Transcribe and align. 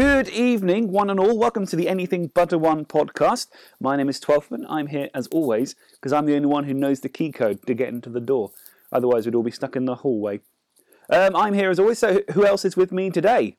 Good 0.00 0.30
evening, 0.30 0.92
one 0.92 1.10
and 1.10 1.20
all. 1.20 1.36
Welcome 1.36 1.66
to 1.66 1.76
the 1.76 1.86
Anything 1.86 2.28
But 2.32 2.54
a 2.54 2.58
One 2.58 2.86
podcast. 2.86 3.48
My 3.80 3.96
name 3.96 4.08
is 4.08 4.18
Twelfthman. 4.18 4.64
I'm 4.66 4.86
here 4.86 5.10
as 5.14 5.26
always 5.26 5.74
because 5.92 6.14
I'm 6.14 6.24
the 6.24 6.36
only 6.36 6.46
one 6.46 6.64
who 6.64 6.72
knows 6.72 7.00
the 7.00 7.10
key 7.10 7.30
code 7.30 7.66
to 7.66 7.74
get 7.74 7.90
into 7.90 8.08
the 8.08 8.18
door. 8.18 8.50
Otherwise, 8.92 9.26
we'd 9.26 9.34
all 9.34 9.42
be 9.42 9.50
stuck 9.50 9.76
in 9.76 9.84
the 9.84 9.96
hallway. 9.96 10.40
Um, 11.10 11.36
I'm 11.36 11.52
here 11.52 11.68
as 11.68 11.78
always. 11.78 11.98
So, 11.98 12.22
who 12.32 12.46
else 12.46 12.64
is 12.64 12.78
with 12.78 12.92
me 12.92 13.10
today? 13.10 13.58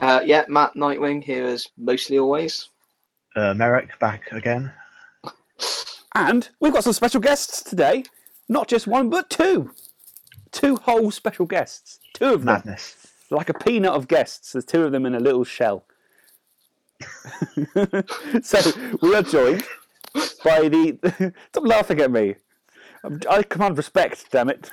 Uh, 0.00 0.22
yeah, 0.24 0.44
Matt 0.48 0.74
Nightwing 0.74 1.22
here 1.22 1.46
as 1.46 1.68
mostly 1.78 2.18
always. 2.18 2.70
Uh, 3.36 3.54
Merrick 3.54 3.96
back 4.00 4.32
again. 4.32 4.72
And 6.16 6.48
we've 6.58 6.72
got 6.72 6.82
some 6.82 6.94
special 6.94 7.20
guests 7.20 7.62
today. 7.62 8.02
Not 8.48 8.66
just 8.66 8.88
one, 8.88 9.08
but 9.08 9.30
two. 9.30 9.70
Two 10.50 10.74
whole 10.74 11.12
special 11.12 11.46
guests. 11.46 12.00
Two 12.12 12.34
of 12.34 12.44
them. 12.44 12.46
Madness. 12.46 13.07
Like 13.30 13.48
a 13.48 13.54
peanut 13.54 13.92
of 13.92 14.08
guests. 14.08 14.52
There's 14.52 14.64
two 14.64 14.84
of 14.84 14.92
them 14.92 15.04
in 15.06 15.14
a 15.14 15.20
little 15.20 15.44
shell. 15.44 15.84
so 18.42 18.72
we 19.02 19.14
are 19.14 19.22
joined 19.22 19.64
by 20.44 20.68
the. 20.68 21.32
Stop 21.52 21.66
laughing 21.66 22.00
at 22.00 22.10
me. 22.10 22.36
I 23.28 23.42
command 23.42 23.76
respect, 23.76 24.26
damn 24.30 24.48
it. 24.48 24.70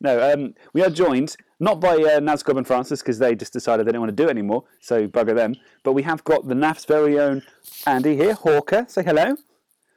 No, 0.00 0.32
um, 0.32 0.54
we 0.72 0.82
are 0.82 0.90
joined 0.90 1.36
not 1.60 1.80
by 1.80 1.94
uh, 1.94 2.20
Nazgob 2.20 2.56
and 2.56 2.66
Francis 2.66 3.00
because 3.00 3.18
they 3.18 3.34
just 3.34 3.52
decided 3.52 3.86
they 3.86 3.92
don't 3.92 4.00
want 4.00 4.16
to 4.16 4.22
do 4.22 4.28
it 4.28 4.30
anymore, 4.30 4.64
so 4.80 5.06
bugger 5.06 5.34
them. 5.34 5.54
But 5.84 5.92
we 5.92 6.02
have 6.02 6.24
got 6.24 6.48
the 6.48 6.54
NAF's 6.54 6.84
very 6.84 7.18
own 7.18 7.42
Andy 7.86 8.16
here, 8.16 8.34
Hawker. 8.34 8.84
Say 8.88 9.04
hello. 9.04 9.36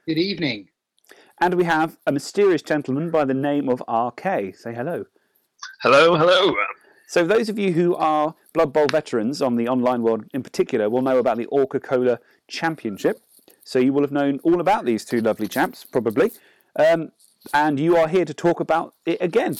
Good 0.06 0.18
evening. 0.18 0.68
And 1.40 1.54
we 1.54 1.64
have 1.64 1.98
a 2.06 2.12
mysterious 2.12 2.62
gentleman 2.62 3.10
by 3.10 3.24
the 3.24 3.34
name 3.34 3.68
of 3.68 3.82
RK. 3.88 4.54
Say 4.54 4.74
hello. 4.74 5.06
Hello, 5.82 6.16
hello. 6.16 6.54
So, 7.06 7.24
those 7.24 7.48
of 7.48 7.58
you 7.58 7.72
who 7.72 7.94
are 7.94 8.34
Blood 8.52 8.72
Bowl 8.72 8.86
veterans 8.90 9.40
on 9.40 9.56
the 9.56 9.68
online 9.68 10.02
world 10.02 10.24
in 10.34 10.42
particular 10.42 10.90
will 10.90 11.02
know 11.02 11.18
about 11.18 11.36
the 11.36 11.46
Orca 11.46 11.78
Cola 11.78 12.18
Championship. 12.48 13.20
So, 13.64 13.78
you 13.78 13.92
will 13.92 14.02
have 14.02 14.12
known 14.12 14.40
all 14.42 14.60
about 14.60 14.84
these 14.84 15.04
two 15.04 15.20
lovely 15.20 15.48
chaps, 15.48 15.84
probably. 15.84 16.32
Um, 16.76 17.12
and 17.54 17.78
you 17.78 17.96
are 17.96 18.08
here 18.08 18.24
to 18.24 18.34
talk 18.34 18.60
about 18.60 18.94
it 19.04 19.18
again 19.20 19.56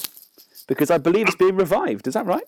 because 0.67 0.91
I 0.91 0.97
believe 0.97 1.27
it's 1.27 1.37
being 1.37 1.55
revived. 1.55 2.07
Is 2.07 2.13
that 2.15 2.25
right? 2.25 2.43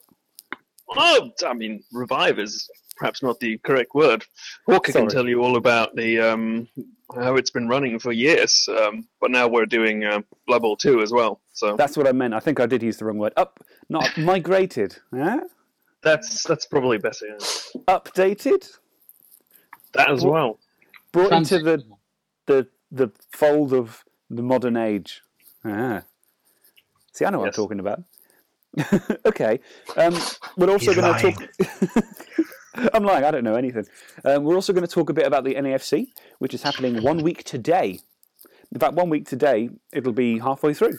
Oh, 0.89 1.31
I 1.45 1.53
mean, 1.53 1.83
revive 1.93 2.39
is 2.39 2.69
perhaps 2.97 3.23
not 3.23 3.39
the 3.39 3.57
correct 3.59 3.95
word. 3.95 4.25
Hawker 4.65 4.91
Sorry. 4.91 5.05
can 5.05 5.13
tell 5.13 5.27
you 5.29 5.41
all 5.41 5.55
about 5.55 5.95
the 5.95 6.19
um, 6.19 6.67
how 7.15 7.35
it's 7.35 7.49
been 7.49 7.67
running 7.67 7.99
for 7.99 8.11
years, 8.11 8.67
um, 8.69 9.07
but 9.19 9.31
now 9.31 9.47
we're 9.47 9.65
doing 9.65 10.03
uh, 10.03 10.21
Blood 10.47 10.61
Bowl 10.61 10.75
2 10.77 11.01
as 11.01 11.11
well. 11.11 11.41
So 11.53 11.75
That's 11.75 11.97
what 11.97 12.07
I 12.07 12.11
meant. 12.11 12.33
I 12.33 12.39
think 12.39 12.59
I 12.59 12.65
did 12.65 12.83
use 12.83 12.97
the 12.97 13.05
wrong 13.05 13.17
word. 13.17 13.33
Up, 13.37 13.59
not 13.89 14.17
migrated. 14.17 14.97
Yeah? 15.13 15.39
that's 16.01 16.43
that's 16.43 16.65
probably 16.65 16.97
better. 16.97 17.25
yeah. 17.27 17.37
Updated? 17.87 18.69
That 19.93 20.09
as 20.11 20.23
well. 20.23 20.59
Brought 21.11 21.33
into 21.33 21.59
the, 21.59 21.83
the, 22.45 22.67
the 22.91 23.11
fold 23.31 23.73
of 23.73 24.03
the 24.29 24.43
modern 24.43 24.77
age. 24.77 25.21
Ah. 25.65 26.03
See, 27.11 27.25
I 27.25 27.31
know 27.31 27.39
what 27.39 27.45
Yes. 27.47 27.57
I'm 27.57 27.63
talking 27.63 27.79
about. 27.79 28.03
okay. 29.25 29.59
Um, 29.97 30.15
we're 30.55 30.69
also 30.69 30.93
going 30.93 31.13
to 31.15 31.31
talk. 31.31 31.49
I'm 32.93 33.03
lying. 33.03 33.23
I 33.23 33.31
don't 33.31 33.43
know 33.43 33.55
anything. 33.55 33.85
Um, 34.23 34.43
we're 34.43 34.55
also 34.55 34.73
going 34.73 34.85
to 34.85 34.91
talk 34.91 35.09
a 35.09 35.13
bit 35.13 35.25
about 35.25 35.43
the 35.43 35.55
NAFC, 35.55 36.07
which 36.39 36.53
is 36.53 36.63
happening 36.63 37.01
one 37.01 37.23
week 37.23 37.43
today. 37.43 37.99
In 38.71 38.79
fact, 38.79 38.93
one 38.93 39.09
week 39.09 39.27
today, 39.27 39.69
it'll 39.91 40.13
be 40.13 40.39
halfway 40.39 40.73
through. 40.73 40.97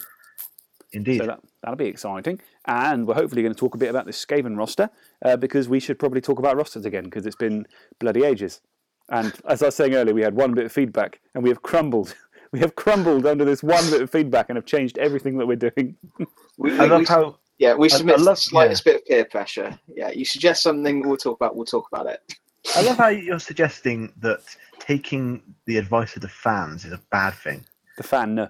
Indeed. 0.91 1.19
So 1.19 1.27
that, 1.27 1.39
that'll 1.61 1.77
be 1.77 1.85
exciting. 1.85 2.41
And 2.65 3.07
we're 3.07 3.15
hopefully 3.15 3.41
going 3.41 3.53
to 3.53 3.59
talk 3.59 3.75
a 3.75 3.77
bit 3.77 3.89
about 3.89 4.05
this 4.05 4.23
Skaven 4.23 4.57
roster 4.57 4.89
uh, 5.23 5.37
because 5.37 5.69
we 5.69 5.79
should 5.79 5.97
probably 5.97 6.21
talk 6.21 6.37
about 6.37 6.57
rosters 6.57 6.85
again 6.85 7.05
because 7.05 7.25
it's 7.25 7.35
been 7.35 7.65
bloody 7.99 8.23
ages. 8.23 8.61
And 9.09 9.33
as 9.47 9.63
I 9.63 9.67
was 9.67 9.75
saying 9.75 9.93
earlier, 9.95 10.13
we 10.13 10.21
had 10.21 10.35
one 10.35 10.53
bit 10.53 10.65
of 10.65 10.71
feedback 10.71 11.19
and 11.33 11.43
we 11.43 11.49
have 11.49 11.61
crumbled. 11.61 12.15
We 12.53 12.59
have 12.59 12.75
crumbled 12.75 13.25
under 13.25 13.45
this 13.45 13.63
one 13.63 13.89
bit 13.89 14.01
of 14.01 14.09
feedback 14.09 14.49
and 14.49 14.57
have 14.57 14.65
changed 14.65 14.97
everything 14.97 15.37
that 15.37 15.47
we're 15.47 15.55
doing. 15.55 15.95
We, 16.57 16.77
I 16.77 16.83
love 16.83 16.99
we- 16.99 17.05
how 17.05 17.37
yeah, 17.61 17.73
we 17.75 17.87
I- 17.89 17.93
I 17.93 17.97
submit 17.97 18.17
love- 18.19 18.35
the 18.37 18.41
slightest 18.41 18.83
bit 18.83 18.95
of 18.97 19.05
peer 19.05 19.25
pressure. 19.25 19.77
Yeah, 19.87 20.09
you 20.09 20.25
suggest 20.25 20.63
something, 20.63 21.07
we'll 21.07 21.17
talk 21.17 21.37
about. 21.39 21.55
We'll 21.55 21.65
talk 21.65 21.87
about 21.91 22.07
it. 22.07 22.19
I 22.75 22.81
love 22.81 22.97
how 22.97 23.07
you're 23.09 23.39
suggesting 23.39 24.11
that 24.21 24.39
taking 24.79 25.41
the 25.67 25.77
advice 25.77 26.15
of 26.15 26.21
the 26.21 26.27
fans 26.29 26.85
is 26.85 26.91
a 26.93 27.01
bad 27.11 27.33
thing. 27.35 27.65
The 27.97 28.03
fan, 28.03 28.35
no. 28.35 28.49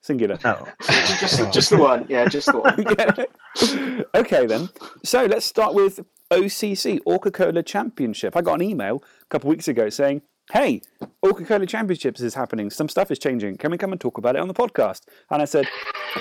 Singular. 0.00 0.36
No. 0.44 0.66
Just, 1.20 1.52
just 1.52 1.70
the 1.70 1.76
one. 1.78 2.06
Yeah, 2.08 2.26
just 2.28 2.46
the 2.50 2.58
one. 2.58 2.76
Yeah. 2.98 4.02
okay, 4.20 4.46
then. 4.46 4.68
So 5.04 5.26
let's 5.26 5.46
start 5.46 5.74
with 5.74 6.00
OCC, 6.32 6.98
Orca 7.06 7.30
Cola 7.30 7.62
Championship. 7.62 8.36
I 8.36 8.40
got 8.40 8.54
an 8.54 8.62
email 8.62 8.96
a 9.22 9.26
couple 9.26 9.48
of 9.48 9.54
weeks 9.56 9.68
ago 9.68 9.88
saying, 9.90 10.22
hey, 10.52 10.80
Orca 11.22 11.44
Cola 11.44 11.66
Championships 11.66 12.20
is 12.20 12.34
happening. 12.34 12.68
Some 12.70 12.88
stuff 12.88 13.12
is 13.12 13.18
changing. 13.20 13.58
Can 13.58 13.70
we 13.70 13.78
come 13.78 13.92
and 13.92 14.00
talk 14.00 14.18
about 14.18 14.34
it 14.34 14.40
on 14.40 14.48
the 14.48 14.54
podcast? 14.54 15.02
And 15.30 15.40
I 15.40 15.44
said, 15.44 15.66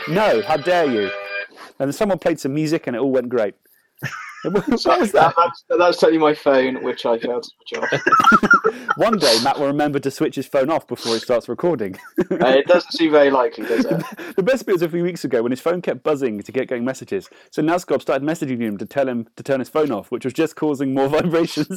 no, 0.08 0.44
how 0.44 0.58
dare 0.58 0.86
you? 0.86 1.10
And 1.82 1.96
someone 1.96 2.20
played 2.20 2.40
some 2.40 2.54
music 2.54 2.86
and 2.86 2.96
it 2.96 3.00
all 3.00 3.12
went 3.12 3.30
great. 3.30 3.56
what 4.44 4.68
was 4.68 5.12
that? 5.14 5.34
That's, 5.36 5.64
that's 5.68 5.98
totally 5.98 6.20
my 6.20 6.36
phone, 6.36 6.84
which 6.84 7.08
I 7.08 7.18
failed 7.18 7.44
to 7.44 7.50
switch 7.50 7.84
off. 7.84 8.98
One 8.98 9.18
day, 9.18 9.36
Matt 9.44 9.60
will 9.60 9.66
remember 9.66 9.98
to 9.98 10.12
switch 10.12 10.36
his 10.36 10.46
phone 10.46 10.70
off 10.70 10.88
before 10.88 11.14
he 11.14 11.20
starts 11.20 11.50
recording. 11.50 11.98
Uh, 12.20 12.48
it 12.48 12.68
doesn't 12.68 12.92
seem 12.92 13.12
very 13.12 13.32
likely, 13.32 13.66
does 13.66 13.86
it? 13.86 14.04
the 14.36 14.44
best 14.44 14.68
bit 14.68 14.74
was 14.74 14.84
a 14.84 14.90
few 14.90 15.02
weeks 15.02 15.24
ago 15.24 15.42
when 15.42 15.52
his 15.52 15.60
phone 15.60 15.82
kept 15.82 16.04
buzzing 16.04 16.42
to 16.44 16.52
get 16.52 16.68
going 16.68 16.86
messages. 16.86 17.30
So 17.50 17.64
Nazgob 17.64 18.02
started 18.02 18.24
messaging 18.28 18.62
him 18.62 18.78
to 18.78 18.86
tell 18.86 19.10
him 19.10 19.28
to 19.36 19.44
turn 19.44 19.60
his 19.60 19.70
phone 19.70 19.92
off, 19.92 20.12
which 20.12 20.24
was 20.24 20.34
just 20.34 20.56
causing 20.56 20.94
more 20.94 21.08
vibrations. 21.08 21.76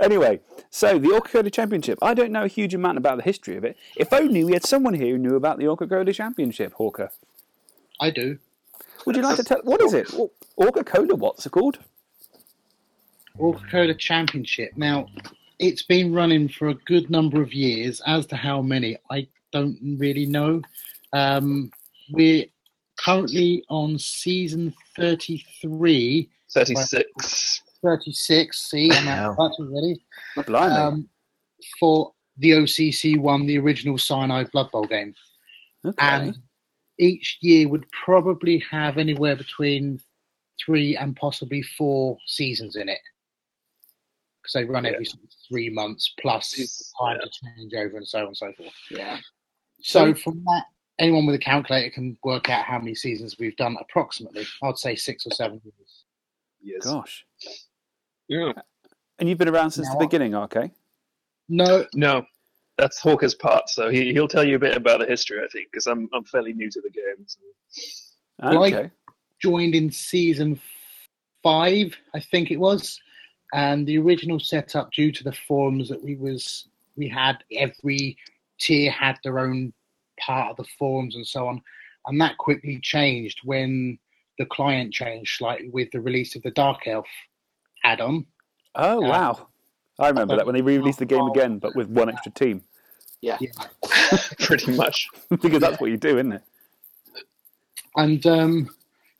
anyway, 0.00 0.40
so 0.68 0.98
the 0.98 1.12
Orca 1.12 1.30
Cola 1.30 1.50
Championship. 1.50 1.98
I 2.02 2.12
don't 2.12 2.30
know 2.30 2.44
a 2.44 2.48
huge 2.48 2.74
amount 2.74 2.98
about 2.98 3.16
the 3.16 3.22
history 3.22 3.56
of 3.56 3.64
it. 3.64 3.78
If 3.96 4.12
only 4.12 4.44
we 4.44 4.52
had 4.52 4.66
someone 4.66 4.94
here 4.94 5.12
who 5.12 5.18
knew 5.18 5.34
about 5.34 5.58
the 5.58 5.66
Orca 5.66 5.86
Cola 5.86 6.12
Championship, 6.12 6.74
Hawker. 6.74 7.10
I 8.00 8.10
do. 8.10 8.38
Would 9.06 9.16
you 9.16 9.22
like 9.22 9.36
to 9.36 9.44
tell? 9.44 9.60
What 9.64 9.80
is 9.82 9.94
it? 9.94 10.12
Orca 10.56 10.84
Cola? 10.84 11.14
What's 11.14 11.46
it 11.46 11.50
called? 11.50 11.78
Orca 13.38 13.64
Cola 13.70 13.94
Championship. 13.94 14.72
Now, 14.76 15.06
it's 15.58 15.82
been 15.82 16.12
running 16.12 16.48
for 16.48 16.68
a 16.68 16.74
good 16.74 17.10
number 17.10 17.40
of 17.40 17.52
years. 17.52 18.00
As 18.06 18.26
to 18.26 18.36
how 18.36 18.60
many, 18.62 18.96
I 19.10 19.26
don't 19.52 19.78
really 19.98 20.26
know. 20.26 20.60
Um, 21.12 21.70
we're 22.10 22.46
currently 22.98 23.64
on 23.68 23.98
season 23.98 24.74
33, 24.96 26.28
36. 26.52 27.62
36. 27.82 28.70
See, 28.70 28.90
I'm 28.92 29.06
Wow. 29.06 29.30
out 29.30 29.36
that's 29.38 29.58
already. 29.60 30.00
Um, 30.76 31.08
for 31.78 32.12
the 32.38 32.50
OCC 32.52 33.16
one, 33.18 33.46
the 33.46 33.58
original 33.58 33.98
Cyanide 33.98 34.50
Blood 34.52 34.70
Bowl 34.70 34.84
game. 34.84 35.14
okay. 35.84 35.94
and 36.00 36.36
each 36.98 37.38
year 37.40 37.68
would 37.68 37.86
probably 37.90 38.58
have 38.70 38.98
anywhere 38.98 39.36
between 39.36 40.00
three 40.64 40.96
and 40.96 41.14
possibly 41.16 41.62
four 41.62 42.18
seasons 42.26 42.76
in 42.76 42.88
it 42.88 42.98
because 44.42 44.52
they 44.54 44.64
run 44.64 44.84
every 44.86 45.06
three 45.48 45.70
months 45.70 46.12
plus 46.20 46.54
It's- 46.54 46.92
time 47.00 47.18
to 47.20 47.30
change 47.30 47.74
over 47.74 47.96
and 47.96 48.06
so 48.08 48.20
on 48.20 48.26
and 48.28 48.36
so 48.36 48.52
forth. 48.52 48.72
Yeah. 48.90 49.18
So 49.80 50.12
from 50.14 50.42
that, 50.44 50.64
anyone 50.98 51.26
with 51.26 51.36
a 51.36 51.38
calculator 51.38 51.90
can 51.90 52.18
work 52.24 52.48
out 52.50 52.64
how 52.64 52.78
many 52.78 52.94
seasons 52.94 53.38
we've 53.38 53.56
done 53.56 53.76
approximately. 53.80 54.44
I'd 54.62 54.78
say 54.78 54.96
six 54.96 55.26
or 55.26 55.30
seven 55.30 55.60
years. 55.64 56.04
Yes. 56.60 56.84
Gosh. 56.84 57.24
Yeah. 58.26 58.52
And 59.20 59.28
you've 59.28 59.38
been 59.38 59.48
around 59.48 59.70
since 59.70 59.86
Now 59.86 59.92
the 59.92 59.98
what? 59.98 60.10
beginning, 60.10 60.34
okay? 60.34 60.70
No, 61.48 61.86
No, 61.94 62.26
that's 62.78 63.00
Hawker's 63.00 63.34
part. 63.34 63.68
So 63.68 63.90
he, 63.90 64.12
he'll 64.12 64.28
tell 64.28 64.44
you 64.44 64.56
a 64.56 64.58
bit 64.58 64.76
about 64.76 65.00
the 65.00 65.06
history, 65.06 65.40
I 65.44 65.48
think, 65.48 65.68
because 65.70 65.86
I'm, 65.86 66.08
I'm 66.14 66.24
fairly 66.24 66.52
new 66.52 66.70
to 66.70 66.80
the 66.80 66.90
game. 66.90 67.26
So. 67.26 67.40
Like- 68.58 68.74
Okay. 68.74 68.90
joined 69.40 69.74
in 69.74 69.90
season 69.90 70.60
five, 71.42 71.94
I 72.14 72.20
think 72.20 72.50
it 72.50 72.58
was, 72.58 73.00
and 73.52 73.86
the 73.86 73.98
original 73.98 74.40
setup 74.40 74.90
due 74.92 75.12
to 75.12 75.24
the 75.24 75.32
forums 75.46 75.88
that 75.88 76.02
we 76.02 76.16
was 76.16 76.68
we 76.96 77.08
had 77.08 77.36
every 77.56 78.16
tier 78.58 78.90
had 78.90 79.16
their 79.22 79.38
own 79.38 79.72
part 80.20 80.50
of 80.50 80.56
the 80.56 80.68
forums 80.78 81.14
and 81.14 81.24
so 81.26 81.46
on, 81.46 81.62
and 82.06 82.20
that 82.20 82.36
quickly 82.38 82.80
changed 82.82 83.38
when 83.44 83.96
the 84.38 84.46
client 84.46 84.92
changed 84.92 85.36
slightly 85.36 85.68
with 85.70 85.88
the 85.92 86.00
release 86.00 86.34
of 86.34 86.42
the 86.42 86.50
Dark 86.50 86.86
Elf 86.88 87.06
add-on. 87.84 88.26
Oh, 88.74 88.98
Uh, 89.04 89.08
wow. 89.08 89.48
I 89.98 90.08
remember 90.08 90.36
that 90.36 90.46
when 90.46 90.54
they 90.54 90.62
re-released 90.62 90.98
the 91.00 91.06
game 91.06 91.26
again, 91.26 91.58
but 91.58 91.74
with 91.74 91.88
one 91.88 92.08
extra 92.08 92.30
team. 92.32 92.62
Yeah. 93.20 93.36
Yeah. 93.40 93.50
Pretty 94.38 94.72
much. 94.72 95.08
because 95.28 95.60
that's 95.60 95.80
what 95.80 95.90
you 95.90 95.96
do, 95.96 96.18
isn't 96.18 96.32
it? 96.32 96.42
and 97.96 98.24
um, 98.26 98.70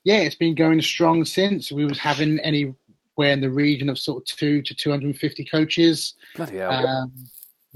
yeah, 0.05 0.19
it's 0.19 0.37
been 0.37 0.55
going 0.55 0.81
strong 0.81 1.25
since. 1.25 1.73
We 1.73 1.85
was 1.85 1.99
having 1.99 2.39
anywhere 2.41 2.77
in 3.19 3.41
the 3.41 3.51
region 3.51 3.89
of 3.89 3.99
sort 3.99 4.23
of 4.31 4.37
two 4.37 4.63
to 4.63 4.75
two 4.75 4.91
hundred 4.91 5.07
and 5.07 5.19
fifty 5.19 5.45
coaches. 5.45 6.15
Bloody 6.37 6.59
hell. 6.59 6.87
Um, 6.87 7.13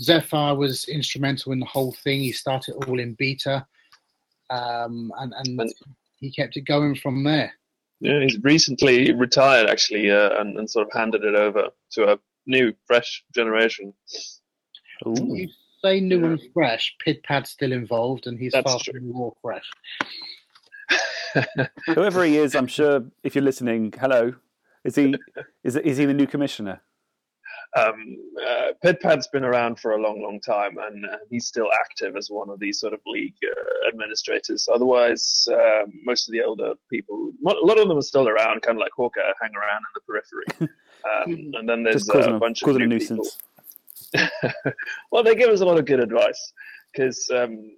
Zephyr 0.01 0.55
was 0.55 0.85
instrumental 0.85 1.53
in 1.53 1.61
the 1.61 1.67
whole 1.67 1.93
thing. 1.93 2.21
He 2.21 2.33
started 2.33 2.75
all 2.87 2.99
in 3.01 3.15
beta, 3.15 3.67
um, 4.51 5.13
and, 5.19 5.33
and 5.37 5.61
And- 5.61 5.75
he 6.21 6.31
kept 6.31 6.57
it 6.57 6.61
going 6.63 6.95
from 6.95 7.25
there. 7.25 7.53
Yeah, 8.01 8.21
he's 8.21 8.39
recently 8.43 9.13
retired 9.13 9.69
actually, 9.69 10.11
uh, 10.11 10.41
and, 10.41 10.57
and 10.57 10.71
sort 10.71 10.87
of 10.87 10.93
handed 10.93 11.25
it 11.25 11.35
over 11.35 11.69
to 11.93 12.13
a 12.13 12.19
new, 12.47 12.73
fresh 12.87 13.25
generation. 13.35 13.93
Ooh. 15.07 15.15
You 15.37 15.49
say 15.85 16.01
new 16.01 16.25
and 16.25 16.41
fresh, 16.55 16.95
Pidpad's 17.07 17.51
still 17.51 17.73
involved, 17.73 18.27
and 18.27 18.39
he's 18.39 18.53
That's 18.53 18.71
far 18.71 18.81
true. 18.81 18.95
from 18.95 19.13
more 19.13 19.35
fresh. 19.43 19.69
Whoever 21.87 22.25
he 22.25 22.37
is, 22.37 22.55
I'm 22.55 22.67
sure 22.67 23.05
if 23.23 23.35
you're 23.35 23.45
listening, 23.45 23.93
hello. 23.99 24.35
Is 24.85 24.97
he 24.97 25.15
is 25.65 25.77
is 25.85 25.97
he 25.97 26.05
the 26.05 26.15
new 26.15 26.27
commissioner? 26.27 26.81
Um, 27.75 28.17
uh, 28.47 28.73
Pidpad's 28.85 29.29
been 29.29 29.45
around 29.45 29.81
for 29.81 29.93
a 29.93 30.01
long, 30.01 30.23
long 30.23 30.41
time, 30.41 30.77
and 30.79 31.07
uh, 31.07 31.17
he's 31.31 31.47
still 31.47 31.69
active 31.73 32.17
as 32.17 32.29
one 32.29 32.51
of 32.51 32.61
these 32.61 32.79
sort 32.79 32.93
of 32.93 33.01
league 33.07 33.35
uh, 33.45 33.89
administrators. 33.89 34.69
Otherwise, 34.73 35.47
uh, 35.51 35.85
most 36.05 36.29
of 36.29 36.33
the 36.33 36.43
older 36.43 36.75
people, 36.91 37.33
a 37.47 37.67
lot 37.67 37.79
of 37.79 37.89
them 37.89 37.97
are 37.97 38.03
still 38.03 38.29
around, 38.29 38.61
kind 38.61 38.77
of 38.77 38.81
like 38.81 38.93
Hawker, 38.95 39.23
hang 39.41 39.53
around 39.55 39.81
in 39.81 39.93
the 39.95 40.01
periphery. 40.07 40.71
Um, 41.05 41.51
and 41.55 41.69
then 41.69 41.83
there's 41.83 42.09
uh, 42.11 42.19
a, 42.19 42.37
a 42.37 42.39
bunch 42.39 42.63
of 42.63 42.77
new 42.77 42.87
nuisance. 42.87 43.37
people. 44.15 44.31
well, 45.11 45.25
they 45.25 45.35
give 45.35 45.51
us 45.51 45.61
a 45.61 45.65
lot 45.65 45.77
of 45.77 45.85
good 45.85 45.99
advice 45.99 46.53
because 46.93 47.29
um, 47.35 47.77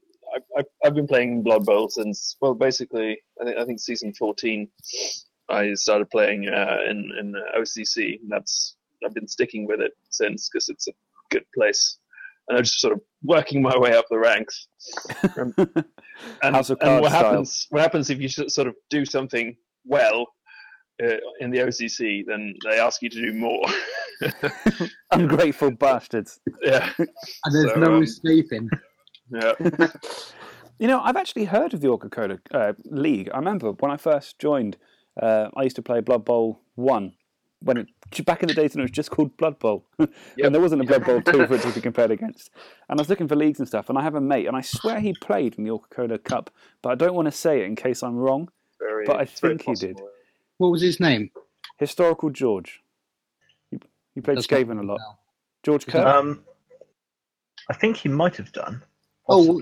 I, 0.57 0.63
I've 0.85 0.95
been 0.95 1.07
playing 1.07 1.43
Blood 1.43 1.65
Bowl 1.65 1.89
since 1.89 2.37
well, 2.41 2.55
basically, 2.55 3.19
I 3.41 3.45
think 3.45 3.57
I 3.57 3.65
think 3.65 3.81
season 3.81 4.13
14. 4.13 4.69
I 5.49 5.75
started 5.75 6.11
playing 6.11 6.49
uh, 6.49 6.79
in 6.89 7.11
in 7.19 7.35
OCC. 7.57 8.21
That's 8.29 8.77
I've 9.05 9.15
been 9.15 9.29
sticking 9.29 9.67
with 9.67 9.81
it 9.81 9.93
since 10.11 10.49
because 10.49 10.69
it's 10.69 10.89
a 10.89 10.93
good 11.31 11.45
place, 11.55 11.99
and 12.49 12.59
I'm 12.59 12.65
just 12.65 12.81
sort 12.81 12.93
of 12.95 13.01
working 13.23 13.63
my 13.63 13.77
way 13.77 13.95
up 13.97 14.07
the 14.11 14.19
ranks. 14.19 14.69
Um, 15.39 15.55
and, 16.43 16.55
House 16.55 16.71
of 16.71 16.79
and 16.81 17.01
what 17.01 17.11
style. 17.11 17.25
happens? 17.25 17.67
What 17.71 17.83
happens 17.83 18.11
if 18.11 18.21
you 18.21 18.29
sort 18.29 18.69
of 18.69 18.75
do 18.91 19.05
something 19.05 19.57
well? 19.85 20.27
Uh, 21.03 21.17
in 21.41 21.51
the 21.51 21.59
OCC, 21.59 22.25
then 22.25 22.55
they 22.65 22.79
ask 22.79 23.03
you 23.03 23.09
to 23.11 23.21
do 23.21 23.33
more. 23.33 23.65
Ungrateful 25.11 25.73
bastards. 25.73 26.39
yeah, 26.63 26.89
And 26.99 27.09
there's 27.53 27.73
So, 27.73 27.81
no 27.81 27.95
um, 27.97 28.03
escaping. 28.05 28.71
yeah. 29.31 29.55
You 30.79 30.87
know, 30.89 31.01
I've 31.01 31.17
actually 31.17 31.47
heard 31.47 31.75
of 31.75 31.81
the 31.81 31.89
Orca 31.89 32.09
Cola 32.09 32.39
uh, 32.53 32.73
League. 32.85 33.29
I 33.33 33.39
remember 33.39 33.73
when 33.73 33.91
I 33.91 33.97
first 33.97 34.39
joined, 34.39 34.77
uh, 35.21 35.49
I 35.57 35.63
used 35.65 35.77
to 35.77 35.83
play 35.83 36.01
Blood 36.01 36.25
Bowl 36.25 36.61
1. 36.77 37.13
When 37.65 37.79
it, 37.79 37.89
back 38.27 38.43
in 38.43 38.49
the 38.49 38.55
days 38.55 38.75
when 38.75 38.81
it 38.81 38.85
was 38.85 38.91
just 38.91 39.11
called 39.11 39.37
Blood 39.39 39.59
Bowl, 39.59 39.87
Yep. 39.99 40.09
and 40.43 40.55
there 40.55 40.61
wasn't 40.61 40.83
a 40.83 40.85
Blood 40.85 41.05
Bowl 41.05 41.23
two 41.23 41.47
for 41.47 41.55
it 41.55 41.63
to 41.63 41.73
be 41.73 41.81
compared 41.89 42.11
against. 42.11 42.51
And 42.89 42.99
I 42.99 43.03
was 43.03 43.09
looking 43.09 43.27
for 43.27 43.37
leagues 43.37 43.59
and 43.59 43.67
stuff, 43.67 43.89
and 43.89 43.97
I 43.99 44.03
have 44.03 44.15
a 44.15 44.21
mate, 44.21 44.47
and 44.47 44.57
I 44.57 44.61
swear 44.61 45.01
he 45.01 45.15
played 45.15 45.55
in 45.57 45.65
the 45.65 45.71
Orca 45.71 45.89
Cola 45.89 46.19
Cup, 46.19 46.51
but 46.83 46.91
I 46.91 46.95
don't 46.95 47.15
want 47.15 47.27
to 47.27 47.33
say 47.33 47.61
it 47.61 47.65
in 47.65 47.75
case 47.77 48.03
I'm 48.03 48.17
wrong. 48.17 48.51
Very, 48.79 49.07
But 49.07 49.17
I 49.17 49.25
think 49.25 49.63
he 49.63 49.73
did. 49.75 49.99
What 50.59 50.69
was 50.69 50.83
his 50.83 51.01
name? 51.01 51.31
Historical 51.79 52.29
George. 52.31 52.83
He, 53.71 53.79
he 54.15 54.21
played 54.21 54.37
Does 54.37 54.51
not 54.51 54.61
Skaven 54.61 54.79
a 54.79 54.83
lot. 54.83 54.99
bell. 54.99 55.19
George 55.63 55.87
Is 55.89 55.93
Kirk. 55.93 56.07
Um, 56.07 56.45
I 57.71 57.75
think 57.75 57.97
he 57.97 58.09
might 58.11 58.37
have 58.37 58.53
done. 58.53 58.83
Oh, 59.29 59.61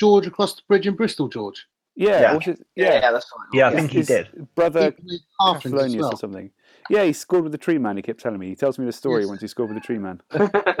George 0.00 0.26
across 0.26 0.56
the 0.56 0.62
bridge 0.68 0.86
in 0.86 0.94
Bristol, 0.96 1.28
George. 1.28 1.66
yeah, 1.94 2.20
yeah. 2.20 2.34
what's 2.34 2.46
his- 2.46 2.62
Yeah, 2.74 2.86
yeah. 2.86 2.92
yeah, 3.02 3.12
that's 3.12 3.26
fine. 3.30 3.46
Yeah, 3.52 3.66
I 3.68 3.70
His- 3.70 3.78
think 3.80 3.90
he 3.92 3.98
his 3.98 4.06
did. 4.08 4.54
Brother 4.56 4.84
he 4.84 4.90
played 4.90 5.20
halflings 5.40 5.56
as 5.56 5.72
Cathlonius 5.72 6.00
well. 6.00 6.12
or 6.12 6.16
something. 6.16 6.50
Yeah, 6.90 7.04
he 7.04 7.12
scored 7.12 7.42
with 7.44 7.52
the 7.52 7.58
Tree 7.58 7.78
Man. 7.78 7.96
He 7.96 8.02
kept 8.02 8.20
telling 8.20 8.38
me. 8.38 8.48
He 8.48 8.54
tells 8.54 8.78
me 8.78 8.86
the 8.86 8.92
story 8.92 9.22
Yes. 9.22 9.28
once 9.28 9.40
he 9.40 9.46
scored 9.48 9.70
with 9.70 9.78
the 9.78 9.86
Tree 9.86 9.98
Man. 9.98 10.20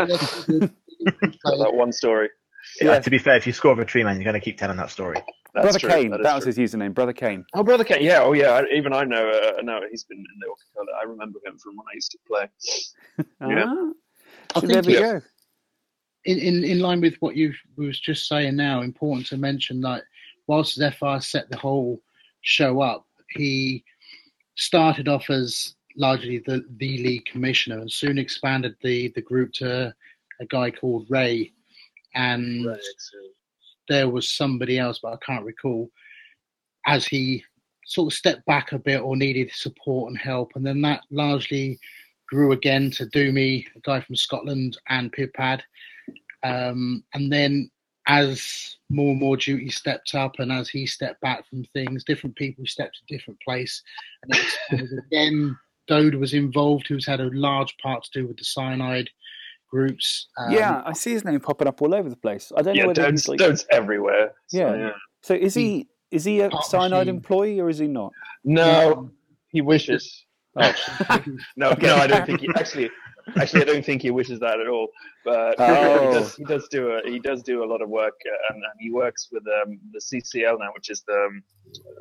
Yes, 0.08 0.44
he 0.46 0.58
did. 0.60 0.70
He 0.98 1.04
Got 1.04 1.34
played- 1.44 1.60
that 1.60 1.74
one 1.74 1.92
story. 1.92 2.28
Yeah, 2.80 2.92
Yeah. 2.94 3.00
to 3.00 3.10
be 3.10 3.18
fair, 3.18 3.36
if 3.36 3.46
you 3.46 3.52
score 3.52 3.74
with 3.74 3.82
a 3.84 3.88
tree 3.88 4.02
man, 4.02 4.16
you're 4.16 4.24
going 4.24 4.34
to 4.34 4.40
keep 4.44 4.58
telling 4.58 4.76
that 4.78 4.90
story. 4.90 5.16
That's 5.54 5.64
Brother 5.66 5.78
true. 5.78 5.88
Kane. 5.88 6.10
That, 6.10 6.22
That, 6.22 6.36
is 6.38 6.46
was 6.46 6.54
true. 6.56 6.62
his 6.64 6.74
username. 6.74 6.94
Brother 6.94 7.12
Kane. 7.12 7.44
Oh, 7.54 7.62
Brother 7.62 7.84
Kane. 7.84 8.02
Yeah. 8.02 8.22
Oh, 8.22 8.32
yeah. 8.32 8.50
I- 8.54 8.74
Even 8.74 8.92
I 8.92 9.04
know. 9.04 9.28
Uh, 9.30 9.62
know 9.62 9.80
he's 9.90 10.04
been 10.04 10.18
in 10.18 10.24
the 10.40 10.46
Orca 10.48 10.90
I 11.00 11.04
remember 11.04 11.38
him 11.44 11.56
from 11.58 11.76
when 11.76 11.84
I 11.90 11.94
used 11.94 12.10
to 12.12 12.18
play. 12.26 12.48
Yeah. 13.40 13.64
Ah, 13.66 13.90
I 14.56 14.60
so 14.60 14.66
think 14.66 14.72
there 14.72 14.82
we 14.82 14.94
yeah. 14.94 15.12
go. 15.12 15.20
in, 16.24 16.38
in, 16.38 16.64
in 16.64 16.80
line 16.80 17.00
with 17.00 17.14
what 17.20 17.36
you 17.36 17.52
was 17.76 17.98
just 18.00 18.26
saying 18.28 18.56
now, 18.56 18.82
important 18.82 19.26
to 19.28 19.36
mention 19.36 19.80
that 19.82 20.02
whilst 20.48 20.74
Zephyr 20.74 21.20
set 21.20 21.48
the 21.50 21.56
whole 21.56 22.00
show 22.42 22.80
up, 22.80 23.06
he 23.30 23.84
started 24.56 25.06
off 25.08 25.30
as 25.30 25.75
largely 25.96 26.38
the, 26.38 26.64
the 26.76 26.98
league 26.98 27.24
commissioner 27.26 27.78
and 27.78 27.90
soon 27.90 28.18
expanded 28.18 28.76
the, 28.82 29.12
the 29.14 29.22
group 29.22 29.52
to 29.54 29.94
a 30.40 30.46
guy 30.46 30.70
called 30.70 31.06
Ray. 31.08 31.52
And 32.14 32.66
there 33.88 34.08
was 34.08 34.28
somebody 34.28 34.78
else, 34.78 35.00
but 35.02 35.12
I 35.12 35.18
can't 35.24 35.44
recall, 35.44 35.90
as 36.86 37.06
he 37.06 37.44
sort 37.86 38.12
of 38.12 38.16
stepped 38.16 38.44
back 38.46 38.72
a 38.72 38.78
bit 38.78 39.00
or 39.00 39.16
needed 39.16 39.50
support 39.52 40.10
and 40.10 40.18
help. 40.18 40.52
And 40.54 40.66
then 40.66 40.80
that 40.82 41.02
largely 41.10 41.78
grew 42.28 42.52
again 42.52 42.90
to 42.92 43.06
Doomy, 43.06 43.66
a 43.76 43.80
guy 43.80 44.00
from 44.00 44.16
Scotland, 44.16 44.78
and 44.88 45.12
Pipad. 45.12 45.60
Um, 46.42 47.04
and 47.14 47.32
then 47.32 47.70
as 48.08 48.76
more 48.88 49.10
and 49.10 49.20
more 49.20 49.36
duty 49.36 49.68
stepped 49.68 50.14
up 50.14 50.38
and 50.38 50.52
as 50.52 50.68
he 50.68 50.86
stepped 50.86 51.20
back 51.20 51.46
from 51.48 51.64
things, 51.72 52.04
different 52.04 52.36
people 52.36 52.64
stepped 52.66 52.96
to 52.96 53.14
different 53.14 53.40
place. 53.40 53.82
And 54.22 54.34
it 54.72 54.98
again, 55.06 55.56
Dode 55.86 56.14
was 56.16 56.34
involved, 56.34 56.86
who's 56.88 57.06
had 57.06 57.20
a 57.20 57.30
large 57.32 57.76
part 57.78 58.04
to 58.04 58.10
do 58.20 58.26
with 58.26 58.36
the 58.38 58.44
cyanide 58.44 59.08
groups. 59.70 60.28
Um, 60.38 60.50
yeah, 60.52 60.82
I 60.84 60.92
see 60.92 61.12
his 61.12 61.24
name 61.24 61.40
popping 61.40 61.68
up 61.68 61.80
all 61.82 61.94
over 61.94 62.08
the 62.08 62.16
place. 62.16 62.52
I 62.56 62.62
don't 62.62 62.74
know 62.76 62.82
Yeah, 62.82 62.86
whether 62.88 63.02
Dode's, 63.02 63.22
he's 63.22 63.28
like. 63.28 63.38
Dode's 63.38 63.66
everywhere. 63.70 64.32
So, 64.48 64.58
Yeah. 64.58 64.76
yeah. 64.76 64.90
So 65.22 65.34
is 65.34 65.54
he 65.54 65.88
is 66.12 66.24
he 66.24 66.40
a 66.40 66.48
Part 66.50 66.64
cyanide 66.66 67.06
machine. 67.06 67.16
employee 67.16 67.60
or 67.60 67.68
is 67.68 67.78
he 67.78 67.88
not? 67.88 68.12
No, 68.44 69.10
he 69.48 69.60
wishes. 69.60 70.24
Oh, 70.54 70.72
No, 71.56 71.70
Okay. 71.70 71.86
no, 71.86 71.96
I 71.96 72.06
don't 72.06 72.24
think 72.26 72.40
he 72.40 72.48
actually. 72.56 72.90
Actually, 73.36 73.62
I 73.62 73.64
don't 73.64 73.84
think 73.84 74.02
he 74.02 74.12
wishes 74.12 74.38
that 74.38 74.60
at 74.60 74.68
all. 74.68 74.86
But 75.24 75.56
Oh. 75.58 76.00
he, 76.06 76.14
does, 76.14 76.36
he 76.36 76.44
does 76.44 76.68
do 76.68 76.92
a 76.92 77.02
he 77.10 77.18
does 77.18 77.42
do 77.42 77.64
a 77.64 77.66
lot 77.66 77.82
of 77.82 77.88
work, 77.88 78.14
uh, 78.24 78.54
and, 78.54 78.62
and 78.62 78.72
he 78.78 78.92
works 78.92 79.28
with 79.32 79.42
um, 79.62 79.80
the 79.92 79.98
CCL 79.98 80.60
now, 80.60 80.70
which 80.74 80.90
is 80.90 81.02
the 81.08 81.12
um, 81.26 81.42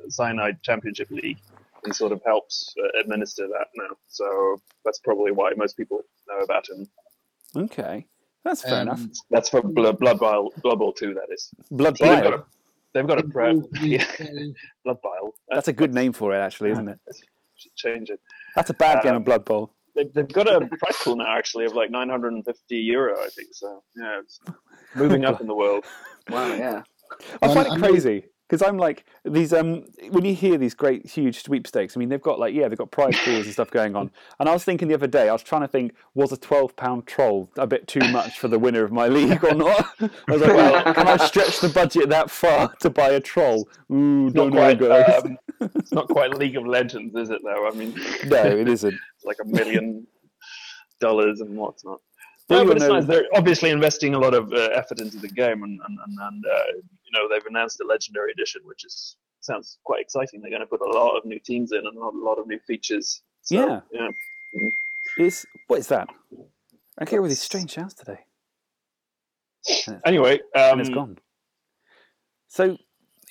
Cyanide 0.10 0.62
Championship 0.62 1.10
League, 1.10 1.40
and 1.86 1.96
sort 1.96 2.12
of 2.12 2.22
helps 2.26 2.74
uh, 2.84 3.00
administer 3.00 3.48
that 3.48 3.68
now. 3.76 3.96
So 4.08 4.58
that's 4.84 5.00
probably 5.00 5.32
why 5.32 5.52
most 5.56 5.78
people 5.78 6.02
know 6.28 6.40
about 6.40 6.68
him. 6.70 6.86
okay, 7.56 8.06
that's 8.44 8.62
fair 8.62 8.76
Um, 8.82 8.88
enough. 8.90 9.02
That's 9.32 9.50
for 9.50 9.62
Blood 9.62 10.00
Blood 10.00 10.20
Bowl 10.20 10.54
Blood 10.62 10.80
Bowl 10.80 10.94
Two. 10.94 11.14
That 11.14 11.28
is. 11.34 11.50
Blood 11.72 11.98
So 11.98 12.06
they've 12.06 12.24
got 12.24 12.32
Bile. 12.32 12.40
a 12.40 12.46
they've 12.94 13.08
got 13.08 13.20
a 13.20 13.24
prep. 13.24 13.56
Yeah, 13.82 14.06
uh, 14.20 14.26
Blood 14.84 14.98
Bile. 15.02 15.34
That's 15.50 15.68
a 15.70 15.74
good 15.74 15.94
name 15.94 16.12
for 16.14 16.34
it, 16.36 16.40
actually, 16.40 16.72
isn't 16.72 16.90
it? 16.90 17.00
Should 17.56 17.76
change 17.76 18.10
it. 18.10 18.20
That's 18.56 18.70
a 18.70 18.74
bad 18.74 19.02
game 19.04 19.12
Um, 19.12 19.18
of 19.18 19.26
Blood 19.26 19.46
Bowl. 19.46 19.72
They've, 19.96 20.12
they've 20.14 20.28
got 20.28 20.48
a 20.52 20.68
price 20.68 21.02
pool 21.04 21.16
now, 21.16 21.38
actually, 21.38 21.64
of 21.66 21.74
like 21.74 21.90
950 21.90 22.76
euro, 22.76 23.14
I 23.18 23.30
think. 23.30 23.48
So 23.54 23.82
yeah, 23.96 24.20
it's 24.22 24.40
moving 24.94 25.24
up 25.24 25.40
in 25.44 25.48
the 25.48 25.56
world. 25.56 25.86
Wow, 26.30 26.48
yeah. 26.54 26.82
I 27.42 27.48
find 27.48 27.60
I 27.60 27.76
it 27.76 27.80
know- 27.80 27.88
crazy 27.88 28.26
because 28.48 28.62
I'm 28.62 28.78
like 28.78 29.06
these 29.24 29.54
um 29.54 29.86
when 30.12 30.26
you 30.26 30.36
hear 30.36 30.58
these 30.58 30.74
great 30.74 31.06
huge 31.06 31.44
sweepstakes. 31.44 31.96
I 31.96 32.00
mean, 32.00 32.10
they've 32.10 32.22
got 32.22 32.40
like 32.40 32.54
yeah, 32.54 32.68
they've 32.68 32.78
got 32.78 32.92
prize 32.92 33.18
pools 33.24 33.46
and 33.46 33.54
stuff 33.54 33.72
going 33.72 33.96
on. 33.96 34.12
And 34.40 34.50
I 34.50 34.54
was 34.54 34.64
thinking 34.64 34.88
the 34.88 34.94
other 34.94 35.08
day, 35.08 35.30
I 35.30 35.32
was 35.32 35.44
trying 35.44 35.62
to 35.62 35.68
think, 35.68 35.94
was 36.14 36.32
a 36.32 36.38
twelve 36.38 36.76
pound 36.76 37.08
troll 37.08 37.50
a 37.58 37.66
bit 37.66 37.88
too 37.88 38.02
much 38.12 38.38
for 38.40 38.48
the 38.48 38.60
winner 38.60 38.84
of 38.84 38.92
my 38.92 39.08
league 39.08 39.44
or 39.44 39.54
not? 39.54 39.88
I 40.02 40.32
was 40.32 40.42
like, 40.42 40.56
well, 40.56 40.94
can 40.94 41.08
I 41.08 41.18
stretch 41.18 41.60
the 41.62 41.70
budget 41.70 42.10
that 42.10 42.30
far 42.30 42.74
to 42.82 42.90
buy 42.90 43.10
a 43.10 43.20
troll? 43.20 43.68
Ooh, 43.92 44.30
Not 44.32 44.52
quite, 44.52 44.82
um, 44.82 45.38
it's 45.62 45.92
not 45.92 46.08
quite 46.08 46.38
League 46.38 46.58
of 46.58 46.66
Legends, 46.66 47.16
is 47.16 47.30
it? 47.30 47.40
Though 47.44 47.68
I 47.68 47.72
mean, 47.72 47.94
no, 48.26 48.44
it 48.44 48.68
isn't. 48.68 48.94
it's 48.94 49.26
like 49.26 49.38
a 49.42 49.48
million 49.48 50.06
dollars 51.00 51.42
and 51.42 51.56
what's 51.56 51.86
not. 51.86 52.00
No, 52.50 52.66
but 52.66 52.78
it's 52.78 52.88
nice. 52.88 53.06
They're 53.06 53.26
obviously 53.34 53.72
investing 53.72 54.14
a 54.14 54.20
lot 54.20 54.36
of 54.36 54.54
uh, 54.54 54.70
effort 54.74 55.00
into 55.02 55.18
the 55.18 55.28
game, 55.30 55.64
and 55.64 55.80
and, 55.88 55.98
and, 56.20 56.46
uh, 56.46 56.64
know 57.16 57.28
they've 57.30 57.46
announced 57.54 57.80
a 57.82 57.86
legendary 57.86 58.32
edition, 58.32 58.62
which 58.66 58.84
is 58.86 59.18
sounds 59.42 59.78
quite 59.84 60.02
exciting. 60.02 60.42
They're 60.42 60.50
going 60.52 60.62
to 60.62 60.68
put 60.68 60.82
a 60.82 60.92
lot 61.00 61.16
of 61.18 61.26
new 61.26 61.40
teams 61.40 61.72
in 61.72 61.80
and 61.80 61.98
a 61.98 62.10
lot, 62.28 62.38
of 62.40 62.48
new 62.48 62.60
features. 62.68 63.22
So, 63.44 63.56
Yeah. 63.56 63.82
yeah. 63.92 64.10
It's 65.18 65.46
what 65.68 65.80
is 65.80 65.88
that? 65.88 66.08
I 67.00 67.06
get 67.06 67.22
with 67.22 67.32
these 67.32 67.42
strange 67.42 67.74
sounds 67.74 67.94
today, 67.94 68.20
Anyway, 70.06 70.40
and 70.54 70.74
um, 70.74 70.80
it's 70.80 70.90
gone. 70.90 71.18
So 72.48 72.78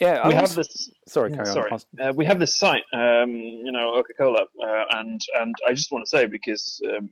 yeah, 0.00 0.20
I 0.22 0.28
we 0.28 0.34
have 0.34 0.42
was- 0.42 0.56
this 0.56 0.90
Sorry, 1.08 1.30
Yeah, 1.30 1.36
carry. 1.36 1.46
Sorry, 1.52 1.70
I 2.00 2.08
uh, 2.08 2.12
we 2.12 2.24
have 2.24 2.38
this 2.38 2.56
site, 2.58 2.84
um, 2.92 3.30
you 3.30 3.70
know, 3.72 3.92
Coca-Cola, 3.92 4.42
uh, 4.42 4.84
and 4.98 5.20
and 5.40 5.54
I 5.68 5.72
just 5.74 5.90
want 5.92 6.04
to 6.04 6.08
say 6.08 6.26
because 6.26 6.80
um, 6.96 7.10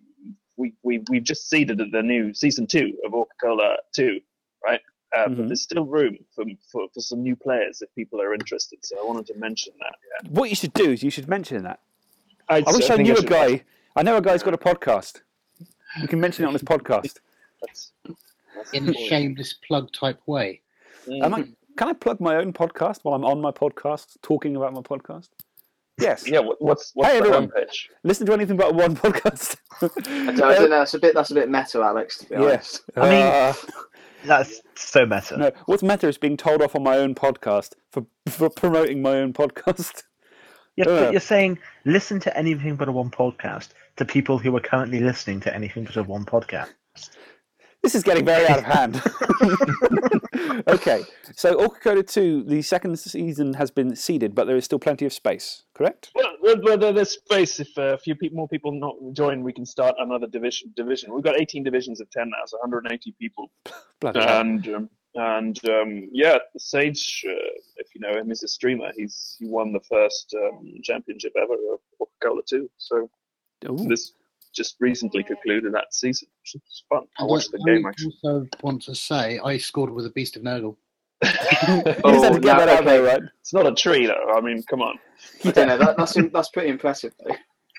we 0.57 0.75
we 0.83 1.02
we've 1.11 1.25
just 1.25 1.49
seeded 1.50 1.79
the 1.79 2.02
new 2.02 2.33
season 2.35 2.67
two 2.67 2.93
of 3.05 3.12
Coca-Cola 3.12 3.76
two, 3.95 4.21
right? 4.64 4.81
Uh, 5.14 5.26
Mhm. 5.26 5.37
But 5.37 5.47
there's 5.49 5.62
still 5.62 5.85
room 5.85 6.16
for, 6.35 6.45
for 6.71 6.88
for 6.95 7.00
some 7.00 7.23
new 7.23 7.37
players 7.37 7.83
if 7.83 7.95
people 7.95 8.21
are 8.21 8.33
interested. 8.35 8.78
So 8.85 8.97
I 8.99 9.04
wanted 9.04 9.26
to 9.26 9.35
mention 9.37 9.73
that. 9.81 9.95
Yeah. 10.25 10.31
What 10.31 10.49
you 10.50 10.57
should 10.57 10.73
do 10.73 10.90
is 10.92 11.02
you 11.02 11.11
should 11.11 11.28
mention 11.28 11.62
that. 11.64 11.81
I'd- 12.49 12.66
I 12.66 12.73
wish 12.73 12.88
I 12.90 12.97
think 12.97 13.09
knew 13.09 13.14
a 13.14 13.16
should- 13.16 13.28
guy. 13.28 13.62
I 13.95 14.02
know 14.02 14.16
a 14.16 14.23
guy's 14.23 14.42
got 14.42 14.54
a 14.54 14.59
podcast. 14.59 15.21
You 16.00 16.09
can 16.09 16.19
mention 16.21 16.45
it 16.45 16.49
on 16.49 16.54
his 16.54 16.62
podcast. 16.62 17.19
That's, 17.61 17.92
that's 18.57 18.73
in 18.73 18.88
a 18.88 18.95
shameless 18.95 19.52
plug 19.52 19.92
type 19.92 20.19
way. 20.26 20.62
Mm. 21.07 21.23
Am 21.25 21.35
I, 21.35 21.42
can 21.76 21.88
I 21.88 21.92
plug 21.92 22.19
my 22.21 22.37
own 22.37 22.52
podcast 22.54 23.00
while 23.02 23.14
I'm 23.14 23.25
on 23.25 23.40
my 23.42 23.50
podcast, 23.50 24.16
talking 24.23 24.57
about 24.57 24.73
my 24.73 24.81
podcast? 24.81 25.28
Yes. 26.00 26.26
Yeah, 26.26 26.38
what, 26.40 26.61
what's 26.62 26.92
what's 26.95 27.11
Hey, 27.12 27.21
the 27.21 27.26
everyone. 27.26 27.50
Pitch? 27.50 27.90
Listen 28.02 28.26
to 28.26 28.33
anything 28.33 28.57
but 28.57 28.75
one 28.75 28.97
podcast. 29.04 29.57
I 29.83 29.88
don't, 30.33 30.42
I 30.42 30.54
don't 30.54 30.71
know. 30.71 30.78
That's 30.78 30.95
a 30.95 30.99
bit. 30.99 31.14
That's 31.14 31.31
a 31.31 31.35
bit 31.35 31.50
meta, 31.50 31.81
Alex. 31.83 32.19
To 32.19 32.28
be 32.31 32.35
honest. 32.37 32.81
Yes. 32.97 33.04
I 33.04 33.11
mean- 33.11 33.26
Uh, 33.26 33.52
That's 34.25 34.61
so 34.75 35.05
meta. 35.07 35.37
no, 35.37 35.50
what's 35.67 35.83
meta 35.83 36.09
is 36.09 36.19
being 36.19 36.37
told 36.37 36.62
off 36.62 36.75
on 36.76 36.83
my 36.83 36.97
own 36.99 37.14
podcast 37.14 37.75
for 37.91 38.05
for 38.29 38.49
promoting 38.50 39.02
my 39.02 39.17
own 39.17 39.33
podcast. 39.33 40.05
Yeah, 40.76 40.87
Uh. 40.88 41.00
but 41.05 41.12
you're 41.12 41.21
saying 41.21 41.59
listen 41.85 42.19
to 42.21 42.35
anything 42.37 42.76
but 42.76 42.88
a 42.88 42.93
one 42.93 43.11
podcast 43.11 43.71
to 43.97 44.05
people 44.07 44.38
who 44.38 44.57
are 44.57 44.61
currently 44.61 45.00
listening 45.00 45.41
to 45.41 45.55
anything 45.55 45.85
but 45.85 45.97
a 45.97 46.02
one 46.02 46.25
podcast. 46.25 46.71
This 47.83 47.97
is 47.97 48.05
getting 48.05 48.25
very 48.25 48.47
out 48.47 48.59
of 48.59 48.65
hand. 48.65 49.03
okay, 50.69 51.03
so 51.35 51.55
Orca 51.55 51.81
Cola 51.81 52.03
2, 52.05 52.45
the 52.45 52.62
second 52.62 52.97
season 52.97 53.55
has 53.55 53.73
been 53.73 53.97
seeded, 53.97 54.37
but 54.37 54.47
there 54.47 54.57
is 54.57 54.65
still 54.65 54.79
plenty 54.79 55.05
of 55.05 55.12
space, 55.12 55.65
correct? 55.75 56.11
Well, 56.15 56.37
well, 56.62 56.79
there's 56.93 57.11
space. 57.11 57.59
If 57.59 57.77
a 57.77 57.99
few 57.99 58.15
people, 58.15 58.37
more 58.37 58.49
people 58.49 58.71
not 58.71 58.95
join, 59.12 59.43
we 59.43 59.53
can 59.53 59.67
start 59.67 59.97
another 59.99 60.29
division. 60.29 60.73
Division. 60.77 61.12
We've 61.12 61.25
got 61.25 61.41
18 61.41 61.65
divisions 61.65 62.01
of 62.01 62.09
10 62.11 62.31
now, 62.31 62.45
so 62.47 62.59
180 62.59 63.15
people. 63.19 63.51
Bloody. 64.01 64.21
And 64.21 64.69
um, 64.69 64.91
and 65.15 65.69
um, 65.69 66.09
yeah, 66.12 66.39
Sage, 66.57 67.25
uh, 67.29 67.33
if 67.77 67.95
you 67.95 68.01
know 68.01 68.19
him, 68.19 68.31
is 68.31 68.43
a 68.43 68.49
streamer. 68.49 68.93
He's 68.97 69.37
he 69.39 69.47
won 69.47 69.73
the 69.73 69.81
first 69.81 70.35
um, 70.35 70.73
championship 70.83 71.33
ever 71.37 71.55
of 71.55 71.81
Orca 71.99 72.12
Cola 72.23 72.43
2. 72.49 72.71
So 72.79 73.11
Ooh. 73.69 73.87
this 73.89 74.15
just 74.55 74.77
recently 74.81 75.23
concluded 75.23 75.73
that 75.75 75.93
season. 75.95 76.29
which 76.43 76.55
was 76.63 76.85
fun. 76.89 77.07
I 77.19 77.25
watched 77.25 77.51
the 77.53 77.59
I 77.67 77.75
game 77.75 77.87
actually. 77.87 78.15
also 78.25 78.47
want 78.63 78.83
to 78.83 78.95
say 78.95 79.39
I 79.45 79.57
scored 79.59 79.91
with 79.91 80.07
a 80.07 80.11
beast 80.11 80.37
of 80.37 80.43
Nurgle. 80.43 80.77
You 81.25 81.29
just 81.33 81.45
had 81.65 81.85
to 81.85 82.01
Oh, 82.05 82.33
get 82.39 82.43
no, 82.43 82.59
that 82.59 82.69
out 82.69 82.81
okay. 82.87 82.99
right? 82.99 83.23
It's 83.41 83.55
not 83.55 83.67
a 83.67 83.75
tree 83.75 84.07
though. 84.07 84.33
I 84.37 84.41
mean, 84.41 84.63
come 84.65 84.83
on. 84.83 84.99
I 85.45 85.51
don't 85.53 85.69
know. 85.69 85.79
That, 85.79 85.97
that's 85.97 86.17
that's 86.33 86.49
pretty 86.51 86.69
impressive. 86.71 87.13
Though. 87.25 87.35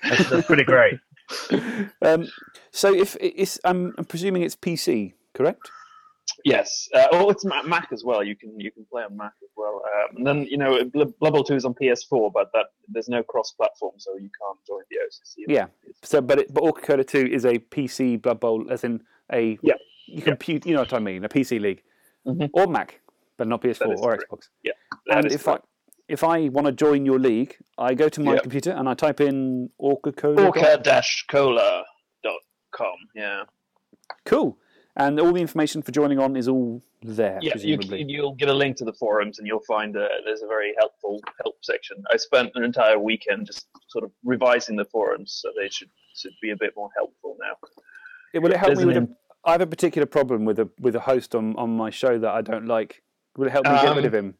That's, 0.08 0.30
that's 0.30 0.46
pretty 0.46 0.64
great. 0.64 0.94
Um, 2.02 2.28
so 2.70 2.94
if 2.94 3.16
it's, 3.18 3.58
I'm, 3.64 3.94
I'm 3.96 4.04
presuming 4.04 4.42
it's 4.42 4.56
PC, 4.56 5.14
correct? 5.32 5.70
Yes. 6.44 6.88
Uh, 6.94 7.06
oh, 7.12 7.30
it's 7.30 7.44
Mac 7.44 7.88
as 7.90 8.04
well. 8.04 8.22
You 8.22 8.36
can 8.36 8.58
you 8.60 8.70
can 8.70 8.84
play 8.90 9.02
on 9.02 9.16
Mac 9.16 9.32
as 9.42 9.48
well. 9.56 9.82
Um, 9.86 10.16
and 10.18 10.26
then 10.26 10.44
you 10.44 10.58
know 10.58 10.84
Bl- 10.84 11.04
Blood 11.18 11.32
Bowl 11.32 11.42
2 11.42 11.54
is 11.54 11.64
on 11.64 11.72
PS4, 11.74 12.30
but 12.32 12.50
that 12.52 12.66
there's 12.88 13.08
no 13.08 13.22
cross-platform, 13.22 13.94
so 13.96 14.14
you 14.16 14.28
can't 14.40 14.58
join 14.66 14.82
the 14.90 14.96
OCC. 15.06 15.44
Yeah. 15.48 15.66
So, 16.02 16.20
but 16.20 16.40
it, 16.40 16.52
but 16.52 16.62
Orca 16.62 16.82
Cola 16.82 17.02
2 17.04 17.26
is 17.32 17.46
a 17.46 17.58
PC 17.58 18.20
Blood 18.20 18.40
Bowl, 18.40 18.70
as 18.70 18.84
in 18.84 19.02
a 19.32 19.58
Yeah. 19.62 19.74
you 20.06 20.20
compute. 20.22 20.66
You 20.66 20.74
know 20.74 20.80
what 20.82 20.92
I 20.92 20.98
mean? 20.98 21.24
A 21.24 21.28
PC 21.30 21.58
league 21.58 21.82
Mhm. 22.26 22.50
or 22.52 22.66
Mac, 22.66 23.00
but 23.38 23.48
not 23.48 23.62
PS4 23.62 23.96
or. 23.98 24.18
Xbox. 24.18 24.50
That 25.06 25.24
and 25.24 25.32
if 25.32 25.48
I 25.48 25.58
if 26.08 26.22
I 26.22 26.50
want 26.50 26.66
to 26.66 26.72
join 26.72 27.06
your 27.06 27.18
league, 27.18 27.56
I 27.78 27.94
go 27.94 28.10
to 28.10 28.20
my 28.20 28.34
Yep. 28.34 28.42
computer 28.42 28.72
and 28.72 28.86
I 28.86 28.92
type 28.92 29.22
in 29.22 29.70
Orca 29.78 30.12
Cola. 30.12 30.44
Orca-cola.com. 30.46 32.96
Yeah. 33.14 33.44
Cool. 34.26 34.58
And 34.96 35.18
all 35.18 35.32
the 35.32 35.40
information 35.40 35.82
for 35.82 35.90
joining 35.90 36.20
on 36.20 36.36
is 36.36 36.46
all 36.46 36.80
there, 37.02 37.38
Yeah, 37.42 37.48
you, 37.56 37.76
presumably. 37.76 38.04
you'll 38.08 38.34
get 38.34 38.48
a 38.48 38.54
link 38.54 38.76
to 38.76 38.84
the 38.84 38.92
forums, 38.92 39.38
and 39.40 39.46
you'll 39.48 39.64
find 39.66 39.96
uh, 39.96 40.06
there's 40.24 40.42
a 40.42 40.46
very 40.46 40.72
helpful 40.78 41.20
help 41.42 41.56
section. 41.62 41.96
I 42.12 42.16
spent 42.16 42.52
an 42.54 42.62
entire 42.62 42.98
weekend 42.98 43.46
just 43.46 43.66
sort 43.88 44.04
of 44.04 44.12
revising 44.24 44.76
the 44.76 44.84
forums, 44.84 45.32
so 45.42 45.50
they 45.60 45.68
should 45.68 45.90
should 46.16 46.32
be 46.40 46.50
a 46.50 46.56
bit 46.56 46.72
more 46.76 46.90
helpful 46.96 47.36
now. 47.40 47.56
It- 48.32 48.38
will 48.38 48.52
it 48.52 48.56
help 48.56 48.68
There's 48.74 48.86
me 48.86 48.94
with 48.94 48.96
a, 48.98 49.08
I 49.44 49.52
have 49.52 49.60
a 49.62 49.66
particular 49.66 50.06
problem 50.06 50.44
with 50.44 50.60
a 50.60 50.68
with 50.78 50.94
a 50.94 51.00
host 51.00 51.34
on, 51.34 51.56
on 51.56 51.76
my 51.76 51.90
show 51.90 52.16
that 52.18 52.30
I 52.30 52.40
don't 52.40 52.66
like. 52.66 53.02
Will 53.36 53.46
it 53.46 53.50
help 53.50 53.64
me 53.66 53.72
get 53.72 53.86
Um, 53.86 53.96
rid 53.96 54.04
of 54.04 54.14
him? 54.14 54.36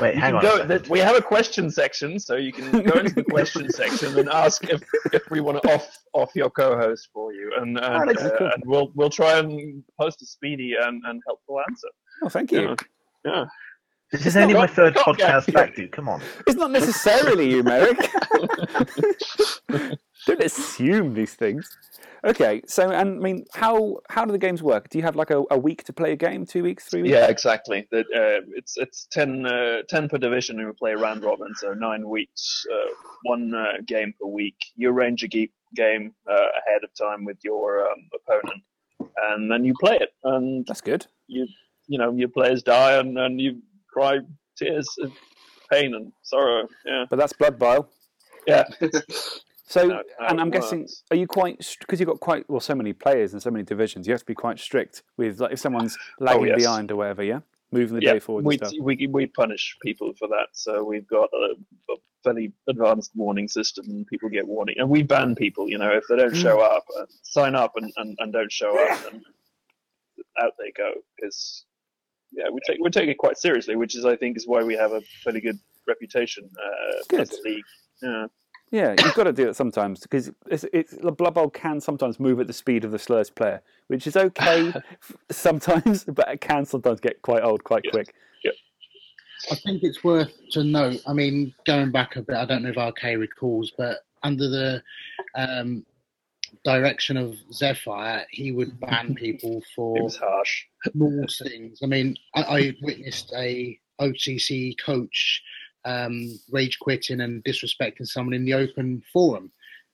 Wait, 0.00 0.14
You 0.16 0.20
hang 0.20 0.34
on. 0.34 0.42
go, 0.42 0.56
second. 0.58 0.88
we 0.88 0.98
have 0.98 1.16
a 1.16 1.22
question 1.22 1.70
section, 1.70 2.18
so 2.18 2.34
you 2.36 2.52
can 2.52 2.82
go 2.82 2.98
into 2.98 3.14
the 3.14 3.24
question 3.24 3.70
section 3.80 4.18
and 4.18 4.28
ask 4.28 4.64
if, 4.68 4.82
if 5.12 5.22
we 5.30 5.40
want 5.40 5.62
to 5.62 5.72
off 5.74 5.96
off 6.14 6.30
your 6.34 6.50
co-host 6.50 7.08
for 7.12 7.32
you, 7.32 7.52
and 7.58 7.78
and, 7.78 8.18
Oh, 8.18 8.26
uh, 8.26 8.36
cool. 8.38 8.50
and 8.54 8.62
we'll 8.66 8.90
we'll 8.94 9.10
try 9.10 9.38
and 9.38 9.84
post 10.00 10.20
a 10.22 10.26
speedy 10.26 10.74
and, 10.80 11.02
and 11.06 11.22
helpful 11.26 11.60
answer. 11.68 11.88
Oh, 12.22 12.28
thank 12.28 12.50
you. 12.52 12.62
Yeah. 12.70 12.74
Yeah. 13.24 13.44
This 14.12 14.26
is 14.26 14.36
only 14.36 14.54
my 14.54 14.66
third 14.66 14.94
podcast 14.94 15.52
back, 15.52 15.74
dude. 15.74 15.92
Come 15.92 16.08
on. 16.08 16.20
It's 16.46 16.56
not 16.56 16.70
necessarily 16.70 17.50
you, 17.50 17.62
Merrick. 17.62 17.98
don't 20.26 20.42
assume 20.42 21.14
these 21.14 21.34
things. 21.34 21.68
Okay, 22.24 22.62
so 22.66 22.90
and 22.90 23.18
I 23.18 23.20
mean, 23.20 23.44
how 23.52 23.98
how 24.08 24.24
do 24.24 24.32
the 24.32 24.38
games 24.38 24.62
work? 24.62 24.88
Do 24.88 24.96
you 24.96 25.04
have 25.04 25.14
like 25.14 25.30
a, 25.30 25.42
a 25.50 25.58
week 25.58 25.84
to 25.84 25.92
play 25.92 26.12
a 26.12 26.16
game, 26.16 26.46
two 26.46 26.62
weeks, 26.62 26.84
three 26.84 27.02
weeks? 27.02 27.12
Yeah, 27.12 27.26
exactly. 27.26 27.86
That 27.90 28.06
uh, 28.14 28.46
it's 28.56 28.78
it's 28.78 29.06
10, 29.12 29.44
uh, 29.44 29.82
10 29.90 30.08
per 30.08 30.16
division, 30.16 30.58
and 30.58 30.68
we 30.68 30.72
play 30.72 30.94
round 30.94 31.22
robin, 31.22 31.54
so 31.56 31.74
nine 31.74 32.08
weeks, 32.08 32.64
uh, 32.72 32.94
one 33.24 33.54
uh, 33.54 33.74
game 33.86 34.14
per 34.18 34.26
week. 34.26 34.56
You 34.74 34.90
arrange 34.90 35.22
a 35.22 35.28
ge- 35.28 35.50
game 35.74 36.14
uh, 36.26 36.32
ahead 36.32 36.82
of 36.82 36.90
time 36.94 37.26
with 37.26 37.38
your 37.44 37.86
um, 37.86 38.08
opponent, 38.14 38.62
and 39.28 39.50
then 39.50 39.64
you 39.66 39.74
play 39.78 39.98
it, 40.00 40.14
and 40.24 40.64
That's 40.66 40.80
good. 40.80 41.06
you 41.26 41.46
you 41.88 41.98
know 41.98 42.12
your 42.12 42.28
players 42.28 42.62
die, 42.62 42.96
and, 42.96 43.18
and 43.18 43.38
you 43.38 43.60
cry 43.94 44.18
tears 44.56 44.88
of 45.00 45.12
pain 45.70 45.94
and 45.94 46.12
sorrow. 46.22 46.68
Yeah, 46.84 47.04
But 47.08 47.18
that's 47.18 47.32
blood 47.32 47.58
bile. 47.58 47.88
yeah. 48.46 48.64
So, 49.66 49.98
and 50.20 50.42
I'm 50.42 50.50
guessing, 50.50 50.80
works. 50.80 51.04
are 51.10 51.16
you 51.16 51.26
quite 51.26 51.56
because 51.80 51.98
you've 51.98 52.06
got 52.06 52.20
quite 52.20 52.48
well 52.50 52.60
so 52.60 52.74
many 52.74 52.92
players 52.92 53.32
and 53.32 53.42
so 53.42 53.50
many 53.50 53.64
divisions? 53.64 54.06
You 54.06 54.12
have 54.12 54.20
to 54.20 54.26
be 54.26 54.34
quite 54.34 54.60
strict 54.60 55.02
with 55.16 55.40
like 55.40 55.52
if 55.52 55.58
someone's 55.58 55.96
lagging 56.20 56.48
yes. 56.48 56.58
behind 56.58 56.90
or 56.90 56.96
whatever. 56.96 57.22
Yeah, 57.22 57.40
moving 57.72 57.96
the 57.98 58.02
yeah, 58.02 58.12
day 58.12 58.18
forward 58.20 58.44
we, 58.44 58.58
and 58.58 58.66
stuff. 58.68 58.78
we 58.80 59.06
we 59.06 59.26
punish 59.26 59.74
people 59.82 60.12
for 60.18 60.28
that. 60.28 60.48
So 60.52 60.84
we've 60.84 61.08
got 61.08 61.30
a, 61.32 61.54
a 61.90 61.96
fairly 62.22 62.52
advanced 62.68 63.12
warning 63.14 63.48
system, 63.48 63.86
and 63.88 64.06
people 64.06 64.28
get 64.28 64.46
warning, 64.46 64.76
and 64.78 64.90
we 64.90 65.02
ban 65.02 65.34
people. 65.34 65.68
You 65.68 65.78
know, 65.78 65.92
if 65.92 66.04
they 66.10 66.16
don't 66.16 66.36
show 66.36 66.60
up, 66.60 66.84
uh, 67.00 67.06
sign 67.22 67.54
up 67.54 67.72
and, 67.76 67.90
and, 67.96 68.16
and 68.20 68.32
don't 68.34 68.52
show 68.52 68.78
up, 68.78 69.12
and 69.12 69.22
out 70.40 70.52
they 70.58 70.72
go. 70.76 70.92
Because 71.16 71.64
yeah, 72.36 72.48
we 72.52 72.60
take 72.66 72.78
we 72.80 72.90
take 72.90 73.08
it 73.08 73.18
quite 73.18 73.36
seriously, 73.36 73.76
which 73.76 73.94
is 73.94 74.04
I 74.04 74.16
think 74.16 74.36
is 74.36 74.46
why 74.46 74.62
we 74.62 74.74
have 74.74 74.92
a 74.92 75.00
fairly 75.22 75.40
good 75.40 75.58
reputation 75.86 76.48
uh, 76.58 77.02
Good. 77.08 77.20
as 77.20 77.32
a 77.32 77.42
league. 77.48 77.64
Yeah. 78.02 78.26
Yeah, 78.70 78.94
you've 79.04 79.14
got 79.14 79.24
to 79.24 79.32
do 79.32 79.48
it 79.48 79.54
sometimes 79.54 80.00
because 80.00 80.32
it's, 80.50 80.64
it's 80.72 80.96
the 80.96 81.12
Blood 81.12 81.34
Bowl 81.34 81.48
can 81.48 81.80
sometimes 81.80 82.18
move 82.18 82.40
at 82.40 82.48
the 82.48 82.52
speed 82.52 82.84
of 82.84 82.90
the 82.90 82.98
slurs 82.98 83.30
player, 83.30 83.62
which 83.86 84.06
is 84.06 84.16
okay 84.16 84.72
sometimes, 85.30 86.04
but 86.08 86.26
it 86.28 86.40
can 86.40 86.64
sometimes 86.64 86.98
get 86.98 87.22
quite 87.22 87.44
old 87.44 87.62
quite 87.62 87.82
Yeah. 87.84 87.90
quick. 87.92 88.14
I 89.50 89.56
think 89.56 89.82
it's 89.82 90.02
worth 90.02 90.32
to 90.52 90.64
note. 90.64 91.02
I 91.06 91.12
mean, 91.12 91.54
going 91.66 91.92
back 91.92 92.16
a 92.16 92.22
bit, 92.22 92.34
I 92.36 92.46
don't 92.46 92.62
know 92.62 92.70
if 92.74 92.76
RK 92.78 93.18
recalls, 93.18 93.72
but 93.76 93.98
under 94.22 94.48
the 94.48 94.82
um, 95.34 95.84
direction 96.64 97.16
of 97.16 97.36
Zephyr, 97.52 98.24
he 98.30 98.52
would 98.52 98.78
ban 98.80 99.14
people 99.18 99.62
for 99.74 100.08
harsh. 100.20 100.64
small 100.92 101.24
things. 101.42 101.80
I 101.82 101.86
mean, 101.86 102.16
I, 102.34 102.42
I 102.42 102.76
witnessed 102.82 103.32
a 103.36 103.78
OCC 104.00 104.74
coach 104.84 105.42
um, 105.84 106.38
rage 106.50 106.78
quitting 106.78 107.20
and 107.20 107.44
disrespecting 107.44 108.06
someone 108.06 108.34
in 108.34 108.44
the 108.44 108.54
open 108.54 109.02
forum. 109.12 109.50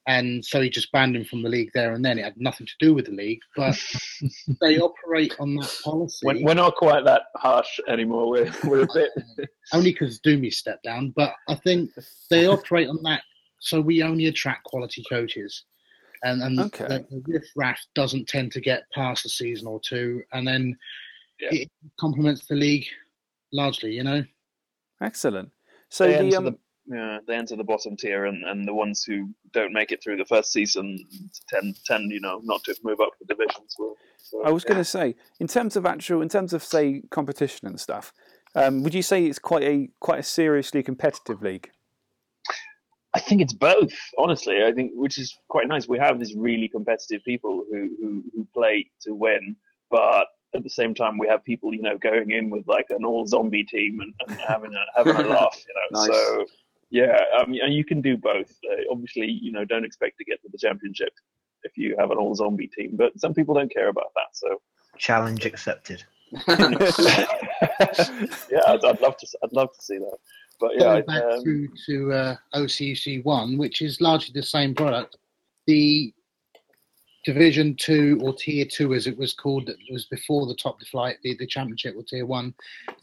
And 0.07 0.45
so 0.45 0.61
he 0.61 0.71
just 0.71 0.91
banned 0.93 1.15
him 1.15 1.25
from 1.25 1.43
the 1.43 1.49
league 1.49 1.71
there 1.75 1.93
and 1.93 2.05
then. 2.05 2.19
It 2.19 2.25
had 2.25 2.41
nothing 2.41 2.67
to 2.67 2.73
do 2.81 2.95
with 2.95 3.05
the 3.05 3.13
league, 3.13 3.41
but 3.55 3.79
they 4.61 4.79
operate 4.79 5.35
on 5.39 5.55
that 5.57 5.73
policy. 5.85 6.27
We're, 6.27 6.43
we're 6.43 6.55
not 6.55 6.75
quite 6.77 7.05
that 7.05 7.25
harsh 7.37 7.79
anymore. 7.87 8.29
We're 8.31 8.53
we're 8.65 8.85
a 8.85 8.89
bit. 8.95 9.49
only 9.73 9.93
because 9.93 10.19
Doomy 10.21 10.53
stepped 10.53 10.85
down, 10.85 11.13
but 11.15 11.35
I 11.49 11.55
think 11.55 11.91
they 12.31 12.47
operate 12.47 12.89
on 12.89 13.03
that. 13.05 13.23
So 13.61 13.81
we 13.81 14.03
only 14.03 14.27
attract 14.27 14.65
quality 14.65 15.05
coaches, 15.09 15.65
and 16.23 16.43
and 16.43 16.61
Okay. 16.61 16.87
the, 16.87 17.07
the 17.11 17.23
riff 17.27 17.45
raff 17.57 17.81
doesn't 17.95 18.29
tend 18.29 18.53
to 18.53 18.61
get 18.61 18.91
past 18.93 19.25
a 19.25 19.29
season 19.29 19.67
or 19.67 19.81
two, 19.81 20.23
and 20.33 20.47
then 20.47 20.77
Yeah. 21.41 21.53
it 21.53 21.69
complements 21.99 22.47
the 22.47 22.57
league 22.57 22.87
largely. 23.53 23.95
You 23.95 24.05
know, 24.05 24.25
Excellent. 25.01 25.51
So 25.89 26.07
they 26.07 26.13
the 26.13 26.19
enter 26.19 26.37
um, 26.39 26.45
the 26.45 26.59
yeah, 26.87 27.19
they 27.27 27.35
enter 27.35 27.57
the 27.57 27.65
bottom 27.65 27.97
tier, 27.97 28.25
and, 28.27 28.45
and 28.45 28.67
the 28.67 28.75
ones 28.75 29.05
who 29.05 29.31
don't 29.53 29.73
make 29.73 29.93
it 29.93 30.03
through 30.03 30.17
the 30.17 30.25
first 30.25 30.53
season 30.53 30.99
tend 31.49 31.77
tend 31.85 32.11
you 32.11 32.21
know 32.21 32.41
not 32.43 32.65
to 32.65 32.75
move 32.83 33.01
up 33.01 33.11
the 33.21 33.27
divisions. 33.27 33.77
Will 33.79 33.97
so, 34.31 34.45
I 34.45 34.51
was 34.51 34.65
going 34.65 34.79
to 34.79 34.85
say, 34.85 35.17
in 35.41 35.49
terms 35.49 35.77
of 35.77 35.87
actual, 35.87 36.23
in 36.23 36.29
terms 36.29 36.53
of 36.53 36.63
say 36.63 37.03
competition 37.11 37.67
and 37.67 37.81
stuff, 37.81 38.13
um, 38.55 38.83
would 38.83 38.95
you 38.95 39.03
say 39.03 39.25
it's 39.27 39.39
quite 39.39 39.63
a 39.63 39.89
quite 40.01 40.21
a 40.21 40.23
seriously 40.23 40.83
competitive 40.83 41.43
league? 41.43 41.71
I 43.15 43.21
think 43.21 43.41
it's 43.41 43.53
both. 43.53 43.93
Honestly, 44.19 44.63
I 44.65 44.73
think 44.73 44.93
which 44.95 45.19
is 45.19 45.37
quite 45.49 45.69
nice. 45.69 45.89
We 45.89 45.99
have 45.99 46.19
these 46.19 46.35
really 46.35 46.69
competitive 46.69 47.23
people 47.25 47.65
who 47.71 47.91
who, 48.01 48.25
who 48.35 48.47
play 48.55 48.91
to 49.03 49.15
win, 49.15 49.57
but 49.91 50.27
at 50.55 50.63
the 50.63 50.71
same 50.71 50.95
time 50.95 51.19
we 51.19 51.29
have 51.29 51.45
people 51.45 51.73
you 51.75 51.83
know 51.83 51.99
going 51.99 52.31
in 52.31 52.51
with 52.51 52.67
like 52.67 52.87
an 52.91 53.05
all 53.05 53.27
zombie 53.27 53.65
team 53.65 54.01
and, 54.01 54.15
and 54.29 54.41
having 54.41 54.73
a 54.75 54.85
having 54.97 55.17
a 55.17 55.29
laugh. 55.29 55.59
You 55.67 55.75
know, 55.75 56.01
Nice. 56.07 56.17
so. 56.17 56.47
Yeah, 56.93 57.17
um, 57.39 57.55
and 57.63 57.73
you 57.73 57.85
can 57.85 58.01
do 58.01 58.17
both. 58.17 58.51
Uh, 58.69 58.83
obviously, 58.91 59.31
you 59.31 59.53
know, 59.53 59.65
don't 59.65 59.85
expect 59.85 60.19
to 60.19 60.25
get 60.25 60.43
to 60.43 60.49
the 60.51 60.59
championship 60.59 61.13
if 61.63 61.77
you 61.77 61.95
have 61.99 62.11
an 62.11 62.19
all 62.19 62.35
zombie 62.35 62.67
team, 62.67 62.97
but 62.97 63.19
some 63.21 63.33
people 63.33 63.55
don't 63.55 63.73
care 63.73 63.91
about 63.91 64.13
that. 64.17 64.27
So, 64.33 64.61
Challenge 64.99 65.47
accepted. 65.47 66.03
yeah, 66.49 66.57
I'd, 68.67 68.85
I'd 68.85 69.01
love 69.01 69.17
to. 69.19 69.27
I'd 69.45 69.53
love 69.53 69.73
to 69.73 69.83
see 69.83 69.99
that. 69.99 70.17
But 70.61 70.75
yeah, 70.75 70.81
Going 70.81 71.05
back 71.07 71.23
um, 71.23 71.43
through 71.43 71.69
to 71.87 72.13
uh, 72.13 72.37
OCC 72.55 73.25
one, 73.25 73.57
which 73.59 73.83
is 73.83 74.01
largely 74.01 74.33
the 74.35 74.47
same 74.47 74.75
product. 74.75 75.17
The 75.67 76.13
Division 77.25 77.77
Two 77.77 78.19
or 78.23 78.35
Tier 78.35 78.65
Two, 78.65 78.95
as 78.95 79.07
it 79.07 79.17
was 79.17 79.35
called, 79.35 79.67
that 79.67 79.77
was 79.91 80.07
before 80.07 80.47
the 80.47 80.55
top 80.55 80.81
flight, 80.91 81.17
the, 81.23 81.37
the 81.39 81.47
Championship 81.47 81.95
or 81.97 82.03
Tier 82.03 82.27
One, 82.27 82.55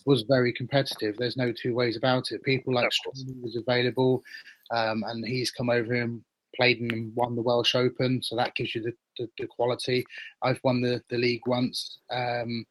was 0.06 0.24
very 0.24 0.54
competitive. 0.54 1.18
There's 1.18 1.38
no 1.38 1.52
two 1.52 1.74
ways 1.76 1.98
about 1.98 2.32
it. 2.32 2.44
People 2.44 2.74
like. 2.74 2.90
Stromey 2.90 3.42
was 3.42 3.56
available, 3.56 4.24
um, 4.72 5.04
and 5.08 5.26
he's 5.26 5.52
come 5.52 5.70
over 5.70 5.94
and 5.94 6.22
played 6.56 6.80
and 6.80 7.16
won 7.16 7.36
the 7.36 7.42
Welsh 7.42 7.76
Open, 7.76 8.22
so 8.22 8.36
that 8.36 8.56
gives 8.56 8.74
you 8.76 8.82
the, 8.82 8.94
the, 9.18 9.30
the 9.38 9.48
quality. 9.48 10.06
I've 10.42 10.60
won 10.64 10.82
the, 10.82 11.02
the 11.10 11.18
league 11.18 11.46
once. 11.46 12.00
Um, 12.12 12.66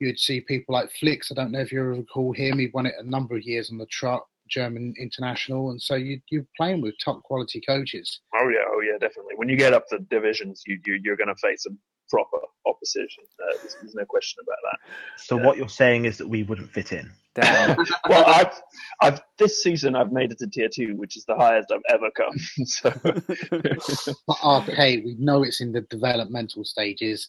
you'd 0.00 0.18
see 0.18 0.40
people 0.40 0.74
like 0.74 0.90
Flicks. 0.98 1.30
I 1.30 1.34
don't 1.34 1.52
know 1.52 1.60
if 1.60 1.72
you 1.72 1.82
recall 1.82 2.32
him. 2.32 2.58
He 2.58 2.70
won 2.72 2.86
it 2.86 2.94
a 2.98 3.08
number 3.08 3.36
of 3.36 3.42
years 3.42 3.70
on 3.70 3.78
the 3.78 3.86
trot, 3.86 4.26
German 4.48 4.94
international, 4.98 5.70
and 5.70 5.80
so 5.80 5.94
you, 5.94 6.20
you're 6.30 6.46
playing 6.56 6.80
with 6.80 6.94
top 7.02 7.22
quality 7.22 7.60
coaches. 7.66 8.20
oh 8.34 8.48
yeah, 8.48 8.64
oh 8.68 8.80
yeah, 8.80 8.98
definitely. 8.98 9.34
When 9.36 9.48
you 9.48 9.56
get 9.56 9.72
up 9.72 9.84
the 9.90 9.98
divisions, 10.10 10.62
you, 10.66 10.78
you 10.84 11.00
you're 11.02 11.16
going 11.16 11.28
to 11.28 11.36
face 11.36 11.64
some 11.64 11.78
proper 12.10 12.38
opposition. 12.66 13.24
Uh, 13.42 13.56
there's, 13.62 13.76
there's 13.80 13.94
no 13.94 14.04
question 14.04 14.42
about 14.46 14.58
that. 14.70 14.78
So 15.16 15.36
Yeah. 15.36 15.44
what 15.44 15.56
you're 15.56 15.68
saying 15.68 16.04
is 16.04 16.18
that 16.18 16.28
we 16.28 16.42
wouldn't 16.42 16.70
fit 16.70 16.92
in. 16.92 17.10
Well, 18.08 18.24
I've, 18.26 18.58
I've 19.02 19.20
this 19.38 19.62
season 19.62 19.94
I've 19.94 20.10
made 20.10 20.32
it 20.32 20.38
to 20.38 20.46
tier 20.46 20.70
two, 20.74 20.96
which 20.96 21.18
is 21.18 21.26
the 21.26 21.34
highest 21.36 21.70
I've 21.70 21.82
ever 21.90 22.10
come. 22.16 22.34
so 22.64 22.90
But 24.26 24.36
okay, 24.42 24.98
we 25.04 25.16
know 25.18 25.42
it's 25.42 25.60
in 25.60 25.70
the 25.72 25.82
developmental 25.82 26.64
stages. 26.64 27.28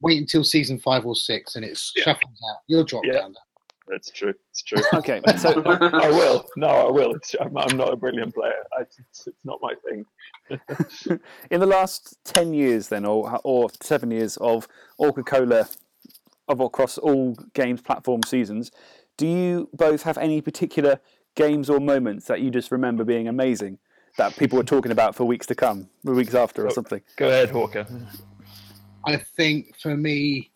Wait 0.00 0.18
until 0.18 0.42
season 0.42 0.78
five 0.78 1.04
or 1.04 1.14
six, 1.14 1.56
and 1.56 1.66
it's 1.66 1.92
Yeah. 1.94 2.04
shuffles 2.04 2.40
out. 2.50 2.58
You'll 2.66 2.84
drop 2.84 3.04
Yeah. 3.04 3.12
down. 3.20 3.34
That's 3.88 4.10
true. 4.10 4.34
It's 4.50 4.62
true. 4.62 4.82
okay, 4.94 5.20
so 5.38 5.62
I 5.64 6.08
will. 6.08 6.46
No, 6.56 6.66
I 6.68 6.90
will. 6.90 7.14
It's, 7.14 7.34
I'm, 7.40 7.56
I'm 7.56 7.76
not 7.76 7.92
a 7.92 7.96
brilliant 7.96 8.34
player. 8.34 8.52
I, 8.76 8.82
it's, 8.82 9.26
it's 9.26 9.44
not 9.44 9.58
my 9.62 9.74
thing. 9.88 10.04
in 11.50 11.60
the 11.60 11.66
last 11.66 12.16
10 12.24 12.54
years 12.54 12.88
then 12.88 13.04
or 13.04 13.40
or 13.42 13.68
7 13.82 14.10
years 14.10 14.36
of 14.36 14.68
Orca-Cola 14.98 15.68
of 16.48 16.60
across 16.60 16.98
all 16.98 17.36
games 17.54 17.80
platform 17.80 18.22
seasons 18.22 18.70
do 19.16 19.26
you 19.26 19.68
both 19.72 20.04
have 20.04 20.16
any 20.18 20.40
particular 20.40 21.00
games 21.34 21.68
or 21.68 21.80
moments 21.80 22.26
that 22.26 22.40
you 22.40 22.50
just 22.52 22.70
remember 22.70 23.02
being 23.02 23.26
amazing 23.26 23.78
that 24.18 24.36
people 24.36 24.56
were 24.56 24.62
talking 24.64 24.92
about 24.92 25.16
for 25.16 25.24
weeks 25.24 25.46
to 25.46 25.54
come 25.56 25.88
weeks 26.04 26.34
after 26.34 26.64
or 26.64 26.70
So- 26.70 26.74
something 26.76 27.02
Go 27.16 27.28
ahead, 27.28 27.50
Hawker. 27.50 27.86
I 29.04 29.16
think 29.36 29.76
for 29.80 29.96
me, 29.96 30.50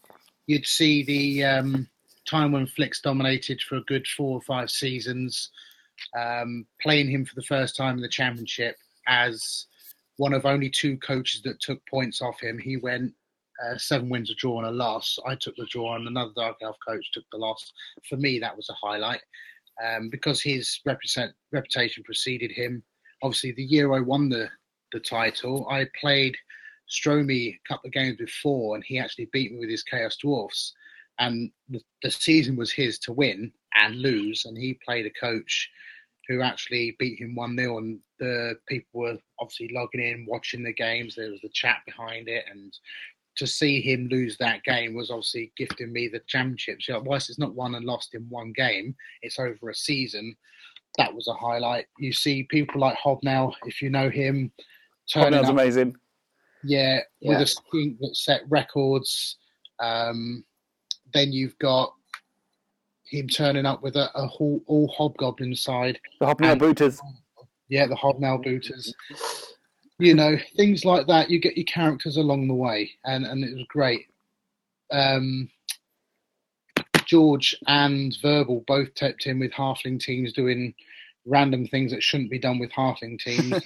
you'd 0.47 0.67
see 0.67 1.03
the 1.05 1.45
um, 1.45 1.89
time 2.31 2.53
when 2.53 2.67
Flicks 2.67 3.01
dominated 3.01 3.61
for 3.63 3.77
a 3.77 3.85
good 3.85 4.07
four 4.07 4.39
or 4.39 4.43
five 4.43 4.71
seasons, 4.71 5.51
um, 6.19 6.67
playing 6.81 7.11
him 7.11 7.25
for 7.25 7.35
the 7.35 7.43
first 7.43 7.77
time 7.77 7.97
in 7.97 8.03
the 8.03 8.09
championship 8.09 8.77
as 9.07 9.67
one 10.17 10.33
of 10.33 10.47
only 10.47 10.71
two 10.71 10.97
coaches 10.99 11.43
that 11.43 11.61
took 11.61 11.81
points 11.87 12.23
off 12.23 12.41
him. 12.41 12.59
He 12.59 12.77
went 12.77 13.13
uh, 13.65 13.77
seven 13.77 14.09
wins, 14.09 14.31
a 14.31 14.35
draw, 14.35 14.59
and 14.59 14.69
a 14.69 14.71
loss. 14.71 15.19
I 15.27 15.35
took 15.35 15.57
the 15.57 15.67
draw, 15.71 15.97
and 15.97 16.07
another 16.07 16.33
Dark 16.37 16.57
Elf 16.63 16.77
coach 16.87 17.11
took 17.13 17.25
the 17.31 17.39
loss. 17.39 17.73
For 18.09 18.17
me, 18.17 18.39
that 18.39 18.57
was 18.57 18.69
a 18.71 18.87
highlight 18.87 19.21
um, 19.85 20.09
because 20.11 20.43
his 20.43 20.81
represent, 20.87 21.33
reputation 21.53 22.03
preceded 22.05 22.51
him. 22.51 22.83
Obviously, 23.23 23.53
the 23.53 23.65
year 23.65 23.93
I 23.95 24.01
won 24.01 24.29
the, 24.29 24.49
the 24.93 25.01
title, 25.01 25.67
I 25.71 25.87
played 26.01 26.37
Stromey 26.91 27.55
a 27.55 27.61
couple 27.69 27.89
of 27.89 27.93
games 27.93 28.17
before, 28.17 28.75
and 28.75 28.85
he 28.87 28.99
actually 28.99 29.29
beat 29.33 29.53
me 29.53 29.59
with 29.59 29.71
his 29.71 29.83
Chaos 29.83 30.17
Dwarfs. 30.17 30.75
And 31.21 31.51
the, 31.69 31.81
the 32.03 32.11
season 32.11 32.57
was 32.57 32.73
his 32.73 32.99
to 33.01 33.13
win 33.13 33.53
and 33.75 34.01
lose, 34.01 34.45
and 34.45 34.57
he 34.57 34.79
played 34.85 35.07
a 35.07 35.21
coach 35.21 35.71
who 36.29 36.43
actually 36.43 36.97
beat 36.99 37.21
him 37.21 37.35
1 37.35 37.57
0. 37.57 37.79
And 37.79 37.99
the 38.19 38.55
people 38.69 39.01
were 39.01 39.19
obviously 39.39 39.71
logging 39.73 40.01
in, 40.03 40.27
watching 40.29 40.63
the 40.63 40.73
games. 40.73 41.15
There 41.15 41.31
was 41.31 41.41
the 41.41 41.51
chat 41.51 41.79
behind 41.87 42.29
it. 42.29 42.45
And 42.51 42.73
to 43.37 43.47
see 43.47 43.81
him 43.81 44.09
lose 44.09 44.37
that 44.39 44.63
game 44.65 44.95
was 44.95 45.11
obviously 45.11 45.53
gifting 45.57 45.93
me 45.93 46.09
the 46.09 46.21
championship. 46.27 46.83
So, 46.83 47.01
whilst 47.01 47.31
it's 47.31 47.39
not 47.39 47.55
won 47.55 47.75
and 47.75 47.87
lost 47.87 48.15
in 48.15 48.27
one 48.29 48.53
game, 48.53 48.95
it's 49.23 49.39
over 49.39 49.71
a 49.71 49.75
season. 49.75 50.37
That 50.99 51.15
was 51.15 51.29
a 51.29 51.35
highlight. 51.35 51.87
You 51.99 52.13
see 52.13 52.45
people 52.45 52.81
like 52.81 52.97
Hobnow, 52.99 53.53
if 53.67 53.81
you 53.81 53.91
know 53.91 54.11
him, 54.11 54.53
turning 55.13 55.39
Hobnell's 55.39 55.49
up 55.49 55.55
amazing 55.55 55.95
yeah, 56.65 57.01
Yeah. 57.21 57.33
with 57.33 57.43
a 57.43 57.47
skink 57.47 57.99
that 58.01 58.17
set 58.17 58.43
records. 58.49 59.37
Um, 59.79 60.45
then 61.13 61.33
you've 61.33 61.59
got 61.59 61.93
him 63.05 63.29
turning 63.29 63.67
up 63.67 63.83
with 63.83 63.97
a, 63.97 64.11
a 64.17 64.27
whole, 64.27 64.63
all 64.67 64.89
hobgoblin 64.97 65.55
side. 65.57 65.99
the 66.21 66.27
Hobnail 66.27 66.53
And- 66.53 66.61
Booters 66.61 67.01
Yeah, 67.69 67.87
the 67.87 67.97
hobnail 67.97 68.39
booters. 68.39 68.95
You 69.99 70.15
know, 70.15 70.37
things 70.57 70.85
like 70.85 71.07
that. 71.09 71.29
You 71.31 71.39
get 71.39 71.57
your 71.59 71.67
characters 71.67 72.17
along 72.17 72.49
the 72.49 72.55
way, 72.55 72.91
and, 73.05 73.25
and 73.27 73.45
it 73.45 73.55
was 73.55 73.67
great. 73.69 74.07
Um, 74.91 75.51
George 77.05 77.55
and 77.67 78.17
Verbal 78.23 78.65
both 78.67 78.95
tipped 78.95 79.27
in 79.27 79.39
with 79.41 79.53
halfling 79.53 80.01
teams 80.01 80.33
doing 80.33 80.73
random 81.27 81.67
things 81.67 81.93
that 81.93 82.03
shouldn't 82.03 82.31
be 82.31 82.39
done 82.39 82.59
with 82.59 82.71
halfling 82.73 83.19
teams. 83.19 83.63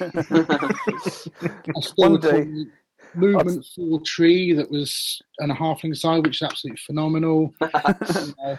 One 1.97 2.19
day- 2.21 2.29
recall 2.29 2.67
movement 3.15 3.67
full 3.75 4.01
tree 4.01 4.53
that 4.53 4.71
was 4.71 5.23
and 5.39 5.53
a 5.53 5.55
halfling 5.55 5.97
side, 5.97 6.25
which 6.27 6.43
is 6.43 6.47
absolutely 6.47 6.81
phenomenal. 6.87 7.55
You 7.61 7.69
know, 8.39 8.59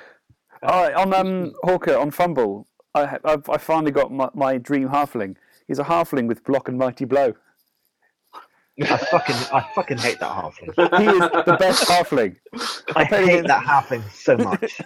All 0.64 0.84
right, 0.84 0.94
on 0.94 1.14
um, 1.14 1.54
Hawker, 1.64 1.98
on 1.98 2.12
Fumble, 2.12 2.68
I, 2.94 3.18
I've, 3.24 3.50
I 3.50 3.58
finally 3.58 3.92
got 3.92 4.12
my, 4.12 4.30
my 4.34 4.58
dream 4.58 4.90
halfling. 4.90 5.36
He's 5.68 5.80
a 5.80 5.84
halfling 5.84 6.28
with 6.28 6.44
block 6.44 6.70
and 6.70 6.78
mighty 6.78 7.06
blow. 7.06 7.34
I 8.82 8.98
fucking 8.98 9.36
I 9.54 9.66
fucking 9.74 9.98
hate 10.00 10.20
that 10.20 10.32
halfling. 10.32 10.74
He 11.00 11.06
is 11.06 11.46
the 11.46 11.56
best 11.58 11.88
halfling. 11.88 12.36
I 12.96 13.06
played 13.06 13.30
hate 13.30 13.48
that 13.48 13.64
halfling 13.64 14.04
so 14.12 14.36
much. 14.38 14.82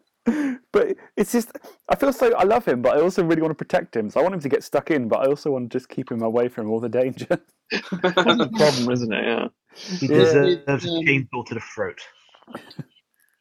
but 0.72 0.96
it's 1.16 1.32
just, 1.32 1.52
I 1.88 1.94
feel 1.96 2.12
so, 2.12 2.34
I 2.34 2.44
love 2.44 2.64
him, 2.66 2.82
but 2.82 2.96
I 2.96 3.00
also 3.00 3.22
really 3.24 3.42
want 3.42 3.50
to 3.52 3.56
protect 3.64 3.96
him. 3.96 4.10
So 4.10 4.20
I 4.20 4.22
want 4.22 4.34
him 4.34 4.40
to 4.40 4.48
get 4.48 4.64
stuck 4.64 4.90
in, 4.90 5.08
but 5.08 5.20
I 5.20 5.26
also 5.26 5.50
want 5.50 5.70
to 5.70 5.78
just 5.78 5.88
keep 5.88 6.10
him 6.10 6.22
away 6.22 6.48
from 6.48 6.70
all 6.70 6.80
the 6.80 6.88
danger. 6.88 7.26
That's 7.70 7.92
the 8.38 8.50
problem, 8.56 8.90
isn't 8.90 9.12
it? 9.12 9.24
Yeah. 9.24 9.48
He 10.00 10.06
Yeah. 10.06 10.14
deserves 10.24 10.84
a 10.84 10.90
Um, 10.90 11.04
chainsaw 11.04 11.46
to 11.46 11.54
the 11.54 11.60
throat. 11.74 11.98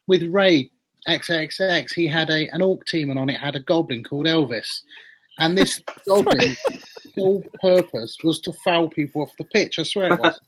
with 0.08 0.24
Ray 0.24 0.70
XXX, 1.08 1.94
he 1.94 2.08
had 2.08 2.30
a 2.30 2.48
an 2.54 2.62
orc 2.62 2.86
team, 2.86 3.10
and 3.10 3.20
on 3.20 3.30
it 3.30 3.40
had 3.40 3.56
a 3.56 3.60
goblin 3.60 4.04
called 4.04 4.26
Elvis. 4.26 4.82
And 5.40 5.58
this 5.58 5.82
goblin, 6.08 6.56
sole 7.16 7.44
purpose 7.62 8.18
was 8.24 8.40
to 8.42 8.54
foul 8.64 8.90
people 8.90 9.22
off 9.22 9.32
the 9.38 9.44
pitch. 9.46 9.80
I 9.80 9.84
swear 9.84 10.14
it 10.14 10.20
was. 10.20 10.40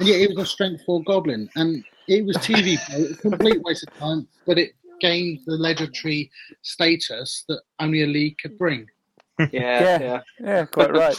And 0.00 0.08
yet, 0.08 0.20
it 0.20 0.30
was 0.30 0.38
a 0.38 0.50
strength 0.50 0.82
four 0.84 1.02
goblin, 1.04 1.48
and 1.56 1.84
it 2.08 2.24
was 2.24 2.36
TV 2.38 2.76
play. 2.86 2.96
It 2.98 3.08
was 3.08 3.12
a 3.12 3.16
complete 3.22 3.62
waste 3.62 3.84
of 3.84 3.96
time, 3.98 4.26
but 4.46 4.58
it 4.58 4.74
gained 5.00 5.40
the 5.46 5.56
legendary 5.56 6.30
status 6.62 7.44
that 7.48 7.60
only 7.80 8.02
a 8.02 8.06
league 8.06 8.36
could 8.38 8.56
bring. 8.58 8.86
yeah, 9.38 9.48
Yeah. 9.52 9.98
yeah. 10.00 10.20
yeah, 10.40 10.64
quite 10.66 10.92
right. 10.92 11.16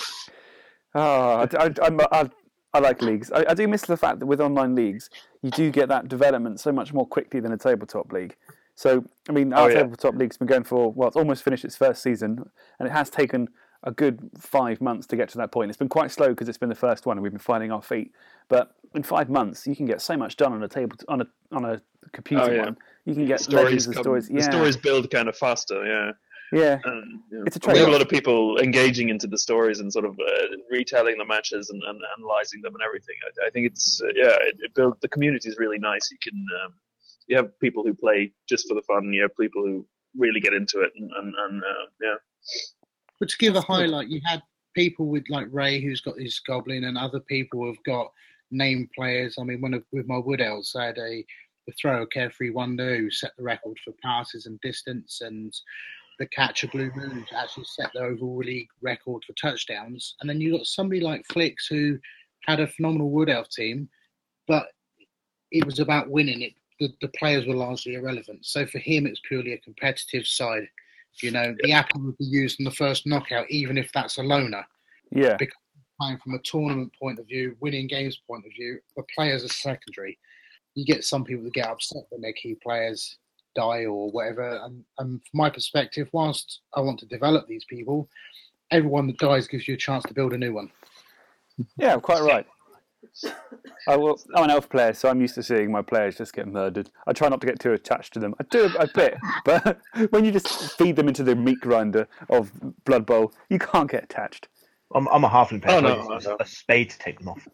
Oh, 0.94 1.02
I, 1.02 1.48
I, 1.58 1.66
I'm- 1.84 2.00
I, 2.12 2.30
I 2.74 2.80
like 2.80 3.02
leagues. 3.02 3.32
I, 3.32 3.46
I 3.50 3.54
do 3.54 3.68
miss 3.68 3.84
the 3.84 3.98
fact 3.98 4.20
that 4.20 4.26
with 4.26 4.42
online 4.42 4.76
leagues, 4.76 5.10
you 5.42 5.52
do 5.52 5.72
get 5.72 5.88
that 5.90 6.08
development 6.10 6.60
so 6.60 6.72
much 6.72 6.94
more 6.94 7.06
quickly 7.08 7.40
than 7.40 7.52
a 7.54 7.58
tabletop 7.58 8.12
league. 8.12 8.36
So, 8.76 9.06
I 9.30 9.32
mean, 9.32 9.54
oh, 9.54 9.58
our 9.58 9.64
Oh, 9.64 9.68
yeah. 9.68 9.76
tabletop 9.82 10.16
league's 10.16 10.38
been 10.38 10.48
going 10.48 10.64
for, 10.66 10.92
well, 10.92 11.08
it's 11.08 11.16
almost 11.16 11.44
finished 11.44 11.64
its 11.64 11.78
first 11.78 12.02
season, 12.04 12.50
and 12.80 12.88
it 12.88 12.92
has 12.92 13.10
taken 13.10 13.48
a 13.84 13.92
good 13.92 14.30
five 14.38 14.82
months 14.82 15.08
to 15.08 15.16
get 15.16 15.30
to 15.30 15.38
that 15.38 15.52
point. 15.52 15.70
It's 15.70 15.78
been 15.78 15.88
quite 15.90 16.12
slow 16.12 16.30
because 16.30 16.50
it's 16.50 16.58
been 16.58 16.70
the 16.70 16.76
first 16.76 17.06
one 17.06 17.18
and 17.18 17.24
we've 17.24 17.32
been 17.32 17.40
finding 17.40 17.72
our 17.72 17.82
feet. 17.84 18.12
But 18.50 18.76
in 18.96 19.04
five 19.04 19.30
months, 19.30 19.68
you 19.68 19.76
can 19.76 19.86
get 19.86 20.02
so 20.02 20.18
much 20.18 20.36
done 20.38 20.52
on 20.54 20.64
a 20.64 20.68
table, 20.68 20.98
on 21.08 21.22
a 21.22 21.28
on 21.52 21.66
a 21.66 21.82
computer 22.12 22.44
Oh, 22.44 22.52
yeah. 22.52 22.64
one. 22.66 22.78
You 23.06 23.14
can 23.14 23.26
get 23.26 23.40
Stories, 23.40 23.64
legends 23.64 23.86
and 23.88 23.96
come, 23.96 24.04
stories. 24.04 24.28
the 24.28 24.42
stories 24.42 24.78
build 24.78 25.12
kind 25.12 25.30
of 25.30 25.38
faster. 25.38 25.86
Yeah. 25.86 26.12
yeah. 26.52 26.80
And, 26.84 27.20
you 27.32 27.38
know, 27.38 27.44
It's 27.46 27.56
a 27.56 27.72
we 27.72 27.78
have 27.78 27.88
a 27.88 27.92
lot 27.92 28.02
of 28.02 28.10
people 28.10 28.58
engaging 28.60 29.10
into 29.10 29.28
the 29.28 29.38
stories 29.38 29.80
and 29.80 29.94
sort 29.94 30.06
of 30.06 30.14
uh, 30.20 30.58
retelling 30.72 31.18
the 31.18 31.26
matches 31.26 31.70
and, 31.70 31.82
and 31.84 32.00
analyzing 32.18 32.62
them 32.62 32.74
and 32.74 32.84
everything. 32.84 33.16
I, 33.26 33.48
I 33.48 33.50
think 33.52 33.68
it's 33.68 34.02
uh, 34.04 34.08
yeah, 34.16 34.36
it, 34.42 34.56
it 34.60 34.74
build 34.74 35.00
the 35.02 35.08
community 35.10 35.50
is 35.50 35.58
really 35.58 35.78
nice. 35.78 36.10
You 36.12 36.18
can 36.22 36.46
um, 36.64 36.74
you 37.28 37.38
have 37.38 37.60
people 37.60 37.84
who 37.84 37.94
play 37.94 38.32
just 38.50 38.68
for 38.68 38.74
the 38.74 38.82
fun. 38.82 39.14
You 39.14 39.22
have 39.24 39.38
people 39.40 39.64
who 39.64 39.86
really 40.18 40.40
get 40.40 40.54
into 40.54 40.82
it 40.82 40.92
and, 40.98 41.12
and, 41.18 41.34
and 41.38 41.64
uh, 41.64 41.86
yeah. 42.02 42.16
But 43.20 43.30
to 43.30 43.38
give 43.38 43.56
a 43.56 43.62
highlight, 43.62 44.10
you 44.10 44.22
had 44.26 44.42
people 44.76 45.06
with 45.08 45.26
like 45.30 45.48
Ray, 45.52 45.82
who's 45.82 46.02
got 46.02 46.20
his 46.20 46.40
goblin, 46.40 46.86
and 46.86 46.98
other 46.98 47.20
people 47.20 47.64
who've 47.64 47.84
got 47.86 48.12
name 48.52 48.90
players. 48.96 49.36
I 49.40 49.44
mean, 49.44 49.62
one 49.62 49.74
of 49.74 49.84
with 49.92 50.08
my 50.08 50.18
wood 50.18 50.42
elves, 50.42 50.76
I 50.76 50.86
had 50.86 50.98
a 50.98 51.26
the 51.66 51.74
thrower 51.74 52.06
carefree 52.06 52.52
wonder 52.52 52.98
who 52.98 53.10
set 53.12 53.32
the 53.38 53.44
record 53.44 53.78
for 53.84 53.94
passes 54.04 54.46
and 54.46 54.60
distance, 54.62 55.22
and 55.22 55.54
the 56.20 56.28
catcher 56.28 56.68
blue 56.68 56.92
moon 56.96 57.26
actually 57.36 57.66
set 57.66 57.92
the 57.94 58.02
overall 58.02 58.38
league 58.38 58.70
record 58.82 59.24
for 59.26 59.34
touchdowns. 59.34 60.16
And 60.22 60.30
then 60.30 60.40
you 60.40 60.58
got 60.58 60.66
somebody 60.66 61.02
like 61.02 61.26
Flicks 61.32 61.68
who 61.68 62.00
had 62.46 62.60
a 62.60 62.68
phenomenal 62.68 63.10
wood 63.10 63.30
elf 63.30 63.50
team, 63.50 63.90
but 64.48 64.68
it 65.52 65.66
was 65.66 65.80
about 65.80 66.10
winning. 66.10 66.42
It 66.42 66.54
the, 66.80 66.94
the 67.02 67.08
players 67.18 67.48
were 67.48 67.56
largely 67.56 67.96
irrelevant. 67.96 68.46
So 68.46 68.66
for 68.66 68.80
him, 68.80 69.06
it's 69.06 69.22
purely 69.28 69.54
a 69.54 69.60
competitive 69.60 70.28
side. 70.28 70.68
You 71.22 71.32
know, 71.32 71.56
the 71.64 71.72
apple 71.72 72.02
would 72.02 72.18
be 72.18 72.26
used 72.26 72.60
in 72.60 72.66
the 72.66 72.72
first 72.72 73.08
knockout, 73.08 73.50
even 73.50 73.78
if 73.78 73.90
that's 73.94 74.18
a 74.18 74.24
loner. 74.24 74.66
Yeah. 75.12 75.38
Playing 76.00 76.18
from 76.22 76.34
a 76.34 76.40
tournament 76.40 76.92
point 77.02 77.20
of 77.20 77.28
view, 77.28 77.56
winning 77.62 77.88
games 77.88 78.20
point 78.28 78.46
of 78.46 78.52
view, 78.52 78.80
the 78.98 79.04
players 79.16 79.46
are 79.46 79.50
secondary. 79.50 80.18
You 80.76 80.86
get 80.86 81.04
some 81.04 81.24
people 81.24 81.44
that 81.46 81.54
get 81.54 81.68
upset 81.68 82.04
when 82.10 82.22
their 82.22 82.34
key 82.34 82.56
players 82.62 83.18
die 83.56 83.86
or 83.86 84.12
whatever. 84.12 84.60
And, 84.64 84.84
and 85.00 85.22
from 85.22 85.38
my 85.38 85.50
perspective, 85.50 86.10
whilst 86.12 86.62
I 86.76 86.82
want 86.82 87.00
to 87.00 87.06
develop 87.06 87.48
these 87.48 87.66
people, 87.66 88.10
everyone 88.72 89.08
that 89.08 89.18
dies 89.18 89.48
gives 89.48 89.68
you 89.68 89.74
a 89.74 89.78
chance 89.78 90.04
to 90.04 90.14
build 90.14 90.34
a 90.34 90.38
new 90.38 90.54
one. 90.54 90.70
Yeah, 91.78 91.98
quite 91.98 92.22
right. 92.22 92.46
I, 93.88 93.96
well, 93.96 94.20
I'm 94.36 94.46
an 94.46 94.50
elf 94.50 94.68
player, 94.70 94.94
so 94.94 95.10
I'm 95.10 95.22
used 95.22 95.36
to 95.36 95.44
seeing 95.44 95.72
my 95.72 95.82
players 95.82 96.18
just 96.18 96.34
get 96.34 96.48
murdered. 96.48 96.90
I 97.08 97.14
try 97.14 97.30
not 97.30 97.40
to 97.42 97.48
get 97.48 97.60
too 97.60 97.74
attached 97.74 98.14
to 98.14 98.20
them. 98.20 98.34
I 98.40 98.44
do 98.50 98.70
a 98.78 98.88
bit, 98.88 99.18
but 99.46 99.80
when 100.10 100.26
you 100.26 100.32
just 100.32 100.78
feed 100.78 100.96
them 100.96 101.08
into 101.08 101.24
the 101.24 101.36
meat 101.36 101.60
grinder 101.62 102.08
of 102.30 102.52
Blood 102.84 103.06
Bowl, 103.06 103.34
you 103.50 103.60
can't 103.60 103.90
get 103.90 104.04
attached. 104.04 104.50
I'm, 104.94 105.08
I'm 105.10 105.24
a 105.24 105.30
halfling 105.30 105.62
player. 105.62 105.78
Oh, 105.78 105.82
no, 105.82 106.02
I 106.02 106.08
no, 106.08 106.18
no. 106.18 106.38
a 106.40 106.46
spade 106.46 106.90
to 106.92 107.00
take 107.00 107.20
them 107.20 107.30
off. 107.30 107.48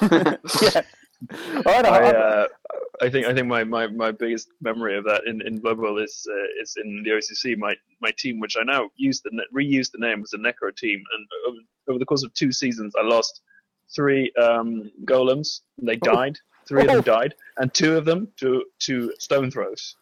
yeah. 0.62 0.82
I, 1.30 1.62
don't 1.82 1.86
I, 1.86 1.98
know, 2.12 2.18
uh, 2.18 2.46
I 3.00 3.08
think 3.10 3.26
I 3.26 3.34
think 3.34 3.46
my, 3.46 3.64
my, 3.64 3.86
my 3.86 4.10
biggest 4.10 4.48
memory 4.60 4.96
of 4.96 5.04
that 5.04 5.22
in, 5.26 5.40
in 5.46 5.58
Blood 5.58 5.78
Bowl 5.78 5.98
is 5.98 6.26
uh, 6.30 6.62
is 6.62 6.76
in 6.82 7.02
the 7.04 7.10
OCC. 7.10 7.56
My 7.56 7.74
my 8.00 8.10
team, 8.18 8.40
which 8.40 8.56
I 8.56 8.62
now 8.64 8.90
used 8.96 9.22
the 9.24 9.30
ne- 9.32 9.44
reused 9.78 9.92
the 9.92 9.98
name, 9.98 10.20
was 10.20 10.30
the 10.30 10.38
Necro 10.38 10.74
team, 10.76 11.02
and 11.14 11.26
over, 11.48 11.58
over 11.88 11.98
the 11.98 12.06
course 12.06 12.22
of 12.24 12.32
two 12.34 12.52
seasons, 12.52 12.94
I 12.98 13.02
lost 13.02 13.40
three 13.94 14.32
um, 14.40 14.90
golems. 15.04 15.60
They 15.80 15.98
Oh. 16.06 16.12
died. 16.14 16.38
Three 16.66 16.82
of 16.82 16.90
Oh. 16.90 16.94
them 16.94 17.02
died, 17.02 17.34
and 17.58 17.72
two 17.74 17.96
of 17.96 18.04
them 18.04 18.28
to 18.38 18.64
to 18.80 19.12
stone 19.18 19.50
throws. 19.50 19.96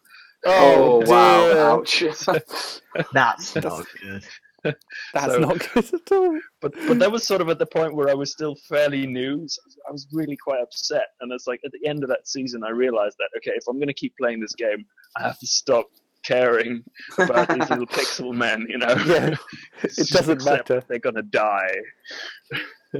Oh, 0.45 1.03
wow! 1.05 1.77
Ouch! 1.79 2.03
That's 3.13 3.55
not 3.55 3.85
good. 4.01 4.23
That's 5.13 5.33
So- 5.33 5.39
not 5.39 5.59
good 5.73 5.93
at 5.93 6.11
all. 6.11 6.39
But 6.61 6.73
but 6.87 6.99
that 6.99 7.11
was 7.11 7.25
sort 7.25 7.41
of 7.41 7.49
at 7.49 7.57
the 7.59 7.65
point 7.65 7.95
where 7.95 8.09
I 8.09 8.13
was 8.13 8.31
still 8.31 8.55
fairly 8.69 9.07
new. 9.07 9.47
So 9.47 9.61
I 9.87 9.91
was 9.91 10.07
really 10.13 10.37
quite 10.37 10.61
upset, 10.61 11.07
and 11.21 11.31
it's 11.31 11.47
like 11.47 11.59
at 11.65 11.71
the 11.71 11.87
end 11.87 12.03
of 12.03 12.09
that 12.09 12.27
season, 12.27 12.63
I 12.63 12.69
realized 12.69 13.17
that 13.19 13.29
okay, 13.37 13.51
if 13.55 13.63
I'm 13.67 13.77
going 13.77 13.87
to 13.87 13.93
keep 13.93 14.15
playing 14.17 14.39
this 14.39 14.53
game, 14.53 14.85
I 15.17 15.23
have 15.23 15.39
to 15.39 15.47
stop 15.47 15.87
caring 16.23 16.83
about 17.17 17.49
these 17.49 17.67
little 17.69 17.87
pixel 17.97 18.33
men. 18.33 18.67
You 18.69 18.77
know, 18.77 18.93
Yeah, 19.07 19.35
it 19.83 20.07
doesn't 20.09 20.45
matter. 20.45 20.83
They're 20.87 20.99
going 20.99 21.15
to 21.15 21.23
die. 21.23 21.73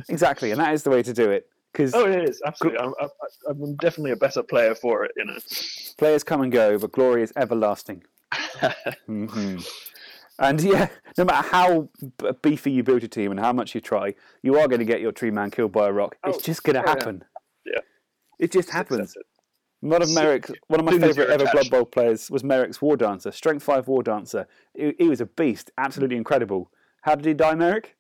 Exactly, 0.10 0.52
and 0.52 0.60
that 0.60 0.74
is 0.74 0.84
the 0.84 0.90
way 0.90 1.04
to 1.04 1.14
do 1.14 1.30
it. 1.30 1.48
Because 1.72 1.94
Oh, 1.94 2.06
it 2.06 2.28
is 2.30 2.42
absolutely. 2.46 2.80
I'm, 2.80 2.94
I'm, 3.00 3.10
I'm 3.64 3.76
definitely 3.78 4.12
a 4.12 4.16
better 4.18 4.42
player 4.44 4.74
for 4.76 5.06
it. 5.06 5.12
You 5.16 5.26
know. 5.26 5.38
players 5.98 6.24
come 6.24 6.42
and 6.42 6.52
go, 6.52 6.78
but 6.78 6.92
glory 6.92 7.24
is 7.24 7.32
everlasting. 7.36 8.04
hmm 9.06 9.58
And 10.42 10.60
yeah, 10.62 10.88
no 11.18 11.24
matter 11.24 11.48
how 11.48 11.90
beefy 12.42 12.72
you 12.72 12.84
build 12.84 13.02
your 13.04 13.10
team 13.10 13.32
and 13.32 13.40
how 13.40 13.54
much 13.54 13.76
you 13.76 13.80
try, 13.82 14.16
you 14.42 14.58
are 14.60 14.68
going 14.68 14.80
to 14.80 14.86
get 14.86 15.00
your 15.00 15.12
tree 15.12 15.32
man 15.32 15.52
killed 15.52 15.72
by 15.72 15.88
a 15.88 15.92
rock. 15.92 16.18
It's 16.26 16.38
Oh, 16.40 16.42
just 16.42 16.64
going 16.64 16.76
to 16.76 16.82
yeah. 16.84 16.90
happen. 16.90 17.24
Yeah. 17.66 17.80
It 18.40 18.52
just 18.52 18.68
Just 18.68 18.70
happens. 18.76 19.16
it. 19.16 19.26
One 19.82 20.02
of 20.02 20.10
So- 20.10 20.20
Merrick's, 20.22 20.52
one 20.68 20.80
of 20.80 20.86
my 20.86 20.94
favourite 20.94 21.16
you're 21.16 21.32
ever 21.32 21.46
Blood. 21.52 21.70
Bowl 21.70 21.86
players 21.86 22.30
was 22.32 22.44
Merrick's 22.44 22.82
War 22.82 22.98
Dancer, 22.98 23.32
Strength 23.32 23.64
Five 23.64 23.88
War 23.88 24.02
Dancer. 24.04 24.48
He, 24.76 24.94
he 24.98 25.08
was 25.10 25.22
a 25.22 25.26
beast, 25.28 25.72
absolutely 25.78 26.18
incredible. 26.18 26.72
How 27.04 27.16
did 27.16 27.26
he 27.26 27.34
die, 27.34 27.56
Merrick? 27.56 27.96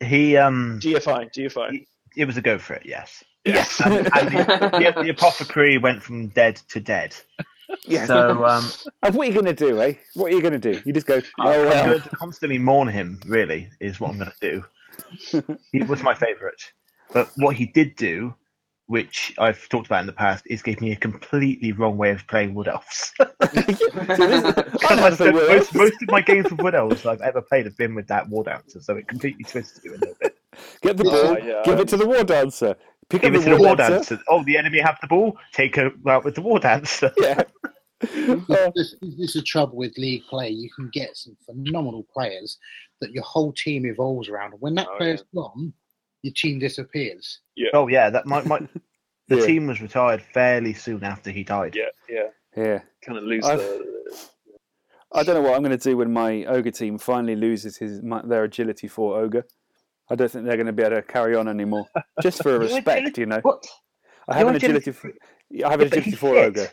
He 0.00 0.36
um, 0.36 0.80
GFI, 0.82 1.32
GFI. 1.32 1.86
it 2.16 2.24
was 2.26 2.36
a 2.36 2.42
go 2.42 2.58
for 2.58 2.74
it. 2.74 2.82
Yes. 2.84 3.22
Yes. 3.44 3.80
And, 3.84 3.94
and 3.94 4.28
the, 4.30 4.92
the, 4.94 5.02
the 5.02 5.08
apothecary 5.16 5.78
went 5.78 6.02
from 6.02 6.28
dead 6.28 6.56
to 6.70 6.80
dead. 6.80 7.14
Yes. 7.84 8.08
So 8.08 8.44
um, 8.44 8.64
and 9.02 9.14
what 9.14 9.26
are 9.26 9.30
you 9.30 9.34
going 9.34 9.46
to 9.46 9.54
do, 9.54 9.80
eh? 9.80 9.94
What 10.14 10.32
are 10.32 10.34
you 10.34 10.42
going 10.42 10.58
to 10.58 10.72
do? 10.72 10.80
You 10.84 10.92
just 10.92 11.06
go, 11.06 11.20
oh 11.40 11.50
I'm 11.50 11.66
well. 11.66 11.86
going 11.86 12.00
to 12.00 12.08
constantly 12.10 12.58
mourn 12.58 12.88
him. 12.88 13.20
Really, 13.26 13.68
is 13.80 14.00
what 14.00 14.10
I'm 14.10 14.18
going 14.18 14.32
to 14.40 14.62
do. 15.32 15.56
he 15.72 15.82
was 15.82 16.02
my 16.02 16.14
favourite, 16.14 16.72
but 17.12 17.30
what 17.36 17.56
he 17.56 17.66
did 17.66 17.96
do, 17.96 18.34
which 18.86 19.34
I've 19.38 19.68
talked 19.68 19.86
about 19.86 20.00
in 20.00 20.06
the 20.06 20.12
past, 20.12 20.44
is 20.46 20.62
gave 20.62 20.80
me 20.80 20.92
a 20.92 20.96
completely 20.96 21.72
wrong 21.72 21.96
way 21.96 22.10
of 22.10 22.26
playing 22.26 22.54
Wood 22.54 22.68
Elves. 22.68 23.12
I've 23.18 23.30
had 24.98 25.14
some 25.16 25.34
Wood 25.34 25.50
Elves. 25.50 25.74
most, 25.74 25.74
most 25.74 26.02
of 26.02 26.08
my 26.08 26.20
games 26.20 26.50
of 26.52 26.58
Wood 26.58 26.74
Elves 26.74 27.06
I've 27.06 27.22
ever 27.22 27.42
played 27.42 27.64
have 27.64 27.76
been 27.76 27.94
with 27.94 28.06
that 28.08 28.28
War 28.28 28.44
Dancer, 28.44 28.80
so 28.80 28.96
it 28.96 29.08
completely 29.08 29.44
twisted 29.44 29.84
you 29.84 29.92
a 29.94 29.98
little 29.98 30.16
bit. 30.20 30.36
Get 30.82 30.96
the 30.96 31.04
Yeah, 31.04 31.10
ball, 31.10 31.38
yeah, 31.38 31.62
give 31.64 31.78
I 31.78 31.82
it 31.82 31.88
to 31.88 31.96
the 31.96 32.06
War 32.06 32.24
Dancer. 32.24 32.74
Pick 33.08 33.22
Give 33.22 33.34
up 33.34 33.40
it 33.40 33.44
to 33.44 33.50
the 33.56 33.62
War 33.62 33.76
Dancer. 33.76 34.14
Dancer. 34.16 34.18
Oh, 34.28 34.42
the 34.44 34.56
enemy 34.56 34.80
have 34.80 34.98
the 35.00 35.06
ball. 35.06 35.36
Take 35.52 35.76
her 35.76 35.90
out 36.08 36.24
with 36.24 36.34
the 36.34 36.42
War 36.42 36.58
Dancer. 36.58 37.12
Yeah. 37.20 37.42
This, 38.00 38.50
uh, 38.50 38.70
this 38.74 38.96
is 39.02 39.32
the 39.34 39.42
trouble 39.42 39.76
with 39.78 39.96
league 39.96 40.24
play. 40.28 40.50
You 40.50 40.68
can 40.76 40.90
get 40.92 41.16
some 41.16 41.36
phenomenal 41.46 42.04
players 42.12 42.58
that 43.00 43.12
your 43.12 43.22
whole 43.22 43.52
team 43.52 43.86
evolves 43.86 44.28
around. 44.28 44.52
And 44.52 44.60
when 44.60 44.74
that 44.74 44.88
Oh, 44.92 44.96
player's 44.98 45.22
gone, 45.34 45.72
your 46.22 46.34
team 46.34 46.58
disappears. 46.58 47.40
Yeah. 47.56 47.70
Oh 47.72 47.88
yeah, 47.88 48.10
that 48.10 48.26
my, 48.26 48.42
my 48.42 48.58
the 49.28 49.38
Yeah. 49.38 49.46
team 49.46 49.66
was 49.68 49.80
retired 49.80 50.20
fairly 50.20 50.74
soon 50.74 51.02
after 51.02 51.30
he 51.30 51.44
died. 51.44 51.74
Yeah, 51.76 51.84
yeah. 52.08 52.28
yeah. 52.56 52.80
Kind 53.06 53.16
of 53.18 53.24
lose 53.24 53.44
I've- 53.46 53.62
the. 53.62 53.94
I 55.12 55.22
don't 55.22 55.36
know 55.36 55.42
what 55.48 55.54
I'm 55.54 55.62
going 55.62 55.78
to 55.78 55.82
do 55.90 55.96
when 55.96 56.12
my 56.12 56.44
ogre 56.46 56.72
team 56.72 56.98
finally 56.98 57.36
loses 57.36 57.76
his 57.76 58.02
my, 58.02 58.20
their 58.22 58.44
agility 58.44 58.88
for 58.88 59.16
ogre. 59.18 59.46
I 60.10 60.14
don't 60.16 60.30
think 60.30 60.44
they're 60.44 60.56
going 60.56 60.66
to 60.66 60.72
be 60.72 60.82
able 60.82 60.96
to 60.96 61.02
carry 61.02 61.34
on 61.34 61.48
anymore. 61.48 61.86
Just 62.22 62.42
for 62.42 62.50
Your 62.50 62.58
respect, 62.60 62.86
agility- 63.00 63.20
you 63.22 63.26
know. 63.26 63.40
What? 63.42 63.64
I 64.28 64.34
have 64.34 64.42
Your 64.42 64.50
an 64.50 64.56
agility. 64.56 64.90
agility- 64.90 65.18
f- 65.54 65.64
I 65.66 65.70
have 65.70 65.80
an 65.80 65.86
agility 65.86 66.10
four 66.12 66.34
fit. 66.34 66.44
ogre. 66.46 66.68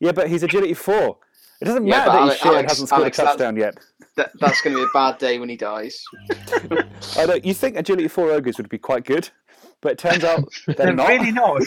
Yeah, 0.00 0.12
but 0.12 0.28
he's 0.28 0.42
agility 0.42 0.74
four. 0.74 1.18
It 1.60 1.64
doesn't 1.64 1.86
Yeah, 1.86 1.98
matter 1.98 2.10
but 2.10 2.16
that 2.18 2.24
he's 2.32 2.36
shit 2.38 2.46
and 2.46 2.54
Alex- 2.54 2.72
hasn't 2.72 2.88
scored 2.88 3.00
Alex, 3.02 3.18
a 3.18 3.20
that's- 3.22 3.36
touchdown 3.36 3.56
yet. 3.56 3.74
that, 4.16 4.30
that's 4.40 4.60
going 4.60 4.76
to 4.76 4.82
be 4.82 4.84
a 4.84 4.92
bad 4.94 5.18
day 5.18 5.38
when 5.38 5.48
he 5.48 5.56
dies. 5.56 6.02
I 7.16 7.26
don't. 7.26 7.44
You 7.44 7.54
think 7.54 7.76
agility 7.76 8.08
four 8.08 8.30
ogres 8.30 8.58
would 8.58 8.68
be 8.68 8.78
quite 8.78 9.04
good, 9.04 9.28
but 9.80 9.92
it 9.92 9.98
turns 9.98 10.24
out 10.24 10.48
they're 10.66 10.74
They're 10.76 10.92
not. 10.94 11.08
really 11.08 11.32
not. 11.32 11.62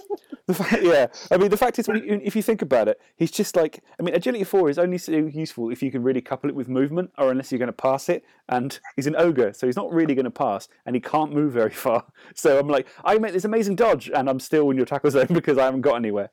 The 0.48 0.54
fact, 0.54 0.82
yeah, 0.82 1.08
I 1.30 1.36
mean, 1.36 1.50
the 1.50 1.58
fact 1.58 1.78
is, 1.78 1.86
when 1.88 2.02
you, 2.02 2.22
if 2.24 2.34
you 2.34 2.40
think 2.40 2.62
about 2.62 2.88
it, 2.88 2.98
he's 3.16 3.30
just 3.30 3.54
like, 3.54 3.84
I 4.00 4.02
mean, 4.02 4.14
agility 4.14 4.44
four 4.44 4.70
is 4.70 4.78
only 4.78 4.96
so 4.96 5.12
useful 5.12 5.70
if 5.70 5.82
you 5.82 5.90
can 5.90 6.02
really 6.02 6.22
couple 6.22 6.48
it 6.48 6.56
with 6.56 6.70
movement, 6.70 7.10
or 7.18 7.30
unless 7.30 7.52
you're 7.52 7.58
going 7.58 7.66
to 7.66 7.72
pass 7.74 8.08
it. 8.08 8.24
And 8.48 8.80
he's 8.96 9.06
an 9.06 9.14
ogre, 9.16 9.52
so 9.52 9.66
he's 9.66 9.76
not 9.76 9.92
really 9.92 10.14
going 10.14 10.24
to 10.24 10.30
pass, 10.30 10.66
and 10.86 10.96
he 10.96 11.02
can't 11.02 11.34
move 11.34 11.52
very 11.52 11.68
far. 11.84 12.06
So 12.34 12.58
I'm 12.58 12.66
like, 12.66 12.88
I 13.04 13.18
make 13.18 13.34
this 13.34 13.44
amazing 13.44 13.76
dodge, 13.76 14.08
and 14.08 14.26
I'm 14.26 14.40
still 14.40 14.70
in 14.70 14.78
your 14.78 14.86
tackle 14.86 15.10
zone 15.10 15.26
because 15.28 15.58
I 15.58 15.66
haven't 15.66 15.82
got 15.82 15.96
anywhere. 15.96 16.30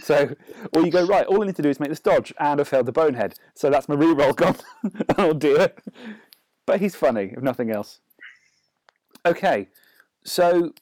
so, 0.00 0.32
or 0.72 0.82
you 0.82 0.92
go 0.92 1.04
right. 1.04 1.26
All 1.26 1.42
I 1.42 1.46
need 1.46 1.56
to 1.56 1.62
do 1.62 1.70
is 1.70 1.80
make 1.80 1.88
this 1.88 1.98
dodge, 1.98 2.32
and 2.38 2.60
I 2.60 2.62
failed 2.64 2.86
the 2.86 2.92
bonehead. 2.92 3.34
So 3.56 3.70
that's 3.70 3.88
my 3.88 3.96
reroll 3.96 4.36
gone. 4.36 4.54
oh 5.18 5.32
dear. 5.32 5.72
But 6.64 6.78
he's 6.78 6.94
funny, 6.94 7.32
if 7.36 7.42
nothing 7.42 7.72
else. 7.72 7.98
Okay, 9.26 9.68
so 10.24 10.72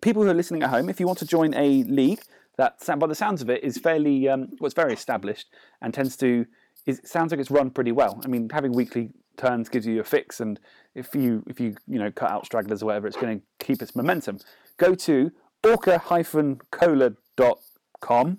people 0.00 0.22
who 0.22 0.30
are 0.30 0.34
listening 0.34 0.62
at 0.62 0.70
home, 0.70 0.88
if 0.88 1.00
you 1.00 1.06
want 1.06 1.18
to 1.18 1.26
join 1.26 1.52
a 1.54 1.82
league 1.84 2.22
that, 2.56 2.78
by 2.98 3.06
the 3.06 3.14
sounds 3.14 3.42
of 3.42 3.50
it, 3.50 3.62
is 3.64 3.78
fairly, 3.78 4.28
um, 4.28 4.48
well, 4.60 4.66
it's 4.66 4.74
very 4.74 4.92
established 4.92 5.48
and 5.80 5.92
tends 5.92 6.16
to, 6.18 6.46
is, 6.86 7.00
sounds 7.04 7.32
like 7.32 7.40
it's 7.40 7.50
run 7.50 7.70
pretty 7.70 7.92
well. 7.92 8.20
I 8.24 8.28
mean, 8.28 8.48
having 8.50 8.72
weekly 8.72 9.10
turns 9.36 9.68
gives 9.68 9.86
you 9.86 10.00
a 10.00 10.04
fix, 10.04 10.40
and 10.40 10.60
if 10.94 11.14
you, 11.14 11.42
if 11.46 11.58
you, 11.58 11.74
you 11.88 11.98
know, 11.98 12.12
cut 12.12 12.30
out 12.30 12.46
stragglers 12.46 12.82
or 12.82 12.86
whatever, 12.86 13.06
it's 13.06 13.16
going 13.16 13.40
to 13.40 13.46
keep 13.64 13.82
its 13.82 13.96
momentum. 13.96 14.38
Go 14.76 14.94
to 14.94 15.32
orca-cola.com. 15.64 18.38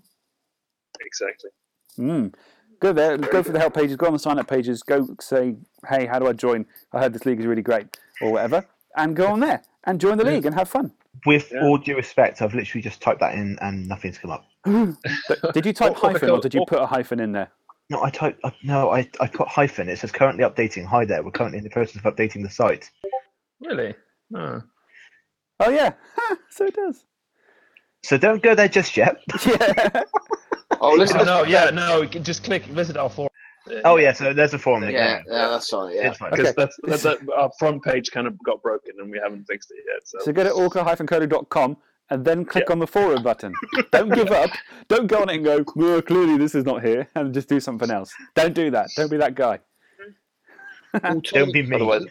Exactly. 1.01 1.49
Mm. 1.97 2.33
Go 2.79 2.93
there, 2.93 3.17
go 3.17 3.43
for 3.43 3.51
the 3.51 3.59
help 3.59 3.73
pages, 3.73 3.95
go 3.95 4.07
on 4.07 4.13
the 4.13 4.19
sign 4.19 4.39
up 4.39 4.47
pages, 4.47 4.83
go 4.83 5.15
say, 5.19 5.55
hey, 5.87 6.05
how 6.05 6.19
do 6.19 6.27
I 6.27 6.33
join? 6.33 6.65
I 6.91 6.99
heard 6.99 7.13
this 7.13 7.25
league 7.25 7.39
is 7.39 7.45
really 7.45 7.61
great, 7.61 7.97
or 8.21 8.33
whatever, 8.33 8.65
and 8.95 9.15
go 9.15 9.27
on 9.27 9.39
there 9.39 9.61
and 9.85 9.99
join 9.99 10.17
the 10.17 10.23
league 10.25 10.45
and 10.45 10.55
have 10.55 10.69
fun. 10.69 10.91
With 11.25 11.51
Yeah. 11.51 11.61
all 11.63 11.77
due 11.77 11.95
respect, 11.95 12.41
I've 12.41 12.53
literally 12.53 12.81
just 12.81 13.01
typed 13.01 13.19
that 13.21 13.35
in 13.35 13.57
and 13.61 13.87
nothing's 13.87 14.17
come 14.17 14.31
up. 14.31 14.45
Did 14.65 15.65
you 15.65 15.73
type 15.73 15.91
Or- 15.91 16.07
or 16.09 16.11
hyphen 16.13 16.29
or 16.29 16.39
did 16.39 16.53
you 16.53 16.63
put 16.67 16.79
a 16.81 16.85
hyphen 16.85 17.19
in 17.19 17.31
there? 17.33 17.49
No, 17.89 18.01
I 18.01 18.09
typed. 18.09 18.39
Uh, 18.43 18.51
no, 18.63 18.91
I 18.91 19.09
I 19.19 19.27
put 19.27 19.47
hyphen. 19.49 19.89
It 19.89 19.99
says 19.99 20.11
currently 20.11 20.43
updating. 20.45 20.85
Hi 20.85 21.03
there. 21.05 21.21
We're 21.21 21.31
currently 21.31 21.57
in 21.57 21.63
the 21.65 21.69
process 21.69 21.97
of 21.97 22.03
updating 22.03 22.41
the 22.41 22.49
site. 22.49 22.89
Really? 23.59 23.93
Oh. 24.35 24.61
Oh 25.59 25.69
yeah, 25.69 25.93
so 26.49 26.65
it 26.65 26.75
does. 26.75 27.03
So 28.03 28.17
don't 28.17 28.41
go 28.41 28.55
there 28.55 28.69
just 28.69 28.95
yet. 28.97 29.21
Yeah. 29.45 30.03
Oh, 30.81 30.95
listen. 30.95 31.19
Oh, 31.21 31.23
no, 31.23 31.43
yeah, 31.43 31.69
no. 31.69 32.03
Just 32.05 32.43
click 32.43 32.63
visit 32.65 32.97
our 32.97 33.09
forum. 33.09 33.29
Oh 33.85 33.97
yeah. 33.97 34.11
So 34.13 34.33
there's 34.33 34.53
a 34.53 34.59
forum. 34.59 34.83
Yeah, 34.83 35.21
yeah, 35.27 35.47
that's 35.49 35.71
all. 35.73 35.91
Yeah. 35.91 36.11
Fine. 36.13 36.31
Because 36.31 36.47
Okay. 36.47 36.55
that's, 36.57 36.77
that's 36.83 37.03
that, 37.03 37.19
our 37.35 37.49
front 37.59 37.83
page 37.83 38.11
kind 38.11 38.27
of 38.27 38.37
got 38.43 38.61
broken 38.61 38.95
and 38.99 39.09
we 39.11 39.19
haven't 39.23 39.45
fixed 39.45 39.71
it 39.71 39.77
yet. 39.87 40.05
So, 40.07 40.17
So 40.21 40.31
go 40.33 40.43
to 40.43 40.51
orca-cola.com 40.51 41.77
and 42.09 42.25
then 42.25 42.43
click 42.45 42.69
on 42.69 42.79
the 42.79 42.87
forum 42.87 43.23
button. 43.23 43.53
Don't 43.91 44.09
give 44.13 44.31
up. 44.31 44.49
Don't 44.89 45.07
go 45.07 45.21
on 45.21 45.29
it 45.29 45.35
and 45.35 45.45
go, 45.45 45.63
well, 45.75 46.01
clearly 46.01 46.37
this 46.37 46.53
is 46.53 46.65
not 46.65 46.83
here, 46.83 47.07
and 47.15 47.33
just 47.33 47.47
do 47.47 47.59
something 47.61 47.89
else. 47.89 48.13
Don't 48.35 48.53
do 48.53 48.69
that. 48.71 48.89
Don't 48.97 49.09
be 49.09 49.17
that 49.17 49.35
guy. 49.35 49.59
Don't 51.01 51.51
be 51.53 51.63
me. 51.63 51.75
otherwise, 51.75 52.03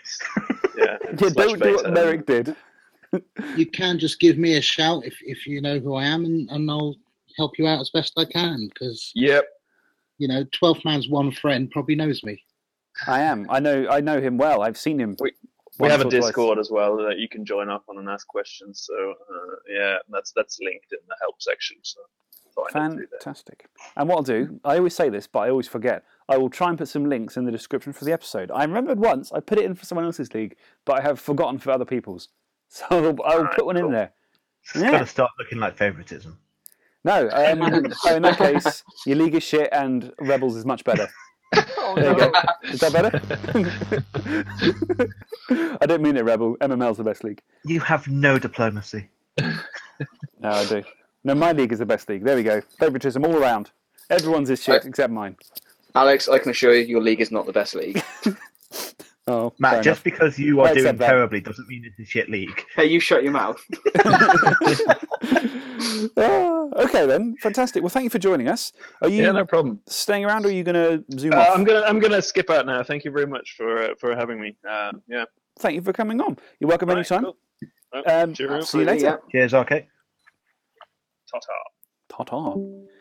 yeah. 0.76 0.96
Yeah, 1.04 1.12
don't 1.14 1.36
do 1.36 1.46
what 1.50 1.60
beta. 1.60 1.90
Merrick 1.92 2.26
did. 2.26 2.56
You 3.56 3.66
can 3.66 3.98
just 3.98 4.18
give 4.18 4.38
me 4.38 4.56
a 4.56 4.60
shout 4.62 5.04
if, 5.04 5.14
if 5.20 5.46
you 5.46 5.60
know 5.60 5.78
who 5.78 5.94
I 5.94 6.04
am, 6.04 6.24
and, 6.24 6.48
and 6.50 6.68
I'll 6.70 6.96
help 7.36 7.58
you 7.58 7.66
out 7.68 7.78
as 7.80 7.90
best 7.90 8.14
I 8.16 8.24
can. 8.24 8.68
Because 8.72 9.12
Yep. 9.14 9.44
You 10.22 10.28
know, 10.28 10.44
12 10.52 10.84
man's 10.84 11.08
one 11.08 11.30
friend 11.32 11.70
probably 11.70 11.96
knows 11.96 12.22
me. 12.22 12.42
I 13.06 13.20
am. 13.22 13.46
I 13.50 13.58
know. 13.60 13.86
I 13.90 14.00
know 14.00 14.20
him 14.20 14.38
well. 14.38 14.62
I've 14.62 14.76
seen 14.78 14.98
him. 15.00 15.16
We- 15.20 15.32
We 15.80 15.88
have 15.88 16.02
a 16.02 16.06
or 16.06 16.10
twice. 16.10 16.26
Discord 16.26 16.58
as 16.58 16.70
well 16.70 16.96
that 16.98 17.18
you 17.18 17.28
can 17.28 17.44
join 17.46 17.68
up 17.70 17.84
on 17.88 17.96
and 17.98 18.06
ask 18.08 18.26
questions. 18.26 18.74
So 18.88 18.94
uh, 19.34 19.54
yeah, 19.78 19.96
that's 20.10 20.30
that's 20.36 20.58
linked 20.60 20.92
in 20.92 20.98
the 21.08 21.16
help 21.22 21.36
section. 21.40 21.78
So 21.82 22.00
find 22.70 22.92
it 22.92 22.96
through 22.96 23.06
there. 23.10 23.18
Fantastic. 23.20 23.66
And 23.96 24.06
what 24.08 24.16
I'll 24.18 24.22
do, 24.22 24.60
I 24.64 24.76
always 24.76 24.94
say 24.94 25.08
this, 25.08 25.26
but 25.26 25.40
I 25.40 25.48
always 25.50 25.66
forget. 25.66 26.04
I 26.28 26.36
will 26.36 26.50
try 26.50 26.68
and 26.68 26.76
put 26.76 26.88
some 26.88 27.06
links 27.08 27.38
in 27.38 27.46
the 27.46 27.50
description 27.50 27.94
for 27.94 28.04
the 28.04 28.12
episode. 28.12 28.50
I 28.50 28.62
remembered 28.64 28.98
once 29.00 29.32
I 29.32 29.40
put 29.40 29.58
it 29.58 29.64
in 29.64 29.74
for 29.74 29.86
someone 29.86 30.04
else's 30.04 30.32
league, 30.34 30.56
but 30.84 30.98
I 30.98 31.02
have 31.02 31.18
forgotten 31.18 31.58
for 31.58 31.70
other 31.72 31.86
people's. 31.86 32.28
So 32.74 32.84
I'll, 32.90 33.06
I'll 33.24 33.38
Alright, 33.40 33.56
put 33.56 33.66
one 33.66 33.76
in 33.76 33.90
there. 33.90 34.12
It's 34.64 34.76
Yeah. 34.76 34.90
got 34.92 34.98
to 35.00 35.06
start 35.06 35.30
looking 35.38 35.58
like 35.58 35.76
favoritism. 35.76 36.38
No, 37.04 37.28
um, 37.32 37.92
so 37.92 38.16
in 38.16 38.22
that 38.22 38.38
case, 38.38 38.82
your 39.06 39.16
league 39.16 39.34
is 39.34 39.42
shit 39.42 39.68
and 39.72 40.12
Rebels 40.20 40.56
is 40.56 40.64
much 40.64 40.84
better. 40.84 41.08
Oh, 41.76 41.94
There 41.96 42.12
you 42.12 42.16
go. 42.16 42.32
Is 42.64 42.80
that 42.80 42.92
better? 42.94 43.20
I 45.82 45.84
don't 45.84 46.00
mean 46.00 46.16
it, 46.16 46.24
Rebel. 46.24 46.56
MML's 46.62 46.96
the 46.96 47.04
best 47.04 47.24
league. 47.24 47.42
You 47.66 47.80
have 47.80 48.08
no 48.08 48.38
diplomacy. 48.38 49.10
No, 49.36 50.48
I 50.48 50.64
do. 50.64 50.82
No, 51.24 51.34
my 51.34 51.52
league 51.52 51.70
is 51.70 51.80
the 51.80 51.84
best 51.84 52.08
league. 52.08 52.24
There 52.24 52.36
we 52.36 52.42
go. 52.42 52.62
Favoritism 52.78 53.22
all 53.26 53.36
around. 53.36 53.70
Everyone's 54.08 54.48
is 54.48 54.62
shit 54.62 54.86
except 54.86 55.12
mine. 55.12 55.36
Alex, 55.94 56.26
I 56.26 56.38
can 56.38 56.52
assure 56.52 56.74
you, 56.74 56.86
your 56.86 57.02
league 57.02 57.20
is 57.20 57.30
not 57.30 57.44
the 57.44 57.52
best 57.52 57.74
league. 57.74 58.02
Oh, 59.28 59.52
Matt, 59.60 59.74
fair 59.74 59.82
just 59.82 60.02
because 60.02 60.36
you 60.38 60.60
are 60.60 60.66
I 60.68 60.72
doing 60.74 60.78
accept 60.86 60.98
that. 60.98 61.06
terribly 61.06 61.40
doesn't 61.40 61.68
mean 61.68 61.84
it's 61.86 61.98
a 62.00 62.04
shit 62.04 62.28
league. 62.28 62.64
hey, 62.74 62.86
you 62.86 62.98
shut 62.98 63.22
your 63.22 63.32
mouth. 63.32 63.62
Ah, 66.16 66.68
okay 66.84 67.06
then, 67.06 67.36
fantastic. 67.40 67.82
Well, 67.82 67.90
thank 67.90 68.04
you 68.04 68.10
for 68.10 68.18
joining 68.18 68.48
us. 68.48 68.72
Are 69.02 69.08
you 69.08 69.22
Yeah, 69.22 69.32
no 69.32 69.44
problem. 69.44 69.80
staying 69.86 70.24
around, 70.24 70.44
or 70.44 70.48
are 70.48 70.52
you 70.52 70.62
going 70.64 70.74
to 70.74 71.18
zoom 71.18 71.32
Uh, 71.32 71.36
off? 71.38 71.48
I'm 71.56 71.64
gonna 71.64 71.82
I'm 71.82 71.98
gonna 71.98 72.22
skip 72.22 72.50
out 72.50 72.66
now. 72.66 72.82
Thank 72.82 73.04
you 73.04 73.10
very 73.10 73.26
much 73.26 73.54
for 73.56 73.78
uh, 73.82 73.94
for 73.98 74.14
having 74.16 74.40
me. 74.40 74.56
Um, 74.68 75.02
yeah, 75.08 75.24
Thank 75.58 75.74
you 75.76 75.82
for 75.82 75.92
coming 75.92 76.20
on. 76.20 76.38
You're 76.60 76.68
welcome 76.68 76.88
Right, 76.88 76.98
anytime. 76.98 77.24
cool. 77.24 77.36
Oh, 77.94 78.02
Um, 78.22 78.32
cheerio. 78.34 78.60
see 78.62 78.78
you 78.80 78.84
later. 78.84 79.04
Yeah. 79.04 79.16
Cheers, 79.30 79.54
okay. 79.54 79.88
Ta-ta. 81.30 82.24
Ta-ta. 82.24 82.54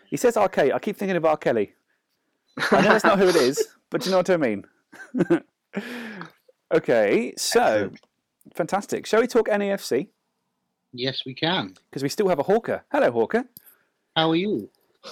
He 0.09 0.17
says 0.17 0.35
R. 0.37 0.49
Kelly. 0.49 0.73
I 0.73 0.79
keep 0.79 0.97
thinking 0.97 1.15
of 1.17 1.25
R. 1.25 1.37
Kelly. 1.37 1.73
I 2.71 2.81
know 2.81 2.89
that's 2.89 3.03
not 3.03 3.19
who 3.19 3.27
it 3.27 3.35
is, 3.35 3.65
but 3.89 4.01
do 4.01 4.05
you 4.09 4.11
know 4.11 4.17
what 4.17 4.29
I 4.29 4.37
mean? 4.37 4.65
okay, 6.73 7.33
so 7.37 7.61
Excellent. 7.61 7.99
fantastic. 8.53 9.05
Shall 9.05 9.21
we 9.21 9.27
talk 9.27 9.47
NAFC? 9.47 10.07
Yes, 10.93 11.23
we 11.25 11.33
can. 11.33 11.75
Because 11.89 12.03
we 12.03 12.09
still 12.09 12.27
have 12.27 12.39
a 12.39 12.43
Hawker. 12.43 12.83
Hello, 12.91 13.11
Hawker. 13.11 13.45
How 14.15 14.29
are 14.31 14.35
you? 14.35 14.69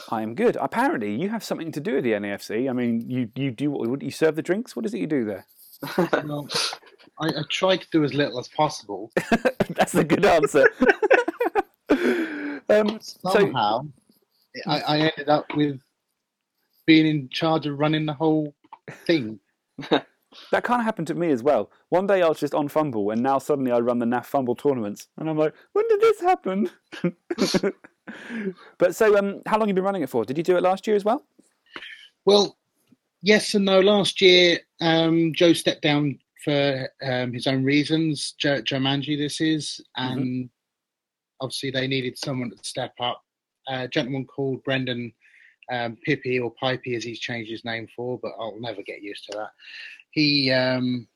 I 0.10 0.22
am 0.22 0.36
good. 0.36 0.58
Apparently, 0.60 1.16
you 1.16 1.30
have 1.30 1.44
something 1.44 1.72
to 1.72 1.80
do 1.80 1.96
with 1.96 2.04
the 2.04 2.12
NAFC. 2.12 2.70
I 2.70 2.74
mean, 2.74 3.10
you 3.10 3.30
you 3.36 3.50
do 3.52 3.72
what? 3.72 4.02
You 4.04 4.12
serve 4.12 4.36
the 4.36 4.42
drinks. 4.42 4.76
What 4.76 4.86
is 4.86 4.94
it 4.94 5.00
you 5.00 5.08
do 5.08 5.26
there? 5.26 5.46
Well, 6.24 6.48
I, 7.20 7.28
I 7.28 7.44
try 7.50 7.76
to 7.76 7.88
do 7.92 8.04
as 8.06 8.14
little 8.14 8.40
as 8.40 8.48
possible. 8.48 9.12
That's 9.70 9.96
a 9.96 10.04
good 10.06 10.26
answer. 10.26 10.70
um, 12.70 13.00
so, 13.02 13.30
Somehow, 13.32 13.88
I, 14.68 14.80
I 14.82 14.98
ended 15.00 15.28
up 15.28 15.46
with 15.56 15.82
being 16.86 17.06
in 17.08 17.30
charge 17.30 17.66
of 17.66 17.78
running 17.78 18.06
the 18.06 18.14
whole 18.14 18.54
thing. 19.06 19.40
That 20.52 20.64
kind 20.64 20.82
of 20.82 20.86
happened 20.86 21.08
to 21.08 21.16
me 21.16 21.32
as 21.32 21.44
well. 21.44 21.72
One 21.90 22.08
day 22.08 22.22
I 22.22 22.30
was 22.30 22.40
just 22.40 22.54
on 22.54 22.68
Fumble, 22.68 23.12
and 23.12 23.22
now 23.22 23.38
suddenly 23.38 23.72
I 23.72 23.80
run 23.80 24.00
the 24.00 24.06
NAF 24.06 24.26
Fumble 24.26 24.56
tournaments, 24.56 25.08
and 25.18 25.30
I'm 25.30 25.38
like, 25.38 25.54
when 25.74 25.88
did 25.88 26.02
this 26.02 26.22
happen? 26.22 26.70
but 28.78 28.96
so, 28.96 29.18
um, 29.18 29.42
how 29.46 29.58
long 29.58 29.68
have 29.68 29.70
you 29.70 29.74
been 29.76 29.84
running 29.84 30.04
it 30.04 30.10
for? 30.10 30.26
Did 30.26 30.38
you 30.38 30.44
do 30.44 30.58
it 30.58 30.64
last 30.64 30.88
year 30.88 30.96
as 30.96 31.06
well? 31.06 31.26
Well, 32.26 32.58
yes 33.22 33.54
and 33.56 33.66
no. 33.66 33.80
Last 33.80 34.22
year, 34.22 34.60
um, 34.82 35.34
Joe 35.34 35.54
stepped 35.54 35.82
down 35.82 36.20
for 36.44 36.90
um, 37.04 37.34
his 37.34 37.48
own 37.48 37.64
reasons. 37.64 38.34
Joe, 38.38 38.62
Joe 38.62 38.78
Manji, 38.78 39.18
this 39.18 39.42
is, 39.42 39.82
and 39.96 40.50
obviously 41.42 41.72
they 41.72 41.88
needed 41.88 42.18
someone 42.18 42.50
to 42.50 42.58
step 42.62 42.94
up. 43.00 43.24
a 43.68 43.88
gentleman 43.88 44.26
called 44.26 44.64
Brendan 44.64 45.14
um, 45.72 45.98
Pippi 46.04 46.40
or 46.40 46.54
Pipey, 46.62 46.96
as 46.96 47.04
he's 47.04 47.20
changed 47.20 47.52
his 47.52 47.66
name 47.66 47.88
for, 47.96 48.20
but 48.22 48.34
I'll 48.40 48.60
never 48.60 48.82
get 48.82 49.02
used 49.02 49.26
to 49.26 49.38
that. 49.38 49.52
He 50.12 50.52
um, 50.52 51.08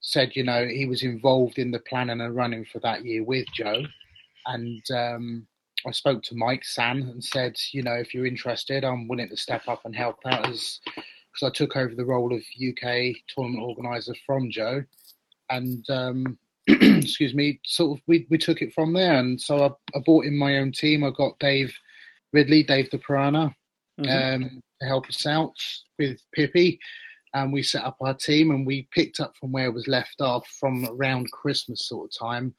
said, 0.00 0.36
you 0.36 0.42
know, 0.42 0.66
he 0.66 0.86
was 0.86 1.02
involved 1.02 1.58
in 1.58 1.70
the 1.70 1.78
planning 1.80 2.20
and 2.20 2.36
running 2.36 2.64
for 2.64 2.78
that 2.80 3.04
year 3.04 3.24
with 3.24 3.46
Joe, 3.54 3.82
and 4.46 4.82
um, 4.90 5.46
I 5.86 5.90
spoke 5.90 6.22
to 6.24 6.36
Mike 6.36 6.64
San 6.64 7.02
and 7.02 7.22
said, 7.22 7.56
you 7.72 7.82
know, 7.82 7.94
if 7.94 8.14
you're 8.14 8.26
interested, 8.26 8.84
I'm 8.84 9.08
willing 9.08 9.28
to 9.28 9.36
step 9.36 9.62
up 9.68 9.82
and 9.84 9.94
help 9.94 10.18
out 10.26 10.48
as 10.48 10.80
because 10.84 11.48
I 11.48 11.50
took 11.50 11.76
over 11.76 11.94
the 11.94 12.04
role 12.04 12.32
of 12.32 12.40
UK 12.40 13.16
tournament 13.28 13.62
organizer 13.64 14.14
from 14.26 14.50
Joe, 14.50 14.84
and 15.50 15.84
um, 15.90 16.38
excuse 16.68 17.34
me, 17.34 17.60
sort 17.64 17.98
of 17.98 18.02
we, 18.06 18.26
we 18.30 18.38
took 18.38 18.62
it 18.62 18.72
from 18.72 18.92
there. 18.92 19.14
And 19.18 19.40
so 19.40 19.64
I, 19.64 19.98
I 19.98 20.00
brought 20.04 20.26
in 20.26 20.36
my 20.36 20.58
own 20.58 20.72
team. 20.72 21.02
I 21.04 21.10
got 21.10 21.38
Dave 21.38 21.74
Ridley, 22.32 22.62
Dave 22.62 22.90
the 22.90 22.98
Piranha, 22.98 23.54
Mhm. 24.00 24.34
um, 24.34 24.62
to 24.80 24.86
help 24.88 25.06
us 25.08 25.24
out 25.26 25.54
with 25.98 26.18
Pippi. 26.32 26.78
And 27.34 27.52
we 27.52 27.62
set 27.62 27.84
up 27.84 27.96
our 28.00 28.14
team 28.14 28.50
and 28.52 28.66
we 28.66 28.88
picked 28.92 29.20
up 29.20 29.36
from 29.36 29.52
where 29.52 29.66
it 29.66 29.74
was 29.74 29.88
left 29.88 30.20
off 30.20 30.46
from 30.60 30.86
around 30.86 31.30
Christmas 31.32 31.88
sort 31.88 32.06
of 32.10 32.18
time 32.18 32.54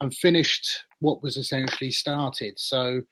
and 0.00 0.14
finished 0.14 0.84
what 1.00 1.22
was 1.22 1.36
essentially 1.36 1.90
started. 1.90 2.58
So, 2.58 3.02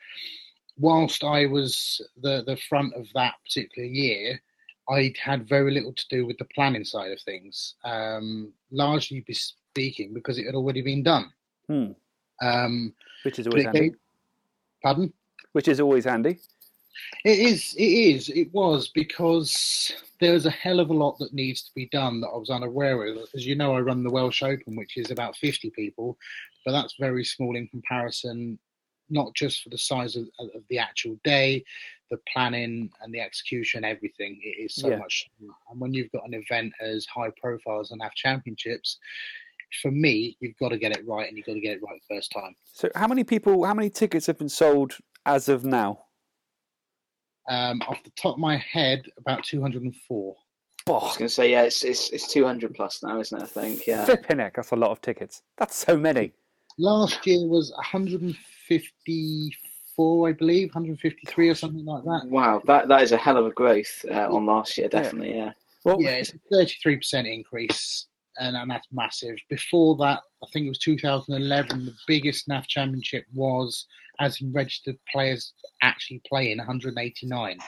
whilst 0.79 1.25
I 1.25 1.47
was 1.47 2.01
the, 2.23 2.45
the 2.47 2.57
front 2.69 2.95
of 2.95 3.07
that 3.15 3.35
particular 3.45 3.89
year, 3.89 4.41
I 4.89 5.13
had 5.21 5.49
very 5.49 5.73
little 5.73 5.93
to 5.93 6.09
do 6.09 6.25
with 6.25 6.39
the 6.39 6.47
planning 6.55 6.85
side 6.85 7.11
of 7.11 7.21
things, 7.23 7.75
um, 7.85 8.53
largely 8.71 9.25
speaking 9.33 10.15
because 10.15 10.39
it 10.39 10.47
had 10.47 10.55
already 10.55 10.83
been 10.83 11.03
done. 11.03 11.31
Hmm. 11.69 11.93
Um, 12.41 12.95
Which 13.25 13.39
is 13.39 13.47
always 13.47 13.65
handy. 13.65 13.81
gave- 13.81 13.99
pardon? 14.83 15.13
Which 15.53 15.69
is 15.69 15.81
always 15.81 16.05
handy. 16.05 16.39
It 17.25 17.39
is. 17.39 17.75
It 17.77 17.83
is. 17.83 18.29
It 18.29 18.53
was 18.53 18.89
because 18.89 19.93
there's 20.21 20.47
a 20.47 20.51
hell 20.51 20.81
of 20.81 20.91
a 20.91 20.95
lot 20.95 21.19
that 21.19 21.33
needs 21.33 21.63
to 21.63 21.71
be 21.75 21.87
done 21.93 22.21
that 22.21 22.29
I 22.29 22.37
was 22.37 22.51
unaware 22.51 23.07
of. 23.07 23.19
As 23.35 23.47
you 23.47 23.55
know, 23.55 23.75
I 23.75 23.81
run 23.81 24.03
the 24.03 24.11
Welsh 24.11 24.43
Open, 24.43 24.77
which 24.77 24.97
is 24.97 25.11
about 25.11 25.37
50 25.37 25.71
people, 25.71 26.17
but 26.65 26.73
that's 26.73 26.95
very 26.99 27.25
small 27.25 27.57
in 27.57 27.69
comparison, 27.69 28.59
not 29.11 29.35
just 29.35 29.63
for 29.63 29.71
the 29.71 29.79
size 29.79 30.17
of, 30.17 30.29
of 30.39 30.63
the 30.69 30.79
actual 30.79 31.19
day, 31.25 31.65
the 32.11 32.19
planning 32.33 32.91
and 33.03 33.13
the 33.13 33.21
execution, 33.21 33.85
everything. 33.85 34.41
It 34.43 34.65
is 34.65 34.75
so 34.75 34.89
Yeah. 34.89 34.99
much. 34.99 35.29
And 35.41 35.81
when 35.81 35.95
you've 35.95 36.11
got 36.13 36.27
an 36.27 36.35
event 36.35 36.73
as 36.81 37.07
high 37.07 37.31
profile 37.41 37.81
as 37.81 37.91
an 37.91 38.01
AF 38.03 38.15
Championships, 38.15 38.99
for 39.83 39.91
me, 39.91 40.37
you've 40.41 40.57
got 40.59 40.71
to 40.71 40.79
get 40.79 40.97
it 40.97 41.07
right, 41.07 41.29
and 41.29 41.37
you've 41.37 41.47
got 41.47 41.55
to 41.55 41.61
get 41.61 41.77
it 41.77 41.83
right 41.83 42.01
first 42.09 42.33
time. 42.33 42.57
So, 42.73 42.89
how 42.95 43.07
many 43.07 43.23
people, 43.23 43.65
how 43.65 43.75
many 43.75 43.91
tickets 43.91 44.27
have 44.27 44.39
been 44.39 44.49
sold 44.49 44.97
as 45.27 45.49
of 45.49 45.65
now? 45.65 46.07
Um, 47.49 47.81
off 47.89 48.03
the 48.05 48.11
top 48.11 48.35
of 48.35 48.39
my 48.41 48.59
head, 48.59 49.07
about 49.17 49.43
204. 49.45 50.37
Oh. 50.87 50.93
I 50.95 51.05
was 51.05 51.17
going 51.17 51.29
to 51.29 51.35
say, 51.35 51.51
yeah, 51.51 51.63
it's, 51.63 51.83
it's 51.85 52.11
it's 52.11 52.31
200 52.33 52.75
plus 52.75 53.03
now, 53.03 53.19
isn't 53.21 53.39
it? 53.39 53.43
I 53.43 53.47
think, 53.47 53.87
yeah. 53.87 54.05
Flipping 54.05 54.39
heck, 54.39 54.57
that's 54.57 54.71
a 54.73 54.77
lot 54.77 54.91
of 54.91 55.01
tickets. 55.01 55.43
That's 55.57 55.75
so 55.77 55.97
many. 55.97 56.33
last 56.79 57.27
year 57.27 57.47
was 57.47 57.71
154, 57.73 60.29
I 60.29 60.33
believe, 60.33 60.69
153 60.69 61.49
or 61.49 61.55
something 61.55 61.85
like 61.85 62.05
that. 62.05 62.27
Wow, 62.29 62.63
that 62.67 62.89
that 62.89 63.03
is 63.03 63.13
a 63.13 63.17
hell 63.17 63.37
of 63.37 63.47
a 63.47 63.51
growth 63.51 64.05
uh, 64.11 64.29
on 64.35 64.47
last 64.47 64.77
year, 64.79 64.89
definitely, 64.89 65.37
yeah. 65.37 65.53
Well, 65.85 66.01
Yeah, 66.01 66.17
it's 66.17 66.33
a 66.35 66.39
33% 66.55 67.33
increase, 67.33 68.07
and, 68.39 68.57
and 68.57 68.71
that's 68.71 68.87
massive. 68.93 69.37
Before 69.49 69.97
that, 69.97 70.21
I 70.43 70.47
think 70.53 70.67
it 70.67 70.71
was 70.71 70.79
2011, 70.79 71.85
the 71.85 71.95
biggest 72.07 72.49
NAF 72.49 72.67
championship 72.67 73.25
was, 73.33 73.87
as 74.21 74.41
in 74.41 74.53
registered 74.53 74.97
players 75.11 75.53
actually 75.83 76.23
playing, 76.29 76.59
189. 76.59 77.59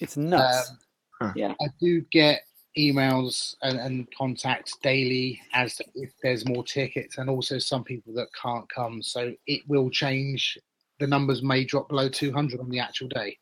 it's 0.00 0.16
nuts. 0.16 0.72
Um, 1.20 1.34
I 1.60 1.66
do 1.80 2.02
get 2.12 2.42
emails 2.78 3.56
and, 3.62 3.78
and 3.78 4.08
contacts 4.16 4.76
daily 4.82 5.40
as 5.52 5.74
to 5.76 5.84
if 5.96 6.12
there's 6.22 6.46
more 6.46 6.62
tickets, 6.62 7.18
and 7.18 7.28
also 7.28 7.58
some 7.58 7.84
people 7.84 8.12
that 8.14 8.28
can't 8.40 8.68
come. 8.68 9.02
So 9.02 9.34
it 9.46 9.62
will 9.68 9.90
change. 9.90 10.58
The 11.00 11.06
numbers 11.06 11.42
may 11.42 11.64
drop 11.64 11.88
below 11.88 12.08
200 12.08 12.60
on 12.60 12.70
the 12.70 12.80
actual 12.80 13.08
day. 13.08 13.36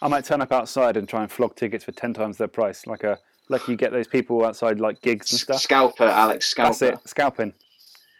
I 0.00 0.08
might 0.08 0.24
turn 0.24 0.40
up 0.40 0.52
outside 0.52 0.96
and 0.96 1.08
try 1.08 1.22
and 1.22 1.30
flog 1.30 1.54
tickets 1.54 1.84
for 1.84 1.92
ten 1.92 2.12
times 2.12 2.36
their 2.36 2.48
price, 2.48 2.86
like 2.86 3.04
a 3.04 3.18
like 3.52 3.68
you 3.68 3.76
get 3.76 3.92
those 3.92 4.08
people 4.08 4.44
outside 4.44 4.80
like 4.80 5.00
gigs 5.02 5.30
and 5.32 5.40
stuff. 5.40 5.60
Scalper, 5.60 6.04
Alex, 6.04 6.52
That's 6.56 6.78
scalper. 6.78 6.94
it, 6.96 7.08
scalping. 7.08 7.52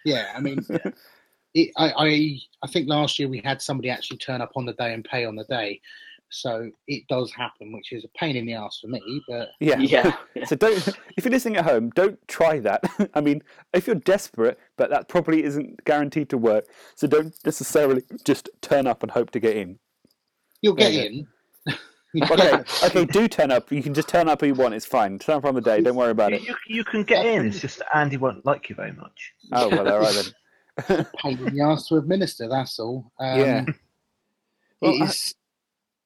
Yeah, 0.04 0.32
I 0.36 0.40
mean, 0.40 0.64
it, 1.54 1.70
I, 1.76 1.92
I 1.96 2.38
I 2.62 2.66
think 2.68 2.88
last 2.88 3.18
year 3.18 3.28
we 3.28 3.40
had 3.44 3.60
somebody 3.62 3.90
actually 3.90 4.18
turn 4.18 4.40
up 4.40 4.52
on 4.56 4.64
the 4.66 4.72
day 4.74 4.92
and 4.94 5.04
pay 5.04 5.24
on 5.24 5.36
the 5.36 5.44
day, 5.44 5.80
so 6.30 6.70
it 6.86 7.06
does 7.08 7.32
happen, 7.32 7.72
which 7.72 7.92
is 7.92 8.04
a 8.04 8.08
pain 8.18 8.36
in 8.36 8.46
the 8.46 8.54
ass 8.54 8.78
for 8.80 8.88
me. 8.88 9.00
But 9.28 9.48
Yeah. 9.60 9.78
Yeah, 9.78 10.12
yeah. 10.34 10.44
So 10.46 10.56
don't 10.56 10.76
if 11.16 11.24
you're 11.24 11.30
listening 11.32 11.56
at 11.56 11.64
home, 11.64 11.90
don't 11.90 12.18
try 12.28 12.58
that. 12.60 12.82
I 13.14 13.20
mean, 13.20 13.42
if 13.72 13.86
you're 13.86 13.96
desperate, 13.96 14.58
but 14.76 14.90
that 14.90 15.08
probably 15.08 15.44
isn't 15.44 15.84
guaranteed 15.84 16.30
to 16.30 16.38
work. 16.38 16.66
So 16.96 17.06
don't 17.06 17.34
necessarily 17.44 18.02
just 18.24 18.48
turn 18.60 18.86
up 18.86 19.02
and 19.02 19.12
hope 19.12 19.30
to 19.32 19.40
get 19.40 19.56
in. 19.56 19.78
you'll 20.62 20.74
get 20.74 20.92
Yeah, 20.92 21.02
in. 21.02 21.26
Okay, 22.14 22.62
okay, 22.84 23.04
do 23.06 23.26
turn 23.28 23.50
up. 23.50 23.72
You 23.72 23.82
can 23.82 23.94
just 23.94 24.08
turn 24.08 24.28
up 24.28 24.40
who 24.42 24.48
you 24.48 24.54
want. 24.54 24.74
It's 24.74 24.84
fine. 24.84 25.18
Turn 25.18 25.36
up 25.36 25.44
on 25.46 25.54
the 25.54 25.60
day. 25.62 25.80
Don't 25.80 25.96
worry 25.96 26.10
about 26.10 26.32
it. 26.32 26.42
You, 26.42 26.54
you 26.66 26.84
can 26.84 27.04
get 27.04 27.24
in. 27.24 27.46
It's 27.46 27.60
just 27.60 27.78
that 27.78 27.96
Andy 27.96 28.18
won't 28.18 28.44
like 28.44 28.68
you 28.68 28.74
very 28.76 28.92
much. 28.92 29.32
Oh 29.52 29.68
well, 29.68 29.88
all 29.90 30.00
right 30.00 30.32
then. 30.86 31.06
pain 31.22 31.38
in 31.46 31.56
the 31.56 31.62
ass 31.64 31.86
to 31.88 31.96
administer. 31.96 32.48
That's 32.48 32.78
all. 32.78 33.10
Um, 33.18 33.38
Yeah. 33.40 33.64
Well, 34.80 34.94
it 34.94 35.02
I- 35.02 35.04
is. 35.06 35.34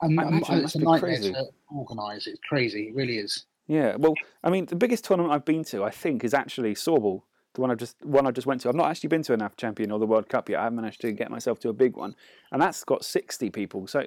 I 0.02 0.06
um, 0.06 0.18
imagine 0.18 0.58
it's 0.64 0.74
a 0.74 0.78
nightmare 0.80 1.16
crazy. 1.16 1.32
to 1.32 1.44
organise. 1.74 2.26
It's 2.26 2.40
crazy. 2.46 2.88
It 2.88 2.94
really 2.94 3.16
is. 3.18 3.46
Yeah, 3.66 3.96
well, 3.96 4.14
I 4.44 4.50
mean, 4.50 4.66
the 4.66 4.76
biggest 4.76 5.04
tournament 5.04 5.32
I've 5.34 5.44
been 5.46 5.64
to, 5.64 5.82
I 5.82 5.90
think, 5.90 6.22
is 6.22 6.34
actually 6.34 6.74
Sorbal, 6.74 7.22
the 7.54 7.62
one 7.62 7.70
I 7.70 7.74
just 7.74 7.96
one 8.04 8.26
I 8.26 8.30
just 8.30 8.46
went 8.46 8.60
to. 8.60 8.68
I've 8.68 8.74
not 8.74 8.90
actually 8.90 9.08
been 9.08 9.22
to 9.24 9.32
a 9.32 9.36
NAF 9.38 9.56
Champion 9.56 9.90
or 9.90 9.98
the 9.98 10.06
World 10.06 10.28
Cup 10.28 10.48
yet. 10.50 10.60
I 10.60 10.64
haven't 10.64 10.76
managed 10.76 11.00
to 11.00 11.12
get 11.12 11.30
myself 11.30 11.58
to 11.60 11.70
a 11.70 11.72
big 11.72 11.96
one, 11.96 12.14
and 12.52 12.60
that's 12.62 12.84
got 12.84 13.04
sixty 13.04 13.48
people. 13.50 13.86
So, 13.86 14.04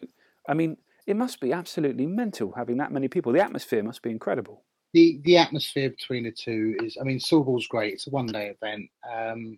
I 0.47 0.53
mean, 0.53 0.77
it 1.09 1.15
must 1.15 1.39
be 1.39 1.51
absolutely 1.51 2.05
mental 2.05 2.51
having 2.55 2.77
that 2.77 2.91
many 2.91 3.07
people. 3.07 3.31
The 3.31 3.41
atmosphere 3.41 3.81
must 3.81 4.03
be 4.03 4.11
incredible. 4.11 4.63
The 4.93 5.19
the 5.23 5.37
atmosphere 5.37 5.89
between 5.89 6.23
the 6.23 6.31
two 6.31 6.75
is. 6.83 6.97
I 7.01 7.03
mean, 7.03 7.19
Sorbal's 7.19 7.67
great. 7.67 7.93
It's 7.93 8.05
a 8.07 8.11
one 8.11 8.27
day 8.27 8.55
event. 8.61 8.89
Um, 9.11 9.57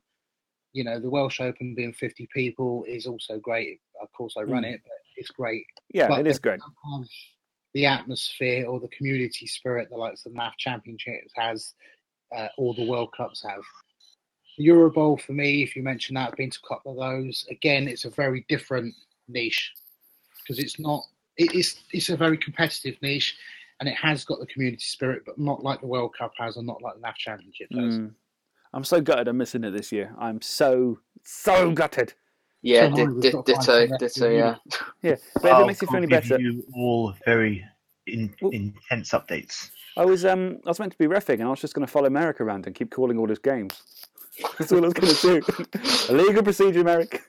you 0.72 0.86
know, 0.86 0.98
the 1.00 1.10
Welsh 1.10 1.42
Open 1.42 1.76
being 1.76 1.92
fifty 1.92 2.28
people 2.34 2.86
is 2.88 3.06
also 3.06 3.38
great. 3.38 3.82
Of 4.02 4.10
course, 4.14 4.36
I 4.38 4.44
run 4.44 4.64
Mm. 4.64 4.74
it, 4.76 4.82
but 4.84 4.94
it's 5.18 5.30
great. 5.30 5.66
Yeah, 5.94 6.08
But 6.08 6.22
it 6.22 6.28
is 6.28 6.40
great. 6.40 6.62
the 7.74 7.86
atmosphere 7.86 8.66
or 8.66 8.80
the 8.80 8.88
community 8.90 9.46
spirit 9.48 9.90
that 9.90 9.98
likes 9.98 10.24
the 10.24 10.30
NAF 10.30 10.54
Championships 10.58 11.32
has, 11.36 11.74
uh, 12.36 12.48
or 12.58 12.74
the 12.74 12.86
World 12.86 13.14
Cups 13.16 13.44
have. 13.44 13.62
The 14.58 14.64
Euro 14.66 14.90
Bowl 14.92 15.18
for 15.18 15.34
me, 15.34 15.64
if 15.64 15.76
you 15.76 15.84
mention 15.84 16.16
that, 16.16 16.30
I've 16.30 16.36
been 16.38 16.50
to 16.50 16.60
a 16.64 16.68
couple 16.68 16.92
of 16.94 16.98
those. 16.98 17.46
Again, 17.50 17.88
it's 17.90 18.06
a 18.06 18.10
very 18.10 18.46
different 18.48 18.94
niche 19.28 19.72
because 20.40 20.60
it's 20.60 20.80
not. 20.80 21.04
It 21.38 21.54
is. 21.54 21.80
It's 21.92 22.10
a 22.10 22.18
very 22.18 22.38
competitive 22.38 22.96
niche, 23.02 23.38
and 23.80 23.88
it 23.90 23.96
has 23.96 24.24
got 24.26 24.40
the 24.40 24.46
community 24.48 24.84
spirit, 24.84 25.24
but 25.26 25.38
not 25.40 25.64
like 25.64 25.82
the 25.82 25.88
World 25.88 26.14
Cup 26.18 26.34
has, 26.38 26.58
and 26.58 26.68
not 26.68 26.82
like 26.82 26.96
the 26.96 27.02
NAF 27.02 27.16
Championship 27.16 27.70
does. 27.70 27.98
Mm. 28.00 28.12
I'm 28.74 28.84
so 28.86 29.02
gutted 29.02 29.28
I'm 29.28 29.38
missing 29.38 29.64
it 29.66 29.72
this 29.72 29.92
year. 29.92 30.14
I'm 30.18 30.42
so 30.42 31.00
so 31.24 31.72
gutted. 31.72 32.14
Yeah, 32.62 32.90
So 32.90 32.96
di- 32.96 33.06
we've 33.08 33.22
di- 33.22 33.32
got 33.32 33.46
to 33.46 33.54
find 33.56 33.66
ditto, 33.66 33.98
ditto, 33.98 34.30
yeah. 34.30 34.56
Yeah, 35.02 35.16
but 35.36 35.46
if 35.46 35.52
I'll 35.54 35.64
it 35.64 35.68
makes 35.68 35.82
you 35.82 35.88
feel 35.88 35.98
any 35.98 36.08
give 36.08 36.22
better, 36.30 36.40
you 36.40 36.64
all 36.76 37.14
very 37.26 37.66
in, 38.08 38.34
Well- 38.42 38.52
intense 38.52 39.12
updates. 39.12 39.72
I 39.98 40.06
was 40.06 40.24
um 40.26 40.60
I 40.66 40.70
was 40.70 40.80
meant 40.80 40.92
to 40.94 40.98
be 40.98 41.08
refing, 41.08 41.36
and 41.40 41.44
I 41.44 41.50
was 41.50 41.60
just 41.60 41.74
going 41.74 41.86
to 41.86 41.92
follow 41.92 42.10
Merrick 42.10 42.40
around 42.40 42.66
and 42.66 42.74
keep 42.76 42.92
calling 42.92 43.18
all 43.18 43.28
his 43.28 43.40
games. 43.40 43.82
That's 44.60 44.72
all 44.72 44.78
I 44.86 44.88
was 44.88 44.94
going 44.94 45.14
to 45.14 45.42
do. 45.42 45.80
a 46.10 46.14
legal 46.14 46.44
procedure, 46.44 46.84
Merrick. 46.84 47.24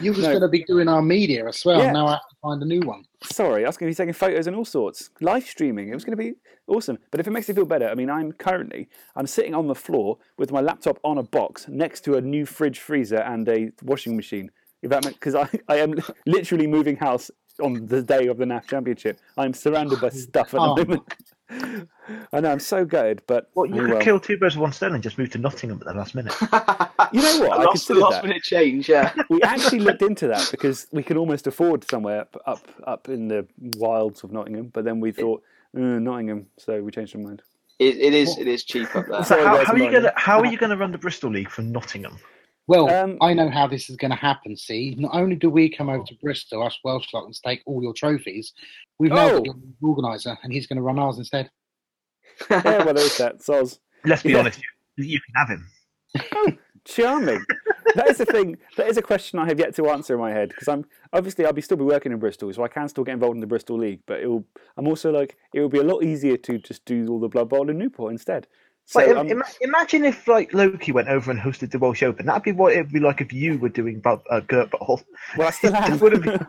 You 0.00 0.12
was 0.12 0.20
No. 0.22 0.28
going 0.30 0.42
to 0.42 0.48
be 0.48 0.64
doing 0.64 0.88
our 0.88 1.02
media 1.02 1.46
as 1.48 1.64
well. 1.64 1.80
Yeah. 1.80 1.92
Now 1.92 2.06
I 2.06 2.10
have 2.12 2.28
to 2.28 2.36
find 2.42 2.62
a 2.62 2.66
new 2.66 2.80
one. 2.80 3.04
Sorry, 3.24 3.64
I 3.64 3.68
was 3.68 3.76
going 3.76 3.90
to 3.90 3.94
be 3.94 3.96
taking 3.96 4.12
photos 4.14 4.46
and 4.46 4.54
all 4.56 4.64
sorts, 4.64 5.10
live 5.20 5.44
streaming. 5.44 5.88
It 5.88 5.94
was 5.94 6.04
going 6.04 6.16
to 6.16 6.22
be 6.22 6.34
awesome. 6.68 6.98
But 7.10 7.20
if 7.20 7.26
it 7.26 7.30
makes 7.30 7.48
you 7.48 7.54
feel 7.54 7.64
better, 7.66 7.88
I 7.88 7.94
mean, 7.94 8.10
I'm 8.10 8.32
currently 8.32 8.88
I'm 9.16 9.26
sitting 9.26 9.54
on 9.54 9.66
the 9.66 9.74
floor 9.74 10.18
with 10.36 10.52
my 10.52 10.60
laptop 10.60 10.98
on 11.04 11.18
a 11.18 11.22
box 11.22 11.66
next 11.68 12.02
to 12.02 12.16
a 12.16 12.20
new 12.20 12.46
fridge, 12.46 12.78
freezer, 12.78 13.18
and 13.18 13.48
a 13.48 13.72
washing 13.82 14.14
machine. 14.16 14.50
If 14.82 14.90
that 14.90 15.02
because 15.04 15.34
I, 15.34 15.48
I 15.68 15.76
am 15.76 15.94
literally 16.26 16.66
moving 16.68 16.96
house 16.96 17.30
on 17.60 17.86
the 17.86 18.00
day 18.02 18.28
of 18.28 18.38
the 18.38 18.44
NAF 18.44 18.68
Championship. 18.68 19.18
I'm 19.36 19.52
surrounded 19.52 20.00
by 20.00 20.06
oh, 20.08 20.10
stuff 20.10 20.54
at 20.54 20.58
the 20.58 20.60
Oh. 20.60 20.76
moment. 20.76 21.02
I 22.32 22.40
know 22.40 22.52
I'm 22.52 22.60
so 22.60 22.84
gutted, 22.84 23.22
but 23.26 23.50
Well, 23.54 23.66
you 23.66 23.80
could 23.82 23.90
well. 23.90 24.00
kill 24.00 24.20
two 24.20 24.36
birds 24.36 24.54
with 24.56 24.62
one 24.62 24.72
stone 24.72 24.94
and 24.94 25.02
just 25.02 25.18
move 25.18 25.30
to 25.30 25.38
Nottingham 25.38 25.78
at 25.80 25.86
the 25.86 25.94
last 25.94 26.14
minute. 26.14 26.34
You 27.10 27.22
know 27.22 27.40
what? 27.40 27.52
I 27.52 27.62
last, 27.62 27.68
considered 27.70 28.00
last 28.00 28.12
that. 28.16 28.24
minute 28.24 28.42
change, 28.42 28.86
yeah. 28.86 29.14
we 29.30 29.40
actually 29.40 29.78
looked 29.78 30.02
into 30.02 30.26
that 30.28 30.46
because 30.50 30.86
we 30.92 31.02
could 31.02 31.16
almost 31.16 31.46
afford 31.46 31.88
somewhere 31.90 32.20
up 32.20 32.36
up, 32.44 32.68
up 32.86 33.08
in 33.08 33.28
the 33.28 33.46
wilds 33.78 34.24
of 34.24 34.30
Nottingham, 34.32 34.68
but 34.74 34.84
then 34.84 35.00
we 35.00 35.10
thought 35.12 35.42
uh, 35.74 35.80
Nottingham, 35.80 36.48
so 36.58 36.82
we 36.82 36.90
changed 36.90 37.16
our 37.16 37.22
mind. 37.22 37.40
It, 37.78 37.96
it 37.96 38.12
is 38.12 38.36
it 38.36 38.46
is 38.46 38.62
cheap 38.64 38.94
up 38.94 39.06
there. 39.08 39.22
So 39.24 39.36
Sorry, 39.36 39.44
how, 39.44 39.56
guys, 39.56 39.66
how 39.68 39.72
are 39.72 39.78
you 39.78 39.90
gonna 39.90 40.12
how 40.16 40.40
are 40.40 40.46
you 40.46 40.58
gonna 40.58 40.76
run 40.76 40.92
the 40.92 40.98
Bristol 40.98 41.30
League 41.30 41.48
from 41.48 41.72
Nottingham? 41.72 42.18
Well, 42.68 42.88
Um, 42.90 43.16
I 43.22 43.32
know 43.34 43.48
how 43.50 43.66
this 43.66 43.88
is 43.90 43.96
going 43.96 44.10
to 44.10 44.16
happen. 44.16 44.56
See, 44.56 44.94
not 44.98 45.14
only 45.14 45.36
do 45.36 45.48
we 45.50 45.68
come 45.70 45.88
over 45.88 46.04
to 46.04 46.14
Bristol, 46.22 46.62
us 46.62 46.78
Welsh 46.84 47.12
lot, 47.14 47.24
and 47.24 47.34
take 47.42 47.62
all 47.66 47.82
your 47.82 47.94
trophies, 47.94 48.52
we've 48.98 49.10
now 49.10 49.30
Oh. 49.30 49.40
got 49.42 49.56
the 49.56 49.86
organizer, 49.86 50.36
and 50.42 50.52
he's 50.52 50.66
going 50.66 50.76
to 50.76 50.82
run 50.82 50.98
ours 50.98 51.18
instead. 51.18 51.50
Yeah, 52.50 52.84
well, 52.84 52.94
there's 52.94 53.16
that. 53.18 53.38
Soz. 53.40 53.78
Let's 54.04 54.22
be 54.22 54.30
Yeah. 54.32 54.40
honest, 54.40 54.60
you, 54.96 55.04
you 55.06 55.18
can 55.20 55.34
have 55.34 55.48
him. 56.48 56.58
Charming. 56.84 57.44
that 57.96 58.08
is 58.08 58.18
the 58.18 58.24
thing. 58.26 58.56
That 58.76 58.86
is 58.88 58.96
a 58.96 59.02
question 59.02 59.38
I 59.38 59.46
have 59.46 59.58
yet 59.58 59.74
to 59.76 59.88
answer 59.90 60.14
in 60.14 60.20
my 60.20 60.30
head 60.30 60.48
because 60.50 60.68
I'm 60.68 60.84
obviously 61.12 61.44
I'll 61.44 61.52
be 61.52 61.60
still 61.60 61.76
be 61.76 61.84
working 61.84 62.12
in 62.12 62.18
Bristol, 62.18 62.50
so 62.52 62.62
I 62.64 62.68
can 62.68 62.88
still 62.88 63.04
get 63.04 63.12
involved 63.12 63.34
in 63.34 63.40
the 63.40 63.46
Bristol 63.46 63.76
League. 63.78 64.00
But 64.06 64.20
it 64.20 64.26
will. 64.26 64.44
I'm 64.76 64.86
also 64.88 65.10
like 65.10 65.36
it 65.52 65.60
will 65.60 65.68
be 65.68 65.78
a 65.80 65.84
lot 65.84 66.02
easier 66.02 66.36
to 66.38 66.58
just 66.58 66.84
do 66.86 67.06
all 67.08 67.20
the 67.20 67.28
Blood 67.28 67.48
Bowl 67.50 67.68
in 67.68 67.76
Newport 67.78 68.12
instead. 68.12 68.46
So 68.90 69.00
Like, 69.00 69.16
um, 69.18 69.28
ima- 69.28 69.44
imagine 69.60 70.06
if 70.06 70.26
like 70.26 70.54
Loki 70.54 70.92
went 70.92 71.08
over 71.08 71.30
and 71.30 71.38
hosted 71.38 71.70
the 71.72 71.78
Welsh 71.78 72.02
Open. 72.02 72.24
That'd 72.24 72.42
be 72.42 72.52
what 72.52 72.72
it'd 72.72 72.90
be 72.90 73.00
like 73.00 73.20
if 73.20 73.34
you 73.34 73.58
were 73.58 73.68
doing 73.68 74.00
Bud- 74.00 74.22
uh, 74.30 74.40
Gert 74.40 74.70
Bowl. 74.70 75.02
well, 75.36 75.48
I 75.48 75.50
still 75.50 75.74
It 75.74 75.80
am. 75.90 75.98
would've 75.98 76.22
been- 76.22 76.46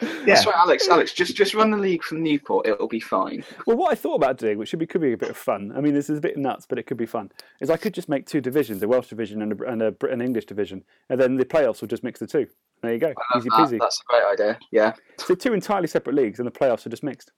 Yeah. 0.00 0.08
That's 0.24 0.46
right, 0.46 0.54
Alex. 0.56 0.88
Alex, 0.88 1.12
just 1.12 1.34
just 1.36 1.52
run 1.52 1.72
the 1.72 1.76
league 1.76 2.04
from 2.04 2.22
Newport. 2.22 2.66
It'll 2.68 2.86
be 2.88 3.00
fine. 3.00 3.44
Well, 3.66 3.76
what 3.76 3.90
I 3.90 3.96
thought 3.96 4.14
about 4.14 4.38
doing, 4.38 4.56
which 4.56 4.68
should 4.68 4.78
be 4.78 4.86
could 4.86 5.00
be 5.00 5.12
a 5.12 5.16
bit 5.16 5.30
of 5.30 5.36
fun. 5.36 5.72
I 5.76 5.80
mean, 5.80 5.92
this 5.92 6.08
is 6.08 6.18
a 6.18 6.20
bit 6.22 6.36
nuts, 6.38 6.64
but 6.64 6.78
it 6.78 6.84
could 6.86 6.96
be 6.96 7.06
fun. 7.06 7.30
Is 7.60 7.68
I 7.70 7.76
could 7.76 7.92
just 7.92 8.08
make 8.08 8.24
two 8.26 8.40
divisions: 8.40 8.82
a 8.84 8.88
Welsh 8.88 9.08
division 9.08 9.42
and 9.42 9.60
a, 9.60 9.64
and 9.64 9.82
a 9.82 9.90
Brit- 9.90 10.12
an 10.12 10.22
English 10.22 10.46
division, 10.46 10.84
and 11.10 11.20
then 11.20 11.36
the 11.36 11.44
playoffs 11.44 11.80
will 11.80 11.88
just 11.88 12.02
mix 12.04 12.18
the 12.20 12.26
two. 12.28 12.46
There 12.82 12.92
you 12.92 12.98
go, 12.98 13.12
easy 13.36 13.48
That- 13.50 13.58
peasy. 13.68 13.78
that's 13.80 14.00
a 14.00 14.04
great 14.06 14.22
idea. 14.24 14.58
Yeah, 14.70 14.92
So 15.18 15.34
two 15.34 15.52
entirely 15.52 15.88
separate 15.88 16.14
leagues, 16.16 16.38
and 16.38 16.46
the 16.46 16.52
playoffs 16.52 16.86
are 16.86 16.90
just 16.90 17.02
mixed. 17.02 17.32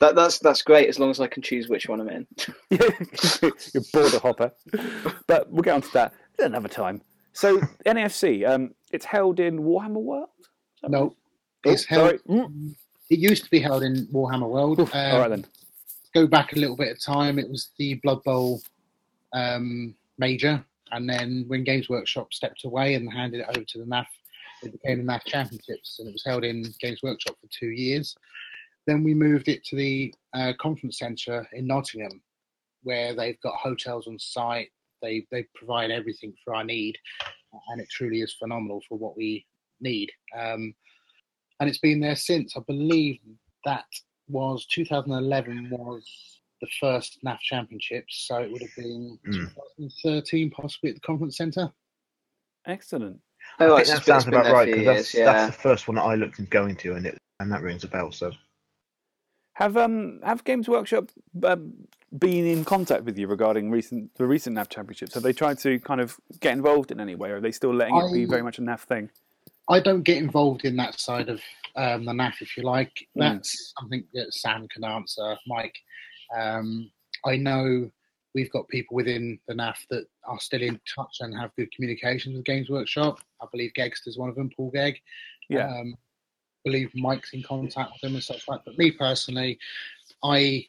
That 0.00 0.14
that's 0.14 0.38
that's 0.38 0.62
great 0.62 0.88
as 0.88 0.98
long 0.98 1.10
as 1.10 1.20
I 1.20 1.26
can 1.26 1.42
choose 1.42 1.68
which 1.68 1.88
one 1.88 2.00
I'm 2.00 2.08
in. 2.08 2.26
You're 2.70 3.82
border 3.92 4.18
hopper. 4.18 4.52
But 5.26 5.50
we'll 5.50 5.62
get 5.62 5.74
on 5.74 5.82
to 5.82 5.92
that 5.94 6.14
another 6.38 6.68
time. 6.68 7.02
So 7.32 7.58
NFC, 7.86 8.48
um, 8.48 8.74
it's 8.92 9.04
held 9.04 9.40
in 9.40 9.58
Warhammer 9.60 10.02
World. 10.02 10.28
No, 10.86 11.02
right? 11.04 11.12
it's 11.72 11.84
Oh, 11.90 11.94
held. 11.94 12.08
sorry. 12.10 12.18
Mm. 12.40 12.74
It 13.10 13.18
used 13.18 13.44
to 13.44 13.50
be 13.50 13.60
held 13.60 13.82
in 13.82 14.06
Warhammer 14.12 14.48
World. 14.48 14.80
Oof, 14.80 14.94
Um, 14.94 15.12
All 15.14 15.20
right 15.20 15.28
then. 15.30 15.46
Go 16.14 16.26
back 16.26 16.52
a 16.54 16.58
little 16.58 16.76
bit 16.76 16.90
of 16.92 17.00
time. 17.02 17.38
It 17.38 17.48
was 17.50 17.70
the 17.78 17.94
Blood 18.02 18.22
Bowl 18.24 18.60
um, 19.32 19.94
major, 20.18 20.64
and 20.92 21.08
then 21.08 21.44
when 21.48 21.64
Games 21.64 21.88
Workshop 21.88 22.32
stepped 22.32 22.64
away 22.64 22.94
and 22.94 23.12
handed 23.12 23.40
it 23.40 23.46
over 23.48 23.64
to 23.64 23.78
the 23.78 23.84
NAF, 23.84 24.06
it 24.62 24.72
became 24.72 24.98
the 24.98 25.12
NAF 25.12 25.24
Championships, 25.24 25.98
and 25.98 26.08
it 26.08 26.12
was 26.12 26.24
held 26.24 26.44
in 26.44 26.64
Games 26.80 27.00
Workshop 27.02 27.36
for 27.40 27.46
two 27.50 27.68
years. 27.68 28.16
Then 28.88 29.04
we 29.04 29.12
moved 29.12 29.48
it 29.48 29.62
to 29.64 29.76
the 29.76 30.14
uh, 30.32 30.54
conference 30.58 30.98
centre 30.98 31.46
in 31.52 31.66
Nottingham, 31.66 32.22
where 32.84 33.14
they've 33.14 33.40
got 33.42 33.54
hotels 33.56 34.08
on 34.08 34.18
site. 34.18 34.70
They 35.02 35.26
they 35.30 35.46
provide 35.54 35.90
everything 35.90 36.32
for 36.42 36.54
our 36.54 36.64
need, 36.64 36.96
and 37.68 37.82
it 37.82 37.90
truly 37.90 38.22
is 38.22 38.34
phenomenal 38.38 38.80
for 38.88 38.96
what 38.96 39.14
we 39.14 39.44
need. 39.82 40.10
Um, 40.34 40.74
and 41.60 41.68
it's 41.68 41.80
been 41.80 42.00
there 42.00 42.16
since. 42.16 42.56
I 42.56 42.60
believe 42.66 43.18
that 43.66 43.84
was 44.26 44.64
2011 44.70 45.68
was 45.70 46.06
the 46.62 46.68
first 46.80 47.18
NAF 47.26 47.40
Championships, 47.40 48.24
so 48.26 48.38
it 48.38 48.50
would 48.50 48.62
have 48.62 48.74
been 48.74 49.18
Hmm. 49.22 49.48
2013 49.78 50.50
possibly 50.50 50.90
at 50.90 50.96
the 50.96 51.00
conference 51.02 51.36
centre. 51.36 51.70
Excellent. 52.66 53.20
Oh, 53.60 53.74
I 53.74 53.84
think 53.84 53.98
that 53.98 54.04
sounds 54.06 54.26
about 54.26 54.46
right 54.50 54.70
for 54.70 54.78
because 54.78 54.96
that's, 54.96 55.14
years, 55.14 55.26
that's 55.26 55.56
the 55.56 55.62
first 55.62 55.88
one 55.88 55.96
that 55.96 56.04
I 56.04 56.14
looked 56.14 56.38
into 56.38 56.50
going 56.50 56.76
to, 56.76 56.94
and 56.94 57.06
it 57.06 57.18
and 57.40 57.52
that 57.52 57.60
rings 57.60 57.84
a 57.84 57.88
bell. 57.88 58.10
So 58.10 58.32
Have 59.58 59.76
um 59.76 60.20
have 60.22 60.44
Games 60.44 60.68
Workshop 60.68 61.10
um, 61.42 61.72
been 62.16 62.46
in 62.46 62.64
contact 62.64 63.02
with 63.02 63.18
you 63.18 63.26
regarding 63.26 63.72
recent 63.72 64.14
the 64.14 64.24
recent 64.24 64.56
NAF 64.56 64.68
championships? 64.68 65.14
Have 65.14 65.24
they 65.24 65.32
tried 65.32 65.58
to 65.58 65.80
kind 65.80 66.00
of 66.00 66.16
get 66.38 66.52
involved 66.52 66.92
in 66.92 67.00
any 67.00 67.16
way, 67.16 67.30
or 67.30 67.38
are 67.38 67.40
they 67.40 67.50
still 67.50 67.74
letting 67.74 67.96
it 67.96 68.12
be 68.12 68.24
very 68.24 68.42
much 68.42 68.58
a 68.58 68.62
NAF 68.62 68.82
thing? 68.82 69.10
I 69.68 69.80
don't 69.80 70.04
get 70.04 70.18
involved 70.18 70.64
in 70.64 70.76
that 70.76 71.00
side 71.00 71.28
of 71.28 71.40
um, 71.74 72.04
the 72.04 72.12
NAF, 72.12 72.34
if 72.40 72.56
you 72.56 72.62
like. 72.62 72.92
Mm. 73.16 73.22
That's 73.22 73.74
something 73.80 74.04
that 74.14 74.32
Sam 74.32 74.68
can 74.68 74.84
answer, 74.84 75.36
Mike. 75.48 75.76
Um, 76.38 76.88
I 77.26 77.36
know 77.36 77.90
we've 78.36 78.52
got 78.52 78.68
people 78.68 78.94
within 78.94 79.40
the 79.48 79.54
NAF 79.54 79.78
that 79.90 80.04
are 80.24 80.38
still 80.38 80.62
in 80.62 80.78
touch 80.94 81.16
and 81.18 81.36
have 81.36 81.50
good 81.56 81.72
communications 81.72 82.36
with 82.36 82.44
Games 82.44 82.70
Workshop. 82.70 83.18
I 83.42 83.46
believe 83.50 83.72
Gegster's 83.74 84.16
one 84.16 84.28
of 84.28 84.36
them, 84.36 84.50
Paul 84.56 84.70
Gegg. 84.72 85.00
Yeah. 85.48 85.66
Um, 85.68 85.96
I 85.96 86.07
believe 86.68 86.90
Mike's 86.94 87.32
in 87.32 87.42
contact 87.42 87.92
with 87.92 88.00
them 88.02 88.14
and 88.14 88.22
stuff 88.22 88.46
like 88.48 88.64
that. 88.64 88.70
But 88.70 88.78
me 88.78 88.90
personally, 88.90 89.58
I 90.22 90.66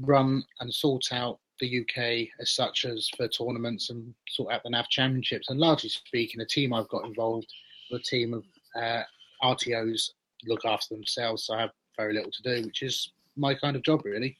run 0.00 0.42
and 0.60 0.72
sort 0.72 1.12
out 1.12 1.38
the 1.60 1.80
UK 1.80 2.28
as 2.40 2.50
such 2.50 2.86
as 2.86 3.08
for 3.16 3.28
tournaments 3.28 3.90
and 3.90 4.14
sort 4.28 4.52
out 4.52 4.62
the 4.64 4.70
NAF 4.70 4.88
championships. 4.88 5.50
And 5.50 5.60
largely 5.60 5.90
speaking, 5.90 6.38
the 6.38 6.46
team 6.46 6.72
I've 6.72 6.88
got 6.88 7.04
involved, 7.04 7.52
the 7.90 8.00
team 8.00 8.32
of 8.32 8.44
uh, 8.74 9.02
RTOs 9.42 10.10
look 10.46 10.64
after 10.64 10.94
themselves, 10.94 11.44
so 11.44 11.54
I 11.54 11.60
have 11.60 11.70
very 11.96 12.14
little 12.14 12.30
to 12.30 12.42
do, 12.42 12.66
which 12.66 12.82
is 12.82 13.12
my 13.36 13.54
kind 13.54 13.76
of 13.76 13.82
job 13.82 14.04
really. 14.04 14.36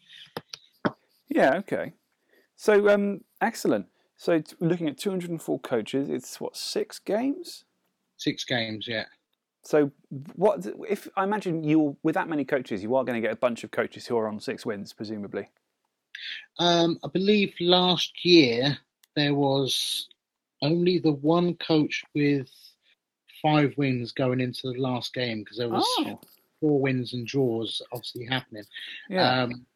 Yeah. 1.28 1.54
Okay. 1.56 1.92
So 2.56 2.88
um 2.88 3.22
excellent. 3.40 3.86
So 4.16 4.42
looking 4.60 4.88
at 4.88 4.98
204 4.98 5.60
coaches, 5.60 6.08
it's 6.08 6.40
what 6.40 6.56
six 6.56 6.98
games? 6.98 7.64
Six 8.16 8.44
games, 8.44 8.86
yeah. 8.88 9.04
So, 9.64 9.90
what 10.34 10.66
if 10.88 11.08
I 11.16 11.24
imagine 11.24 11.62
you 11.62 11.96
with 12.02 12.14
that 12.14 12.28
many 12.28 12.44
coaches, 12.44 12.82
you 12.82 12.94
are 12.96 13.04
going 13.04 13.20
to 13.20 13.26
get 13.26 13.32
a 13.32 13.36
bunch 13.36 13.62
of 13.64 13.70
coaches 13.70 14.06
who 14.06 14.16
are 14.18 14.28
on 14.28 14.40
six 14.40 14.66
wins, 14.66 14.92
presumably. 14.92 15.48
Um, 16.58 16.98
I 17.04 17.08
believe 17.08 17.54
last 17.60 18.24
year 18.24 18.76
there 19.16 19.34
was 19.34 20.08
only 20.62 20.98
the 20.98 21.12
one 21.12 21.54
coach 21.54 22.04
with 22.14 22.48
five 23.40 23.74
wins 23.76 24.12
going 24.12 24.40
into 24.40 24.72
the 24.72 24.80
last 24.80 25.14
game 25.14 25.40
because 25.40 25.58
there 25.58 25.68
was 25.68 25.86
four 26.60 26.80
wins 26.80 27.12
and 27.12 27.26
draws 27.26 27.82
obviously 27.92 28.24
happening. 28.24 28.64
yeah. 29.08 29.42
Um, 29.42 29.66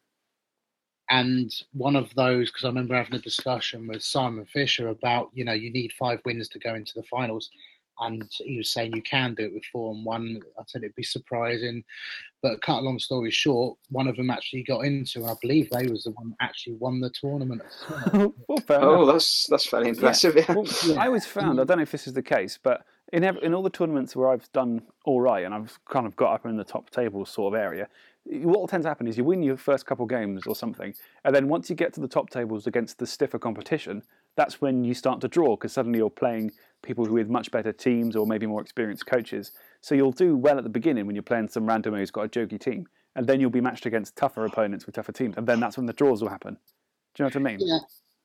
and 1.09 1.53
one 1.71 1.95
of 1.95 2.13
those, 2.15 2.51
because 2.51 2.65
I 2.65 2.67
remember 2.67 2.95
having 2.95 3.15
a 3.15 3.19
discussion 3.19 3.87
with 3.87 4.03
Simon 4.03 4.45
Fisher 4.45 4.89
about, 4.89 5.29
you 5.33 5.45
know, 5.45 5.53
you 5.53 5.71
need 5.71 5.93
five 5.93 6.19
wins 6.25 6.49
to 6.49 6.59
go 6.59 6.75
into 6.75 6.93
the 6.95 7.03
finals. 7.03 7.49
And 7.99 8.29
he 8.37 8.57
was 8.57 8.71
saying 8.71 8.95
you 8.95 9.01
can 9.01 9.33
do 9.33 9.45
it 9.45 9.53
with 9.53 9.65
four 9.71 9.93
and 9.93 10.05
one. 10.05 10.39
I 10.59 10.63
said 10.67 10.83
it'd 10.83 10.95
be 10.95 11.03
surprising. 11.03 11.83
But 12.43 12.61
cut 12.61 12.79
a 12.79 12.81
long 12.81 12.99
story 12.99 13.31
short, 13.31 13.77
one 13.89 14.07
of 14.07 14.15
them 14.15 14.29
actually 14.29 14.63
got 14.63 14.81
into, 14.81 15.25
I 15.25 15.33
believe 15.41 15.69
they 15.71 15.87
was 15.87 16.03
the 16.03 16.11
one 16.11 16.29
that 16.29 16.37
actually 16.39 16.75
won 16.75 16.99
the 16.99 17.09
tournament. 17.09 17.63
well. 18.13 18.33
well, 18.47 18.59
oh, 18.69 19.03
enough. 19.03 19.13
that's 19.15 19.47
that's 19.49 19.65
fairly 19.65 19.89
impressive. 19.89 20.35
Yeah. 20.35 20.53
Well, 20.53 20.67
Yeah. 20.85 21.01
I 21.01 21.07
always 21.07 21.25
found 21.25 21.59
I 21.59 21.63
don't 21.63 21.77
know 21.77 21.83
if 21.83 21.91
this 21.91 22.05
is 22.07 22.13
the 22.13 22.21
case, 22.21 22.59
but 22.61 22.85
in 23.11 23.23
ev- 23.23 23.39
in 23.41 23.53
all 23.53 23.63
the 23.63 23.69
tournaments 23.69 24.15
where 24.15 24.29
I've 24.29 24.51
done 24.51 24.81
all 25.05 25.19
right 25.21 25.45
and 25.45 25.53
I've 25.53 25.79
kind 25.85 26.05
of 26.05 26.15
got 26.15 26.33
up 26.33 26.45
in 26.45 26.57
the 26.57 26.63
top 26.63 26.91
table 26.91 27.25
sort 27.25 27.55
of 27.55 27.59
area, 27.59 27.87
what 28.25 28.69
tends 28.69 28.85
to 28.85 28.89
happen 28.89 29.07
is 29.07 29.17
you 29.17 29.23
win 29.23 29.41
your 29.41 29.57
first 29.57 29.85
couple 29.85 30.05
games 30.05 30.45
or 30.45 30.55
something, 30.55 30.93
and 31.23 31.33
then 31.35 31.47
once 31.47 31.69
you 31.69 31.75
get 31.75 31.93
to 31.93 32.01
the 32.01 32.07
top 32.07 32.29
tables 32.29 32.67
against 32.67 32.99
the 32.99 33.07
stiffer 33.07 33.39
competition, 33.39 34.03
that's 34.35 34.61
when 34.61 34.83
you 34.83 34.93
start 34.93 35.21
to 35.21 35.27
draw 35.27 35.55
because 35.55 35.73
suddenly 35.73 35.99
you're 35.99 36.09
playing 36.09 36.51
people 36.83 37.05
who 37.05 37.13
with 37.13 37.29
much 37.29 37.51
better 37.51 37.71
teams 37.71 38.15
or 38.15 38.25
maybe 38.25 38.45
more 38.45 38.61
experienced 38.61 39.05
coaches. 39.05 39.51
So 39.81 39.95
you'll 39.95 40.11
do 40.11 40.35
well 40.35 40.57
at 40.57 40.63
the 40.63 40.69
beginning 40.69 41.05
when 41.05 41.15
you're 41.15 41.23
playing 41.23 41.49
some 41.49 41.65
random 41.65 41.95
who's 41.95 42.11
got 42.11 42.25
a 42.25 42.29
jokey 42.29 42.59
team, 42.59 42.87
and 43.15 43.27
then 43.27 43.39
you'll 43.39 43.49
be 43.49 43.61
matched 43.61 43.85
against 43.85 44.15
tougher 44.15 44.45
opponents 44.45 44.85
with 44.85 44.95
tougher 44.95 45.11
teams, 45.11 45.35
and 45.37 45.47
then 45.47 45.59
that's 45.59 45.77
when 45.77 45.85
the 45.85 45.93
draws 45.93 46.21
will 46.21 46.29
happen. 46.29 46.57
Do 47.15 47.23
you 47.23 47.23
know 47.23 47.27
what 47.27 47.35
I 47.35 47.39
mean? 47.39 47.57
Yeah, 47.59 47.79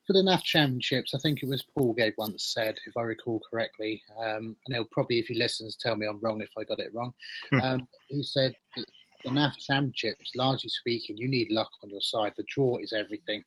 for 0.07 0.13
the 0.13 0.23
NAF 0.23 0.43
Championships, 0.43 1.15
I 1.15 1.19
think 1.19 1.43
it 1.43 1.49
was 1.49 1.65
Paul 1.77 1.95
Gabe 1.95 2.15
once 2.19 2.53
said, 2.53 2.77
if 2.87 2.97
I 2.97 3.03
recall 3.03 3.41
correctly, 3.49 4.03
um, 4.21 4.57
and 4.67 4.75
he'll 4.75 4.85
probably, 4.91 5.19
if 5.19 5.27
he 5.27 5.35
listens, 5.35 5.77
tell 5.77 5.97
me 5.97 6.07
I'm 6.07 6.21
wrong 6.21 6.41
if 6.41 6.51
I 6.59 6.65
got 6.65 6.81
it 6.81 6.93
wrong. 6.95 7.13
Hmm. 7.51 7.61
um, 7.61 7.89
he 8.09 8.23
said 8.23 8.55
the 8.77 9.31
NAF 9.31 9.57
Championships, 9.57 10.33
largely 10.35 10.71
speaking, 10.71 11.17
you 11.17 11.29
need 11.29 11.51
luck 11.51 11.71
on 11.83 11.91
your 11.91 12.01
side. 12.01 12.33
The 12.37 12.45
draw 12.49 12.79
is 12.79 12.93
everything. 12.93 13.43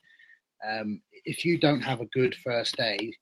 Um, 0.68 1.02
if 1.26 1.44
you 1.44 1.58
don't 1.58 1.82
have 1.82 2.02
a 2.02 2.06
good 2.08 2.36
first 2.36 2.78
day, 2.78 3.14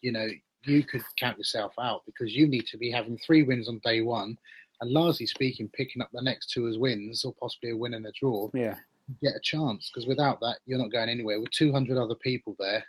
you 0.00 0.12
know, 0.12 0.28
you 0.68 0.84
could 0.84 1.02
count 1.18 1.38
yourself 1.38 1.72
out 1.80 2.02
because 2.06 2.34
you 2.34 2.46
need 2.46 2.66
to 2.66 2.76
be 2.76 2.90
having 2.90 3.18
three 3.18 3.42
wins 3.42 3.68
on 3.68 3.80
day 3.84 4.00
one. 4.02 4.36
And 4.80 4.90
largely 4.92 5.26
speaking, 5.26 5.68
picking 5.74 6.02
up 6.02 6.10
the 6.12 6.22
next 6.22 6.50
two 6.50 6.68
as 6.68 6.78
wins 6.78 7.24
or 7.24 7.34
possibly 7.40 7.70
a 7.70 7.76
win 7.76 7.94
and 7.94 8.06
a 8.06 8.12
draw 8.20 8.48
Yeah. 8.54 8.76
get 9.22 9.34
a 9.34 9.40
chance 9.42 9.90
because 9.92 10.06
without 10.06 10.38
that 10.40 10.58
you're 10.66 10.78
not 10.78 10.92
going 10.92 11.08
anywhere 11.08 11.40
with 11.40 11.50
200 11.50 11.96
other 11.98 12.14
people 12.16 12.54
there 12.58 12.84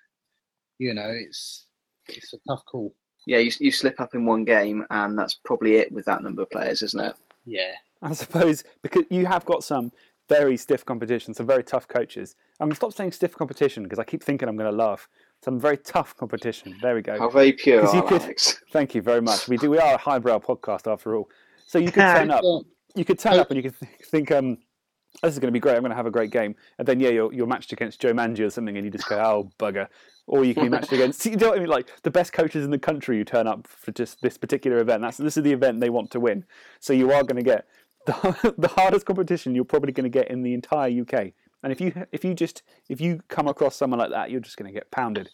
you 0.78 0.94
know 0.94 1.10
it's 1.10 1.66
it's 2.10 2.34
a 2.34 2.38
tough 2.48 2.64
call 2.66 2.94
yeah, 3.26 3.38
you, 3.38 3.52
you 3.60 3.72
slip 3.72 4.00
up 4.00 4.16
in 4.16 4.26
one 4.26 4.44
game, 4.44 4.86
and 4.90 5.20
that's 5.20 5.36
probably 5.46 5.76
it 5.76 5.92
with 5.92 6.06
that 6.06 6.24
number 6.24 6.42
of 6.42 6.50
players, 6.50 6.82
isn't 6.82 7.00
it? 7.00 7.16
yeah 7.46 7.74
I 8.02 8.14
suppose 8.14 8.64
because 8.82 9.04
you 9.10 9.26
have 9.26 9.46
got 9.46 9.64
some 9.64 9.92
very 10.30 10.58
stiff 10.58 10.86
competition, 10.86 11.34
some 11.34 11.46
very 11.48 11.64
tough 11.64 11.88
coaches. 11.88 12.36
I'm 12.60 12.66
going 12.68 12.72
to 12.72 12.76
stop 12.76 12.94
saying 12.94 13.12
stiff 13.12 13.36
competition 13.36 13.84
because 13.84 14.00
I 14.00 14.04
keep 14.04 14.24
thinking 14.24 14.48
I'm 14.48 14.56
going 14.58 14.72
to 14.72 14.76
laugh. 14.76 15.08
Some 15.44 15.60
very 15.60 15.78
tough 15.78 16.16
competition. 16.18 16.76
There 16.82 16.96
we 16.96 17.02
go. 17.02 17.18
How 17.18 17.30
very 17.30 17.54
pure 17.54 17.82
'Cause 17.82 17.94
you 17.94 18.02
are 18.02 18.08
could- 18.08 18.22
Alex? 18.24 18.62
Thank 18.72 18.94
you 18.94 19.02
very 19.02 19.22
much. 19.22 19.48
We 19.48 19.58
do. 19.58 19.70
We 19.70 19.78
are 19.80 19.96
a 19.96 19.98
highbrow 19.98 20.40
podcast 20.40 20.92
after 20.92 21.16
all. 21.16 21.30
So 21.66 21.80
you 21.80 21.92
could 21.92 22.02
turn 22.18 22.32
up. 22.32 22.44
You 22.96 23.06
could 23.06 23.20
turn 23.20 23.40
up 23.40 23.50
and 23.50 23.58
you 23.58 23.64
could 23.64 23.80
th- 23.80 23.92
think, 24.12 24.32
um, 24.32 24.58
"This 25.24 25.34
is 25.34 25.40
going 25.40 25.48
to 25.48 25.54
be 25.54 25.60
great. 25.62 25.76
I'm 25.76 25.82
going 25.82 25.92
to 25.92 25.96
have 25.96 26.06
a 26.08 26.12
great 26.12 26.32
game." 26.32 26.56
And 26.78 26.88
then 26.88 27.00
yeah, 27.00 27.10
you're, 27.10 27.32
you're 27.32 27.48
matched 27.48 27.72
against 27.72 28.02
Joe 28.02 28.14
Mangi 28.14 28.42
or 28.42 28.50
something, 28.50 28.76
and 28.76 28.84
you 28.86 28.92
just 28.92 29.08
go, 29.08 29.18
"Oh 29.18 29.52
bugger." 29.60 29.88
Or 30.28 30.44
you 30.46 30.54
can 30.54 30.62
be 30.64 30.70
matched 30.70 30.92
against, 30.92 31.26
you 31.26 31.36
know 31.38 31.50
what 31.50 31.58
I 31.58 31.62
mean? 31.62 31.70
Like 31.70 31.90
the 32.04 32.12
best 32.12 32.34
coaches 32.34 32.64
in 32.64 32.70
the 32.70 32.78
country 32.78 33.18
You 33.18 33.24
turn 33.26 33.48
up 33.48 33.66
for 33.66 33.92
just 33.92 34.22
this 34.22 34.38
particular 34.38 34.78
event. 34.78 35.02
That's 35.02 35.18
this 35.18 35.38
is 35.38 35.44
the 35.44 35.52
event 35.54 35.80
they 35.80 35.90
want 35.90 36.12
to 36.12 36.20
win. 36.20 36.46
So 36.80 36.94
you 36.94 37.12
are 37.12 37.24
going 37.24 37.38
to 37.38 37.42
get 37.44 37.66
the, 38.06 38.54
the 38.58 38.68
hardest 38.68 39.08
competition 39.08 39.56
you're 39.56 39.64
probably 39.66 39.92
going 39.92 40.04
to 40.04 40.10
get 40.20 40.30
in 40.30 40.44
the 40.44 40.54
entire 40.54 40.90
UK. 41.02 41.32
And 41.64 41.72
if 41.72 41.82
you 41.82 41.94
if 42.12 42.24
you 42.24 42.34
just 42.34 42.64
if 42.90 43.02
you 43.02 43.22
come 43.28 43.48
across 43.48 43.76
someone 43.76 44.00
like 44.00 44.12
that, 44.12 44.32
you're 44.32 44.40
just 44.40 44.58
going 44.58 44.72
to 44.72 44.78
get 44.78 44.90
pounded. 44.92 45.30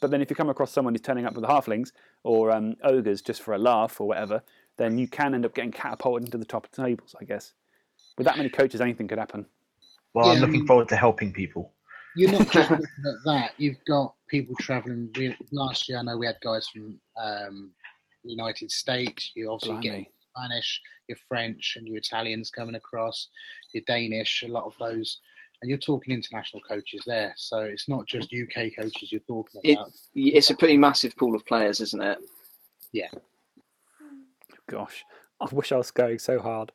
But 0.00 0.10
then 0.10 0.22
if 0.22 0.30
you 0.30 0.36
come 0.36 0.48
across 0.48 0.72
someone 0.72 0.94
who's 0.94 1.02
turning 1.02 1.26
up 1.26 1.34
with 1.34 1.42
the 1.42 1.48
halflings 1.48 1.92
or 2.24 2.50
um, 2.50 2.76
ogres 2.82 3.20
just 3.20 3.42
for 3.42 3.52
a 3.52 3.58
laugh 3.58 4.00
or 4.00 4.08
whatever, 4.08 4.42
then 4.78 4.96
you 4.96 5.06
can 5.06 5.34
end 5.34 5.44
up 5.44 5.54
getting 5.54 5.70
catapulted 5.72 6.26
into 6.26 6.38
the 6.38 6.46
top 6.46 6.64
of 6.64 6.70
tables, 6.72 7.14
I 7.20 7.24
guess. 7.24 7.52
With 8.16 8.24
that 8.26 8.38
many 8.38 8.48
coaches, 8.48 8.80
anything 8.80 9.08
could 9.08 9.18
happen. 9.18 9.44
Well, 10.14 10.26
Yeah, 10.26 10.32
I'm 10.32 10.38
I 10.38 10.40
looking 10.40 10.60
mean- 10.60 10.66
forward 10.66 10.88
to 10.88 10.96
helping 10.96 11.32
people. 11.34 11.74
you're 12.16 12.32
not 12.32 12.50
just 12.50 12.70
looking 12.70 12.86
at 12.86 13.14
that 13.26 13.52
you've 13.58 13.84
got 13.86 14.14
people 14.28 14.54
traveling 14.58 15.08
we, 15.16 15.36
last 15.52 15.88
year 15.88 15.96
i 15.98 16.02
know 16.02 16.16
we 16.18 16.26
had 16.26 16.34
guys 16.42 16.66
from 16.66 16.98
um 17.22 17.70
the 18.24 18.30
united 18.32 18.68
states 18.68 19.30
you 19.36 19.48
obviously 19.48 19.80
get 19.80 19.92
Blimey. 19.92 20.10
spanish 20.34 20.80
your 21.08 21.18
french 21.28 21.74
and 21.76 21.86
your 21.86 21.98
italians 21.98 22.50
coming 22.50 22.74
across 22.74 23.28
your 23.72 23.84
danish 23.86 24.42
a 24.44 24.48
lot 24.48 24.64
of 24.64 24.74
those 24.80 25.20
and 25.62 25.68
you're 25.68 25.78
talking 25.78 26.14
international 26.14 26.62
coaches 26.66 27.02
there 27.06 27.32
so 27.36 27.60
it's 27.60 27.88
not 27.88 28.06
just 28.06 28.32
uk 28.32 28.54
coaches 28.78 29.12
you're 29.12 29.20
talking 29.26 29.60
It- 29.64 29.72
about 29.74 29.92
It's 30.14 30.50
a 30.50 30.56
pretty 30.56 30.76
massive 30.76 31.14
pool 31.16 31.34
of 31.34 31.44
players, 31.46 31.80
isn't 31.80 32.00
it? 32.02 32.18
Yeah. 32.92 33.08
Gosh, 34.68 35.04
I 35.40 35.46
wish 35.52 35.72
I 35.72 35.76
was 35.76 35.90
going 35.90 36.18
so 36.18 36.38
hard. 36.40 36.72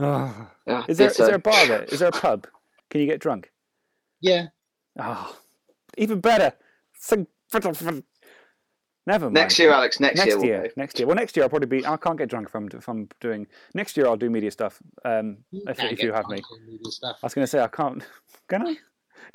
Yeah, 0.00 0.46
is 0.88 0.98
there 0.98 1.08
is 1.08 1.16
ditto. 1.16 1.26
there 1.26 1.34
a 1.36 1.38
bar 1.38 1.66
there? 1.66 1.84
Is 1.84 1.98
there 2.00 2.08
a 2.08 2.12
pub? 2.12 2.46
Can 2.90 3.00
you 3.00 3.06
get 3.06 3.20
drunk? 3.20 3.50
yeah 4.20 4.46
Ah, 4.98 5.36
even 5.96 6.20
better. 6.20 6.52
So- 9.08 9.12
Never 9.12 9.26
mind. 9.26 9.34
Next 9.34 9.58
year, 9.58 9.70
Alex. 9.72 10.00
Next, 10.00 10.16
Next 10.16 10.26
year, 10.26 10.36
we'll 10.36 10.46
year, 10.46 10.72
next 10.76 10.98
year. 10.98 11.06
Well, 11.06 11.16
next 11.16 11.36
year 11.36 11.44
I'll 11.44 11.48
probably 11.50 11.66
be. 11.66 11.86
I 11.86 11.96
can't 11.96 12.18
get 12.18 12.28
drunk 12.28 12.48
if 12.48 12.54
I'm 12.54 12.68
if 12.74 12.88
I'm 12.88 13.08
doing. 13.20 13.46
Next 13.74 13.96
year 13.96 14.06
I'll 14.06 14.16
do 14.16 14.28
media 14.30 14.50
stuff. 14.50 14.80
Um, 15.04 15.38
if, 15.52 15.76
can 15.78 15.86
if 15.86 15.98
get 15.98 16.02
you 16.06 16.12
have 16.12 16.28
me, 16.28 16.38
drunk 16.40 16.62
media 16.66 16.90
stuff. 16.90 17.18
I 17.22 17.26
was 17.26 17.34
going 17.34 17.44
to 17.44 17.48
say 17.50 17.60
I 17.60 17.68
can't. 17.68 18.02
Can 18.48 18.66
I? 18.66 18.76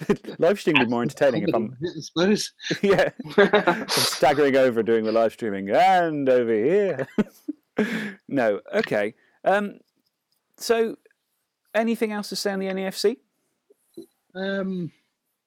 live 0.39 0.59
stream 0.59 0.77
would 0.79 0.85
be 0.87 0.89
more 0.91 1.03
entertaining 1.03 1.43
if 1.47 1.53
I'm. 1.53 1.75
I 1.83 1.99
suppose. 1.99 2.53
Yeah, 2.81 3.09
I'm 3.37 3.87
staggering 3.89 4.55
over 4.55 4.81
doing 4.81 5.03
the 5.05 5.11
live 5.11 5.33
streaming 5.33 5.69
and 5.69 6.27
over 6.29 6.51
here. 6.53 7.07
no, 8.27 8.61
okay. 8.73 9.13
Um, 9.43 9.79
so, 10.57 10.97
anything 11.75 12.11
else 12.11 12.29
to 12.29 12.35
say 12.35 12.51
on 12.53 12.59
the 12.59 12.67
NAFC? 12.67 13.17
Um, 14.35 14.91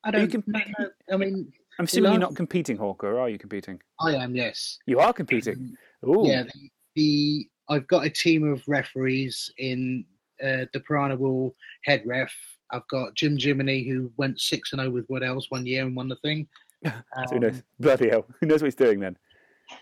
I 0.05 0.11
Are 0.11 0.19
you 0.21 0.27
don't. 0.29 0.45
comp- 0.45 0.49
know. 0.79 0.91
I 1.13 1.17
mean, 1.17 1.53
I'm 1.79 1.85
assuming 1.85 2.13
you're 2.13 2.21
not 2.21 2.35
competing, 2.35 2.77
Hawker, 2.77 3.15
or 3.17 3.21
are 3.21 3.29
you 3.29 3.39
competing? 3.39 3.81
I 4.01 4.15
am. 4.15 4.35
Yes. 4.35 4.79
You 4.87 4.99
are 5.01 5.13
competing. 5.13 5.77
Ooh, 6.07 6.23
Yeah. 6.27 6.45
The, 6.45 6.71
the 6.95 7.49
I've 7.69 7.87
got 7.89 8.07
a 8.07 8.11
team 8.11 8.51
of 8.51 8.63
referees 8.69 9.53
in 9.59 10.05
uh, 10.43 10.67
the 10.73 10.81
Piranha 10.87 11.17
Wall 11.17 11.55
head 11.85 12.03
ref. 12.07 12.33
I've 12.73 12.87
got 12.89 13.15
Jim 13.15 13.37
Jiminy 13.39 13.87
who 13.89 14.11
went 14.17 14.41
six 14.41 14.73
and 14.73 14.81
zero 14.81 14.91
with 14.91 15.07
Wood 15.09 15.23
Elves 15.23 15.47
one 15.51 15.67
year 15.67 15.85
and 15.85 15.95
won 15.97 16.09
the 16.09 16.17
thing. 16.17 16.47
So 16.85 16.93
who 17.31 17.37
Um, 17.37 17.41
knows? 17.43 17.63
Bloody 17.81 18.09
hell! 18.11 18.27
Who 18.41 18.47
knows 18.47 18.63
what 18.63 18.67
he's 18.67 18.75
doing 18.75 19.01
then? 19.01 19.17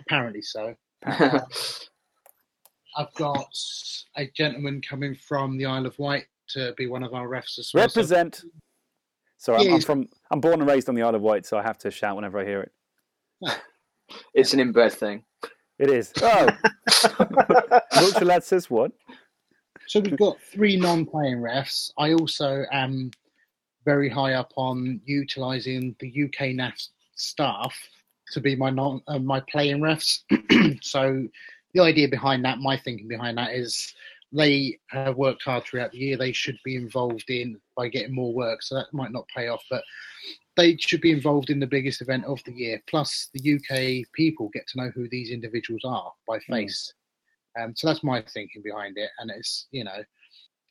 apparently 0.00 0.40
so. 0.42 0.74
Um, 1.04 1.40
I've 2.96 3.12
got 3.14 3.48
a 4.16 4.26
gentleman 4.36 4.80
coming 4.80 5.14
from 5.14 5.58
the 5.58 5.66
Isle 5.66 5.86
of 5.86 5.98
Wight 5.98 6.24
to 6.50 6.72
be 6.76 6.86
one 6.86 7.02
of 7.02 7.12
our 7.12 7.26
refs 7.28 7.58
as 7.58 7.70
well. 7.74 7.88
So- 7.88 8.00
Represent. 8.00 8.44
Sorry, 9.44 9.68
I'm, 9.68 9.74
I'm 9.74 9.80
from. 9.82 10.08
I'm 10.30 10.40
born 10.40 10.60
and 10.60 10.66
raised 10.66 10.88
on 10.88 10.94
the 10.94 11.02
Isle 11.02 11.16
of 11.16 11.20
Wight, 11.20 11.44
so 11.44 11.58
I 11.58 11.62
have 11.62 11.76
to 11.78 11.90
shout 11.90 12.16
whenever 12.16 12.38
I 12.38 12.46
hear 12.46 12.62
it. 12.62 12.72
it's 14.34 14.54
an 14.54 14.60
inbred 14.60 14.94
thing. 14.94 15.22
It 15.78 15.90
is. 15.90 16.12
Oh, 16.22 17.80
Wiltshire 17.96 18.24
lad 18.24 18.44
says 18.44 18.70
what? 18.70 18.92
So 19.86 20.00
we've 20.00 20.16
got 20.16 20.40
three 20.40 20.76
non-playing 20.76 21.38
refs. 21.38 21.90
I 21.98 22.14
also 22.14 22.64
am 22.72 23.10
very 23.84 24.08
high 24.08 24.34
up 24.34 24.52
on 24.56 25.00
utilising 25.04 25.94
the 25.98 26.08
UK 26.24 26.54
NAF 26.54 26.88
staff 27.16 27.74
to 28.32 28.40
be 28.40 28.56
my 28.56 28.70
non 28.70 29.02
uh, 29.08 29.18
my 29.18 29.40
playing 29.40 29.80
refs. 29.80 30.20
so 30.82 31.26
the 31.74 31.82
idea 31.82 32.08
behind 32.08 32.44
that, 32.46 32.60
my 32.60 32.78
thinking 32.78 33.08
behind 33.08 33.36
that 33.36 33.52
is 33.52 33.92
they 34.34 34.78
have 34.90 35.16
worked 35.16 35.44
hard 35.44 35.64
throughout 35.64 35.92
the 35.92 35.98
year. 35.98 36.16
They 36.16 36.32
should 36.32 36.58
be 36.64 36.76
involved 36.76 37.30
in 37.30 37.60
by 37.76 37.88
getting 37.88 38.14
more 38.14 38.34
work. 38.34 38.62
So 38.62 38.74
that 38.74 38.92
might 38.92 39.12
not 39.12 39.28
pay 39.34 39.48
off, 39.48 39.62
but 39.70 39.84
they 40.56 40.76
should 40.76 41.00
be 41.00 41.12
involved 41.12 41.50
in 41.50 41.60
the 41.60 41.66
biggest 41.66 42.02
event 42.02 42.24
of 42.24 42.42
the 42.44 42.52
year. 42.52 42.82
Plus, 42.88 43.28
the 43.32 43.54
UK 43.54 44.06
people 44.12 44.50
get 44.52 44.66
to 44.68 44.78
know 44.78 44.90
who 44.94 45.08
these 45.08 45.30
individuals 45.30 45.82
are 45.84 46.12
by 46.26 46.38
face. 46.40 46.92
Um, 47.58 47.74
so 47.76 47.86
that's 47.86 48.02
my 48.02 48.22
thinking 48.22 48.62
behind 48.62 48.98
it, 48.98 49.10
and 49.20 49.30
it's 49.30 49.68
you 49.70 49.84
know, 49.84 50.02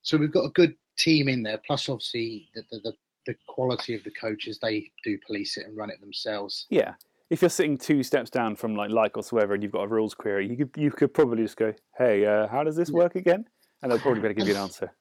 so 0.01 0.17
we've 0.17 0.33
got 0.33 0.45
a 0.45 0.49
good 0.49 0.75
team 0.97 1.29
in 1.29 1.43
there. 1.43 1.59
Plus, 1.65 1.87
obviously, 1.87 2.49
the 2.55 2.63
the, 2.71 2.79
the, 2.79 2.93
the 3.27 3.35
quality 3.47 3.95
of 3.95 4.03
the 4.03 4.11
coaches 4.11 4.59
they 4.61 4.91
do 5.03 5.17
police 5.25 5.55
it 5.55 5.65
and 5.65 5.77
run 5.77 5.89
it 5.89 6.01
themselves. 6.01 6.65
Yeah. 6.69 6.95
if 7.29 7.41
you're 7.41 7.49
sitting 7.49 7.77
two 7.77 8.03
steps 8.03 8.29
down 8.29 8.57
from 8.57 8.75
like 8.75 8.91
Lycos 8.91 9.31
or 9.31 9.37
whatever, 9.37 9.53
and 9.53 9.63
you've 9.63 9.71
got 9.71 9.83
a 9.83 9.87
rules 9.87 10.13
query, 10.13 10.49
you 10.49 10.57
could 10.57 10.71
you 10.75 10.91
could 10.91 11.13
probably 11.13 11.43
just 11.43 11.55
go, 11.55 11.73
"Hey, 11.97 12.25
uh, 12.25 12.47
how 12.47 12.65
does 12.65 12.75
this 12.75 12.91
work 12.91 13.15
again?" 13.15 13.45
And 13.83 13.91
they'll 13.91 13.99
probably 13.99 14.21
be 14.21 14.27
able 14.27 14.35
to 14.35 14.39
give 14.39 14.47
you 14.47 14.55
an 14.55 14.61
answer. 14.61 14.91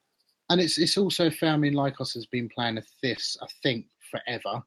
and 0.50 0.60
it's 0.60 0.76
it's 0.76 0.98
also 0.98 1.30
fair. 1.30 1.52
I 1.52 1.56
mean, 1.56 1.72
Lycos 1.74 2.12
has 2.14 2.26
been 2.26 2.48
playing 2.54 2.74
with 2.74 2.88
this, 3.02 3.36
I 3.40 3.46
think, 3.62 3.86
forever. 4.10 4.62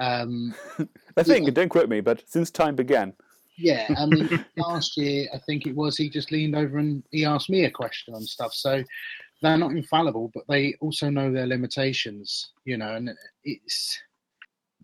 Um, 0.00 0.54
I 1.16 1.22
think, 1.22 1.52
don't 1.54 1.68
quote 1.68 1.88
me, 1.88 2.00
but 2.00 2.24
since 2.28 2.50
time 2.50 2.74
began, 2.74 3.12
yeah, 3.56 3.86
I 3.96 4.06
mean, 4.06 4.44
last 4.56 4.96
year 4.96 5.28
I 5.34 5.38
think 5.46 5.66
it 5.66 5.76
was 5.76 5.96
he 5.96 6.08
just 6.08 6.32
leaned 6.32 6.56
over 6.56 6.78
and 6.78 7.02
he 7.12 7.24
asked 7.24 7.50
me 7.50 7.64
a 7.64 7.70
question 7.70 8.14
on 8.14 8.22
stuff. 8.22 8.54
So 8.54 8.82
they're 9.42 9.56
not 9.58 9.70
infallible, 9.72 10.30
but 10.34 10.44
they 10.48 10.74
also 10.80 11.10
know 11.10 11.30
their 11.30 11.46
limitations. 11.46 12.52
You 12.64 12.78
know, 12.78 12.94
and 12.94 13.10
it's 13.44 13.98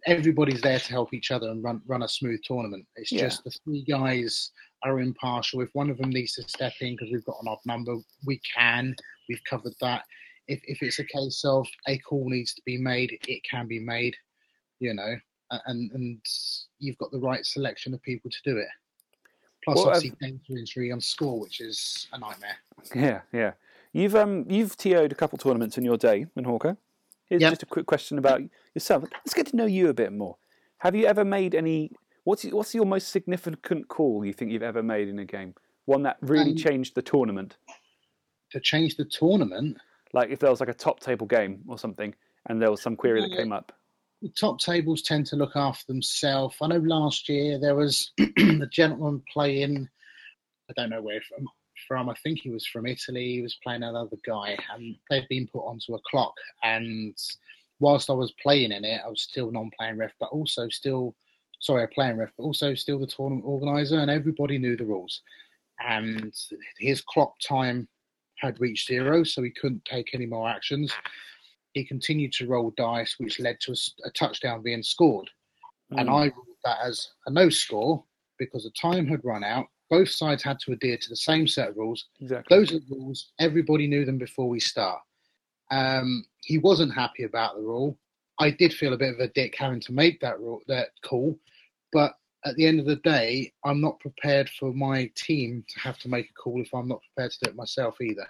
everybody's 0.06 0.60
there 0.60 0.78
to 0.78 0.90
help 0.90 1.14
each 1.14 1.30
other 1.30 1.48
and 1.48 1.64
run 1.64 1.80
run 1.86 2.02
a 2.02 2.08
smooth 2.08 2.40
tournament. 2.44 2.86
It's 2.96 3.10
Yeah. 3.12 3.22
just 3.22 3.44
the 3.44 3.50
three 3.64 3.82
guys 3.88 4.50
are 4.84 5.00
impartial. 5.00 5.60
If 5.62 5.70
one 5.72 5.90
of 5.90 5.98
them 5.98 6.10
needs 6.10 6.32
to 6.34 6.42
step 6.48 6.74
in 6.80 6.94
because 6.94 7.10
we've 7.12 7.24
got 7.24 7.36
an 7.42 7.48
odd 7.48 7.58
number, 7.64 7.96
we 8.24 8.40
can. 8.56 8.94
We've 9.28 9.42
covered 9.44 9.74
that. 9.80 10.04
If 10.46 10.60
if 10.64 10.82
it's 10.82 10.98
a 10.98 11.04
case 11.04 11.42
of 11.44 11.66
a 11.88 11.98
call 11.98 12.28
needs 12.28 12.54
to 12.54 12.62
be 12.66 12.76
made, 12.76 13.18
it 13.26 13.42
can 13.50 13.66
be 13.66 13.78
made. 13.80 14.14
You 14.80 14.94
know, 14.94 15.14
and 15.66 15.90
and 15.92 16.20
you've 16.78 16.98
got 16.98 17.10
the 17.10 17.20
right 17.20 17.44
selection 17.44 17.94
of 17.94 18.02
people 18.02 18.30
to 18.30 18.38
do 18.44 18.58
it. 18.58 18.68
Plus, 19.64 19.76
Well, 19.76 19.88
obviously, 19.90 20.12
entry 20.22 20.92
on 20.92 21.00
score, 21.00 21.40
which 21.40 21.60
is 21.60 22.06
a 22.12 22.18
nightmare. 22.18 22.56
yeah, 22.94 23.22
yeah. 23.32 23.52
You've 23.92 24.14
um 24.14 24.44
you've 24.48 24.76
TO'd 24.76 25.12
a 25.12 25.14
couple 25.14 25.38
tournaments 25.38 25.78
in 25.78 25.84
your 25.84 25.96
day, 25.96 26.26
in 26.36 26.44
Hawker. 26.44 26.76
Here's 27.26 27.40
Yep. 27.40 27.52
just 27.52 27.62
a 27.62 27.66
quick 27.66 27.86
question 27.86 28.18
about 28.18 28.42
yourself. 28.74 29.04
Let's 29.10 29.32
get 29.32 29.46
to 29.46 29.56
know 29.56 29.64
you 29.64 29.88
a 29.88 29.94
bit 29.94 30.12
more. 30.12 30.36
Have 30.78 30.94
you 30.94 31.06
ever 31.06 31.24
made 31.24 31.54
any? 31.54 31.92
What's 32.24 32.44
what's 32.44 32.74
your 32.74 32.86
most 32.86 33.08
significant 33.08 33.88
call 33.88 34.24
you 34.24 34.32
think 34.32 34.50
you've 34.50 34.62
ever 34.62 34.82
made 34.82 35.08
in 35.08 35.18
a 35.18 35.24
game? 35.24 35.54
One 35.84 36.02
that 36.04 36.16
really 36.22 36.50
Um, 36.52 36.56
changed 36.56 36.94
the 36.94 37.02
tournament. 37.02 37.56
To 38.52 38.60
change 38.60 38.96
the 38.96 39.04
tournament, 39.04 39.78
Like 40.12 40.30
if 40.30 40.38
there 40.38 40.50
was 40.50 40.60
like 40.60 40.68
a 40.68 40.74
top 40.74 41.00
table 41.00 41.26
game 41.26 41.62
or 41.66 41.76
something, 41.78 42.14
and 42.46 42.62
there 42.62 42.70
was 42.70 42.80
some 42.80 42.96
query 42.96 43.20
that 43.20 43.36
came 43.36 43.52
up. 43.52 43.72
the 44.22 44.28
top 44.30 44.58
tables 44.58 45.02
tend 45.02 45.26
to 45.26 45.36
look 45.36 45.54
after 45.56 45.84
themselves. 45.86 46.56
I 46.62 46.68
know 46.68 46.78
last 46.78 47.28
year 47.28 47.58
there 47.58 47.74
was 47.74 48.12
a 48.38 48.66
gentleman 48.70 49.22
playing, 49.30 49.86
I 50.70 50.72
don't 50.74 50.88
know 50.88 51.02
where 51.02 51.20
from, 51.20 51.46
from, 51.88 52.08
I 52.08 52.14
think 52.22 52.38
he 52.40 52.48
was 52.48 52.64
from 52.66 52.86
Italy. 52.86 53.34
He 53.34 53.42
was 53.42 53.58
playing 53.62 53.82
another 53.82 54.16
guy, 54.24 54.56
and 54.72 54.96
they'd 55.10 55.28
been 55.28 55.46
put 55.48 55.66
onto 55.66 55.94
a 55.94 56.00
clock. 56.10 56.32
And 56.62 57.14
whilst 57.80 58.08
I 58.08 58.14
was 58.14 58.32
playing 58.40 58.72
in 58.72 58.84
it, 58.84 59.02
I 59.04 59.08
was 59.08 59.20
still 59.20 59.50
non 59.50 59.70
playing 59.76 59.98
ref, 59.98 60.12
but 60.18 60.30
also 60.30 60.68
still, 60.70 61.14
sorry, 61.64 61.84
a 61.84 61.88
playing 61.88 62.16
ref, 62.18 62.30
but 62.36 62.44
also 62.44 62.74
still 62.74 62.98
the 62.98 63.06
tournament 63.06 63.44
organizer, 63.46 63.98
and 63.98 64.10
everybody 64.10 64.58
knew 64.58 64.76
the 64.76 64.84
rules. 64.84 65.22
And 65.86 66.32
his 66.78 67.00
clock 67.00 67.34
time 67.40 67.88
had 68.38 68.60
reached 68.60 68.88
zero, 68.88 69.24
so 69.24 69.42
he 69.42 69.50
couldn't 69.50 69.84
take 69.84 70.10
any 70.14 70.26
more 70.26 70.48
actions 70.48 70.92
he 71.74 71.84
continued 71.84 72.32
to 72.32 72.46
roll 72.46 72.72
dice, 72.76 73.16
which 73.18 73.40
led 73.40 73.58
to 73.60 73.74
a 74.04 74.10
touchdown 74.12 74.62
being 74.62 74.82
scored. 74.82 75.28
And 75.90 76.08
Mm. 76.08 76.12
I 76.14 76.22
ruled 76.26 76.56
that 76.64 76.78
as 76.84 77.10
a 77.26 77.30
no 77.32 77.48
score 77.48 78.04
because 78.38 78.62
the 78.62 78.70
time 78.70 79.06
had 79.08 79.24
run 79.24 79.42
out. 79.42 79.66
Both 79.90 80.10
sides 80.10 80.42
had 80.42 80.60
to 80.60 80.72
adhere 80.72 80.96
to 80.96 81.08
the 81.08 81.16
same 81.16 81.46
set 81.48 81.70
of 81.70 81.76
rules. 81.76 82.06
exactly. 82.20 82.56
Those 82.56 82.72
are 82.72 82.78
the 82.78 82.94
rules. 82.94 83.32
Everybody 83.40 83.88
knew 83.88 84.04
them 84.04 84.18
before 84.18 84.48
we 84.48 84.60
start. 84.60 85.00
Um, 85.72 86.24
he 86.44 86.58
wasn't 86.58 86.94
happy 86.94 87.24
about 87.24 87.56
the 87.56 87.62
rule. 87.62 87.98
I 88.38 88.50
did 88.50 88.72
feel 88.72 88.92
a 88.92 88.96
bit 88.96 89.12
of 89.14 89.18
a 89.20 89.28
dick 89.28 89.56
having 89.56 89.80
to 89.80 89.92
make 89.92 90.20
that 90.20 90.38
rule, 90.38 90.62
that 90.68 90.90
call. 91.02 91.36
But 91.94 92.12
at 92.44 92.56
the 92.56 92.66
end 92.66 92.80
of 92.80 92.86
the 92.86 92.96
day, 92.96 93.52
I'm 93.64 93.80
not 93.80 93.98
prepared 94.00 94.50
for 94.50 94.74
my 94.74 95.10
team 95.14 95.64
to 95.66 95.80
have 95.80 95.98
to 96.00 96.08
make 96.10 96.28
a 96.28 96.32
call 96.34 96.60
if 96.60 96.74
I'm 96.74 96.88
not 96.88 97.00
prepared 97.14 97.32
to 97.32 97.38
do 97.44 97.50
it 97.50 97.56
myself 97.56 97.98
either. 98.02 98.26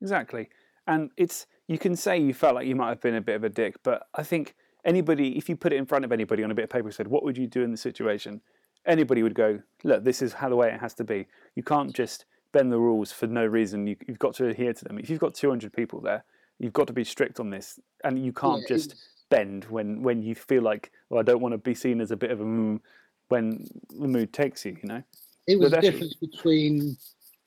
Exactly. 0.00 0.50
And 0.86 1.10
it's 1.16 1.46
you 1.66 1.78
can 1.78 1.96
say 1.96 2.18
you 2.18 2.34
felt 2.34 2.54
like 2.54 2.66
you 2.66 2.76
might 2.76 2.90
have 2.90 3.00
been 3.00 3.14
a 3.14 3.20
bit 3.20 3.36
of 3.36 3.42
a 3.42 3.48
dick, 3.48 3.76
but 3.82 4.06
I 4.14 4.22
think 4.22 4.54
anybody, 4.84 5.36
if 5.38 5.48
you 5.48 5.56
put 5.56 5.72
it 5.72 5.76
in 5.76 5.86
front 5.86 6.04
of 6.04 6.12
anybody 6.12 6.44
on 6.44 6.50
a 6.50 6.54
bit 6.54 6.64
of 6.64 6.70
paper 6.70 6.86
and 6.86 6.94
said, 6.94 7.08
"What 7.08 7.24
would 7.24 7.38
you 7.38 7.46
do 7.46 7.62
in 7.62 7.70
the 7.70 7.78
situation?" 7.78 8.42
Anybody 8.86 9.22
would 9.22 9.34
go, 9.34 9.60
"Look, 9.82 10.04
this 10.04 10.20
is 10.20 10.34
how 10.34 10.50
the 10.50 10.56
way 10.56 10.68
it 10.68 10.78
has 10.80 10.92
to 10.94 11.04
be. 11.04 11.26
You 11.56 11.62
can't 11.62 11.96
just 11.96 12.26
bend 12.52 12.70
the 12.70 12.78
rules 12.78 13.12
for 13.12 13.26
no 13.26 13.46
reason. 13.46 13.86
You, 13.86 13.96
you've 14.06 14.18
got 14.18 14.34
to 14.34 14.46
adhere 14.46 14.74
to 14.74 14.84
them. 14.84 14.98
If 14.98 15.08
you've 15.08 15.20
got 15.20 15.34
200 15.34 15.72
people 15.72 16.02
there, 16.02 16.24
you've 16.58 16.74
got 16.74 16.86
to 16.86 16.92
be 16.92 17.02
strict 17.02 17.40
on 17.40 17.48
this, 17.48 17.80
and 18.04 18.22
you 18.22 18.32
can't 18.32 18.60
Yeah, 18.60 18.76
just 18.76 18.94
bend 19.34 19.64
when 19.64 20.02
when 20.02 20.22
you 20.22 20.34
feel 20.34 20.62
like, 20.62 20.92
well, 21.08 21.20
I 21.20 21.22
don't 21.22 21.40
want 21.40 21.52
to 21.52 21.58
be 21.58 21.74
seen 21.74 22.00
as 22.00 22.10
a 22.10 22.16
bit 22.16 22.30
of 22.30 22.40
a 22.40 22.44
mm, 22.44 22.80
when 23.28 23.66
the 23.98 24.08
mood 24.08 24.32
takes 24.32 24.64
you. 24.64 24.76
You 24.82 24.88
know. 24.88 25.02
It 25.46 25.58
was 25.58 25.72
the 25.72 25.80
difference 25.80 26.14
between 26.14 26.96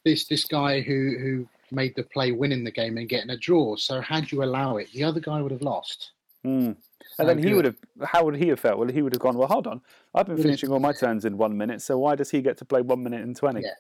this 0.05 0.25
this 0.25 0.45
guy 0.45 0.81
who 0.81 1.15
who 1.19 1.47
made 1.71 1.93
the 1.95 2.03
play 2.03 2.31
winning 2.31 2.63
the 2.63 2.71
game 2.71 2.97
and 2.97 3.09
getting 3.09 3.29
a 3.29 3.37
draw. 3.37 3.75
So 3.75 4.01
had 4.01 4.31
you 4.31 4.43
allow 4.43 4.77
it, 4.77 4.91
the 4.93 5.03
other 5.03 5.19
guy 5.19 5.41
would 5.41 5.51
have 5.51 5.61
lost. 5.61 6.11
Mm. 6.45 6.77
And 7.19 7.29
then 7.29 7.41
he 7.41 7.53
would 7.53 7.65
have. 7.65 7.75
How 8.03 8.23
would 8.25 8.35
he 8.35 8.49
have 8.49 8.59
felt? 8.59 8.77
Well, 8.77 8.89
he 8.89 9.01
would 9.01 9.13
have 9.13 9.21
gone. 9.21 9.37
Well, 9.37 9.47
hold 9.47 9.67
on. 9.67 9.81
I've 10.13 10.27
been 10.27 10.37
finishing 10.37 10.71
all 10.71 10.79
my 10.79 10.93
turns 10.93 11.25
in 11.25 11.37
one 11.37 11.57
minute, 11.57 11.81
so 11.81 11.97
why 11.97 12.15
does 12.15 12.29
he 12.29 12.41
get 12.41 12.57
to 12.59 12.65
play 12.65 12.81
one 12.81 13.01
minute 13.03 13.21
and 13.21 13.35
twenty? 13.35 13.61
Yeah. 13.61 13.71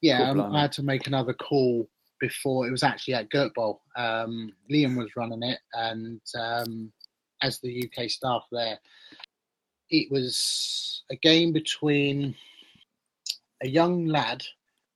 Yeah, 0.00 0.32
Cool, 0.32 0.42
um. 0.42 0.54
I 0.54 0.62
had 0.62 0.72
to 0.72 0.82
make 0.82 1.06
another 1.06 1.32
call 1.32 1.88
before 2.20 2.66
it 2.66 2.70
was 2.70 2.82
actually 2.82 3.14
at 3.14 3.30
Gert 3.30 3.54
Bowl. 3.54 3.82
Um, 3.96 4.52
Liam 4.70 4.96
was 4.96 5.16
running 5.16 5.42
it, 5.42 5.58
and 5.72 6.20
um, 6.38 6.92
as 7.42 7.58
the 7.58 7.84
UK 7.84 8.08
staff 8.10 8.44
there, 8.50 8.78
it 9.90 10.10
was 10.10 11.02
a 11.10 11.16
game 11.16 11.52
between 11.52 12.34
a 13.62 13.68
young 13.68 14.06
lad 14.06 14.44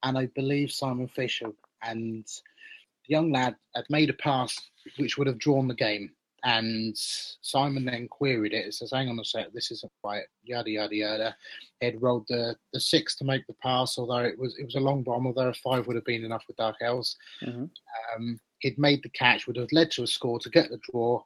and 0.03 0.17
I 0.17 0.27
believe 0.27 0.71
Simon 0.71 1.09
Fisher. 1.09 1.53
And 1.83 2.25
the 2.25 3.13
young 3.13 3.33
lad 3.33 3.57
had 3.75 3.85
made 3.91 4.11
a 4.11 4.15
pass 4.15 4.59
which 4.97 5.19
would 5.19 5.27
have 5.27 5.39
drawn 5.39 5.69
the 5.69 5.75
game. 5.75 6.11
And 6.45 6.97
Simon 6.97 7.85
then 7.85 8.07
queried 8.09 8.53
it. 8.53 8.67
It 8.67 8.75
says, 8.75 8.93
"Hang 8.93 9.09
on 9.09 9.19
a 9.19 9.25
sec, 9.25 9.53
this 9.53 9.71
isn't 9.71 9.93
right." 10.05 10.25
Yada 10.45 10.71
yada 10.71 10.95
yada. 10.95 11.37
He'd 11.81 12.01
rolled 12.01 12.27
the, 12.29 12.57
the 12.73 12.81
six 12.81 13.17
to 13.17 13.25
make 13.25 13.47
the 13.47 13.55
pass, 13.55 13.99
although 13.99 14.19
it 14.19 14.39
was 14.39 14.57
it 14.59 14.65
was 14.65 14.77
a 14.77 14.81
long 14.81 15.03
bomb. 15.03 15.27
Although 15.27 15.49
a 15.49 15.55
five 15.55 15.87
would 15.87 15.97
have 15.97 16.05
been 16.05 16.25
enough 16.25 16.45
with 16.47 16.57
Dark 16.57 16.77
Elves. 16.81 17.17
Mhm. 17.43 17.71
Um, 18.17 18.41
he'd 18.61 18.79
made 18.79 19.03
the 19.03 19.09
catch, 19.11 19.47
would 19.47 19.57
have 19.57 19.73
led 19.73 19.91
to 19.93 20.03
a 20.05 20.07
score 20.07 20.39
to 20.41 20.51
get 20.51 20.71
the 20.71 20.81
draw 20.91 21.23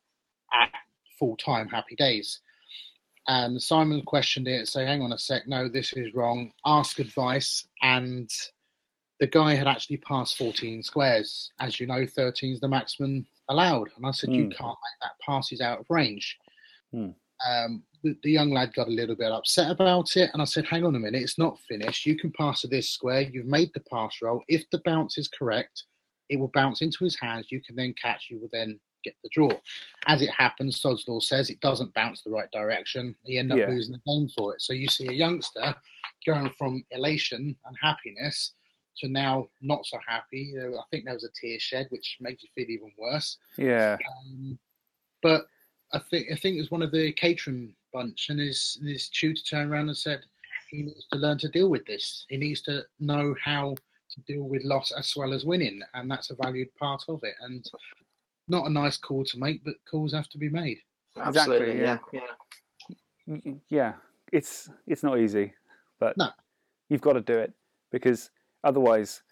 at 0.53 0.73
full 1.19 1.37
time. 1.37 1.69
Happy 1.69 1.95
days. 1.97 2.41
And 3.29 3.63
Simon 3.63 4.03
questioned 4.03 4.49
it, 4.49 4.67
say, 4.67 4.85
"Hang 4.85 5.03
on 5.03 5.13
a 5.13 5.19
sec, 5.19 5.47
no, 5.47 5.69
this 5.69 5.93
is 5.93 6.15
wrong. 6.15 6.53
Ask 6.65 6.99
advice." 6.99 7.69
And 7.83 8.31
the 9.23 9.27
guy 9.29 9.55
had 9.55 9.69
actually 9.69 9.99
passed 9.99 10.37
14 10.37 10.83
squares. 10.83 11.53
As 11.61 11.79
you 11.79 11.87
know, 11.87 12.05
13 12.05 12.55
is 12.55 12.61
the 12.61 12.67
maximum 12.67 13.25
allowed. 13.49 13.89
And 13.97 14.05
I 14.05 14.11
said, 14.11 14.31
"You 14.33 14.47
Hmm. 14.47 14.51
can't 14.51 14.79
make 14.85 14.99
that 15.01 15.17
pass. 15.25 15.47
He's 15.47 15.61
out 15.61 15.79
of 15.79 15.87
range." 15.89 16.37
Hmm. 16.91 17.11
Um, 17.47 17.85
the, 18.03 18.17
the 18.25 18.33
young 18.33 18.51
lad 18.51 18.75
got 18.75 18.89
a 18.89 18.91
little 18.91 19.15
bit 19.15 19.31
upset 19.31 19.71
about 19.71 20.17
it, 20.17 20.31
and 20.33 20.43
I 20.43 20.45
said, 20.45 20.67
"Hang 20.67 20.85
on 20.85 20.97
a 20.97 20.99
minute, 20.99 21.23
it's 21.23 21.39
not 21.39 21.61
finished. 21.61 22.05
You 22.05 22.17
can 22.19 22.33
pass 22.33 22.63
to 22.63 22.67
this 22.67 22.91
square. 22.91 23.21
You've 23.23 23.47
made 23.47 23.71
the 23.75 23.81
pass 23.89 24.17
roll. 24.21 24.43
If 24.49 24.69
the 24.71 24.79
bounce 24.85 25.17
is 25.19 25.29
correct, 25.29 25.85
it 26.29 26.39
will 26.41 26.51
bounce 26.53 26.83
into 26.83 27.05
his 27.05 27.17
hands. 27.21 27.47
You 27.53 27.61
can 27.63 27.77
then 27.77 27.95
catch. 27.95 28.27
You 28.29 28.41
will 28.41 28.51
then 28.53 28.81
get 29.05 29.15
the 29.23 29.29
draw. 29.33 29.51
As 30.09 30.21
it 30.21 30.31
happens, 30.31 30.81
Sod's 30.81 31.07
Law 31.07 31.21
says 31.21 31.49
it 31.49 31.61
doesn't 31.61 31.95
bounce 31.95 32.23
the 32.23 32.31
right 32.31 32.51
direction. 32.51 33.15
You 33.23 33.39
end 33.39 33.53
up 33.53 33.59
Yeah. 33.59 33.69
losing 33.69 33.93
the 33.93 34.03
game 34.13 34.29
for 34.37 34.55
it. 34.57 34.63
So 34.63 34.73
you 34.73 34.89
see 34.89 35.07
a 35.07 35.13
youngster 35.13 35.77
going 36.27 36.51
from 36.59 36.85
elation 36.91 37.57
and 37.65 37.77
happiness 37.81 38.55
to 38.99 39.09
now 39.09 39.49
not 39.61 39.87
so 39.87 39.99
happy. 40.07 40.55
Uh, 40.59 40.77
I 40.79 40.83
think 40.91 41.05
there 41.05 41.15
was 41.15 41.25
a 41.25 41.31
tear 41.41 41.59
shed, 41.59 41.87
which 41.91 42.19
makes 42.21 42.43
you 42.43 42.49
feel 42.55 42.71
even 42.71 42.93
worse. 42.99 43.39
Yeah. 43.57 43.97
Um, 44.27 44.59
but 45.23 45.47
I 45.93 45.99
think 45.99 46.29
I 46.33 46.37
think 46.37 46.57
it 46.57 46.61
was 46.61 46.71
one 46.71 46.83
of 46.83 46.93
the 46.93 47.13
catering 47.13 47.75
bunch, 47.93 48.29
and 48.31 48.41
his 48.41 48.79
his 48.85 49.09
tutor 49.09 49.43
turned 49.43 49.71
around 49.71 49.89
and 49.89 49.97
said 49.97 50.23
he 50.71 50.83
needs 50.83 51.07
to 51.13 51.19
learn 51.19 51.39
to 51.39 51.49
deal 51.49 51.69
with 51.69 51.85
this. 51.87 52.25
He 52.29 52.37
needs 52.37 52.63
to 52.63 52.83
know 52.99 53.35
how 53.43 53.75
to 54.11 54.21
deal 54.23 54.43
with 54.45 54.65
loss 54.65 54.93
as 54.93 55.13
well 55.17 55.33
as 55.33 55.45
winning, 55.45 55.81
and 55.95 56.11
that's 56.11 56.31
a 56.31 56.35
valued 56.35 56.75
part 56.77 57.03
of 57.09 57.21
it. 57.23 57.35
And 57.41 57.65
not 58.49 58.67
a 58.67 58.71
nice 58.71 58.97
call 58.97 59.25
to 59.25 59.39
make, 59.39 59.65
but 59.65 59.75
calls 59.91 60.13
have 60.13 60.29
to 60.31 60.39
be 60.39 60.49
made. 60.49 60.79
Absolutely, 61.17 61.81
yeah. 61.81 61.99
yeah, 62.13 62.21
yeah. 63.27 63.53
Yeah, 63.69 63.93
it's 64.33 64.69
it's 64.87 65.03
not 65.03 65.19
easy, 65.21 65.53
but 66.01 66.17
No. 66.17 66.31
you've 66.89 67.01
got 67.01 67.13
to 67.15 67.21
do 67.21 67.39
it 67.39 67.53
because 67.93 68.31
otherwise 68.65 69.23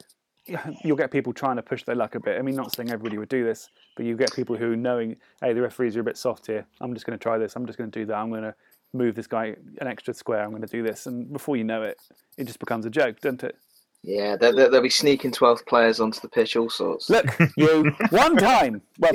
you'll 0.85 0.97
get 0.97 1.11
people 1.11 1.33
trying 1.33 1.57
to 1.57 1.63
push 1.63 1.85
their 1.85 1.95
luck 1.95 2.15
a 2.15 2.21
bit. 2.21 2.39
I 2.39 2.43
mean, 2.43 2.57
not 2.57 2.75
saying 2.75 2.91
everybody 2.91 3.19
would 3.19 3.29
do 3.29 3.45
this, 3.45 3.69
but 3.97 4.05
you 4.05 4.17
get 4.17 4.33
people 4.35 4.57
who 4.57 4.77
knowing, 4.77 5.17
hey, 5.41 5.53
the 5.53 5.63
referees 5.63 5.97
are 5.97 6.01
a 6.01 6.05
bit 6.05 6.17
soft 6.17 6.47
here. 6.47 6.67
I'm 6.81 6.95
just 6.95 7.07
going 7.07 7.19
to 7.19 7.23
try 7.23 7.39
this. 7.39 7.57
I'm 7.57 7.67
just 7.67 7.79
going 7.79 7.91
to 7.91 7.99
do 7.99 8.07
that. 8.07 8.17
I'm 8.17 8.31
going 8.31 8.43
to 8.43 8.55
move 8.93 9.15
this 9.15 9.27
guy 9.27 9.55
an 9.81 9.87
extra 9.87 10.15
square. 10.15 10.43
I'm 10.43 10.51
going 10.51 10.63
to 10.63 10.69
do 10.69 10.83
this, 10.83 11.07
and 11.07 11.33
before 11.33 11.57
you 11.57 11.65
know 11.65 11.83
it, 11.83 11.99
it 12.37 12.45
just 12.45 12.59
becomes 12.59 12.87
a 12.87 12.91
joke, 12.91 13.21
doesn't 13.21 13.45
it? 13.45 13.57
Yeah, 14.03 14.35
there, 14.37 14.53
there, 14.53 14.71
there'll 14.71 14.83
be 14.83 14.91
sneaking 14.91 15.33
12th 15.33 15.67
players 15.67 16.01
onto 16.01 16.21
the 16.21 16.29
pitch, 16.29 16.57
all 16.57 16.71
sorts. 16.71 17.11
Look, 17.11 17.27
you 17.57 17.93
one 18.11 18.37
time, 18.37 18.81
well, 18.99 19.13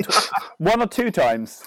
one 0.58 0.80
or 0.80 0.86
two 0.86 1.10
times, 1.10 1.64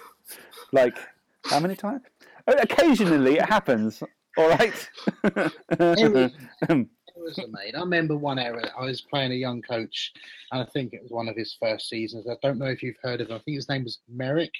like 0.71 0.97
how 1.45 1.59
many 1.59 1.75
times? 1.75 2.01
Occasionally, 2.47 3.35
it 3.35 3.45
happens 3.45 4.01
All 4.37 4.49
right. 4.49 4.89
Errors, 7.19 7.39
are 7.39 7.47
made. 7.47 7.75
I 7.75 7.79
remember 7.81 8.17
one 8.17 8.39
error. 8.39 8.63
I 8.79 8.85
was 8.85 9.01
playing 9.01 9.31
a 9.31 9.35
young 9.35 9.61
coach, 9.61 10.11
and 10.51 10.61
I 10.61 10.65
think 10.65 10.93
it 10.93 11.01
was 11.01 11.11
one 11.11 11.27
of 11.27 11.35
his 11.35 11.55
first 11.59 11.89
seasons. 11.89 12.27
I 12.29 12.35
don't 12.41 12.57
know 12.57 12.65
if 12.65 12.81
you've 12.83 12.95
heard 13.03 13.21
of 13.21 13.29
him. 13.29 13.35
I 13.35 13.39
think 13.39 13.55
his 13.55 13.69
name 13.69 13.83
was 13.83 13.99
Merrick. 14.07 14.53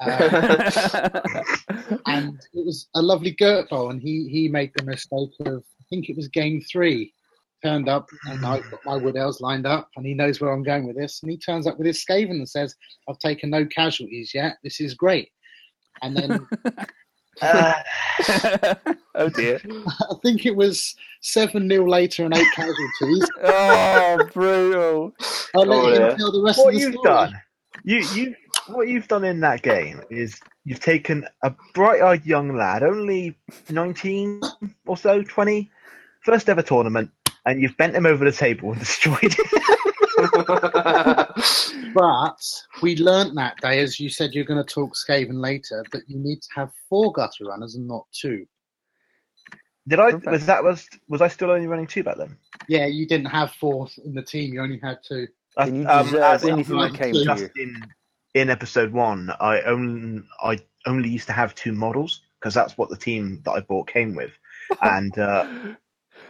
Uh, 0.00 1.20
and 2.06 2.38
it 2.52 2.66
was 2.66 2.88
a 2.94 3.02
lovely 3.02 3.30
Gert 3.30 3.70
bowl, 3.70 3.90
and 3.90 4.00
he 4.00 4.28
he 4.28 4.48
made 4.48 4.72
the 4.76 4.84
mistake 4.84 5.30
of 5.40 5.64
I 5.80 5.84
think 5.88 6.08
it 6.08 6.16
was 6.16 6.28
game 6.28 6.60
three. 6.60 7.12
Turned 7.64 7.88
up, 7.88 8.06
and 8.28 8.44
I've 8.44 8.70
got 8.70 8.84
my 8.84 8.96
wood 8.96 9.16
elves 9.16 9.40
lined 9.40 9.66
up, 9.66 9.88
and 9.96 10.04
he 10.04 10.12
knows 10.12 10.40
where 10.40 10.52
I'm 10.52 10.62
going 10.62 10.86
with 10.86 10.96
this. 10.96 11.22
And 11.22 11.30
he 11.30 11.38
turns 11.38 11.66
up 11.66 11.78
with 11.78 11.86
his 11.86 12.04
Skaven 12.04 12.32
and 12.32 12.48
says, 12.48 12.74
"I've 13.08 13.18
taken 13.18 13.48
no 13.48 13.64
casualties 13.64 14.32
yet. 14.34 14.58
This 14.62 14.80
is 14.80 14.92
great." 14.92 15.30
And 16.02 16.14
then 16.14 16.46
Uh, 17.42 17.74
oh 19.14 19.28
dear. 19.28 19.60
I 20.10 20.14
think 20.22 20.46
it 20.46 20.56
was 20.56 20.94
seven 21.20 21.68
0 21.68 21.86
later 21.88 22.24
and 22.24 22.34
eight 22.36 22.46
casualties. 22.54 23.30
Oh, 23.44 24.18
brutal. 24.32 25.12
I'll 25.54 25.66
let 25.66 25.78
Oh, 25.78 25.92
him 25.92 26.00
yeah. 26.00 26.16
tell 26.16 26.32
the 26.32 26.42
rest 26.42 26.58
what 26.58 26.68
of 26.68 26.74
the 26.74 26.80
you've 26.80 26.94
story. 26.94 27.04
done, 27.30 27.40
you 27.84 27.98
you 28.14 28.34
what 28.68 28.88
you've 28.88 29.08
done 29.08 29.24
in 29.24 29.40
that 29.40 29.62
game 29.62 30.00
is 30.10 30.40
you've 30.64 30.80
taken 30.80 31.26
a 31.42 31.52
bright-eyed 31.74 32.24
young 32.26 32.56
lad, 32.56 32.82
only 32.82 33.36
19 33.70 34.40
or 34.86 34.96
so, 34.96 35.22
20, 35.22 35.70
first 36.22 36.48
ever 36.48 36.62
tournament, 36.62 37.10
and 37.44 37.60
you've 37.62 37.76
bent 37.76 37.94
him 37.94 38.06
over 38.06 38.24
the 38.24 38.32
table 38.32 38.70
and 38.72 38.80
destroyed 38.80 39.18
it. 39.22 41.25
But 41.94 42.38
we 42.82 42.96
learnt 42.96 43.34
that 43.36 43.56
day, 43.60 43.80
as 43.80 43.98
you 44.00 44.08
said, 44.08 44.34
you're 44.34 44.44
going 44.44 44.62
to 44.62 44.74
talk 44.74 44.94
Skaven 44.94 45.40
later, 45.40 45.84
that 45.92 46.02
you 46.08 46.18
need 46.18 46.42
to 46.42 46.48
have 46.54 46.70
four 46.88 47.12
gutter 47.12 47.44
runners 47.46 47.74
and 47.74 47.86
not 47.86 48.06
two. 48.12 48.46
Did 49.88 50.00
I? 50.00 50.08
Okay. 50.12 50.30
Was 50.30 50.46
that 50.46 50.64
was 50.64 50.88
was 51.08 51.22
I 51.22 51.28
still 51.28 51.50
only 51.50 51.66
running 51.68 51.86
two 51.86 52.02
back 52.02 52.16
then? 52.16 52.36
Yeah, 52.68 52.86
you 52.86 53.06
didn't 53.06 53.26
have 53.26 53.52
four 53.52 53.88
in 54.04 54.14
the 54.14 54.22
team. 54.22 54.52
You 54.52 54.62
only 54.62 54.80
had 54.82 54.98
two. 55.06 55.28
I- 55.56 55.66
And 55.68 55.76
you 55.78 55.88
um, 55.88 56.04
deserve 56.06 56.22
as 56.22 56.44
anything 56.44 56.78
that 56.78 56.94
came 56.94 57.14
to 57.14 57.24
just 57.24 57.42
you. 57.42 57.62
in 57.62 57.82
in 58.34 58.50
episode 58.50 58.92
one, 58.92 59.30
I 59.40 59.62
only 59.62 60.22
I 60.42 60.58
only 60.86 61.08
used 61.08 61.26
to 61.28 61.32
have 61.32 61.54
two 61.54 61.72
models 61.72 62.22
because 62.40 62.52
that's 62.52 62.76
what 62.76 62.90
the 62.90 62.96
team 62.96 63.42
that 63.44 63.52
I 63.52 63.60
bought 63.60 63.86
came 63.88 64.14
with, 64.14 64.32
and 64.82 65.16
uh, 65.18 65.46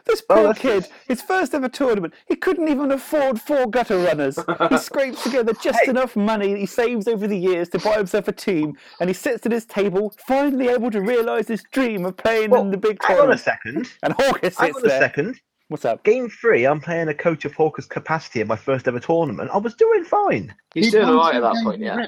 This 0.07 0.23
Oh, 0.31 0.35
poor 0.37 0.45
that's 0.45 0.59
kid, 0.61 0.81
just- 0.83 0.93
his 1.09 1.23
first 1.23 1.53
ever 1.55 1.69
tournament, 1.69 2.15
he 2.27 2.37
couldn't 2.37 2.69
even 2.69 2.93
afford 2.93 3.41
four 3.41 3.67
gutter 3.67 3.99
runners. 3.99 4.39
He 4.69 4.79
scrapes 4.79 5.23
together 5.25 5.53
just 5.61 5.81
Hey. 5.85 5.91
enough 5.91 6.15
money 6.15 6.57
he 6.59 6.67
saves 6.67 7.09
over 7.09 7.27
the 7.27 7.37
years 7.39 7.69
to 7.71 7.79
buy 7.81 7.97
himself 7.97 8.29
a 8.29 8.33
team, 8.33 8.77
and 9.01 9.11
he 9.11 9.15
sits 9.15 9.45
at 9.47 9.53
his 9.53 9.65
table, 9.67 10.15
finally 10.27 10.69
able 10.69 10.91
to 10.93 11.01
realise 11.01 11.49
his 11.49 11.65
dream 11.73 12.05
of 12.07 12.17
playing 12.17 12.51
well, 12.51 12.63
in 12.63 12.71
the 12.71 12.77
big 12.77 13.03
hang 13.03 13.17
on 13.19 13.33
a 13.33 13.37
tournament. 13.37 13.41
second. 13.41 13.89
And 14.05 14.13
Hawkins 14.13 14.57
sits 14.57 14.77
on 14.77 14.85
a 14.85 14.89
there. 14.89 15.01
second. 15.01 15.41
What's 15.69 15.85
up? 15.85 16.05
Game 16.05 16.31
three, 16.31 16.65
I'm 16.65 16.81
playing 16.81 17.09
a 17.09 17.15
coach 17.15 17.45
of 17.45 17.53
Hawker's 17.55 17.87
capacity 17.87 18.41
in 18.41 18.47
my 18.47 18.55
first 18.55 18.87
ever 18.87 19.01
tournament. 19.01 19.51
I 19.53 19.59
was 19.59 19.75
doing 19.75 20.05
fine. 20.05 20.55
He's 20.75 20.93
doing 20.93 21.09
alright 21.09 21.35
at 21.35 21.43
that 21.43 21.61
point, 21.65 21.81
yeah. 21.81 22.07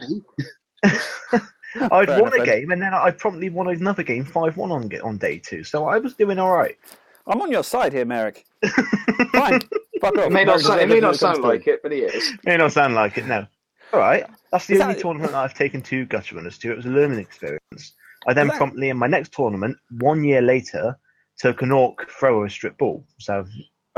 I'd 1.90 2.06
Fair 2.06 2.22
won 2.22 2.32
enough, 2.32 2.34
a 2.34 2.44
game 2.46 2.70
and 2.70 2.80
then 2.80 2.94
I 2.94 3.10
promptly 3.10 3.50
won 3.50 3.68
another 3.68 4.02
game 4.04 4.24
five 4.24 4.56
one 4.56 4.70
on 4.70 4.88
on 5.02 5.18
day 5.18 5.38
two. 5.38 5.64
So 5.64 5.86
I 5.86 5.98
was 5.98 6.14
doing 6.14 6.38
all 6.38 6.52
right. 6.52 6.76
I'm 7.28 7.40
on 7.42 7.50
your 7.50 7.62
side 7.64 7.92
here, 7.92 8.04
Merrick. 8.04 8.44
Fine. 9.32 9.60
Fuck 10.00 10.16
off. 10.16 10.26
It 10.26 10.32
may 10.32 10.44
not, 10.44 10.60
sound, 10.60 10.80
it 10.80 10.88
may 10.88 11.00
not 11.00 11.16
sound 11.16 11.42
like 11.42 11.66
it, 11.66 11.80
but 11.82 11.92
he 11.92 11.98
is. 11.98 12.32
May 12.44 12.56
not 12.56 12.72
sound 12.72 12.94
like 12.94 13.18
it, 13.18 13.26
no. 13.26 13.46
All 13.92 13.98
right. 14.00 14.24
That's 14.52 14.66
the 14.66 14.74
Is 14.74 14.80
only 14.80 14.94
that- 14.94 15.00
tournament 15.02 15.34
I've 15.34 15.54
taken 15.54 15.82
two 15.82 16.06
gutter 16.06 16.36
runners 16.36 16.56
to. 16.58 16.72
It 16.72 16.76
was 16.76 16.86
a 16.86 16.90
learning 16.90 17.18
experience. 17.18 17.94
I 18.26 18.32
then 18.32 18.48
that- 18.48 18.56
promptly, 18.56 18.88
in 18.90 18.96
my 18.96 19.06
next 19.08 19.32
tournament, 19.32 19.76
one 19.98 20.24
year 20.24 20.40
later, 20.40 20.96
took 21.38 21.62
an 21.62 21.72
orc 21.72 22.08
thrower 22.10 22.46
a 22.46 22.50
strip 22.50 22.78
ball. 22.78 23.04
So, 23.18 23.44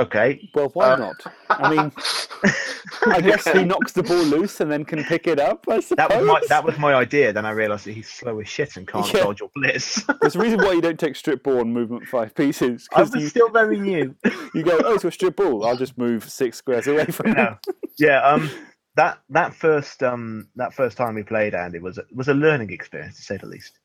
okay. 0.01 0.51
Well, 0.55 0.71
why 0.75 0.93
Uh, 0.93 0.97
not? 0.97 1.25
I 1.51 1.71
mean, 1.75 1.93
I 3.07 3.21
guess 3.21 3.47
he 3.49 3.65
knocks 3.65 3.93
the 3.93 4.03
ball 4.03 4.23
loose 4.25 4.61
and 4.61 4.71
then 4.71 4.85
can 4.85 5.05
pick 5.05 5.27
it 5.27 5.39
up. 5.39 5.67
I 5.69 5.81
suppose. 5.81 6.09
That 6.09 6.17
was 6.19 6.27
my 6.27 6.41
that 6.49 6.65
was 6.65 6.79
my 6.79 6.95
idea. 6.95 7.33
Then 7.33 7.47
I 7.47 7.51
realised 7.51 7.87
that 7.87 7.93
he's 7.93 8.09
slow 8.09 8.41
as 8.41 8.49
shit 8.49 8.77
and 8.77 8.87
can't 8.87 9.13
Yeah. 9.13 9.25
dodge 9.25 9.41
or 9.43 9.51
blitz. 9.55 10.03
There's 10.21 10.37
a 10.37 10.39
reason 10.39 10.59
why 10.61 10.73
you 10.73 10.81
don't 10.81 10.99
take 10.99 11.17
strip 11.17 11.43
ball 11.43 11.61
and 11.61 11.73
movement 11.73 12.07
five 12.09 12.35
pieces 12.35 12.89
I 12.93 13.01
because 13.01 13.15
was 13.15 13.23
you, 13.25 13.29
still 13.29 13.51
very 13.51 13.79
new. 13.79 14.15
you 14.55 14.63
go, 14.63 14.81
oh, 14.85 14.95
it's 14.95 15.05
a 15.05 15.11
strip 15.11 15.37
ball. 15.37 15.65
I'll 15.67 15.77
just 15.77 15.97
move 15.99 16.29
six 16.29 16.59
squares 16.59 16.87
away 16.87 17.07
from 17.07 17.33
No. 17.33 17.57
it. 17.69 17.77
yeah. 17.99 18.23
Um. 18.23 18.51
That 18.97 19.21
that 19.31 19.55
first 19.55 20.03
um 20.03 20.49
that 20.57 20.75
first 20.75 20.97
time 20.97 21.15
we 21.15 21.23
played 21.23 21.55
Andy 21.55 21.79
was 21.79 21.99
a- 21.99 22.05
was 22.13 22.27
a 22.29 22.35
learning 22.35 22.71
experience 22.73 23.17
to 23.17 23.23
say 23.23 23.37
the 23.37 23.47
least. 23.47 23.79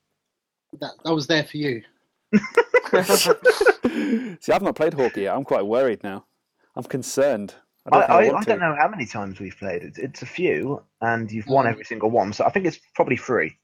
That, 0.80 0.90
I 1.04 1.12
was 1.12 1.26
there 1.28 1.44
for 1.44 1.56
you. 1.58 1.82
See, 4.40 4.52
I've 4.52 4.62
not 4.62 4.76
played 4.76 4.94
Hawker 4.94 5.20
yet. 5.20 5.34
I'm 5.34 5.44
quite 5.44 5.66
worried 5.66 6.02
now. 6.02 6.24
I'm 6.74 6.84
concerned. 6.84 7.54
I 7.90 7.96
I, 7.96 8.00
don't, 8.00 8.08
think 8.08 8.10
I, 8.10 8.36
I, 8.36 8.40
I, 8.40 8.44
don't 8.44 8.60
know 8.60 8.76
how 8.78 8.88
many 8.88 9.06
times 9.06 9.40
we've 9.40 9.56
played. 9.56 9.82
It's, 9.82 9.98
it's 9.98 10.22
a 10.22 10.26
few, 10.26 10.82
and 11.00 11.30
you've 11.30 11.46
won 11.46 11.66
Mm. 11.66 11.72
every 11.72 11.84
single 11.84 12.10
one. 12.10 12.32
So 12.32 12.44
I 12.44 12.50
think 12.50 12.66
it's 12.66 12.78
probably 12.94 13.16
three. 13.16 13.56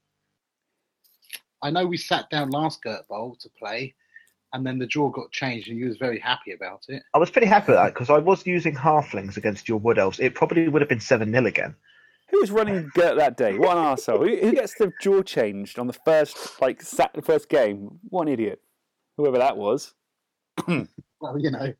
I 1.61 1.71
know 1.71 1.85
we 1.85 1.97
sat 1.97 2.29
down 2.29 2.49
last 2.49 2.81
Gert 2.83 3.07
Bowl 3.07 3.37
to 3.39 3.49
play, 3.57 3.93
and 4.53 4.65
then 4.65 4.79
the 4.79 4.87
draw 4.87 5.09
got 5.09 5.31
changed, 5.31 5.69
and 5.69 5.77
you 5.77 5.87
was 5.87 5.97
very 5.97 6.19
happy 6.19 6.51
about 6.51 6.83
it. 6.87 7.03
I 7.13 7.17
was 7.17 7.29
pretty 7.29 7.47
happy 7.47 7.71
with 7.71 7.79
that 7.79 7.93
because 7.93 8.09
I 8.09 8.17
was 8.17 8.45
using 8.45 8.75
halflings 8.75 9.37
against 9.37 9.67
your 9.67 9.77
wood 9.77 9.97
elves. 9.97 10.19
It 10.19 10.35
probably 10.35 10.67
would 10.67 10.81
have 10.81 10.89
been 10.89 10.99
seven 10.99 11.31
0 11.31 11.45
again. 11.45 11.75
Who 12.31 12.39
was 12.41 12.51
running 12.51 12.89
Gert 12.95 13.17
that 13.17 13.37
day? 13.37 13.57
What 13.57 13.77
an 13.77 13.83
arsehole. 13.83 14.27
Who, 14.27 14.47
who 14.47 14.53
gets 14.53 14.73
the 14.75 14.91
draw 15.01 15.21
changed 15.21 15.77
on 15.77 15.87
the 15.87 15.93
first, 15.93 16.59
like, 16.61 16.81
sat 16.81 17.13
the 17.13 17.21
first 17.21 17.47
game? 17.49 17.99
What 18.09 18.27
an 18.27 18.33
idiot. 18.33 18.59
Whoever 19.17 19.37
that 19.37 19.57
was. 19.57 19.93
Well, 21.21 21.39
you 21.39 21.51
know, 21.51 21.73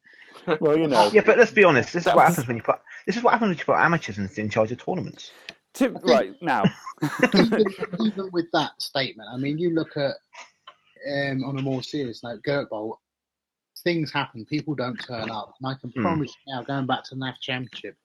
Well, 0.61 0.77
you 0.77 0.87
know. 0.87 1.09
Yeah, 1.11 1.19
but 1.25 1.37
let's 1.37 1.51
be 1.51 1.65
honest. 1.65 1.91
This 1.91 2.03
is 2.03 2.05
That 2.05 2.15
what 2.15 2.27
was- 2.27 2.35
happens 2.37 2.47
when 2.47 2.55
you 2.55 2.63
put. 2.63 2.79
This 3.05 3.17
is 3.17 3.23
what 3.23 3.31
happens 3.33 3.49
when 3.49 3.57
you 3.57 3.65
put 3.65 3.75
amateurs 3.75 4.17
in, 4.17 4.29
in 4.37 4.49
charge 4.49 4.71
of 4.71 4.77
tournaments. 4.81 5.31
To, 5.73 5.89
right, 5.89 6.31
now. 6.41 6.63
even, 7.33 7.65
even 7.99 8.29
with 8.31 8.45
that 8.53 8.81
statement, 8.81 9.27
I 9.33 9.35
mean, 9.35 9.57
you 9.57 9.71
look 9.71 9.97
at 9.97 10.13
um, 11.11 11.43
on 11.43 11.57
a 11.57 11.61
more 11.61 11.83
serious 11.83 12.23
note, 12.23 12.41
Gert 12.43 12.69
Bowl, 12.69 13.01
things 13.83 14.13
happen, 14.13 14.45
people 14.45 14.75
don't 14.75 14.95
turn 14.95 15.29
up, 15.29 15.55
and 15.61 15.69
I 15.69 15.77
can 15.77 15.89
Hmm. 15.89 16.01
promise 16.03 16.33
you 16.47 16.53
now, 16.55 16.63
going 16.63 16.87
back 16.87 17.03
to 17.05 17.15
the 17.15 17.19
NAF 17.19 17.41
Championship, 17.41 17.97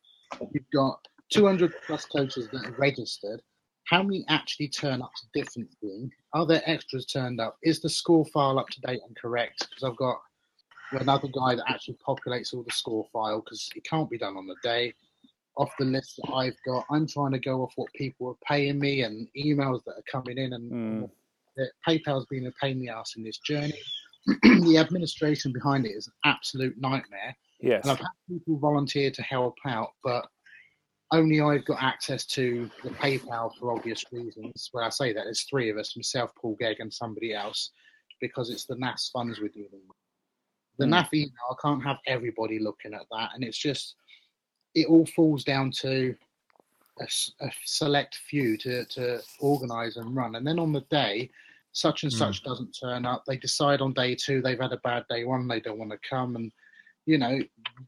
you've 0.53 0.69
got 0.75 0.99
200 1.31 1.73
plus 1.87 2.05
coaches 2.07 2.49
that 2.53 2.65
are 2.65 2.75
registered. 2.79 3.41
How 3.85 4.03
many 4.03 4.25
actually 4.29 4.69
turn 4.69 5.01
up 5.01 5.13
to 5.17 5.41
different 5.41 5.71
thing? 5.81 6.11
Are 6.35 6.47
there 6.47 6.63
extras 6.67 7.07
turned 7.07 7.41
up? 7.41 7.57
Is 7.63 7.81
the 7.81 7.89
score 7.89 8.25
file 8.27 8.59
up 8.59 8.69
to 8.69 8.81
date 8.83 9.01
and 9.07 9.17
correct? 9.17 9.67
Because 9.69 9.85
I've 9.91 9.97
got 9.97 10.19
another 10.93 11.29
guy 11.29 11.55
that 11.55 11.65
actually 11.69 11.97
populates 12.07 12.55
all 12.55 12.63
the 12.63 12.73
score 12.73 13.07
file 13.13 13.41
because 13.41 13.69
it 13.75 13.85
can't 13.85 14.11
be 14.11 14.19
done 14.19 14.37
on 14.37 14.47
the 14.47 14.57
day 14.63 14.95
off 15.57 15.71
the 15.79 15.85
list 15.85 16.17
that 16.17 16.33
I've 16.33 16.57
got. 16.65 16.85
I'm 16.91 17.07
trying 17.07 17.33
to 17.33 17.39
go 17.39 17.63
off 17.63 17.73
what 17.77 17.93
people 17.95 18.29
are 18.29 18.47
paying 18.47 18.79
me 18.79 19.03
and 19.03 19.29
emails 19.37 19.83
that 19.85 19.93
are 19.93 20.05
coming 20.11 20.39
in, 20.39 20.53
and 20.53 20.73
Mm. 20.73 21.11
PayPal's 21.87 22.27
been 22.27 22.47
a 22.47 22.53
pain 22.53 22.73
in 22.77 22.81
the 22.81 22.89
ass 22.89 23.17
in 23.17 23.25
this 23.25 23.39
journey. 23.39 23.79
the 24.27 24.77
administration 24.79 25.53
behind 25.53 25.85
it 25.85 25.91
is 25.91 26.07
an 26.07 26.13
absolute 26.25 26.79
nightmare, 26.79 27.37
Yes. 27.61 27.83
and 27.83 27.91
I've 27.91 27.99
had 27.99 28.07
people 28.29 28.59
volunteer 28.59 29.11
to 29.11 29.23
help 29.23 29.57
out, 29.67 29.91
but 30.05 30.29
only 31.11 31.41
I've 31.41 31.65
got 31.65 31.83
access 31.83 32.25
to 32.27 32.71
the 32.83 32.91
PayPal 32.91 33.55
for 33.59 33.73
obvious 33.73 34.05
reasons. 34.13 34.69
Where 34.73 34.85
I 34.85 34.91
say 34.91 35.13
that, 35.13 35.25
there's 35.25 35.43
three 35.43 35.71
of 35.71 35.79
us: 35.79 35.97
myself, 35.97 36.31
Paul 36.41 36.57
Gegg, 36.61 36.81
and 36.81 36.93
somebody 36.93 37.35
else, 37.35 37.71
because 38.21 38.51
it's 38.51 38.67
the 38.67 38.77
NAF 38.77 39.11
funds 39.13 39.41
we're 39.41 39.49
dealing 39.49 39.83
with. 39.89 39.97
The 40.79 40.87
Mm. 40.87 40.91
NAF 40.91 41.15
email, 41.15 41.33
I 41.51 41.55
can't 41.63 41.83
have 41.83 41.99
everybody 42.07 42.59
looking 42.59 42.95
at 42.95 43.07
that, 43.11 43.31
and 43.35 43.43
it's 43.43 43.59
just 43.59 43.95
it 44.75 44.87
all 44.87 45.07
falls 45.07 45.45
down 45.45 45.71
to 45.71 46.15
a 47.01 47.51
select 47.65 48.17
few 48.29 48.57
to, 48.59 48.85
to 48.87 49.21
organise 49.41 49.97
and 49.97 50.15
run. 50.15 50.35
And 50.35 50.47
then 50.47 50.59
on 50.59 50.73
the 50.73 50.85
day, 50.91 51.31
such 51.73 52.03
and 52.03 52.13
such 52.13 52.43
doesn't 52.43 52.77
turn 52.79 53.07
up. 53.07 53.25
They 53.25 53.37
decide 53.37 53.81
on 53.81 53.93
day 53.93 54.15
two 54.15 54.43
they've 54.43 54.61
had 54.61 54.73
a 54.73 54.79
bad 54.79 55.05
day 55.09 55.25
one, 55.25 55.47
they 55.47 55.61
don't 55.61 55.79
want 55.79 55.93
to 55.93 55.99
come. 56.09 56.37
And, 56.37 56.53
you 57.09 57.17
know, 57.17 57.41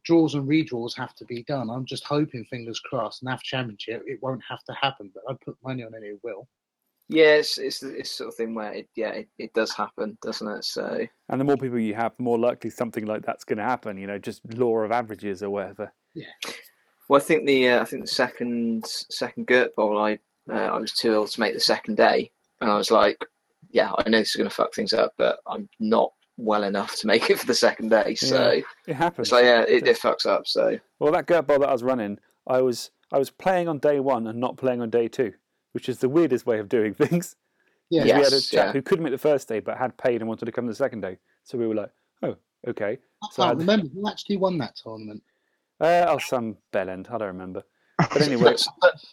draws 0.02 0.34
and 0.34 0.48
redraws 0.48 0.96
have 0.96 1.14
to 1.14 1.26
be 1.26 1.42
done. 1.42 1.68
I'm 1.68 1.84
just 1.84 2.04
hoping, 2.04 2.42
fingers 2.46 2.80
crossed, 2.80 3.22
NAF 3.22 3.42
Championship, 3.42 4.02
it 4.06 4.18
won't 4.22 4.40
have 4.48 4.64
to 4.64 4.72
happen, 4.72 5.10
but 5.12 5.22
I'd 5.28 5.40
put 5.42 5.58
money 5.62 5.84
on 5.84 5.92
it, 5.92 6.02
it 6.02 6.18
will. 6.22 6.48
Yeah, 7.10 7.34
it's, 7.34 7.58
it's 7.58 7.82
it's 7.82 8.12
sort 8.12 8.28
of 8.28 8.34
thing 8.36 8.54
where 8.54 8.72
it, 8.72 8.88
yeah, 8.94 9.10
it, 9.10 9.28
it 9.36 9.52
does 9.52 9.74
happen, 9.74 10.16
doesn't 10.22 10.48
it? 10.48 10.64
So 10.64 11.06
And 11.28 11.40
the 11.40 11.44
more 11.44 11.58
people 11.58 11.78
you 11.78 11.94
have, 11.94 12.16
the 12.16 12.22
more 12.22 12.38
likely 12.38 12.70
something 12.70 13.04
like 13.04 13.26
that's 13.26 13.44
going 13.44 13.58
to 13.58 13.64
happen. 13.64 13.98
You 13.98 14.06
know, 14.06 14.16
just 14.16 14.40
law 14.54 14.78
of 14.78 14.92
averages 14.92 15.42
or 15.42 15.50
whatever. 15.50 15.92
Yeah. 16.14 16.26
Well, 17.08 17.20
I 17.20 17.24
think 17.24 17.46
the 17.46 17.68
uh, 17.70 17.82
I 17.82 17.84
think 17.84 18.02
the 18.02 18.12
second 18.12 18.86
second 18.86 19.48
Gert 19.48 19.74
Bowl, 19.74 19.98
I 19.98 20.20
uh, 20.48 20.54
I 20.54 20.78
was 20.78 20.92
too 20.92 21.12
ill 21.12 21.26
to 21.26 21.40
make 21.40 21.52
the 21.52 21.58
second 21.58 21.96
day, 21.96 22.30
and 22.60 22.70
I 22.70 22.76
was 22.76 22.92
like, 22.92 23.18
yeah, 23.70 23.90
I 23.98 24.08
know 24.08 24.20
this 24.20 24.28
is 24.28 24.36
going 24.36 24.48
to 24.48 24.54
fuck 24.54 24.72
things 24.72 24.92
up, 24.92 25.12
but 25.18 25.40
I'm 25.48 25.68
not 25.80 26.12
well 26.40 26.64
enough 26.64 26.96
to 26.96 27.06
make 27.06 27.30
it 27.30 27.38
for 27.38 27.46
the 27.46 27.54
second 27.54 27.90
day. 27.90 28.14
So 28.14 28.60
It 28.86 28.94
happens. 28.94 29.28
so 29.28 29.38
yeah, 29.38 29.62
it, 29.62 29.86
it 29.86 29.98
fucks 29.98 30.26
up. 30.26 30.46
So 30.46 30.78
Well, 30.98 31.12
that 31.12 31.26
Gert 31.26 31.46
Bowl 31.46 31.58
that 31.60 31.68
I 31.68 31.72
was 31.72 31.82
running, 31.82 32.18
I 32.46 32.60
was 32.62 32.90
I 33.12 33.18
was 33.18 33.30
playing 33.30 33.68
on 33.68 33.78
day 33.78 34.00
one 34.00 34.26
and 34.26 34.38
not 34.40 34.56
playing 34.56 34.80
on 34.80 34.90
day 34.90 35.08
two, 35.08 35.32
which 35.72 35.88
is 35.88 35.98
the 35.98 36.08
weirdest 36.08 36.46
way 36.46 36.58
of 36.58 36.68
doing 36.68 36.94
things. 37.02 37.36
Yeah, 37.90 38.04
we 38.04 38.10
had 38.10 38.32
a 38.32 38.40
chap 38.40 38.66
yeah. 38.66 38.72
who 38.72 38.82
couldn't 38.82 39.02
make 39.02 39.12
the 39.12 39.18
first 39.18 39.48
day 39.48 39.58
but 39.60 39.76
had 39.76 39.96
paid 39.98 40.20
and 40.20 40.28
wanted 40.28 40.44
to 40.46 40.52
come 40.52 40.66
the 40.66 40.74
second 40.74 41.00
day. 41.00 41.18
So 41.44 41.58
we 41.58 41.66
were 41.66 41.74
like, 41.74 41.90
oh, 42.22 42.36
okay. 42.68 42.98
I 43.22 43.28
So 43.32 43.42
I 43.42 43.46
can't 43.48 43.58
had- 43.60 43.68
remember 43.68 43.88
who 43.92 44.08
actually 44.08 44.36
won 44.36 44.58
that 44.58 44.76
tournament. 44.76 45.22
Uh, 45.80 46.04
oh, 46.08 46.18
some 46.18 46.56
bellend. 46.72 47.08
I 47.10 47.18
don't 47.18 47.28
remember. 47.28 47.64
But 48.12 48.22
anyway, 48.26 48.56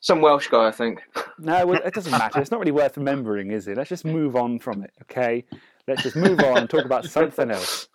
Some 0.02 0.22
Welsh 0.22 0.48
guy, 0.48 0.68
I 0.68 0.72
think. 0.72 1.02
no, 1.40 1.66
well, 1.66 1.82
it 1.84 1.94
doesn't 1.94 2.12
matter. 2.12 2.40
It's 2.40 2.52
not 2.52 2.60
really 2.60 2.72
worth 2.72 2.98
remembering, 2.98 3.52
is 3.52 3.68
it? 3.68 3.78
Let's 3.78 3.90
just 3.90 4.06
move 4.06 4.36
on 4.36 4.60
from 4.60 4.84
it, 4.84 4.92
okay? 5.04 5.44
Let's 5.88 6.04
just 6.04 6.16
move 6.16 6.40
on 6.40 6.58
and 6.58 6.70
talk 6.70 6.86
about 6.86 7.06
something 7.06 7.52
else. 7.52 7.88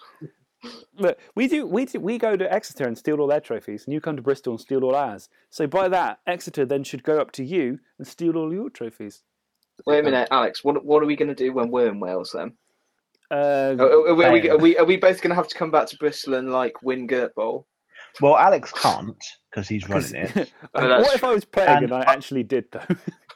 Look, 0.96 1.18
we 1.34 1.48
do, 1.48 1.66
we 1.66 1.86
do, 1.86 1.98
we 2.00 2.18
go 2.18 2.36
to 2.36 2.52
Exeter 2.52 2.86
and 2.86 2.96
steal 2.96 3.20
all 3.20 3.26
their 3.26 3.40
trophies, 3.40 3.84
and 3.84 3.92
you 3.92 4.00
come 4.00 4.16
to 4.16 4.22
Bristol 4.22 4.52
and 4.52 4.60
steal 4.60 4.84
all 4.84 4.94
ours. 4.94 5.28
So 5.50 5.66
by 5.66 5.88
that, 5.88 6.20
Exeter 6.26 6.64
then 6.64 6.84
should 6.84 7.02
go 7.02 7.20
up 7.20 7.32
to 7.32 7.44
you 7.44 7.80
and 7.98 8.06
steal 8.06 8.36
all 8.36 8.52
your 8.52 8.70
trophies. 8.70 9.22
Wait 9.86 10.00
a 10.00 10.02
minute, 10.02 10.28
Alex. 10.30 10.62
What 10.62 10.84
what 10.84 11.02
are 11.02 11.06
we 11.06 11.16
going 11.16 11.28
to 11.28 11.34
do 11.34 11.52
when 11.52 11.70
we're 11.70 11.88
in 11.88 11.98
Wales 11.98 12.30
then? 12.32 12.52
Uh, 13.30 13.74
Are, 13.78 14.08
are, 14.08 14.14
we, 14.14 14.24
are, 14.24 14.32
we, 14.32 14.50
are, 14.50 14.58
we, 14.58 14.76
are 14.76 14.84
we 14.84 14.96
both 14.98 15.22
going 15.22 15.30
to 15.30 15.34
have 15.34 15.48
to 15.48 15.56
come 15.56 15.70
back 15.70 15.86
to 15.88 15.96
Bristol 15.96 16.34
and 16.34 16.52
like 16.52 16.82
win 16.82 17.06
Gert 17.06 17.34
Bowl? 17.34 17.66
Well, 18.20 18.36
Alex 18.36 18.72
can't 18.72 19.16
because 19.50 19.68
he's 19.68 19.88
running 19.88 20.14
it. 20.14 20.52
Oh, 20.74 21.00
what 21.00 21.14
if 21.14 21.24
I 21.24 21.32
was 21.32 21.44
playing 21.44 21.68
and, 21.68 21.84
And- 21.84 21.94
I 21.94 22.00
actually 22.12 22.42
did 22.42 22.66
though? 22.72 22.84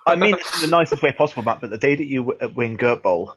I 0.07 0.15
mean, 0.17 0.35
it 0.35 0.41
in 0.57 0.71
the 0.71 0.77
nicest 0.77 1.03
way 1.03 1.13
possible, 1.13 1.43
Matt. 1.43 1.61
But 1.61 1.71
the 1.71 1.79
day 1.79 1.95
that 1.97 2.07
you 2.07 2.25
w- 2.25 2.55
win 2.55 2.77
Gert 2.77 3.03
Bowl 3.03 3.35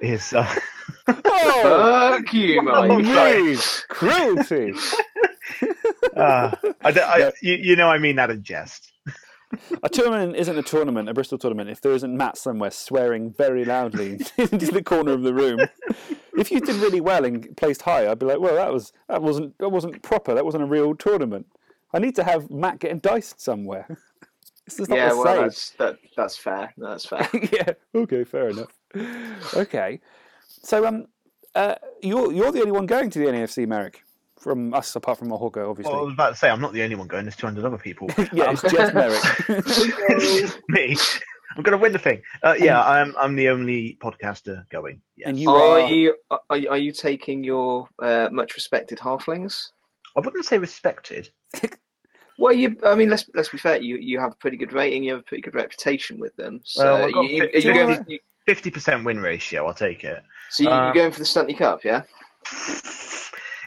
is 0.00 0.32
uh, 0.32 0.46
oh, 1.08 2.12
Fuck 2.22 2.32
you, 2.32 2.60
Oh, 2.70 2.86
mate. 2.98 3.04
sorry. 3.06 3.42
rude, 3.42 3.58
cruelty! 3.88 4.72
uh, 6.16 6.54
I, 6.82 6.90
don't- 6.92 7.08
I, 7.08 7.32
you, 7.42 7.54
you 7.54 7.76
know 7.76 7.88
I 7.88 7.98
mean 7.98 8.16
that 8.16 8.30
in 8.30 8.42
jest. 8.42 8.91
A 9.82 9.88
tournament 9.88 10.36
isn't 10.36 10.56
a 10.58 10.62
tournament, 10.62 11.08
a 11.08 11.14
Bristol 11.14 11.38
tournament, 11.38 11.68
if 11.70 11.80
there 11.80 11.92
isn't 11.92 12.16
Matt 12.16 12.36
somewhere 12.38 12.70
swearing 12.70 13.32
very 13.32 13.64
loudly 13.64 14.12
into 14.38 14.70
the 14.72 14.82
corner 14.82 15.12
of 15.12 15.22
the 15.22 15.34
room. 15.34 15.60
If 16.36 16.50
you 16.50 16.60
did 16.60 16.76
really 16.76 17.00
well 17.00 17.24
and 17.24 17.54
placed 17.56 17.82
high, 17.82 18.10
I'd 18.10 18.18
be 18.18 18.26
like, 18.26 18.40
well, 18.40 18.54
that 18.54 18.72
was 18.72 18.92
that 19.08 19.22
wasn't 19.22 19.58
that 19.58 19.68
wasn't 19.68 20.02
proper. 20.02 20.34
That 20.34 20.44
wasn't 20.44 20.62
a 20.64 20.66
real 20.66 20.94
tournament. 20.94 21.46
I 21.92 21.98
need 21.98 22.14
to 22.16 22.24
have 22.24 22.50
Matt 22.50 22.78
getting 22.78 23.00
diced 23.00 23.40
somewhere. 23.40 23.86
This 24.66 24.78
is 24.80 24.88
not 24.88 24.96
Yeah, 24.96 25.08
the 25.10 25.16
well, 25.16 25.24
same. 25.26 25.42
that's 25.42 25.70
that, 25.72 25.98
that's 26.16 26.36
fair. 26.36 26.72
That's 26.78 27.04
fair. 27.04 27.28
yeah. 27.52 27.72
Okay. 27.94 28.24
Fair 28.24 28.48
enough. 28.48 28.72
Okay. 29.54 30.00
So 30.46 30.86
um, 30.86 31.06
uh, 31.54 31.74
you're 32.02 32.32
you're 32.32 32.52
the 32.52 32.60
only 32.60 32.72
one 32.72 32.86
going 32.86 33.10
to 33.10 33.18
the 33.18 33.26
NAFC, 33.26 33.66
Merrick, 33.66 34.02
from 34.42 34.74
us 34.74 34.94
apart 34.96 35.18
from 35.18 35.28
Mahorga, 35.28 35.68
obviously. 35.68 35.92
Well, 35.92 36.02
I 36.02 36.04
was 36.04 36.14
about 36.14 36.30
to 36.30 36.36
say 36.36 36.50
I'm 36.50 36.60
not 36.60 36.72
the 36.72 36.82
only 36.82 36.96
one 36.96 37.06
going. 37.06 37.24
There's 37.24 37.36
200 37.36 37.64
other 37.64 37.78
people. 37.78 38.08
yeah, 38.32 38.50
it's 38.52 38.62
just 38.62 38.94
Merrick. 38.94 39.22
It's 39.48 40.56
me. 40.68 40.96
I'm 41.56 41.62
going 41.62 41.72
to 41.72 41.82
win 41.82 41.92
the 41.92 41.98
thing. 41.98 42.22
Uh, 42.42 42.54
yeah, 42.58 42.82
I'm. 42.82 43.14
I'm 43.18 43.36
the 43.36 43.48
only 43.50 43.98
podcaster 44.02 44.68
going. 44.70 45.00
Yes. 45.16 45.28
and 45.28 45.38
you 45.38 45.50
are 45.50 45.80
are. 45.80 45.88
you 45.90 46.14
are, 46.50 46.56
you- 46.56 46.68
are 46.70 46.78
you 46.78 46.92
taking 46.92 47.44
your 47.44 47.88
uh, 48.00 48.28
much 48.32 48.54
respected 48.54 48.98
halflings? 48.98 49.68
I 50.16 50.20
wouldn't 50.20 50.44
say 50.44 50.58
respected. 50.58 51.30
Well, 52.38 52.54
you. 52.54 52.76
I 52.84 52.94
mean, 52.94 53.10
let's 53.10 53.28
let's 53.34 53.50
be 53.50 53.58
fair. 53.58 53.76
You 53.76 53.98
you 53.98 54.18
have 54.18 54.32
a 54.32 54.36
pretty 54.36 54.56
good 54.56 54.72
rating. 54.72 55.04
You 55.04 55.12
have 55.12 55.20
a 55.20 55.24
pretty 55.24 55.42
good 55.42 55.54
reputation 55.54 56.18
with 56.18 56.34
them. 56.36 56.60
So 56.64 56.94
Well, 57.12 57.24
you, 57.24 57.36
you, 57.36 57.42
fifty- 57.42 57.68
are 57.68 57.72
you 57.74 57.94
going? 57.94 58.18
Fifty 58.46 58.70
percent 58.70 59.04
win 59.04 59.20
ratio. 59.20 59.66
I'll 59.66 59.74
take 59.74 60.02
it. 60.02 60.22
so 60.50 60.64
you, 60.64 60.70
Uh, 60.70 60.86
you're 60.86 60.94
going 60.94 61.12
for 61.12 61.18
the 61.20 61.24
Stunty 61.26 61.56
Cup, 61.56 61.84
yeah? 61.84 62.02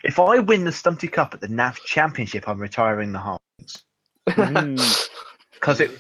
If 0.06 0.20
I 0.20 0.40
win 0.40 0.64
the 0.64 0.72
Stunty 0.72 1.12
Cup 1.12 1.34
at 1.34 1.42
the 1.42 1.48
NAF 1.48 1.84
Championship, 1.84 2.48
I'm 2.48 2.60
retiring 2.60 3.12
the 3.12 3.20
Halflings 3.20 3.40
Mm. 4.30 5.10
because 5.54 5.80
it. 5.80 5.92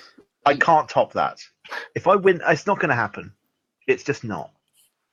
I 0.45 0.56
can't 0.56 0.88
top 0.88 1.14
that. 1.14 1.39
If 1.95 2.08
I 2.08 2.16
win, 2.16 2.39
it's 2.47 2.68
not 2.68 2.80
going 2.80 2.89
to 2.89 2.95
happen. 2.95 3.34
It's 3.88 4.03
just 4.03 4.24
not. 4.24 4.51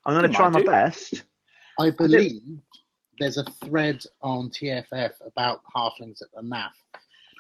I'm 0.05 0.15
going 0.15 0.31
to 0.31 0.37
try 0.37 0.49
my 0.51 0.61
do. 0.61 0.67
best. 0.67 1.23
I 1.81 1.91
believe 1.91 2.43
there's 3.19 3.39
a 3.39 3.45
thread 3.65 4.05
on 4.21 4.51
TFF 4.51 5.13
about 5.27 5.63
halflings 5.75 6.21
at 6.21 6.29
the 6.35 6.43
NAF, 6.43 6.73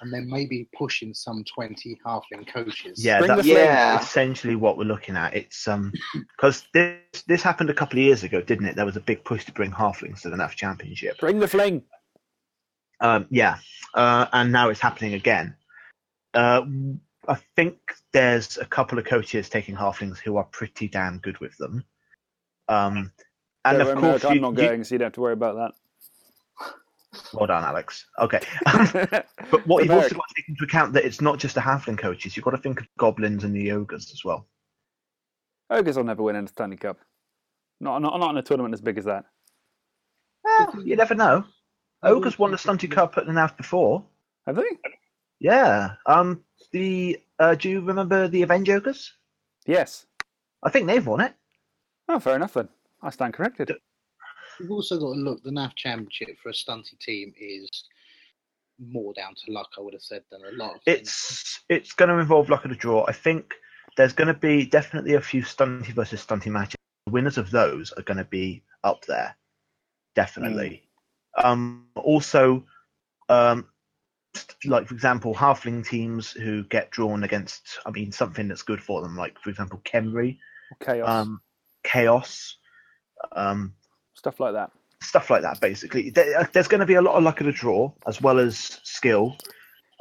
and 0.02 0.12
then 0.12 0.28
maybe 0.28 0.68
pushing 0.76 1.14
some 1.14 1.44
20 1.44 1.98
halfling 2.04 2.46
coaches. 2.46 3.02
Yeah, 3.02 3.20
Bring 3.20 3.28
that's. 3.28 3.46
Yeah. 3.46 4.00
essentially 4.00 4.56
what 4.56 4.76
we're 4.76 4.84
looking 4.84 5.16
at. 5.16 5.34
It's 5.34 5.66
um 5.68 5.92
because 6.36 6.64
this 6.74 7.22
this 7.26 7.42
happened 7.42 7.70
a 7.70 7.74
couple 7.74 7.98
of 7.98 8.04
years 8.04 8.22
ago, 8.24 8.42
didn't 8.42 8.66
it? 8.66 8.76
There 8.76 8.84
was 8.84 8.96
a 8.96 9.00
big 9.00 9.24
push 9.24 9.44
to 9.46 9.52
bring 9.52 9.70
halflings 9.70 10.22
to 10.22 10.30
the 10.30 10.36
NAF 10.36 10.50
Championship. 10.50 11.18
Bring 11.18 11.38
the 11.38 11.48
fling. 11.48 11.82
Um, 13.00 13.26
yeah, 13.30 13.58
uh, 13.94 14.26
and 14.32 14.52
now 14.52 14.68
it's 14.68 14.80
happening 14.80 15.14
again. 15.14 15.56
Uh, 16.34 16.62
I 17.28 17.38
think 17.56 17.76
there's 18.12 18.58
a 18.58 18.64
couple 18.64 18.98
of 18.98 19.04
coaches 19.04 19.48
taking 19.48 19.74
halflings 19.74 20.18
who 20.18 20.36
are 20.36 20.44
pretty 20.44 20.88
damn 20.88 21.18
good 21.18 21.38
with 21.38 21.56
them. 21.58 21.84
Um, 22.68 23.12
and 23.64 23.78
Don't 23.78 23.88
of 23.88 23.98
course, 23.98 24.24
I'm 24.24 24.34
you, 24.34 24.40
not 24.40 24.50
you- 24.50 24.56
going, 24.68 24.84
so 24.84 24.94
you 24.94 24.98
don't 24.98 25.06
have 25.06 25.12
to 25.14 25.20
worry 25.20 25.32
about 25.32 25.56
well 27.32 27.46
done, 27.46 27.64
Alex. 27.64 28.06
Okay, 28.18 28.40
but 28.64 29.66
what 29.66 29.84
you've 29.84 29.92
also 29.92 30.14
got 30.14 30.28
to 30.28 30.34
take 30.36 30.48
into 30.48 30.64
account 30.64 30.92
that 30.94 31.04
it's 31.04 31.20
not 31.20 31.38
just 31.38 31.54
the 31.54 31.60
halfling 31.60 31.98
coaches. 31.98 32.36
You've 32.36 32.44
got 32.44 32.52
to 32.52 32.58
think 32.58 32.80
of 32.80 32.86
goblins 32.98 33.44
and 33.44 33.54
the 33.54 33.72
ogres 33.72 34.10
as 34.12 34.24
well. 34.24 34.46
Ogres 35.70 35.96
will 35.96 36.04
never 36.04 36.22
win 36.22 36.36
in 36.36 36.44
a 36.44 36.48
Stunty 36.48 36.78
Cup. 36.78 36.98
Not, 37.80 38.00
not, 38.00 38.18
not 38.18 38.30
in 38.30 38.36
a 38.36 38.42
tournament 38.42 38.74
as 38.74 38.80
big 38.80 38.98
as 38.98 39.04
that. 39.04 39.24
Well, 40.44 40.82
you 40.84 40.96
never 40.96 41.14
know. 41.14 41.44
Ogres 42.02 42.38
won 42.38 42.50
the 42.50 42.56
Stunty 42.56 42.90
Cup 42.90 43.16
at 43.16 43.26
the 43.26 43.32
NAF 43.32 43.56
before. 43.56 44.04
Have 44.46 44.56
they? 44.56 44.62
Yeah. 45.40 45.94
Um. 46.06 46.44
The 46.72 47.20
uh, 47.38 47.54
do 47.54 47.68
you 47.68 47.80
remember 47.80 48.28
the 48.28 48.42
Avenge 48.42 48.70
Ogres? 48.70 49.12
Yes. 49.66 50.06
I 50.62 50.70
think 50.70 50.86
they've 50.86 51.06
won 51.06 51.20
it. 51.20 51.34
Oh, 52.08 52.20
fair 52.20 52.36
enough 52.36 52.54
then. 52.54 52.68
I 53.02 53.10
stand 53.10 53.34
corrected. 53.34 53.72
You've 54.60 54.70
also 54.70 54.98
got 54.98 55.14
to 55.14 55.20
look, 55.20 55.42
the 55.42 55.50
NAF 55.50 55.74
Championship 55.76 56.36
for 56.42 56.50
a 56.50 56.52
stunty 56.52 56.98
team 56.98 57.32
is 57.38 57.68
more 58.78 59.12
down 59.14 59.34
to 59.34 59.52
luck, 59.52 59.70
I 59.78 59.80
would 59.80 59.94
have 59.94 60.02
said, 60.02 60.22
than 60.30 60.42
a 60.44 60.56
lot 60.56 60.76
of. 60.76 60.80
It's 60.86 61.60
it's 61.68 61.92
going 61.92 62.08
to 62.08 62.18
involve 62.18 62.48
luck 62.48 62.64
of 62.64 62.70
the 62.70 62.76
draw. 62.76 63.04
I 63.06 63.12
think 63.12 63.54
there's 63.96 64.12
going 64.12 64.28
to 64.28 64.34
be 64.34 64.64
definitely 64.64 65.14
a 65.14 65.20
few 65.20 65.42
stunty 65.42 65.88
versus 65.88 66.24
stunty 66.24 66.48
matches. 66.48 66.76
The 67.06 67.12
winners 67.12 67.38
of 67.38 67.50
those 67.50 67.92
are 67.92 68.02
going 68.02 68.18
to 68.18 68.24
be 68.24 68.62
up 68.84 69.04
there, 69.06 69.36
definitely. 70.14 70.88
Um. 71.42 71.86
Also, 71.96 72.64
um, 73.28 73.66
like 74.64 74.86
for 74.86 74.94
example, 74.94 75.34
halfling 75.34 75.86
teams 75.86 76.30
who 76.30 76.64
get 76.64 76.90
drawn 76.90 77.24
against. 77.24 77.78
I 77.86 77.90
mean, 77.90 78.12
something 78.12 78.48
that's 78.48 78.62
good 78.62 78.82
for 78.82 79.02
them, 79.02 79.16
like 79.16 79.38
for 79.40 79.50
example, 79.50 79.80
Khemri, 79.84 80.38
Chaos. 80.80 81.08
um, 81.08 81.40
Chaos. 81.84 82.56
Um, 83.30 83.74
Stuff 84.22 84.38
like 84.40 84.52
that. 84.54 84.70
stuff 85.02 85.30
like 85.30 85.42
that 85.42 85.60
basically 85.60 86.10
There- 86.10 86.38
uh, 86.38 86.46
there's 86.52 86.68
going 86.68 86.78
to 86.80 86.86
be 86.86 86.94
a 86.94 87.02
lot 87.02 87.16
of 87.16 87.24
luck 87.24 87.40
of 87.40 87.46
the 87.46 87.52
draw 87.52 87.90
as 88.06 88.20
well 88.22 88.38
as 88.38 88.56
skill 88.84 89.36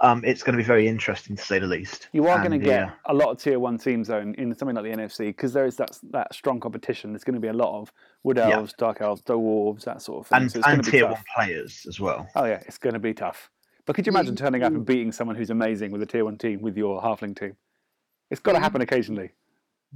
um, 0.03 0.23
it's 0.25 0.41
going 0.43 0.53
to 0.53 0.57
be 0.57 0.63
very 0.63 0.87
interesting 0.87 1.35
to 1.35 1.43
say 1.43 1.57
the 1.59 1.65
least 1.67 2.07
You 2.11 2.27
are 2.27 2.39
And, 2.39 2.47
going 2.47 2.59
to 2.59 2.65
get 2.65 2.79
yeah, 2.79 2.91
a 3.05 3.13
lot 3.13 3.29
of 3.31 3.37
tier 3.41 3.59
one 3.59 3.77
teams 3.79 4.07
though 4.09 4.19
in, 4.19 4.33
in 4.35 4.53
something 4.55 4.75
like 4.75 4.83
the 4.85 4.91
NFC 4.91 5.27
because 5.27 5.53
there 5.53 5.65
is 5.65 5.75
that 5.77 5.97
that 6.11 6.33
strong 6.33 6.59
competition. 6.59 7.11
There's 7.13 7.23
going 7.23 7.35
to 7.35 7.39
be 7.39 7.47
a 7.49 7.53
lot 7.53 7.79
of 7.81 7.91
wood 8.23 8.37
Yeah. 8.37 8.49
elves, 8.57 8.73
dark 8.77 9.01
elves, 9.01 9.21
dwarves, 9.23 9.83
that 9.85 10.01
sort 10.03 10.19
of 10.21 10.27
thing. 10.27 10.41
and, 10.41 10.51
so 10.51 10.59
it's 10.59 10.67
going 10.67 10.75
and 10.77 10.83
to 10.85 10.91
be 10.91 10.97
tier 10.97 11.07
tough. 11.07 11.13
one 11.17 11.23
players 11.35 11.85
as 11.87 11.99
well 11.99 12.27
Oh 12.35 12.45
yeah, 12.45 12.61
it's 12.67 12.77
going 12.79 12.93
to 12.93 12.99
be 12.99 13.13
tough. 13.13 13.49
But 13.85 13.95
could 13.95 14.05
you 14.07 14.11
imagine 14.11 14.35
turning 14.35 14.61
up 14.63 14.73
and 14.73 14.85
beating 14.85 15.11
someone 15.11 15.35
who's 15.35 15.49
amazing 15.51 15.91
with 15.91 16.01
a 16.03 16.05
tier 16.07 16.25
one 16.25 16.37
team 16.37 16.61
with 16.61 16.77
your 16.77 17.01
halfling 17.01 17.35
team? 17.39 17.55
It's 18.31 18.39
got 18.41 18.53
to 18.53 18.59
mm. 18.59 18.61
happen 18.63 18.81
occasionally. 18.81 19.31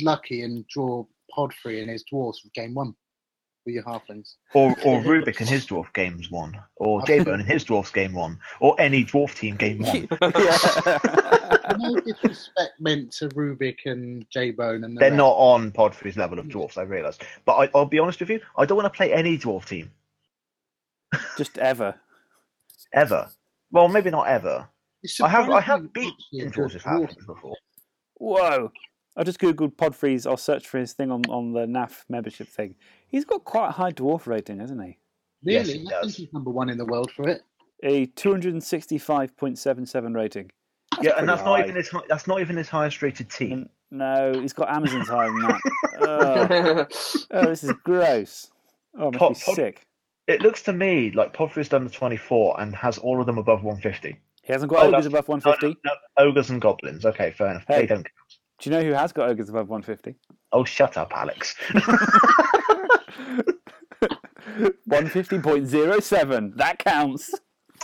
lucky 0.01 0.41
and 0.43 0.65
draw 0.67 1.05
Podfrey 1.35 1.81
and 1.81 1.89
his 1.89 2.03
dwarves 2.11 2.41
for 2.41 2.49
game 2.53 2.73
one 2.75 2.93
with 3.65 3.75
your 3.75 3.83
halflings. 3.83 4.35
or 4.53 4.71
or 4.85 5.01
Rubik 5.01 5.39
and 5.39 5.49
his 5.49 5.65
dwarf 5.65 5.91
games 5.93 6.29
one 6.31 6.55
or 6.75 7.01
J-Bone 7.05 7.39
and 7.39 7.49
his 7.49 7.63
dwarfs 7.63 7.91
game 7.91 8.13
one 8.13 8.39
or 8.59 8.79
any 8.79 9.03
dwarf 9.03 9.33
team 9.35 9.55
game 9.55 9.79
one 9.79 10.07
yeah. 10.21 10.97
no 11.77 11.99
disrespect 12.01 12.73
meant 12.79 13.11
to 13.13 13.27
Rubik 13.29 13.77
and 13.85 14.25
J 14.29 14.51
Bone 14.51 14.83
and 14.83 14.95
the 14.95 14.99
they're 14.99 15.09
rest. 15.11 15.17
not 15.17 15.31
on 15.33 15.71
Podfrey's 15.71 16.15
level 16.17 16.37
of 16.39 16.47
dwarfs 16.49 16.77
I 16.77 16.83
realise 16.83 17.17
but 17.45 17.53
I, 17.55 17.69
I'll 17.75 17.85
be 17.85 17.99
honest 17.99 18.19
with 18.19 18.29
you 18.29 18.39
I 18.57 18.65
don't 18.65 18.77
want 18.77 18.91
to 18.91 18.95
play 18.95 19.11
any 19.13 19.37
dwarf 19.37 19.65
team 19.65 19.91
Just 21.37 21.57
ever. 21.57 21.95
ever 22.93 23.29
well 23.71 23.87
maybe 23.87 24.09
not 24.11 24.27
ever 24.27 24.67
It's 25.03 25.19
I 25.19 25.27
have 25.27 25.49
I 25.49 25.59
have 25.61 25.81
surprising 25.81 25.89
beat 25.93 26.13
actually 26.13 26.39
a 26.41 26.51
dwarves 26.51 26.75
dwarf. 26.77 26.81
halflings 26.83 27.25
before 27.25 27.55
Whoa. 28.17 28.71
I 29.17 29.23
just 29.23 29.39
googled 29.39 29.75
Podfreeze. 29.77 30.27
I'll 30.27 30.35
search 30.35 30.67
for 30.67 30.77
his 30.77 30.91
thing 30.91 31.09
on, 31.09 31.21
on 31.29 31.53
the 31.53 31.65
NAF 31.65 32.03
membership 32.09 32.49
thing. 32.49 32.75
He's 33.15 33.23
got 33.23 33.45
quite 33.45 33.69
a 33.69 33.71
high 33.71 33.93
dwarf 33.93 34.27
rating, 34.27 34.59
hasn't 34.59 34.83
he? 34.83 34.97
Yes, 35.41 35.67
Really? 35.67 35.79
he 35.79 35.87
I 35.87 35.91
does. 35.91 36.01
think 36.01 36.15
he's 36.27 36.33
number 36.33 36.49
one 36.51 36.69
in 36.69 36.77
the 36.77 36.83
world 36.83 37.09
for 37.11 37.29
it. 37.29 37.43
A 37.81 38.07
265.77 38.07 40.13
rating. 40.13 40.51
yeah 41.01 41.11
and 41.17 41.19
pretty 41.19 41.25
that's 41.27 41.43
not 41.45 41.59
even 41.61 41.75
his 41.75 41.87
hi- 41.89 42.03
that's 42.09 42.27
not 42.27 42.41
even 42.41 42.57
his 42.57 42.67
highest 42.67 43.01
rated 43.01 43.29
team 43.29 43.69
no, 43.91 44.33
he's 44.41 44.51
got 44.51 44.67
Amazon's 44.69 45.07
higher 45.07 45.27
than 45.27 45.43
that. 45.43 45.61
oh, 46.01 46.85
oh, 47.31 47.45
this 47.45 47.63
is 47.63 47.71
gross. 47.85 48.51
Oh, 48.99 49.07
it 49.07 49.13
must 49.13 49.19
Pod- 49.19 49.33
be 49.35 49.39
pod- 49.45 49.55
sick. 49.55 49.87
It 50.27 50.41
looks 50.41 50.61
to 50.63 50.73
me 50.73 51.11
like 51.11 51.33
Podfrey's 51.33 51.69
done 51.69 51.85
the 51.85 51.89
24 51.91 52.59
and 52.59 52.75
has 52.75 52.97
all 52.97 53.21
of 53.21 53.25
them 53.27 53.37
above 53.37 53.63
150. 53.63 54.19
He 54.43 54.51
hasn't 54.51 54.69
got 54.71 54.79
Oh, 54.83 54.87
ogres 54.87 55.05
that's- 55.05 55.05
above 55.05 55.27
150. 55.29 55.77
no, 55.85 55.91
no, 56.19 56.25
ogres 56.29 56.49
and 56.49 56.59
goblins. 56.59 57.05
Okay, 57.05 57.31
fair 57.31 57.51
enough. 57.51 57.63
Hey. 57.69 57.81
They 57.81 57.87
don't. 57.87 58.05
Do 58.59 58.69
you 58.69 58.75
know 58.75 58.83
who 58.83 58.91
has 58.91 59.13
got 59.13 59.29
ogres 59.29 59.47
above 59.49 59.69
150? 59.69 60.15
Oh, 60.51 60.63
shut 60.63 60.97
up, 60.97 61.11
Alex. 61.15 61.55
150.07. 64.89 66.55
That 66.57 66.79
counts. 66.79 67.33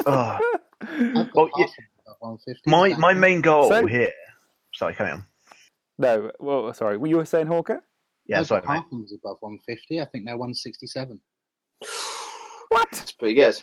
Oh, 0.06 0.40
Well, 1.34 1.50
yeah, 1.58 1.66
Arsenal 1.66 1.90
above 2.06 2.18
150. 2.20 2.70
my 2.70 2.90
my 2.98 3.14
main 3.14 3.42
goal 3.42 3.70
So- 3.70 3.86
here. 3.86 4.12
Sorry, 4.74 4.96
carry 4.96 5.12
on. 5.12 5.26
No, 5.98 6.32
well, 6.40 6.74
sorry. 6.74 6.98
What 6.98 7.10
you 7.10 7.18
were 7.18 7.26
saying, 7.26 7.48
Hawker? 7.48 7.84
Yeah, 8.26 8.40
I've 8.40 8.48
sorry, 8.48 8.62
got 8.62 8.90
mate. 8.92 9.08
Above 9.24 9.38
150. 9.42 10.00
I 10.02 10.06
think 10.06 10.26
they're 10.26 10.38
167. 10.38 11.20
What? 12.70 12.88
It's 12.94 13.12
pretty 13.12 13.36
good. 13.36 13.62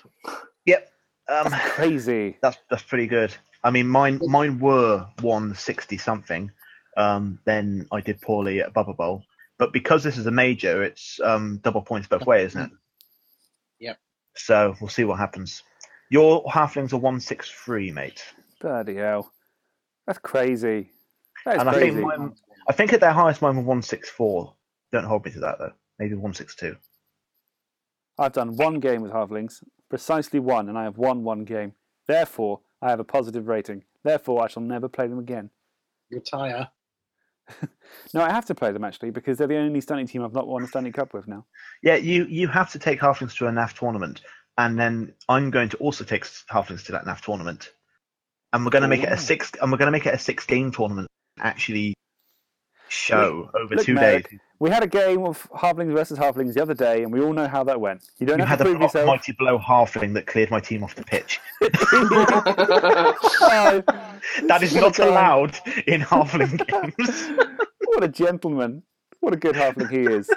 Yep. 0.67 0.91
Um, 1.29 1.51
Crazy. 1.51 2.37
that's 2.43 2.59
that's 2.71 2.83
pretty 2.83 3.07
good. 3.07 3.35
I 3.65 3.71
mean, 3.71 3.89
mine 3.89 4.19
mine 4.23 4.59
were 4.59 5.07
one 5.21 5.55
sixty 5.55 5.97
something. 5.99 6.51
Um, 6.99 7.39
then 7.45 7.87
I 7.93 8.01
did 8.01 8.21
poorly 8.21 8.61
at 8.61 8.75
Bubble 8.75 8.93
Bowl, 8.93 9.23
but 9.57 9.73
because 9.73 10.03
this 10.03 10.19
is 10.19 10.27
a 10.27 10.33
major, 10.33 10.83
it's 10.83 11.21
um 11.23 11.61
double 11.63 11.81
points 11.81 12.09
both 12.09 12.27
ways, 12.27 12.51
isn't 12.51 12.63
it? 12.63 12.71
Yep. 13.79 13.99
So 14.35 14.75
we'll 14.81 14.91
see 14.91 15.05
what 15.05 15.19
happens. 15.19 15.63
Your 16.11 16.45
halflings 16.47 16.93
are 16.93 16.99
one 16.99 17.21
six 17.21 17.49
three, 17.49 17.93
mate. 17.93 18.25
Bloody 18.61 18.97
hell. 18.97 19.33
That's 20.09 20.19
crazy. 20.19 20.91
That's 21.45 21.61
And 21.61 21.69
I 21.71 21.75
think 21.75 21.99
mine, 21.99 22.35
I 22.69 22.73
think 22.73 22.93
at 22.93 23.01
their 23.01 23.13
highest 23.13 23.43
mine 23.43 23.57
were 23.57 23.63
one 23.63 23.83
six 23.83 24.11
four. 24.11 24.55
Don't 24.91 25.05
hold 25.05 25.25
me 25.25 25.31
to 25.31 25.41
that 25.41 25.59
though. 25.61 25.73
Maybe 26.01 26.17
one 26.17 26.35
six 26.35 26.57
two. 26.57 26.77
I've 28.19 28.33
done 28.33 28.57
one 28.57 28.81
game 28.81 29.03
with 29.03 29.13
halflings, 29.13 29.63
precisely 29.89 30.41
one, 30.41 30.69
and 30.69 30.77
I 30.77 30.83
have 30.83 30.99
won 30.99 31.23
one 31.23 31.45
game. 31.45 31.75
Therefore, 32.09 32.63
I 32.83 32.91
have 32.91 32.99
a 32.99 33.05
positive 33.05 33.47
rating. 33.47 33.85
Therefore, 34.03 34.43
I 34.43 34.49
shall 34.49 34.63
never 34.63 34.89
play 34.89 35.07
them 35.07 35.21
again. 35.21 35.51
Retire. 36.11 36.69
No, 38.15 38.23
I 38.23 38.31
have 38.31 38.47
to 38.47 38.55
play 38.55 38.73
them 38.73 38.85
actually 38.85 39.11
because 39.11 39.39
they're 39.39 39.47
the 39.47 39.57
only 39.57 39.81
Stunty 39.81 40.09
team 40.09 40.25
I've 40.25 40.33
not 40.33 40.47
won 40.47 40.63
a 40.63 40.67
Stunty 40.67 40.93
Cup 40.93 41.13
with 41.13 41.29
now. 41.29 41.45
Yeah, 41.83 41.97
you 41.97 42.25
you 42.27 42.49
have 42.49 42.71
to 42.73 42.79
take 42.79 43.01
halflings 43.01 43.37
to 43.37 43.47
a 43.47 43.51
NAF 43.51 43.75
tournament, 43.79 44.23
and 44.57 44.79
then 44.79 45.15
I'm 45.29 45.51
going 45.51 45.69
to 45.71 45.77
also 45.79 46.05
take 46.05 46.25
halflings 46.25 46.85
to 46.87 46.93
that 46.93 47.05
NAF 47.05 47.21
tournament, 47.21 47.73
and 48.53 48.65
we're 48.65 48.71
going 48.71 48.83
to 48.83 48.89
make 48.89 49.03
it 49.03 49.11
a 49.11 49.15
oh, 49.15 49.17
six, 49.17 49.53
and 49.61 49.71
we're 49.71 49.79
going 49.79 49.89
to 49.89 49.93
make 49.93 50.07
it 50.07 50.15
a 50.15 50.19
six 50.19 50.47
game 50.47 50.71
tournament. 50.71 51.09
Actually, 51.41 51.95
show 52.89 53.51
over 53.55 53.77
look, 53.77 53.85
two 53.85 53.95
days. 53.95 54.25
We 54.61 54.71
had 54.71 54.83
a 54.83 54.89
game 54.89 55.25
of 55.25 55.49
halflings 55.53 55.93
versus 55.93 56.19
halflings 56.19 56.55
the 56.55 56.63
other 56.63 56.75
day, 56.75 57.03
and 57.05 57.13
we 57.13 57.21
all 57.21 57.33
know 57.33 57.47
how 57.47 57.63
that 57.65 57.81
went. 57.81 58.03
You 58.19 58.27
don't 58.27 58.39
You 58.39 58.45
have 58.45 58.59
had 58.59 58.65
to 58.65 58.71
a 58.71 58.73
prove 58.73 58.83
yourself. 58.83 59.07
mighty 59.07 59.33
blow 59.33 59.59
halfling 59.59 60.15
that 60.15 60.27
cleared 60.27 60.51
my 60.51 60.59
team 60.61 60.83
off 60.83 60.95
the 60.97 61.05
pitch. 61.05 61.41
That 64.47 64.63
is 64.63 64.75
not 64.75 64.99
allowed 64.99 65.57
in 65.87 66.01
halfling 66.03 66.59
games. 66.97 67.29
what 67.87 68.05
a 68.05 68.09
gentleman. 68.09 68.83
What 69.21 69.33
a 69.33 69.37
good 69.37 69.55
halfling 69.55 69.91
he 69.91 70.01
is. 70.01 70.31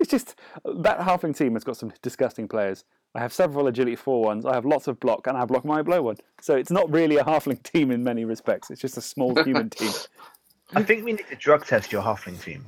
It's 0.00 0.10
just 0.10 0.36
that 0.64 1.00
halfling 1.00 1.36
team 1.36 1.54
has 1.54 1.64
got 1.64 1.76
some 1.76 1.92
disgusting 2.02 2.46
players. 2.46 2.84
I 3.14 3.20
have 3.20 3.32
several 3.32 3.66
agility 3.66 3.96
four 3.96 4.22
ones. 4.22 4.44
I 4.46 4.54
have 4.54 4.64
lots 4.64 4.86
of 4.86 5.00
block, 5.00 5.26
and 5.26 5.36
I 5.36 5.44
block 5.44 5.64
my 5.64 5.82
blow 5.82 6.02
one. 6.02 6.16
So 6.40 6.54
it's 6.56 6.70
not 6.70 6.90
really 6.92 7.16
a 7.16 7.24
halfling 7.24 7.62
team 7.62 7.90
in 7.90 8.04
many 8.04 8.24
respects. 8.24 8.70
It's 8.70 8.80
just 8.80 8.96
a 8.96 9.00
small 9.02 9.34
human 9.42 9.70
team. 9.70 9.90
I 10.74 10.82
think 10.82 11.04
we 11.04 11.12
need 11.12 11.26
to 11.28 11.36
drug 11.36 11.64
test 11.66 11.92
your 11.92 12.02
halfling 12.02 12.40
team. 12.42 12.66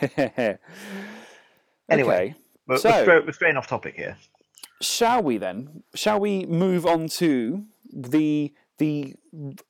Anyway, 1.90 2.14
Okay. 2.30 2.34
We're, 2.66 2.76
So- 2.78 2.90
we're, 2.90 3.02
stray- 3.02 3.20
we're 3.20 3.32
straying 3.32 3.56
off 3.56 3.66
topic 3.66 3.94
here. 3.96 4.16
Shall 4.82 5.22
we 5.22 5.38
then? 5.38 5.82
Shall 5.94 6.20
we 6.20 6.44
move 6.46 6.86
on 6.86 7.08
to 7.08 7.64
the 7.92 8.52
the 8.78 9.14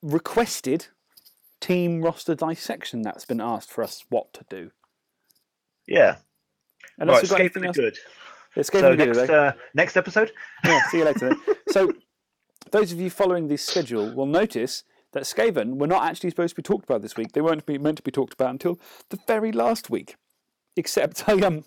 requested 0.02 0.88
team 1.60 2.02
roster 2.02 2.34
dissection 2.34 3.00
that's 3.02 3.24
been 3.24 3.40
asked 3.40 3.70
for 3.70 3.82
us 3.82 4.04
what 4.10 4.32
to 4.34 4.44
do? 4.50 4.70
Yeah. 5.86 6.16
Unless 6.98 7.14
right, 7.14 7.22
you've 7.22 7.30
got 7.30 7.40
escape 7.40 7.40
anything 7.40 7.62
the 7.62 7.68
else. 7.68 7.76
good. 7.76 7.98
Let's 8.56 8.68
So 8.72 8.96
go 8.96 9.04
for 9.14 9.14
next, 9.14 9.30
uh, 9.30 9.52
next 9.74 9.96
episode. 9.96 10.32
Yeah, 10.64 10.80
see 10.88 10.98
you 10.98 11.04
later. 11.04 11.34
So, 11.70 11.92
those 12.70 12.92
of 12.92 13.00
you 13.00 13.08
following 13.10 13.48
this 13.48 13.64
schedule 13.64 14.12
will 14.14 14.26
notice 14.26 14.84
that 15.12 15.24
Skaven 15.24 15.76
were 15.76 15.86
not 15.86 16.04
actually 16.04 16.30
supposed 16.30 16.54
to 16.54 16.56
be 16.56 16.62
talked 16.62 16.84
about 16.84 17.02
this 17.02 17.16
week. 17.16 17.32
They 17.32 17.40
weren't 17.40 17.66
meant 17.68 17.96
to 17.96 18.02
be 18.02 18.10
talked 18.10 18.34
about 18.34 18.50
until 18.50 18.78
the 19.10 19.18
very 19.26 19.52
last 19.52 19.90
week. 19.90 20.16
Except 20.76 21.28
I 21.28 21.32
um, 21.40 21.64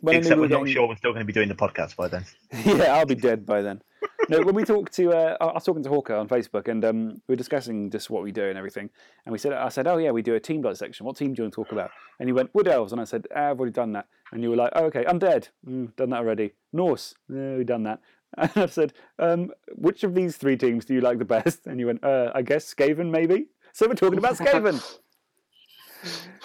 when 0.00 0.16
Except 0.16 0.36
we 0.36 0.42
we're 0.42 0.58
were 0.58 0.64
not 0.64 0.68
sure 0.68 0.88
we're 0.88 0.96
still 0.96 1.12
going 1.12 1.22
to 1.22 1.26
be 1.26 1.32
doing 1.32 1.48
the 1.48 1.54
podcast 1.54 1.96
by 1.96 2.08
then. 2.08 2.24
yeah, 2.64 2.94
I'll 2.94 3.06
be 3.06 3.14
dead 3.14 3.46
by 3.46 3.62
then. 3.62 3.82
No, 4.28 4.40
when 4.40 4.54
we 4.54 4.64
talked 4.64 4.92
to, 4.94 5.12
uh, 5.12 5.36
I 5.40 5.52
was 5.52 5.64
talking 5.64 5.82
to 5.82 5.88
Hawker 5.88 6.14
on 6.14 6.28
Facebook, 6.28 6.68
and 6.68 6.84
um, 6.84 7.08
we 7.26 7.32
were 7.32 7.36
discussing 7.36 7.90
just 7.90 8.10
what 8.10 8.22
we 8.22 8.32
do 8.32 8.44
and 8.44 8.56
everything. 8.56 8.90
And 9.24 9.32
we 9.32 9.38
said, 9.38 9.52
I 9.52 9.68
said, 9.68 9.86
oh 9.86 9.98
yeah, 9.98 10.10
we 10.10 10.22
do 10.22 10.34
a 10.34 10.40
team 10.40 10.62
blood 10.62 10.78
section. 10.78 11.04
What 11.04 11.16
team 11.16 11.34
do 11.34 11.40
you 11.40 11.44
want 11.44 11.54
to 11.54 11.62
talk 11.62 11.72
about? 11.72 11.90
And 12.18 12.28
he 12.28 12.32
went 12.32 12.54
Wood 12.54 12.68
Elves, 12.68 12.92
and 12.92 13.00
I 13.00 13.04
said, 13.04 13.26
ah, 13.34 13.50
I've 13.50 13.58
already 13.58 13.72
done 13.72 13.92
that. 13.92 14.06
And 14.32 14.42
you 14.42 14.50
were 14.50 14.56
like, 14.56 14.72
oh 14.74 14.84
okay, 14.86 15.04
Undead, 15.04 15.48
mm, 15.66 15.94
done 15.96 16.10
that 16.10 16.20
already. 16.20 16.52
Norse, 16.72 17.14
no, 17.28 17.56
we've 17.58 17.66
done 17.66 17.82
that. 17.84 18.00
And 18.38 18.50
I 18.56 18.66
said, 18.66 18.92
um, 19.18 19.52
which 19.76 20.02
of 20.02 20.14
these 20.14 20.36
three 20.36 20.56
teams 20.56 20.84
do 20.84 20.94
you 20.94 21.00
like 21.00 21.18
the 21.18 21.24
best? 21.24 21.66
And 21.66 21.78
you 21.78 21.86
went, 21.86 22.02
uh, 22.02 22.32
I 22.34 22.42
guess 22.42 22.72
Skaven, 22.72 23.10
maybe. 23.10 23.46
So 23.72 23.86
we're 23.86 23.94
talking 23.94 24.18
about 24.18 24.34
Skaven. 24.38 24.82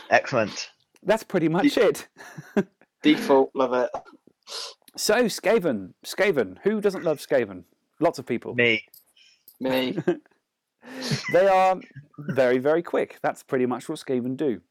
Excellent. 0.09 0.71
That's 1.03 1.23
pretty 1.23 1.47
much 1.47 1.77
it. 1.77 2.07
Default, 3.01 3.51
love 3.55 3.73
it. 3.73 3.89
So 4.95 5.23
Skaven, 5.25 5.93
Skaven, 6.05 6.57
who 6.63 6.81
doesn't 6.81 7.03
love 7.03 7.19
Skaven? 7.19 7.63
Lots 7.99 8.19
of 8.19 8.25
people. 8.25 8.53
Me. 8.53 8.83
Me. 9.59 9.97
They 11.31 11.47
are 11.47 11.79
very, 12.17 12.57
very 12.57 12.81
quick. 12.81 13.19
That's 13.21 13.43
pretty 13.43 13.65
much 13.65 13.87
what 13.87 13.99
Skaven 13.99 14.35
do. 14.35 14.61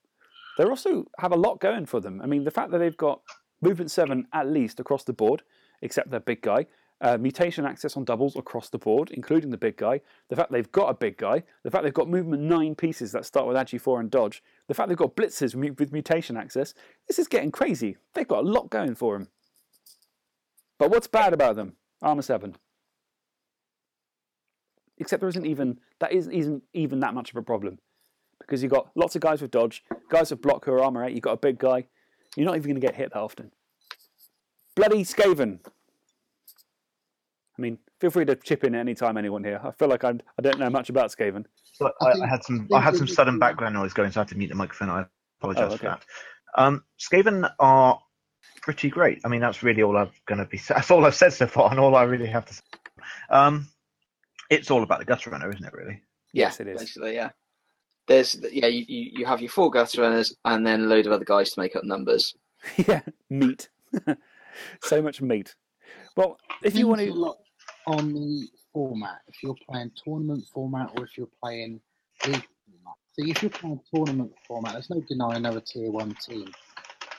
They 0.56 0.64
also 0.64 1.06
have 1.18 1.32
a 1.32 1.36
lot 1.36 1.60
going 1.60 1.86
for 1.86 2.00
them. 2.00 2.20
I 2.20 2.26
mean, 2.26 2.44
the 2.44 2.50
fact 2.50 2.70
that 2.72 2.78
they've 2.78 2.96
got 2.96 3.20
movement 3.60 3.90
seven 3.90 4.26
at 4.32 4.48
least 4.48 4.80
across 4.80 5.04
the 5.04 5.12
board, 5.12 5.42
except 5.82 6.10
their 6.10 6.20
big 6.20 6.42
guy, 6.42 6.66
uh, 7.00 7.16
mutation 7.16 7.64
access 7.64 7.96
on 7.96 8.04
doubles 8.04 8.36
across 8.36 8.68
the 8.68 8.78
board, 8.78 9.10
including 9.12 9.50
the 9.50 9.56
big 9.56 9.76
guy, 9.76 10.00
the 10.28 10.36
fact 10.36 10.50
they've 10.50 10.72
got 10.72 10.88
a 10.88 10.94
big 10.94 11.16
guy, 11.16 11.42
the 11.62 11.70
fact 11.70 11.84
they've 11.84 11.94
got 11.94 12.08
movement 12.08 12.42
nine 12.42 12.74
pieces 12.74 13.12
that 13.12 13.24
start 13.24 13.46
with 13.46 13.56
Agi 13.56 13.80
4 13.80 14.00
and 14.00 14.10
dodge, 14.10 14.42
the 14.66 14.74
fact 14.74 14.88
they've 14.88 14.98
got 14.98 15.14
blitzes 15.14 15.54
with 15.54 15.92
mutation 15.92 16.36
access, 16.36 16.74
this 17.06 17.18
is 17.18 17.28
getting 17.28 17.52
crazy. 17.52 17.96
They've 18.14 18.26
got 18.26 18.44
a 18.44 18.48
lot 18.48 18.70
going 18.70 18.94
for 18.94 19.18
them. 19.18 19.28
But 20.78 20.90
what's 20.90 21.06
bad 21.06 21.32
about 21.32 21.56
them? 21.56 21.74
Armor 22.02 22.22
7. 22.22 22.56
Except 24.98 25.20
there 25.20 25.28
isn't 25.28 25.46
even 25.46 25.78
that 26.00 26.12
isn't, 26.12 26.32
isn't 26.32 26.62
even 26.72 27.00
that 27.00 27.14
much 27.14 27.30
of 27.30 27.36
a 27.36 27.42
problem 27.42 27.78
because 28.40 28.62
you've 28.62 28.72
got 28.72 28.90
lots 28.96 29.14
of 29.14 29.20
guys 29.22 29.40
with 29.40 29.50
dodge, 29.50 29.84
guys 30.08 30.30
with 30.30 30.42
block 30.42 30.64
who 30.64 30.72
are 30.72 30.82
armor 30.82 31.04
eight. 31.04 31.12
You've 31.12 31.22
got 31.22 31.32
a 31.32 31.36
big 31.36 31.58
guy. 31.58 31.86
You're 32.36 32.46
not 32.46 32.56
even 32.56 32.70
going 32.70 32.80
to 32.80 32.86
get 32.86 32.96
hit 32.96 33.12
that 33.12 33.20
often. 33.20 33.52
Bloody 34.74 35.04
Skaven. 35.04 35.60
I 37.58 37.62
mean, 37.62 37.78
feel 38.00 38.10
free 38.10 38.24
to 38.24 38.36
chip 38.36 38.64
in 38.64 38.74
at 38.74 38.80
any 38.80 38.94
time, 38.94 39.16
anyone 39.16 39.42
here. 39.42 39.60
I 39.62 39.72
feel 39.72 39.88
like 39.88 40.04
I'm, 40.04 40.20
I 40.38 40.42
don't 40.42 40.58
know 40.58 40.70
much 40.70 40.90
about 40.90 41.10
Skaven. 41.10 41.44
So 41.72 41.90
I 42.00 42.12
I, 42.12 42.26
had 42.26 42.44
some 42.44 42.68
I 42.72 42.76
I 42.76 42.80
had 42.80 42.96
some 42.96 43.08
sudden 43.08 43.38
background 43.38 43.74
noise 43.74 43.92
going, 43.92 44.12
so 44.12 44.20
I 44.20 44.22
had 44.22 44.28
to 44.28 44.38
mute 44.38 44.48
the 44.48 44.54
microphone. 44.54 44.90
I 44.90 45.04
apologise 45.40 45.72
Oh, 45.72 45.76
for 45.76 45.84
that. 45.84 46.04
Um, 46.56 46.84
Skaven 46.98 47.50
are 47.58 48.00
pretty 48.62 48.88
great. 48.88 49.20
I 49.24 49.28
mean, 49.28 49.40
that's 49.40 49.62
really 49.62 49.82
all 49.82 49.96
I'm 49.96 50.10
going 50.26 50.38
to 50.38 50.44
be. 50.44 50.58
That's 50.68 50.90
all 50.90 51.04
I've 51.04 51.14
said 51.14 51.32
so 51.32 51.46
far, 51.46 51.70
and 51.70 51.80
all 51.80 51.96
I 51.96 52.04
really 52.04 52.26
have 52.26 52.46
to 52.46 52.54
say. 52.54 52.62
Um, 53.30 53.68
it's 54.50 54.70
all 54.70 54.82
about 54.82 55.00
the 55.00 55.04
gutter 55.04 55.30
runner, 55.30 55.50
isn't 55.50 55.64
it? 55.64 55.72
Really. 55.72 56.00
Yes, 56.32 56.60
it 56.60 56.68
is. 56.68 56.80
Basically, 56.80 57.14
yeah. 57.14 57.30
There's 58.06 58.40
yeah, 58.52 58.66
you, 58.66 58.84
you 58.88 59.10
you 59.18 59.26
have 59.26 59.40
your 59.40 59.50
four 59.50 59.70
gutter 59.70 60.00
runners 60.02 60.34
and 60.44 60.66
then 60.66 60.82
a 60.82 60.84
load 60.84 61.06
of 61.06 61.12
other 61.12 61.24
guys 61.24 61.50
to 61.50 61.60
make 61.60 61.76
up 61.76 61.84
numbers. 61.84 62.34
yeah, 62.76 63.02
meat. 63.28 63.68
so 64.82 65.02
much 65.02 65.20
meat. 65.20 65.54
Well, 66.16 66.38
if 66.62 66.74
you 66.74 66.88
want 66.88 67.02
to, 67.02 67.12
lot 67.12 67.36
on 67.88 68.12
the 68.12 68.46
format. 68.72 69.20
If 69.28 69.42
you're 69.42 69.56
playing 69.68 69.92
tournament 70.04 70.44
format 70.52 70.90
or 70.96 71.04
if 71.04 71.16
you're 71.16 71.28
playing 71.42 71.80
league 72.26 72.46
format. 72.66 72.96
So 73.12 73.24
if 73.26 73.42
you're 73.42 73.50
playing 73.50 73.80
tournament 73.92 74.32
format, 74.46 74.74
there's 74.74 74.90
no 74.90 75.00
denying 75.08 75.36
another 75.36 75.60
tier 75.60 75.90
one 75.90 76.14
team, 76.26 76.52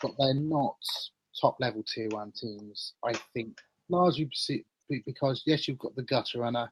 but 0.01 0.11
they're 0.17 0.35
not 0.35 0.77
top 1.41 1.57
level 1.59 1.83
tier 1.83 2.07
one 2.09 2.31
teams. 2.31 2.93
I 3.03 3.13
think 3.33 3.57
largely 3.89 4.29
because 5.05 5.43
yes, 5.45 5.67
you've 5.67 5.79
got 5.79 5.95
the 5.95 6.03
gutter 6.03 6.39
runner, 6.39 6.71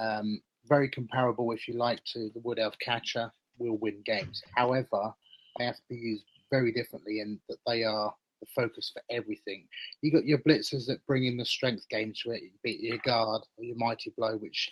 um, 0.00 0.40
very 0.66 0.88
comparable 0.88 1.50
if 1.52 1.66
you 1.66 1.74
like 1.74 2.02
to 2.04 2.30
the 2.34 2.40
wood 2.40 2.60
elf 2.60 2.74
catcher, 2.78 3.32
will 3.58 3.78
win 3.78 4.00
games. 4.04 4.42
However, 4.54 5.12
they 5.58 5.64
have 5.64 5.76
to 5.76 5.82
be 5.88 5.96
used 5.96 6.24
very 6.50 6.72
differently 6.72 7.20
in 7.20 7.40
that 7.48 7.58
they 7.66 7.82
are 7.82 8.14
the 8.42 8.46
focus 8.54 8.90
for 8.92 9.00
everything 9.08 9.66
you 10.02 10.12
got 10.12 10.26
your 10.26 10.38
blitzers 10.38 10.86
that 10.86 11.06
bring 11.06 11.24
in 11.26 11.36
the 11.36 11.44
strength 11.44 11.88
game 11.88 12.12
to 12.22 12.32
it, 12.32 12.42
be 12.62 12.72
it 12.72 12.80
your 12.80 12.98
guard 12.98 13.42
or 13.56 13.64
your 13.64 13.76
mighty 13.76 14.12
blow, 14.18 14.36
which 14.36 14.70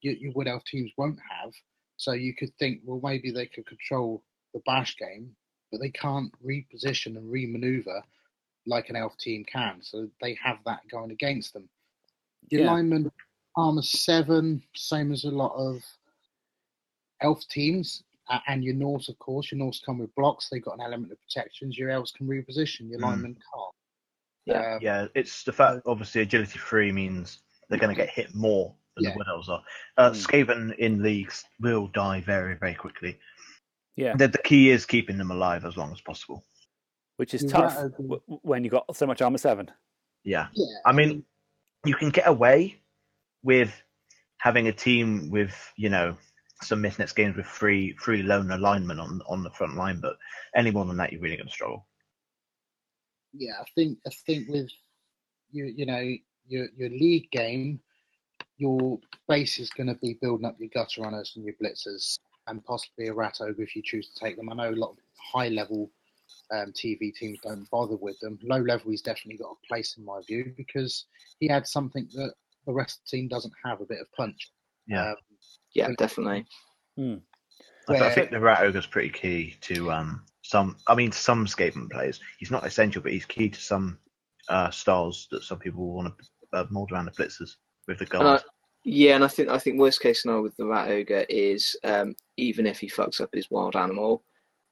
your, 0.00 0.14
your 0.14 0.32
wood 0.32 0.48
elf 0.48 0.64
teams 0.64 0.92
won't 0.96 1.18
have. 1.28 1.52
So 1.96 2.12
you 2.12 2.34
could 2.34 2.56
think, 2.58 2.80
well, 2.84 3.00
maybe 3.02 3.30
they 3.32 3.46
could 3.46 3.66
control 3.66 4.22
the 4.54 4.60
bash 4.64 4.96
game, 4.96 5.30
but 5.72 5.80
they 5.80 5.90
can't 5.90 6.32
reposition 6.46 7.16
and 7.16 7.30
remaneuver 7.30 8.00
like 8.66 8.88
an 8.88 8.96
elf 8.96 9.16
team 9.18 9.44
can. 9.44 9.78
So 9.82 10.08
they 10.22 10.38
have 10.42 10.58
that 10.64 10.80
going 10.90 11.10
against 11.10 11.52
them. 11.52 11.68
Your 12.50 12.62
Yeah. 12.62 12.72
lineman 12.72 13.10
armor 13.56 13.82
seven, 13.82 14.62
same 14.76 15.10
as 15.10 15.24
a 15.24 15.30
lot 15.30 15.54
of 15.56 15.82
elf 17.20 17.46
teams. 17.48 18.04
A- 18.30 18.42
And 18.48 18.62
your 18.64 18.74
Norse, 18.74 19.08
of 19.08 19.18
course, 19.18 19.50
your 19.50 19.58
Norse 19.58 19.80
come 19.84 19.98
with 19.98 20.14
blocks. 20.14 20.48
They've 20.48 20.62
got 20.62 20.74
an 20.74 20.80
element 20.82 21.12
of 21.12 21.18
protections. 21.22 21.76
Your 21.78 21.90
elves 21.90 22.12
can 22.12 22.26
reposition. 22.26 22.88
Your 22.90 22.98
Mm. 23.00 23.02
linemen 23.02 23.34
can't. 23.34 23.74
Yeah. 24.46 24.74
Um, 24.74 24.78
Yeah, 24.82 25.06
it's 25.14 25.44
the 25.44 25.52
fact. 25.52 25.82
Obviously, 25.86 26.22
agility 26.22 26.58
three 26.58 26.90
means 26.92 27.40
they're 27.68 27.78
going 27.78 27.94
to 27.94 28.00
get 28.00 28.10
hit 28.10 28.34
more 28.34 28.74
than 28.96 29.04
Yeah. 29.04 29.10
the 29.10 29.16
Wood 29.18 29.26
Elves 29.28 29.48
are. 29.48 29.62
Uh, 29.96 30.10
Mm. 30.10 30.14
Skaven 30.26 30.76
in 30.78 31.02
leagues 31.02 31.44
will 31.60 31.88
die 31.88 32.20
very, 32.22 32.54
very 32.54 32.74
quickly. 32.74 33.18
Yeah, 33.96 34.14
The, 34.16 34.28
the 34.28 34.38
key 34.38 34.70
is 34.70 34.86
keeping 34.86 35.18
them 35.18 35.30
alive 35.30 35.64
as 35.64 35.76
long 35.76 35.92
as 35.92 36.00
possible. 36.00 36.44
which 37.16 37.34
is 37.34 37.42
Yeah, 37.42 37.50
tough 37.50 37.74
w- 37.74 38.20
w- 38.28 38.40
when 38.42 38.62
you 38.62 38.70
got 38.70 38.94
so 38.94 39.04
much 39.04 39.20
armor 39.20 39.38
seven. 39.38 39.68
Yeah, 40.22 40.46
yeah, 40.52 40.66
I 40.86 40.92
mean, 40.92 41.24
you 41.84 41.96
can 41.96 42.10
get 42.10 42.28
away 42.28 42.80
with 43.42 43.72
having 44.38 44.68
a 44.68 44.72
team 44.72 45.28
with 45.28 45.52
you 45.76 45.88
know 45.88 46.16
some 46.62 46.82
misnets 46.82 47.14
games 47.14 47.36
with 47.36 47.46
three 47.46 47.94
three 48.02 48.22
lone 48.22 48.50
alignment 48.50 49.00
on 49.00 49.20
on 49.28 49.42
the 49.42 49.50
front 49.50 49.76
line, 49.76 50.00
but 50.00 50.16
any 50.56 50.70
more 50.70 50.84
than 50.84 50.96
that, 50.96 51.12
you're 51.12 51.20
really 51.20 51.36
going 51.36 51.46
to 51.48 51.52
struggle. 51.52 51.86
yeah, 53.32 53.54
I 53.60 53.64
think 53.74 53.98
I 54.06 54.10
think 54.26 54.48
with 54.48 54.70
you, 55.50 55.66
you 55.66 55.86
know, 55.86 56.12
your 56.46 56.68
your 56.76 56.90
league 56.90 57.30
game, 57.30 57.80
your 58.56 58.98
base 59.28 59.58
is 59.58 59.70
going 59.70 59.86
to 59.88 59.94
be 59.94 60.18
building 60.20 60.46
up 60.46 60.56
your 60.58 60.70
gutter 60.70 61.02
runners 61.02 61.32
and 61.36 61.44
your 61.44 61.54
blitzers, 61.62 62.18
and 62.46 62.64
possibly 62.64 63.08
a 63.08 63.14
rat 63.14 63.38
ogre 63.40 63.62
if 63.62 63.76
you 63.76 63.82
choose 63.82 64.08
to 64.08 64.20
take 64.20 64.36
them. 64.36 64.50
I 64.50 64.54
know 64.54 64.70
a 64.70 64.72
lot 64.72 64.90
of 64.90 64.98
high 65.16 65.48
level 65.48 65.90
um, 66.52 66.72
TV 66.72 67.14
teams 67.14 67.38
don't 67.42 67.68
bother 67.70 67.96
with 67.96 68.18
them. 68.20 68.38
Low 68.42 68.60
level, 68.60 68.90
he's 68.90 69.02
definitely 69.02 69.38
got 69.38 69.52
a 69.52 69.66
place 69.66 69.96
in 69.96 70.04
my 70.04 70.20
view 70.26 70.52
because 70.56 71.06
he 71.40 71.48
had 71.48 71.66
something 71.66 72.08
that 72.14 72.32
the 72.66 72.72
rest 72.72 72.98
of 72.98 73.04
the 73.04 73.16
team 73.16 73.28
doesn't 73.28 73.54
have—a 73.64 73.84
bit 73.84 74.00
of 74.00 74.10
punch. 74.12 74.50
Yeah. 74.86 75.10
Um, 75.10 75.16
Yeah, 75.74 75.88
definitely. 75.98 76.46
I, 77.88 77.92
th- 77.92 78.02
I 78.02 78.14
think 78.14 78.30
the 78.30 78.40
Rat 78.40 78.62
Ogre's 78.62 78.86
pretty 78.86 79.10
key 79.10 79.56
to 79.62 79.90
um 79.90 80.24
some. 80.42 80.76
I 80.86 80.94
mean, 80.94 81.12
some 81.12 81.46
Skaven 81.46 81.90
players. 81.90 82.20
He's 82.38 82.50
not 82.50 82.66
essential, 82.66 83.02
but 83.02 83.12
he's 83.12 83.26
key 83.26 83.48
to 83.48 83.60
some 83.60 83.98
uh, 84.48 84.70
styles 84.70 85.28
that 85.30 85.44
some 85.44 85.58
people 85.58 85.92
want 85.92 86.14
to 86.18 86.58
uh, 86.58 86.66
mold 86.70 86.92
around 86.92 87.06
the 87.06 87.10
blitzers 87.12 87.56
with 87.86 87.98
the 87.98 88.18
And 88.18 88.28
I, 88.28 88.40
yeah, 88.84 89.14
and 89.14 89.24
I 89.24 89.28
think 89.28 89.48
I 89.48 89.58
think 89.58 89.78
worst 89.78 90.00
case 90.00 90.22
scenario 90.22 90.42
with 90.42 90.56
the 90.56 90.66
rat 90.66 90.88
ogre 90.88 91.26
is 91.28 91.76
um, 91.84 92.14
even 92.36 92.66
if 92.66 92.78
he 92.78 92.88
fucks 92.88 93.20
up 93.20 93.30
his 93.32 93.50
wild 93.50 93.76
animal, 93.76 94.22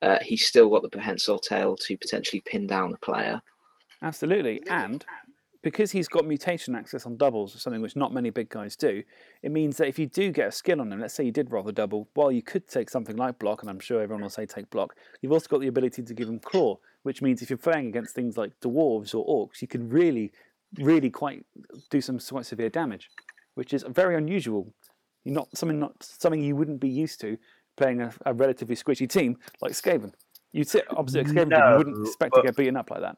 uh, 0.03 0.19
he's 0.23 0.47
still 0.47 0.71
got 0.71 0.83
the 0.83 0.89
prehensile 0.89 1.39
tail 1.39 1.77
to 1.77 1.97
potentially 1.97 2.43
pin 2.47 2.67
down 2.67 2.95
a 2.95 3.05
player. 3.05 3.41
Absolutely, 4.03 4.63
and 4.69 5.05
because 5.67 5.91
he's 5.91 6.07
got 6.07 6.25
mutation 6.25 6.77
access 6.77 7.07
on 7.07 7.17
doubles, 7.17 7.61
something 7.61 7.83
which 7.83 7.97
not 7.97 8.15
many 8.15 8.31
big 8.31 8.49
guys 8.49 8.77
do, 8.77 9.03
it 9.43 9.51
means 9.51 9.79
that 9.79 9.89
if 9.89 9.99
you 9.99 10.07
do 10.07 10.31
get 10.31 10.47
a 10.47 10.53
skill 10.53 10.81
on 10.81 10.93
him, 10.93 11.01
let's 11.01 11.13
say 11.13 11.25
you 11.25 11.33
did 11.33 11.51
roll 11.51 11.65
the 11.65 11.73
double, 11.73 12.09
while 12.15 12.31
you 12.31 12.41
could 12.41 12.69
take 12.69 12.89
something 12.89 13.17
like 13.17 13.41
block, 13.41 13.63
and 13.63 13.69
I'm 13.69 13.81
sure 13.81 14.01
everyone 14.01 14.23
will 14.23 14.31
say 14.31 14.47
take 14.47 14.71
block, 14.71 14.95
you've 15.21 15.33
also 15.33 15.49
got 15.49 15.61
the 15.61 15.67
ability 15.67 16.05
to 16.05 16.15
give 16.15 16.29
him 16.29 16.39
claw, 16.39 16.79
which 17.03 17.21
means 17.21 17.43
if 17.43 17.51
you're 17.51 17.57
playing 17.57 17.89
against 17.89 18.15
things 18.15 18.37
like 18.37 18.53
dwarves 18.61 19.13
or 19.13 19.27
orcs, 19.27 19.61
you 19.61 19.67
can 19.67 19.89
really, 19.89 20.31
really 20.79 21.11
quite 21.11 21.45
do 21.91 22.01
some 22.01 22.21
quite 22.21 22.47
severe 22.47 22.71
damage, 22.71 23.11
which 23.57 23.75
is 23.75 23.85
very 23.89 24.15
unusual. 24.15 24.73
You're 25.25 25.35
not 25.35 25.49
something 25.59 25.81
not 25.81 26.01
something 26.01 26.41
you 26.41 26.55
wouldn't 26.55 26.79
be 26.79 26.89
used 26.89 27.21
to 27.23 27.39
playing 27.77 28.03
a, 28.03 28.13
a 28.25 28.33
relatively 28.33 28.77
squishy 28.77 29.09
team 29.09 29.37
like 29.61 29.73
Skaven. 29.73 30.13
You'd 30.53 30.69
sit 30.69 30.85
opposite 30.91 31.27
Skaven 31.27 31.51
team, 31.51 31.73
you 31.73 31.79
wouldn't 31.79 32.07
expect 32.07 32.37
to 32.37 32.43
get 32.43 32.55
beaten 32.55 32.77
up 32.77 32.89
like 32.89 33.01
that. 33.01 33.17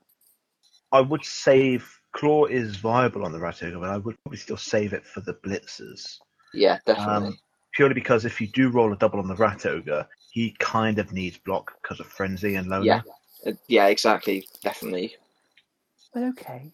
I 0.91 1.03
would 1.03 1.27
save 1.27 1.98
Claw 2.13 2.47
is 2.47 2.77
viable 2.77 3.25
on 3.25 3.33
the 3.33 3.39
Rat 3.39 3.63
Ogre, 3.63 3.79
but 3.79 3.91
I 3.91 3.99
would 3.99 4.17
probably 4.23 4.39
still 4.39 4.57
save 4.57 4.93
it 4.93 5.07
for 5.07 5.21
the 5.21 5.35
blitzers. 5.35 6.19
Yeah, 6.55 6.79
definitely. 6.87 7.29
Um, 7.29 7.39
purely 7.75 7.95
because 7.95 8.25
if 8.25 8.41
you 8.41 8.49
do 8.49 8.71
roll 8.71 8.93
a 8.93 8.97
double 8.97 9.19
on 9.19 9.29
the 9.29 9.37
Rat 9.37 9.67
Ogre, 9.67 10.07
he 10.31 10.57
kind 10.59 10.99
of 10.99 11.13
needs 11.13 11.39
block 11.39 11.77
because 11.83 12.01
of 12.01 12.07
frenzy 12.07 12.57
and 12.57 12.69
loner. 12.69 12.85
Yeah. 12.85 13.03
Uh, 13.47 13.53
yeah, 13.69 13.87
exactly. 13.87 14.47
Definitely. 14.63 15.17
But 16.13 16.25
okay. 16.25 16.73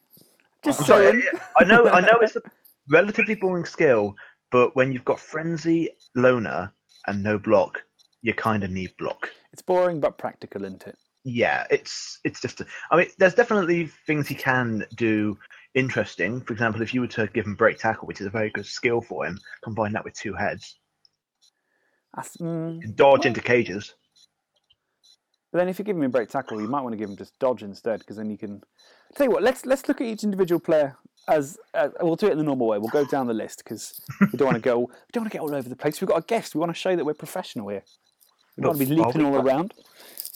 Just 0.64 0.80
I'm 0.80 0.86
sorry. 0.86 1.22
I 1.58 1.64
know, 1.64 1.88
I 1.88 2.00
know, 2.00 2.18
it's 2.22 2.36
a 2.36 2.42
relatively 2.88 3.34
boring 3.34 3.64
skill, 3.64 4.14
but 4.50 4.74
when 4.76 4.92
you've 4.92 5.04
got 5.04 5.20
frenzy, 5.20 5.90
loner, 6.14 6.72
and 7.06 7.22
no 7.22 7.38
block, 7.38 7.82
you 8.22 8.32
kind 8.32 8.64
of 8.64 8.70
need 8.70 8.96
block. 8.96 9.30
It's 9.52 9.62
boring 9.62 10.00
but 10.00 10.16
practical, 10.16 10.64
isn't 10.64 10.86
it? 10.86 10.96
Yeah, 11.24 11.66
it's 11.70 12.20
it's 12.24 12.40
just. 12.40 12.60
I 12.90 12.96
mean, 12.96 13.06
there's 13.18 13.34
definitely 13.34 13.86
things 14.06 14.28
he 14.28 14.34
can 14.34 14.84
do 14.94 15.38
interesting. 15.74 16.40
For 16.42 16.52
example, 16.52 16.82
if 16.82 16.92
you 16.92 17.00
were 17.00 17.06
to 17.08 17.26
give 17.28 17.46
him 17.46 17.54
break 17.54 17.78
tackle, 17.78 18.06
which 18.06 18.20
is 18.20 18.26
a 18.26 18.30
very 18.30 18.50
good 18.50 18.66
skill 18.66 19.00
for 19.00 19.26
him, 19.26 19.38
combine 19.62 19.92
that 19.92 20.04
with 20.04 20.14
two 20.14 20.34
heads, 20.34 20.78
can 22.82 22.94
dodge 22.94 23.26
into 23.26 23.40
cages. 23.40 23.94
but 25.50 25.58
then 25.58 25.68
if 25.68 25.78
you 25.78 25.84
give 25.84 25.96
him 25.96 26.02
a 26.02 26.08
break 26.08 26.28
tackle, 26.28 26.60
you 26.60 26.68
might 26.68 26.82
want 26.82 26.92
to 26.92 26.96
give 26.98 27.08
him 27.08 27.16
just 27.16 27.38
dodge 27.38 27.62
instead, 27.62 28.00
because 28.00 28.16
then 28.16 28.30
you 28.30 28.38
can. 28.38 28.62
Tell 29.16 29.26
you 29.26 29.32
what, 29.32 29.42
let's 29.42 29.64
let's 29.64 29.88
look 29.88 30.00
at 30.00 30.06
each 30.06 30.24
individual 30.24 30.60
player 30.60 30.96
as 31.28 31.56
uh, 31.72 31.88
we'll 32.00 32.16
do 32.16 32.26
it 32.26 32.32
in 32.32 32.38
the 32.38 32.44
normal 32.44 32.66
way. 32.66 32.78
We'll 32.78 32.88
go 32.88 33.04
down 33.06 33.26
the 33.28 33.34
list 33.34 33.62
because 33.64 34.00
we 34.20 34.36
don't 34.36 34.46
want 34.46 34.56
to 34.56 34.60
go. 34.60 34.80
We 34.80 34.86
don't 35.12 35.22
want 35.22 35.32
to 35.32 35.38
get 35.38 35.40
all 35.40 35.54
over 35.54 35.68
the 35.68 35.76
place. 35.76 36.00
We've 36.00 36.08
got 36.08 36.18
a 36.18 36.26
guest. 36.26 36.54
We 36.54 36.58
want 36.60 36.70
to 36.70 36.78
show 36.78 36.94
that 36.94 37.04
we're 37.04 37.14
professional 37.14 37.68
here. 37.68 37.82
We 38.56 38.62
don't 38.62 38.70
want 38.70 38.80
to 38.80 38.86
be 38.86 38.94
Well, 38.94 39.06
leaping 39.06 39.24
all 39.24 39.36
around. 39.36 39.74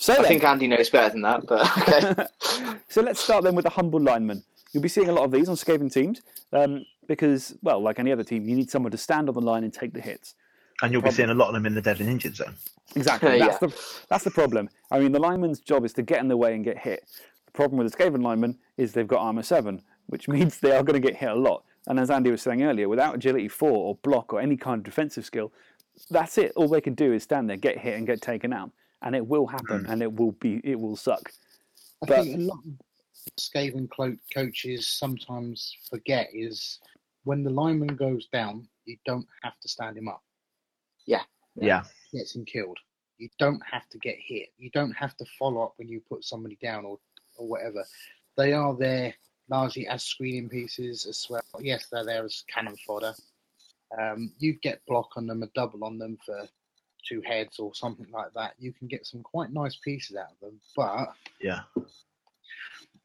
So 0.01 0.12
I 0.12 0.16
then, 0.18 0.26
think 0.26 0.44
Andy 0.44 0.68
knows 0.68 0.88
better 0.90 1.11
than 1.11 1.22
that, 1.22 1.44
but 1.44 1.76
okay. 1.78 2.76
so 2.88 3.03
let's 3.03 3.18
start 3.18 3.42
then 3.42 3.57
with 3.57 3.64
the 3.64 3.70
humble 3.70 4.01
lineman. 4.01 4.44
You'll 4.72 4.82
be 4.82 4.88
seeing 4.88 5.09
a 5.09 5.12
lot 5.12 5.24
of 5.24 5.32
these 5.32 5.49
on 5.49 5.57
Skaven 5.57 5.92
teams 5.92 6.22
um, 6.53 6.86
because, 7.09 7.57
well, 7.62 7.80
like 7.80 7.99
any 7.99 8.12
other 8.12 8.22
team, 8.22 8.49
you 8.49 8.55
need 8.55 8.70
someone 8.70 8.92
to 8.92 8.96
stand 8.96 9.28
on 9.28 9.34
the 9.34 9.40
line 9.40 9.64
and 9.64 9.74
take 9.74 9.92
the 9.92 10.01
hits. 10.01 10.36
And 10.82 10.92
you'll 10.92 11.03
be 11.03 11.11
seeing 11.11 11.30
a 11.30 11.34
lot 11.34 11.49
of 11.49 11.55
them 11.55 11.66
in 11.66 11.74
the 11.74 11.82
dead 11.82 11.99
and 11.99 12.09
injured 12.09 12.36
zone. 12.36 12.55
Exactly. 12.94 13.38
Yeah. 13.38 13.46
That's 13.49 13.59
the 13.59 14.05
that's 14.09 14.24
the 14.24 14.30
problem. 14.30 14.68
I 14.92 15.01
mean, 15.01 15.11
the 15.11 15.18
lineman's 15.18 15.59
job 15.59 15.84
is 15.84 15.92
to 15.94 16.03
get 16.03 16.20
in 16.20 16.28
the 16.28 16.36
way 16.36 16.55
and 16.55 16.64
get 16.64 16.78
hit. 16.78 17.05
The 17.46 17.53
problem 17.53 17.78
with 17.78 17.92
the 17.92 17.99
Skaven 17.99 18.22
lineman 18.22 18.57
is 18.76 18.92
they've 18.92 19.07
got 19.07 19.18
armor 19.18 19.42
seven, 19.42 19.82
which 20.07 20.28
means 20.34 20.61
they 20.61 20.76
are 20.76 20.84
going 20.84 21.01
to 21.01 21.05
get 21.05 21.18
hit 21.18 21.30
a 21.30 21.34
lot. 21.34 21.64
And 21.88 21.99
as 21.99 22.09
Andy 22.09 22.30
was 22.30 22.42
saying 22.42 22.62
earlier, 22.62 22.88
without 22.88 23.16
agility 23.16 23.49
four 23.49 23.72
or 23.72 23.96
block 23.96 24.32
or 24.32 24.40
any 24.40 24.57
kind 24.57 24.78
of 24.78 24.84
defensive 24.84 25.24
skill, 25.24 25.53
that's 26.09 26.38
it. 26.38 26.53
All 26.55 26.68
they 26.68 26.80
can 26.80 26.94
do 26.94 27.12
is 27.12 27.24
stand 27.24 27.51
there, 27.51 27.57
get 27.57 27.78
hit, 27.78 27.96
and 27.96 28.07
get 28.07 28.22
taken 28.22 28.53
out, 28.53 28.70
and 29.03 29.14
it 29.14 29.26
will 29.26 29.46
happen, 29.46 29.86
and 29.86 30.03
it 30.03 30.12
will 30.12 30.32
be 30.32 30.61
it 30.64 30.78
will 30.78 30.96
suck. 30.96 31.32
I 32.03 32.07
But- 32.07 32.24
think 32.24 32.36
a 32.36 32.40
lot 32.42 32.59
of 32.64 32.72
Skaven 33.38 33.90
clo- 33.90 34.16
coaches 34.32 34.86
sometimes 34.86 35.76
forget 35.90 36.30
is 36.32 36.80
when 37.24 37.42
the 37.42 37.51
lineman 37.51 37.94
goes 37.96 38.26
down, 38.28 38.68
you 38.86 38.96
don't 39.05 39.26
have 39.42 39.59
to 39.61 39.68
stand 39.68 39.96
him 39.99 40.09
up. 40.09 40.22
Yeah, 41.07 41.24
Yeah. 41.57 41.84
Gets 42.12 42.34
him 42.36 42.44
killed. 42.44 42.78
You 43.18 43.28
don't 43.38 43.61
have 43.66 43.88
to 43.90 43.99
get 43.99 44.16
hit. 44.18 44.51
You 44.57 44.70
don't 44.70 44.92
have 44.92 45.16
to 45.16 45.24
follow 45.38 45.62
up 45.64 45.74
when 45.76 45.88
you 45.88 46.01
put 46.01 46.24
somebody 46.24 46.57
down 46.62 46.84
or, 46.84 46.99
or 47.36 47.49
whatever. 47.49 47.84
They 48.36 48.53
are 48.53 48.74
there 48.76 49.14
largely 49.49 49.86
as 49.88 50.05
screening 50.05 50.49
pieces 50.49 51.05
as 51.07 51.26
well. 51.28 51.42
Yes, 51.61 51.86
they're 51.88 52.05
there 52.05 52.24
as 52.24 52.44
cannon 52.49 52.76
fodder. 52.86 53.14
Um, 53.99 54.32
you 54.38 54.53
get 54.55 54.84
block 54.86 55.11
on 55.16 55.26
them, 55.26 55.42
a 55.42 55.49
double 55.49 55.84
on 55.84 55.99
them 55.99 56.16
for 56.24 56.49
two 57.07 57.20
heads 57.26 57.59
or 57.59 57.74
something 57.74 58.07
like 58.12 58.32
that. 58.34 58.55
You 58.59 58.72
can 58.72 58.88
get 58.88 59.07
some 59.07 59.22
quite 59.22 59.53
nice 59.53 59.76
pieces 59.76 60.16
out 60.16 60.32
of 60.32 60.40
them, 60.40 60.61
but 60.76 61.09
yeah, 61.40 61.61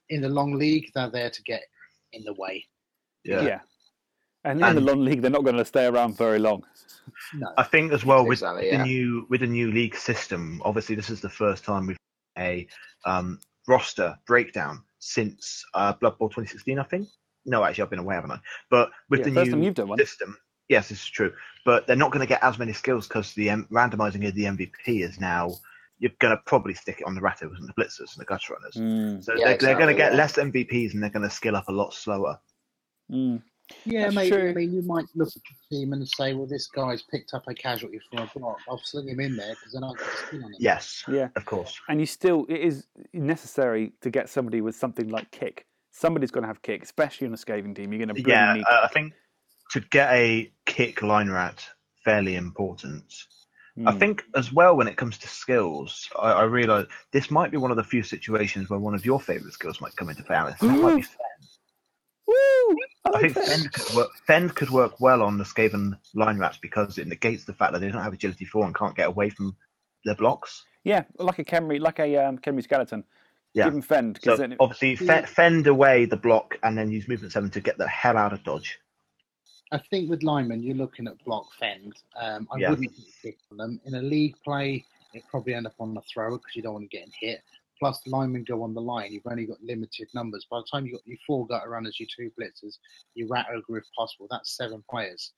in 0.09 0.21
the 0.21 0.29
long 0.29 0.53
league, 0.53 0.91
they're 0.95 1.09
there 1.09 1.29
to 1.29 1.43
get 1.43 1.63
in 2.13 2.23
the 2.23 2.33
way. 2.33 2.65
yeah. 3.23 3.41
yeah. 3.41 3.59
And 4.45 4.61
in 4.61 4.75
the 4.75 4.81
long 4.81 5.05
league, 5.05 5.21
they're 5.21 5.31
not 5.31 5.45
going 5.45 5.55
to 5.55 5.63
stay 5.63 5.85
around 5.85 6.17
very 6.17 6.37
long. 6.37 6.63
No, 7.33 7.47
I 7.57 7.63
think 7.63 7.93
as 7.93 8.03
well 8.03 8.25
with 8.25 8.39
Exactly, 8.39 8.71
the 8.71 8.75
yeah. 8.75 8.83
new 8.83 9.25
with 9.29 9.39
the 9.39 9.47
new 9.47 9.71
league 9.71 9.95
system. 9.95 10.61
Obviously, 10.65 10.95
this 10.95 11.09
is 11.09 11.21
the 11.21 11.29
first 11.29 11.63
time 11.63 11.87
we've 11.87 11.97
a 12.37 12.67
um, 13.05 13.39
roster 13.69 14.17
breakdown 14.27 14.83
since 14.99 15.63
uh, 15.75 15.93
Blood 15.93 16.17
Bowl 16.17 16.27
2016. 16.27 16.77
I 16.77 16.83
think. 16.83 17.07
No, 17.45 17.63
actually, 17.63 17.83
I've 17.83 17.89
been 17.89 17.99
away, 17.99 18.15
haven't 18.15 18.31
I? 18.31 18.39
But 18.69 18.89
with 19.09 19.21
Yeah, 19.21 19.25
the 19.27 19.31
first 19.33 19.45
new 19.47 19.51
time 19.51 19.63
you've 19.63 19.73
done 19.75 19.87
one. 19.87 19.97
system, 19.97 20.37
yes, 20.73 20.89
this 20.89 20.99
is 21.01 21.07
true. 21.09 21.31
But 21.65 21.87
they're 21.87 21.95
not 21.95 22.11
going 22.11 22.19
to 22.27 22.27
get 22.27 22.43
as 22.43 22.57
many 22.59 22.73
skills 22.73 23.07
because 23.07 23.33
the 23.33 23.49
um, 23.49 23.67
randomizing 23.71 24.27
of 24.27 24.35
the 24.35 24.43
MVP 24.45 25.03
is 25.03 25.19
now. 25.19 25.53
You're 25.99 26.11
going 26.19 26.35
to 26.35 26.41
probably 26.45 26.73
stick 26.73 26.97
it 26.99 27.05
on 27.05 27.15
the 27.15 27.21
Rattos 27.21 27.55
and 27.57 27.69
the 27.69 27.73
Blitzers 27.73 28.11
and 28.13 28.19
the 28.19 28.25
Gutter 28.25 28.53
Runners. 28.53 28.75
Mm, 28.75 29.23
So 29.23 29.33
Yeah, 29.37 29.45
they're, 29.45 29.57
they're 29.57 29.75
going 29.77 29.87
to 29.95 30.01
get 30.03 30.11
yeah. 30.11 30.17
less 30.17 30.33
MVPs 30.33 30.93
and 30.93 31.01
they're 31.01 31.09
going 31.09 31.23
to 31.23 31.33
skill 31.33 31.55
up 31.55 31.69
a 31.69 31.71
lot 31.71 31.93
slower. 31.93 32.37
mm. 33.09 33.41
yeah, 33.85 34.03
That's 34.05 34.15
maybe. 34.15 34.31
true. 34.31 34.49
I 34.49 34.53
mean, 34.53 34.73
you 34.73 34.81
might 34.81 35.05
look 35.15 35.29
at 35.29 35.33
the 35.69 35.75
team 35.77 35.93
and 35.93 36.05
say, 36.09 36.33
"Well, 36.33 36.47
this 36.47 36.67
guy's 36.67 37.03
picked 37.03 37.33
up 37.33 37.43
a 37.47 37.53
casualty 37.53 38.01
from 38.09 38.23
a 38.27 38.31
block. 38.37 38.57
I'll 38.67 38.81
sling 38.83 39.07
him 39.07 39.21
in 39.21 39.37
there 39.37 39.53
because 39.55 39.71
then 39.73 39.83
I'll 39.85 39.93
get 39.95 40.07
a 40.07 40.17
skin 40.27 40.43
on 40.43 40.51
him." 40.51 40.57
Yes, 40.59 41.03
Yeah. 41.07 41.29
of 41.37 41.45
course. 41.45 41.79
and 41.87 42.01
you 42.01 42.05
still 42.05 42.45
it 42.49 42.59
is 42.59 42.87
necessary 43.13 43.93
to 44.01 44.09
get 44.09 44.27
somebody 44.29 44.59
with 44.59 44.75
something 44.75 45.07
like 45.07 45.31
kick. 45.31 45.65
Somebody's 45.91 46.31
going 46.31 46.41
to 46.41 46.47
have 46.47 46.61
kick, 46.63 46.83
especially 46.83 47.27
on 47.27 47.33
a 47.33 47.37
Skaven 47.37 47.73
team. 47.75 47.93
You're 47.93 48.05
going 48.05 48.15
to 48.15 48.29
Yeah, 48.29 48.53
need. 48.55 48.63
uh, 48.69 48.81
I 48.83 48.87
think 48.87 49.13
to 49.71 49.79
get 49.79 50.11
a 50.13 50.51
kick 50.65 51.01
line 51.01 51.29
rat 51.29 51.65
fairly 52.03 52.35
important. 52.35 53.03
I 53.87 53.91
Mm. 53.91 53.99
think 53.99 54.23
as 54.35 54.53
well 54.53 54.75
when 54.77 54.87
it 54.87 54.97
comes 54.97 55.17
to 55.17 55.27
skills, 55.27 56.07
I, 56.19 56.31
I 56.31 56.43
realise 56.43 56.85
this 57.11 57.31
might 57.31 57.49
be 57.49 57.57
one 57.57 57.71
of 57.71 57.77
the 57.77 57.83
few 57.83 58.03
situations 58.03 58.69
where 58.69 58.77
one 58.79 58.93
of 58.93 59.03
your 59.03 59.19
favourite 59.19 59.53
skills 59.53 59.81
might 59.81 59.95
come 59.95 60.09
into 60.09 60.21
play. 60.21 60.35
Alice. 60.35 60.59
That 60.59 60.67
might 60.67 60.97
be 60.97 61.01
Fend. 61.01 61.17
Woo! 62.27 62.35
I 63.05 63.09
I 63.15 63.21
think 63.21 63.33
that. 63.33 63.45
Fend 63.45 63.73
could, 63.73 63.95
work, 63.95 64.09
Fend 64.27 64.55
could 64.55 64.69
work 64.69 64.99
well 65.01 65.23
on 65.23 65.37
the 65.39 65.43
Skaven 65.43 65.97
line 66.13 66.37
rats 66.37 66.59
because 66.61 66.99
it 66.99 67.07
negates 67.07 67.45
the 67.45 67.53
fact 67.53 67.73
that 67.73 67.79
they 67.79 67.89
don't 67.89 68.03
have 68.03 68.13
agility 68.13 68.45
four 68.45 68.65
and 68.65 68.75
can't 68.75 68.95
get 68.95 69.07
away 69.07 69.29
from 69.29 69.55
their 70.05 70.15
blocks. 70.15 70.63
Yeah, 70.83 71.03
like 71.17 71.39
a 71.39 71.43
Khemri, 71.43 71.79
like 71.79 71.97
a 71.99 72.15
um, 72.17 72.37
Khemri 72.37 72.63
skeleton. 72.63 73.03
Yeah. 73.53 73.65
Give 73.65 73.73
him 73.75 73.81
fend 73.81 74.17
So 74.17 74.21
because 74.21 74.39
then 74.39 74.55
obviously, 74.59 74.95
fe- 74.95 75.25
fend 75.25 75.67
away 75.67 76.05
the 76.05 76.17
block 76.17 76.57
and 76.63 76.77
then 76.77 76.91
use 76.91 77.07
movement 77.07 77.33
seven 77.33 77.49
to 77.51 77.59
get 77.61 77.77
the 77.77 77.87
hell 77.87 78.17
out 78.17 78.33
of 78.33 78.43
dodge. 78.43 78.79
I 79.73 79.79
think 79.89 80.07
with 80.07 80.21
linemen, 80.21 80.61
you're 80.61 80.75
looking 80.75 81.07
at 81.07 81.17
block 81.25 81.47
fend. 81.59 81.95
Um, 82.15 82.47
I 82.51 82.59
Yeah. 82.59 82.69
wouldn't 82.69 82.91
pick 83.23 83.39
on 83.51 83.57
them 83.57 83.81
in 83.85 83.95
a 83.95 84.01
league 84.01 84.35
play. 84.43 84.85
It 85.13 85.23
probably 85.29 85.55
end 85.55 85.65
up 85.65 85.73
on 85.79 85.95
the 85.95 86.01
thrower 86.01 86.37
because 86.37 86.55
you 86.55 86.61
don't 86.61 86.73
want 86.73 86.89
to 86.91 86.95
get 86.97 87.09
hit. 87.19 87.41
Plus, 87.79 87.99
the 88.01 88.11
linemen 88.11 88.43
go 88.43 88.61
on 88.61 88.75
the 88.75 88.81
line. 88.81 89.11
You've 89.11 89.25
only 89.25 89.47
got 89.47 89.61
limited 89.63 90.07
numbers. 90.13 90.45
By 90.49 90.59
the 90.59 90.67
time 90.71 90.85
you've 90.85 90.93
got 90.97 91.07
your 91.07 91.17
four 91.25 91.47
gutter 91.47 91.69
runners, 91.69 91.99
your 91.99 92.07
two 92.15 92.31
blitzers, 92.39 92.77
your 93.15 93.27
rat 93.29 93.47
ogre 93.51 93.77
if 93.79 93.85
possible, 93.97 94.27
that's 94.29 94.55
seven 94.55 94.83
players. 94.89 95.33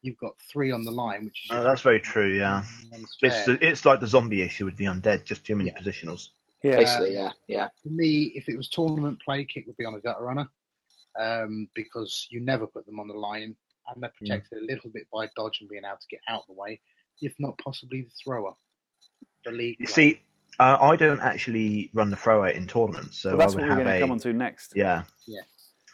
You've 0.00 0.16
got 0.16 0.32
three 0.50 0.70
on 0.70 0.84
the 0.84 0.90
line, 0.90 1.26
which 1.26 1.44
is 1.44 1.50
Oh, 1.52 1.62
that's 1.62 1.82
very 1.82 2.00
true. 2.00 2.34
Yeah, 2.38 2.64
it's 2.92 3.16
fair. 3.20 3.58
it's 3.60 3.84
like 3.84 4.00
the 4.00 4.06
zombie 4.06 4.40
issue 4.42 4.64
with 4.64 4.76
the 4.76 4.86
undead, 4.86 5.24
just 5.24 5.44
too 5.44 5.56
many 5.56 5.70
Yeah. 5.70 5.78
positionals. 5.78 6.30
yeah, 6.62 6.76
Basically, 6.76 7.12
yeah, 7.14 7.32
yeah. 7.48 7.68
For 7.82 7.90
me, 7.90 8.32
if 8.34 8.48
it 8.48 8.56
was 8.56 8.68
tournament 8.70 9.20
play, 9.20 9.44
kick 9.44 9.66
would 9.66 9.76
be 9.76 9.84
on 9.84 9.94
a 9.94 10.00
gutter 10.00 10.24
runner 10.24 10.48
um, 11.18 11.68
because 11.74 12.26
you 12.30 12.40
never 12.40 12.66
put 12.66 12.86
them 12.86 13.00
on 13.00 13.08
the 13.08 13.14
line 13.14 13.54
and 13.88 14.02
they're 14.02 14.12
protected 14.18 14.58
a 14.58 14.64
little 14.66 14.90
bit 14.90 15.06
by 15.12 15.28
dodge 15.36 15.58
and 15.60 15.68
being 15.68 15.84
able 15.84 15.96
to 15.96 16.06
get 16.10 16.20
out 16.28 16.40
of 16.42 16.46
the 16.48 16.52
way, 16.54 16.80
if 17.22 17.34
not 17.38 17.56
possibly 17.58 18.02
the 18.02 18.10
thrower. 18.24 18.52
The 19.44 19.52
league. 19.52 19.76
You 19.78 19.86
see, 19.86 20.20
uh, 20.58 20.76
I 20.80 20.96
don't 20.96 21.20
actually 21.20 21.90
run 21.94 22.10
the 22.10 22.16
thrower 22.16 22.48
in 22.48 22.66
tournaments, 22.66 23.18
so 23.18 23.30
well, 23.30 23.38
that's 23.38 23.54
I 23.54 23.56
what 23.56 23.62
would 23.68 23.78
we're 23.78 23.84
going 23.84 23.94
to 23.96 24.00
come 24.00 24.12
on 24.12 24.18
to 24.20 24.32
next. 24.32 24.72
yeah. 24.76 25.02
Yeah. 25.26 25.40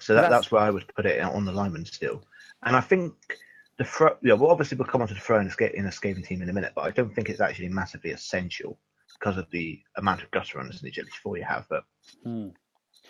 So 0.01 0.15
that, 0.15 0.23
That's- 0.23 0.43
that's 0.43 0.53
where 0.53 0.63
I 0.63 0.71
would 0.71 0.87
put 0.95 1.07
it 1.07 1.21
on 1.21 1.45
the 1.45 1.53
lineman 1.53 1.85
still, 1.87 2.23
and 2.65 2.75
I 2.77 2.81
think 2.81 3.15
the 3.79 3.85
throw. 3.85 4.17
Yeah, 4.23 4.35
well, 4.35 4.51
obviously 4.51 4.77
we'll 4.77 4.87
come 4.89 5.03
on 5.03 5.09
to 5.09 5.15
the 5.15 5.21
throw 5.21 5.39
in 5.41 5.47
a, 5.47 5.51
sca- 5.51 5.75
in 5.77 5.87
a 5.87 5.93
scaling 5.93 6.23
team 6.23 6.43
in 6.43 6.49
a 6.51 6.53
minute, 6.53 6.73
but 6.75 6.83
I 6.83 6.91
don't 6.91 7.15
think 7.15 7.29
it's 7.31 7.41
actually 7.41 7.69
massively 7.69 8.11
essential 8.11 8.79
because 9.19 9.39
of 9.39 9.49
the 9.51 9.81
amount 9.97 10.23
of 10.23 10.31
gutter 10.33 10.59
runners 10.59 10.81
and 10.81 10.89
agility 10.89 11.13
four 11.23 11.39
you 11.39 11.45
have. 11.45 11.67
But 11.71 11.85
Hmm. 12.25 12.49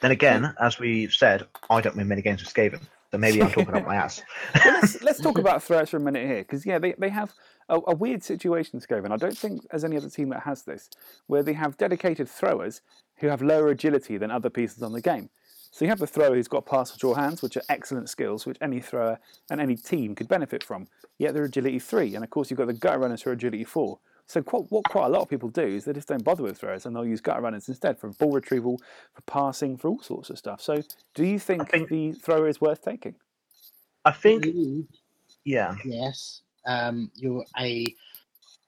Then 0.05 0.11
again, 0.11 0.55
as 0.61 0.79
we've 0.79 1.15
said, 1.15 1.47
I 1.71 1.81
don't 1.81 1.97
win 1.97 2.09
many 2.09 2.21
games 2.21 2.45
with 2.45 2.53
Skaven, 2.53 2.83
so 3.11 3.17
maybe 3.17 3.41
I'm 3.43 3.51
talking 3.51 3.75
out 3.75 3.87
my 3.87 3.97
ass. 3.97 4.21
well, 4.63 4.75
let's, 4.75 5.03
let's 5.03 5.19
talk 5.19 5.39
about 5.45 5.63
threats 5.63 5.93
for 5.93 5.97
a 5.97 6.01
minute 6.01 6.27
here, 6.27 6.43
because 6.43 6.67
yeah, 6.67 6.79
they, 6.79 6.93
they 6.99 7.09
have 7.09 7.33
a, 7.71 7.81
a 7.87 7.95
weird 7.95 8.23
situation, 8.23 8.81
Skaven. 8.81 9.13
I 9.13 9.17
don't 9.17 9.35
think 9.35 9.67
there's 9.71 9.83
any 9.83 9.97
other 9.97 10.11
team 10.11 10.29
that 10.29 10.43
has 10.43 10.65
this, 10.65 10.91
where 11.27 11.43
they 11.43 11.55
have 11.55 11.79
dedicated 11.79 12.29
throwers 12.29 12.83
who 13.17 13.29
have 13.29 13.41
lower 13.41 13.69
agility 13.69 14.19
than 14.19 14.31
other 14.31 14.51
pieces 14.51 14.83
on 14.83 14.93
the 14.93 15.01
game. 15.01 15.31
So 15.71 15.87
you 15.87 15.89
have 15.89 16.01
the 16.01 16.07
thrower 16.07 16.35
who's 16.35 16.49
got 16.49 16.67
pass 16.67 16.95
or 16.95 16.99
draw 16.99 17.15
hands, 17.15 17.41
which 17.41 17.57
are 17.57 17.63
excellent 17.71 18.11
skills, 18.11 18.45
which 18.45 18.59
any 18.61 18.81
thrower 18.81 19.19
and 19.51 19.59
any 19.59 19.75
team 19.75 20.15
could 20.15 20.29
benefit 20.29 20.63
from. 20.63 20.87
Yet 21.17 21.33
they're 21.33 21.45
agility 21.45 21.79
three, 21.79 22.15
and 22.15 22.23
of 22.23 22.29
course 22.29 22.51
you've 22.51 22.59
got 22.59 22.67
the 22.67 22.75
gutter 22.75 22.99
runners 22.99 23.23
who 23.23 23.31
are 23.31 23.33
agility 23.33 23.65
four. 23.65 24.01
So 24.27 24.43
quite, 24.43 24.65
what 24.71 24.85
quite 24.85 25.07
a 25.07 25.09
lot 25.09 25.23
of 25.23 25.29
people 25.29 25.49
do 25.51 25.63
is 25.63 25.85
they 25.85 25.93
just 25.93 26.09
don't 26.09 26.25
bother 26.25 26.43
with 26.43 26.59
throwers, 26.59 26.87
and 26.87 26.97
they'll 26.97 27.07
use 27.07 27.21
gutter 27.21 27.43
runners 27.43 27.69
instead 27.69 27.99
for 27.99 28.09
ball 28.11 28.33
retrieval, 28.33 28.81
for 29.13 29.23
passing, 29.23 29.77
for 29.77 29.89
all 29.89 30.01
sorts 30.03 30.31
of 30.31 30.39
stuff. 30.39 30.61
So 30.61 30.83
do 31.15 31.25
you 31.25 31.39
think, 31.39 31.71
think- 31.71 31.89
the 31.89 32.13
thrower 32.13 32.49
is 32.49 32.61
worth 32.61 32.83
taking? 32.83 33.15
I 34.07 34.13
think, 34.13 34.47
yeah, 35.45 35.77
yes. 35.85 36.43
Um, 36.67 37.11
you're 37.15 37.45
a 37.59 37.95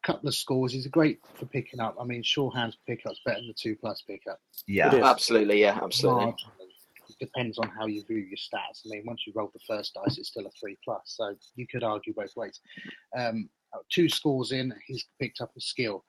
couple 0.03 0.29
of 0.29 0.35
scores. 0.35 0.75
is 0.75 0.87
great 0.87 1.21
for 1.35 1.47
picking 1.47 1.81
up. 1.81 1.97
I 2.01 2.05
mean, 2.05 2.23
sure 2.23 2.51
hands 2.53 2.77
pickup's 2.87 3.21
better 3.25 3.41
than 3.41 3.49
the 3.49 3.55
two 3.55 3.77
plus 3.77 4.03
pickup. 4.03 4.41
yeah. 4.67 4.95
Absolutely, 4.95 5.61
yeah, 5.61 5.79
absolutely. 5.83 6.27
Marginally. 6.27 6.37
It 7.09 7.19
depends 7.19 7.59
on 7.59 7.69
how 7.69 7.87
you 7.87 8.03
view 8.05 8.19
your 8.19 8.37
stats. 8.37 8.85
I 8.85 8.91
mean, 8.91 9.03
once 9.07 9.27
you 9.27 9.33
roll 9.35 9.51
the 9.53 9.61
first 9.67 9.95
dice, 9.95 10.19
it's 10.19 10.29
still 10.29 10.47
a 10.47 10.51
three 10.51 10.77
plus. 10.85 11.03
So 11.05 11.35
you 11.55 11.67
could 11.67 11.83
argue 11.83 12.13
both 12.15 12.35
ways. 12.37 12.61
Um, 13.17 13.49
two 13.91 14.09
scores 14.09 14.53
in, 14.53 14.75
he's 14.87 15.07
picked 15.21 15.41
up 15.41 15.53
a 15.57 15.61
skill. 15.61 16.05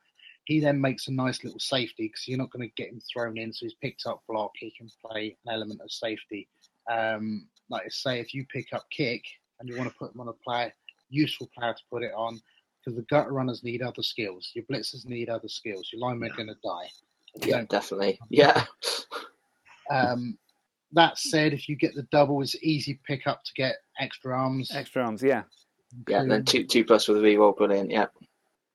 He 0.45 0.60
then 0.60 0.80
makes 0.80 1.08
a 1.08 1.12
nice 1.12 1.43
little 1.43 1.60
safety 1.60 2.08
because 2.08 2.28
you're 2.28 2.38
not 2.38 2.51
going 2.51 2.68
to 2.68 2.82
get 2.82 2.91
him 2.91 3.01
thrown 3.12 3.38
in. 3.38 3.51
So 3.51 3.66
he's 3.66 3.76
picked 3.82 4.05
up 4.05 4.22
block. 4.30 4.51
He 4.55 4.74
can 4.78 4.89
play 5.05 5.36
an 5.45 5.53
element 5.53 5.82
of 5.82 5.91
safety. 5.91 6.47
Um, 6.89 7.47
like 7.70 7.84
I 7.84 7.89
say, 7.89 8.20
if 8.20 8.34
you 8.34 8.45
pick 8.45 8.72
up 8.72 8.86
kick 8.89 9.24
and 9.60 9.68
you 9.68 9.78
want 9.78 9.89
to 9.89 9.95
put 9.97 10.16
him 10.16 10.22
on 10.22 10.30
a 10.30 10.34
player, 10.34 10.74
useful 11.10 11.49
player 11.58 11.74
to 11.74 11.84
put 11.91 12.03
it 12.03 12.14
on 12.16 12.39
because 12.80 12.95
the 12.95 13.05
gutter 13.10 13.34
runners 13.34 13.64
need 13.64 13.82
other 13.82 14.03
skills. 14.03 14.51
Your 14.55 14.64
blitzers 14.72 15.05
need 15.05 15.30
other 15.30 15.49
skills. 15.49 15.89
Your 15.91 16.01
linemen 16.01 16.32
are 16.32 16.36
going 16.36 16.47
to 16.47 16.55
die. 16.64 16.88
Yeah, 17.45 17.58
don't 17.58 17.70
definitely. 17.70 18.18
Yeah, 18.30 18.66
um, 19.91 20.38
that 20.93 21.18
said, 21.18 21.53
if 21.53 21.68
you 21.68 21.76
get 21.76 21.95
the 21.95 22.08
double, 22.12 22.41
it's 22.41 22.55
easy 22.62 22.99
pick 23.05 23.28
up 23.28 23.43
to 23.43 23.51
get 23.55 23.76
extra 23.99 24.38
arms. 24.38 24.72
Extra 24.74 25.03
arms, 25.03 25.22
yeah. 25.22 25.43
Yeah. 26.07 26.21
And 26.21 26.31
then 26.31 26.45
two 26.45 26.65
two 26.65 26.85
plus 26.85 27.07
with 27.07 27.17
a 27.17 27.21
reroll, 27.21 27.55
brilliant. 27.55 27.91
Yeah, 27.91 28.07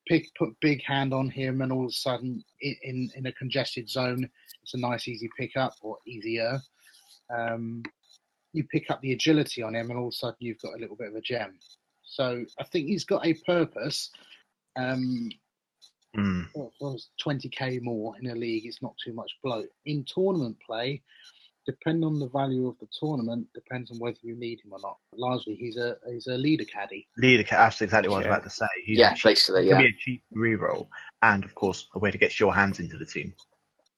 pick 0.09 0.29
put 0.37 0.51
big 0.61 0.83
hand 0.83 1.13
on 1.15 1.29
him, 1.31 1.63
and 1.63 1.73
all 1.73 1.85
of 1.85 1.91
a 1.91 1.93
sudden, 1.93 2.45
i- 2.65 2.79
in 2.83 3.11
in 3.17 3.27
a 3.27 3.33
congested 3.33 3.89
zone, 3.89 4.29
it's 4.63 4.75
a 4.75 4.79
nice 4.79 5.09
easy 5.09 5.29
pick 5.39 5.57
up 5.57 5.75
or 5.83 5.99
easier. 6.07 6.61
Um, 7.35 7.83
you 8.53 8.65
pick 8.65 8.91
up 8.91 9.01
the 9.01 9.13
agility 9.13 9.63
on 9.63 9.75
him, 9.75 9.91
and 9.91 9.99
all 9.99 10.09
of 10.09 10.13
a 10.13 10.17
sudden, 10.17 10.37
you've 10.41 10.61
got 10.61 10.75
a 10.75 10.79
little 10.79 10.97
bit 10.97 11.09
of 11.09 11.15
a 11.15 11.21
gem. 11.21 11.59
So 12.05 12.45
I 12.59 12.65
think 12.65 12.89
he's 12.89 13.05
got 13.05 13.25
a 13.27 13.35
purpose. 13.47 14.11
Um, 14.77 15.31
Mm. 16.15 16.47
well, 16.55 16.71
well, 16.79 17.01
20k 17.25 17.81
more 17.81 18.15
in 18.19 18.27
a 18.27 18.35
league, 18.35 18.67
it's 18.67 18.83
not 18.83 18.95
too 19.03 19.15
much 19.15 19.33
bloat. 19.43 19.71
In 19.87 20.05
tournament 20.05 20.59
play, 20.61 21.01
depending 21.67 22.05
on 22.05 22.19
the 22.19 22.29
value 22.29 22.69
of 22.69 22.77
the 22.81 22.89
tournament, 22.99 23.47
depends 23.55 23.91
on 23.91 23.99
whether 23.99 24.19
you 24.23 24.35
need 24.35 24.61
him 24.61 24.73
or 24.73 24.81
not. 24.81 24.99
Largely, 25.15 25.55
he's 25.55 25.77
a 25.77 25.97
he's 26.11 26.27
a 26.27 26.37
leader 26.37 26.65
caddy. 26.65 27.07
Leader, 27.19 27.43
caddy. 27.43 27.63
that's 27.63 27.83
exactly 27.83 28.09
what 28.09 28.17
I 28.17 28.19
was 28.19 28.27
about 28.27 28.45
to 28.45 28.51
say. 28.51 28.67
He's 28.85 28.99
yeah, 28.99 29.13
a 29.13 29.15
cheap- 29.15 29.25
basically, 29.25 29.67
it 29.67 29.71
can 29.71 29.81
yeah. 29.81 29.87
be 29.87 29.89
a 29.89 29.99
cheap 29.99 30.23
reroll, 30.35 30.89
and 31.23 31.45
of 31.45 31.55
course, 31.55 31.89
a 31.95 31.99
way 31.99 32.11
to 32.11 32.19
get 32.19 32.39
your 32.39 32.55
hands 32.55 32.81
into 32.81 32.97
the 32.97 33.07
team. 33.07 33.35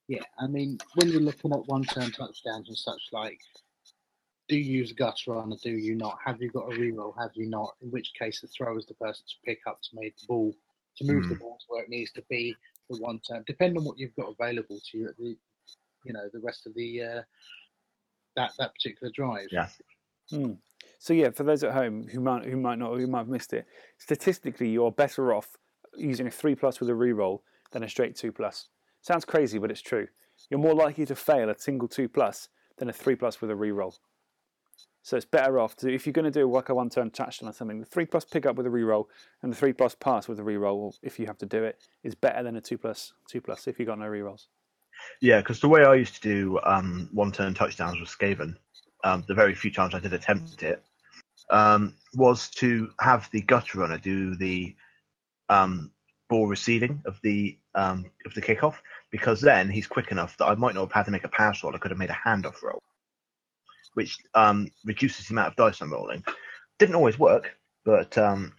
Yeah, 0.09 0.23
I 0.39 0.47
mean, 0.47 0.79
when 0.97 1.09
you're 1.09 1.21
looking 1.21 1.53
at 1.53 1.67
one-turn 1.67 2.11
touchdowns 2.11 2.69
and 2.69 2.77
such 2.77 3.01
like, 3.13 3.41
do 4.49 4.57
you 4.57 4.81
use 4.81 4.91
a 4.91 4.95
gutter 4.95 5.33
runner? 5.33 5.57
Do 5.63 5.71
you 5.71 5.95
not? 5.95 6.19
Have 6.25 6.43
you 6.43 6.51
got 6.51 6.71
a 6.71 6.77
reroll? 6.77 7.15
Have 7.19 7.31
you 7.35 7.49
not? 7.49 7.75
In 7.81 7.91
which 7.91 8.13
case, 8.19 8.43
the 8.43 8.49
throw 8.49 8.77
is 8.77 8.87
the 8.87 8.95
person 8.95 9.25
to 9.27 9.35
pick 9.47 9.61
up 9.67 9.81
to 9.83 9.89
make 9.95 10.17
the 10.19 10.27
ball, 10.27 10.55
to 10.99 11.05
move 11.05 11.29
the 11.29 11.35
hmm. 11.35 11.41
ball 11.41 11.57
to 11.59 11.65
where 11.69 11.83
it 11.83 11.89
needs 11.89 12.13
to 12.13 12.23
be 12.29 12.55
for 12.87 12.99
one 12.99 13.21
turn. 13.27 13.45
Depending 13.47 13.79
on 13.79 13.85
what 13.85 13.99
you've 13.99 14.15
got 14.17 14.35
available 14.39 14.79
to 14.91 14.99
you 14.99 15.09
at 15.09 15.17
the, 15.17 15.37
you 16.05 16.13
know, 16.13 16.29
the 16.33 16.41
rest 16.41 16.67
of 16.67 16.75
the 16.75 17.03
uh, 17.03 17.23
that 18.37 18.53
that 18.59 18.75
particular 18.75 19.13
drive. 19.15 19.49
Yeah. 19.51 19.69
Hmm. 20.31 20.53
So 20.99 21.13
yeah, 21.13 21.31
for 21.31 21.45
those 21.45 21.63
at 21.65 21.73
home 21.73 22.07
who 22.09 22.21
might 22.21 22.45
who 22.45 22.57
might 22.57 22.79
not 22.79 22.97
who 22.97 23.07
might 23.07 23.21
have 23.21 23.29
missed 23.29 23.53
it, 23.53 23.67
statistically 23.99 24.69
you're 24.69 24.93
better 24.93 25.35
off 25.35 25.57
using 25.97 26.27
a 26.27 26.31
three 26.31 26.55
plus 26.55 26.81
with 26.81 26.89
a 26.89 26.93
reroll 26.93 27.41
than 27.73 27.83
a 27.83 27.89
straight 27.89 28.17
two 28.17 28.33
plus. 28.33 28.69
Sounds 29.01 29.25
crazy, 29.25 29.59
but 29.59 29.71
it's 29.71 29.83
true. 29.83 30.09
You're 30.51 30.61
more 30.61 30.75
likely 30.75 31.07
to 31.07 31.15
fail 31.15 31.51
a 31.51 31.59
single 31.59 31.89
two 31.89 32.09
plus 32.09 32.49
than 32.79 32.89
a 32.89 32.93
three 32.93 33.17
plus 33.17 33.41
with 33.41 33.51
a 33.51 33.55
reroll. 33.55 33.95
So 35.03 35.19
it's 35.19 35.27
better 35.27 35.59
off 35.59 35.77
to 35.77 35.93
if 35.93 36.07
you're 36.07 36.15
going 36.15 36.25
to 36.25 36.31
do 36.31 36.51
like 36.51 36.71
a 36.71 36.75
one 36.75 36.89
turn 36.89 37.11
touchdown 37.11 37.51
or 37.51 37.53
something, 37.53 37.79
the 37.79 37.85
three 37.85 38.07
plus 38.07 38.25
pick 38.25 38.47
up 38.47 38.57
with 38.57 38.67
a 38.67 38.71
reroll 38.71 39.05
and 39.43 39.53
the 39.53 39.57
three 39.57 39.75
plus 39.75 39.95
pass 39.95 40.27
with 40.27 40.41
a 40.41 40.43
reroll, 40.43 40.95
if 41.03 41.19
you 41.19 41.27
have 41.27 41.37
to 41.39 41.47
do 41.47 41.63
it, 41.63 41.79
is 42.03 42.15
better 42.15 42.43
than 42.43 42.57
a 42.57 42.61
two 42.63 42.79
plus 42.79 43.13
two 43.29 43.43
plus 43.43 43.69
if 43.69 43.79
you've 43.79 43.89
got 43.89 43.99
no 43.99 44.07
rerolls. 44.07 44.47
Yeah, 45.21 45.39
because 45.39 45.61
the 45.61 45.69
way 45.69 45.85
I 45.85 45.95
used 45.95 46.15
to 46.17 46.21
do 46.21 46.61
um, 46.65 47.09
one-turn 47.13 47.55
touchdowns 47.55 48.01
with 48.01 48.09
Skaven, 48.09 48.57
um, 49.05 49.25
the 49.27 49.35
very 49.35 49.55
few 49.55 49.71
times 49.71 49.95
I 49.95 50.01
did 50.01 50.13
attempt 50.13 50.63
it, 50.63 50.83
um, 51.51 51.95
was 52.15 52.49
to 52.51 52.91
have 53.01 53.29
the 53.31 53.43
gutter 53.43 53.79
runner 53.79 53.99
do 53.99 54.35
the 54.35 54.75
um, 55.49 55.91
ball 56.29 56.47
receiving 56.47 57.03
of 57.07 57.19
the 57.23 57.57
um, 57.75 58.07
of 58.25 58.35
the 58.35 58.43
kickoff, 58.43 58.77
because 59.11 59.41
then 59.41 59.69
he's 59.69 59.87
quick 59.87 60.11
enough 60.11 60.37
that 60.39 60.47
I 60.47 60.55
might 60.55 60.75
not 60.75 60.83
have 60.83 60.93
had 60.93 61.05
to 61.07 61.11
make 61.11 61.25
a 61.25 61.29
pass 61.29 61.63
roll. 61.63 61.75
I 61.75 61.79
could 61.79 61.91
have 61.91 61.99
made 61.99 62.11
a 62.11 62.21
handoff 62.27 62.63
roll, 62.63 62.81
which 63.95 64.19
um, 64.35 64.71
reduces 64.85 65.27
the 65.27 65.35
amount 65.35 65.49
of 65.49 65.57
dice 65.57 65.81
I'm 65.81 65.93
rolling. 65.93 66.25
Didn't 66.79 66.95
always 66.95 67.19
work, 67.19 67.57
but 67.85 68.17
um, 68.17 68.53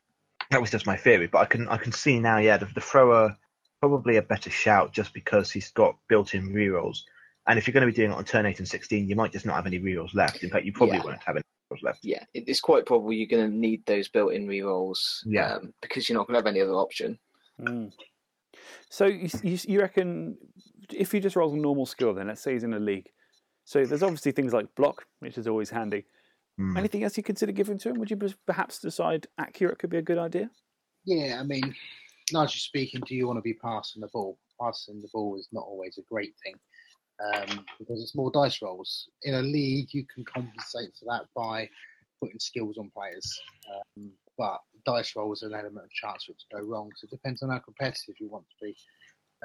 that 0.52 0.62
was 0.62 0.72
just 0.72 0.86
my 0.86 0.98
theory. 0.98 1.28
But 1.28 1.40
I 1.40 1.46
can 1.46 1.68
I 1.70 1.78
can 1.78 1.92
see 1.92 2.20
now, 2.20 2.38
yeah, 2.38 2.58
the, 2.58 2.66
the 2.66 2.82
thrower 2.82 3.36
probably 3.82 4.18
a 4.18 4.22
better 4.22 4.50
shout 4.50 4.92
just 4.92 5.14
because 5.14 5.52
he's 5.52 5.72
got 5.72 5.96
built-in 6.10 6.50
rerolls. 6.50 7.00
And 7.48 7.60
if 7.60 7.68
you're 7.68 7.74
going 7.74 7.86
to 7.86 7.92
be 7.92 7.96
doing 7.96 8.12
it 8.12 8.16
on 8.16 8.26
turn 8.26 8.46
eight 8.46 8.60
and 8.60 8.68
sixteen, 8.68 9.08
you 9.08 9.16
might 9.16 9.32
just 9.32 9.46
not 9.46 9.56
have 9.56 9.68
any 9.68 9.80
rerolls 9.80 10.16
left. 10.16 10.44
In 10.44 10.50
fact, 10.50 10.66
you 10.66 10.74
probably 10.74 10.98
Yeah. 10.98 11.04
won't 11.04 11.24
have 11.24 11.36
any 11.36 11.44
rerolls 11.72 11.84
left. 11.84 12.00
Yeah, 12.04 12.24
it's 12.34 12.62
quite 12.62 12.86
probable 12.86 13.14
you're 13.14 13.28
going 13.28 13.52
to 13.52 13.56
need 13.56 13.86
those 13.86 14.08
built-in 14.08 14.48
rerolls. 14.48 14.98
Yeah. 15.26 15.56
um, 15.56 15.74
because 15.82 16.10
you're 16.10 16.18
not 16.18 16.28
going 16.28 16.34
to 16.34 16.40
have 16.40 16.48
any 16.48 16.62
other 16.62 16.74
option. 16.74 17.20
Mm. 17.62 17.92
So 18.90 19.06
you, 19.06 19.30
you, 19.44 19.58
you 19.68 19.80
reckon 19.80 20.38
if 20.94 21.14
you 21.14 21.20
just 21.20 21.36
roll 21.36 21.54
a 21.54 21.58
normal 21.58 21.86
skill, 21.86 22.14
then 22.14 22.28
let's 22.28 22.42
say 22.42 22.54
he's 22.54 22.64
in 22.64 22.74
a 22.74 22.80
league. 22.80 23.10
So 23.64 23.84
there's 23.86 24.04
obviously 24.04 24.32
things 24.32 24.54
like 24.54 24.74
block, 24.76 25.06
which 25.20 25.38
is 25.38 25.48
always 25.48 25.70
handy. 25.70 26.06
Mm. 26.60 26.78
Anything 26.78 27.04
else 27.04 27.18
you 27.18 27.24
consider 27.24 27.52
giving 27.52 27.78
to 27.80 27.90
him? 27.90 28.00
Would 28.00 28.10
you 28.10 28.20
perhaps 28.46 28.80
decide 28.80 29.28
accurate 29.38 29.80
could 29.80 29.90
be 29.90 29.98
a 29.98 30.02
good 30.02 30.18
idea? 30.18 30.50
Yeah, 31.06 31.38
I 31.40 31.44
mean, 31.44 31.76
largely 32.32 32.60
speaking, 32.60 33.02
do 33.08 33.16
you 33.16 33.28
want 33.28 33.38
to 33.38 33.42
be 33.42 33.54
passing 33.54 34.02
the 34.02 34.08
ball? 34.08 34.38
Passing 34.60 35.02
the 35.02 35.10
ball 35.14 35.38
is 35.38 35.48
not 35.52 35.66
always 35.66 35.98
a 35.98 36.02
great 36.04 36.34
thing 36.44 36.56
um, 37.24 37.66
because 37.80 38.02
it's 38.02 38.16
more 38.16 38.32
dice 38.32 38.62
rolls. 38.62 39.10
In 39.24 39.36
a 39.36 39.42
league, 39.42 39.94
you 39.94 40.06
can 40.14 40.24
compensate 40.26 40.92
for 40.98 41.06
that 41.06 41.26
by 41.36 41.70
putting 42.22 42.40
skills 42.40 42.78
on 42.78 42.92
players. 42.96 43.42
Um, 43.70 44.12
but 44.38 44.60
dice 44.86 45.16
rolls 45.16 45.44
are 45.44 45.48
an 45.48 45.54
element 45.54 45.86
of 45.86 45.92
chance 45.92 46.26
for 46.26 46.32
it 46.32 46.40
to 46.40 46.58
go 46.58 46.68
wrong. 46.68 46.92
So 46.96 47.06
it 47.06 47.12
depends 47.12 47.42
on 47.44 47.50
how 47.50 47.60
competitive 47.60 48.16
you 48.20 48.30
want 48.30 48.46
to 48.50 48.66
be. 48.66 48.76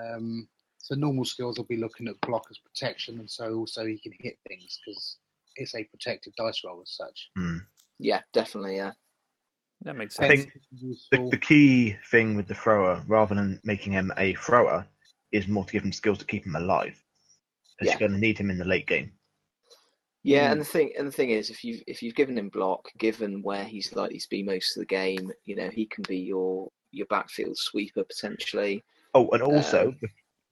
Um, 0.00 0.48
So 0.78 0.94
normal 0.94 1.24
skills 1.24 1.58
will 1.58 1.66
be 1.66 1.76
looking 1.76 2.08
at 2.08 2.20
blockers 2.22 2.62
protection, 2.64 3.18
and 3.20 3.30
so 3.30 3.54
also 3.54 3.84
he 3.84 3.98
can 3.98 4.12
hit 4.18 4.38
things 4.48 4.78
because 4.84 5.18
it's 5.56 5.74
a 5.74 5.84
protected 5.84 6.32
dice 6.36 6.62
roll 6.64 6.80
as 6.82 6.92
such. 6.96 7.30
Hmm. 7.36 7.58
Yeah, 7.98 8.22
definitely. 8.32 8.76
Yeah. 8.76 8.92
That 9.82 9.96
makes 9.96 10.16
sense. 10.16 10.30
I 10.32 10.36
sense. 10.36 10.50
think 11.10 11.10
the, 11.10 11.30
the 11.30 11.36
key 11.38 11.96
thing 12.10 12.36
with 12.36 12.46
the 12.46 12.54
thrower, 12.54 13.02
rather 13.06 13.34
than 13.34 13.60
making 13.64 13.92
him 13.92 14.12
a 14.18 14.34
thrower, 14.34 14.86
is 15.32 15.48
more 15.48 15.64
to 15.64 15.72
give 15.72 15.84
him 15.84 15.92
skills 15.92 16.18
to 16.18 16.24
keep 16.26 16.44
him 16.44 16.56
alive. 16.56 17.02
Because 17.78 17.94
Yeah. 17.94 17.98
you're 17.98 18.08
going 18.08 18.20
to 18.20 18.26
need 18.26 18.38
him 18.38 18.50
in 18.50 18.58
the 18.58 18.64
late 18.64 18.86
game. 18.86 19.12
Yeah, 20.22 20.48
Mm. 20.48 20.52
and 20.52 20.60
the 20.60 20.64
thing 20.66 20.92
and 20.98 21.08
the 21.08 21.12
thing 21.12 21.30
is, 21.30 21.48
if 21.48 21.64
you 21.64 21.80
if 21.86 22.02
you've 22.02 22.14
given 22.14 22.36
him 22.36 22.50
block, 22.50 22.90
given 22.98 23.42
where 23.42 23.64
he's 23.64 23.94
likely 23.94 24.18
to 24.18 24.28
be 24.28 24.42
most 24.42 24.76
of 24.76 24.82
the 24.82 24.86
game, 24.86 25.32
you 25.46 25.56
know 25.56 25.70
he 25.70 25.86
can 25.86 26.04
be 26.06 26.18
your 26.18 26.70
your 26.90 27.06
backfield 27.06 27.56
sweeper 27.56 28.04
potentially. 28.04 28.84
Oh, 29.14 29.30
and 29.30 29.42
also, 29.42 29.88
Um, 29.88 30.00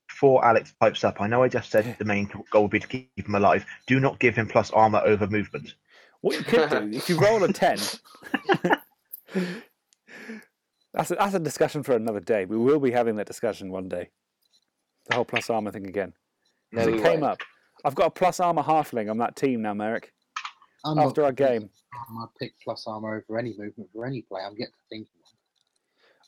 before 0.09 0.43
Alex 0.43 0.73
pipes 0.81 1.05
up, 1.05 1.21
I 1.21 1.27
know 1.27 1.43
I 1.43 1.49
just 1.49 1.71
said 1.71 1.97
the 1.99 2.05
main 2.07 2.31
goal 2.51 2.63
would 2.63 2.71
be 2.71 2.81
to 2.81 2.89
keep 2.89 3.11
him 3.27 3.35
alive. 3.35 3.67
Do 3.87 4.01
not 4.01 4.19
give 4.21 4.35
him 4.37 4.49
plus 4.49 4.71
armor 4.71 5.03
over 5.05 5.27
movement. 5.27 5.75
What 6.23 6.37
you 6.39 6.45
could 6.45 6.71
do 6.71 6.97
if 6.97 7.11
you 7.11 7.19
roll 7.21 7.45
a 7.45 7.53
ten. 7.53 7.79
that's 10.95 11.11
a, 11.11 11.15
that's 11.15 11.35
a 11.35 11.39
discussion 11.41 11.83
for 11.83 11.95
another 11.95 12.21
day. 12.21 12.45
We 12.45 12.57
will 12.57 12.81
be 12.81 12.91
having 12.91 13.17
that 13.17 13.27
discussion 13.27 13.71
one 13.71 13.89
day. 13.89 14.11
The 15.09 15.17
whole 15.17 15.25
plus 15.25 15.49
armor 15.51 15.71
thing 15.71 15.87
again. 15.87 16.13
No, 16.73 16.83
it 16.83 17.03
came 17.03 17.23
up. 17.23 17.39
I've 17.85 17.95
got 17.95 18.07
a 18.07 18.11
plus 18.11 18.41
armor 18.41 18.63
halfling 18.63 19.11
on 19.11 19.19
that 19.19 19.37
team 19.37 19.63
now, 19.63 19.75
Merrick. 19.75 20.13
I'm 20.85 20.99
After 20.99 21.25
our 21.25 21.33
game, 21.33 21.71
I 21.95 22.25
pick 22.39 22.53
plus 22.63 22.85
armor 22.87 23.25
over 23.29 23.39
any 23.39 23.51
movement 23.57 23.91
for 23.93 24.07
any 24.07 24.23
play. 24.23 24.43
I'm 24.47 24.55
yet 24.59 24.69
to 24.69 24.75
think. 24.91 25.09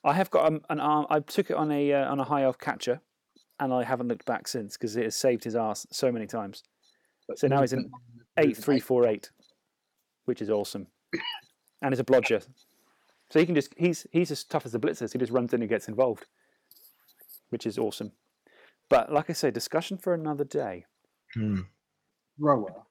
I 0.05 0.15
have 0.15 0.31
got 0.31 0.47
um, 0.47 0.61
an 0.71 0.81
arm. 0.81 1.07
I 1.11 1.21
took 1.21 1.51
it 1.51 1.57
on 1.57 1.71
a 1.71 1.93
uh, 1.93 2.11
on 2.11 2.21
a 2.21 2.25
high 2.25 2.43
elf 2.45 2.59
catcher, 2.59 3.01
and 3.61 3.73
I 3.73 3.85
haven't 3.85 4.09
looked 4.09 4.25
back 4.25 4.49
since 4.49 4.77
because 4.77 4.97
it 4.97 5.05
has 5.05 5.15
saved 5.15 5.45
his 5.45 5.55
ass 5.55 5.87
so 5.93 6.11
many 6.11 6.27
times. 6.27 6.63
one. 7.27 7.37
So 7.37 7.47
now 7.49 7.61
he's 7.61 7.73
an 7.73 7.81
Movement- 7.81 8.03
Eight 8.39 8.47
movement 8.47 8.65
three 8.65 8.77
eight. 8.77 8.83
four 8.83 9.07
eight, 9.07 9.31
which 10.25 10.41
is 10.41 10.49
awesome, 10.51 10.87
and 11.83 11.93
he's 11.93 12.01
a 12.01 12.05
blodger, 12.05 12.47
so 13.31 13.39
he 13.39 13.47
can 13.47 13.55
just 13.55 13.73
he's 13.77 14.07
he's 14.13 14.31
as 14.31 14.45
tough 14.45 14.67
as 14.67 14.73
the 14.73 14.81
blitzers. 14.81 15.13
He 15.13 15.19
just 15.19 15.33
runs 15.33 15.53
in 15.55 15.63
and 15.63 15.69
gets 15.69 15.89
involved, 15.89 16.27
which 17.51 17.67
is 17.67 17.79
awesome. 17.79 18.13
But 18.89 19.13
like 19.13 19.31
I 19.31 19.35
say, 19.35 19.51
discussion 19.51 19.99
for 19.99 20.15
another 20.15 20.45
day. 20.45 20.85
Hmm. 21.35 21.61
Rower, 22.39 22.83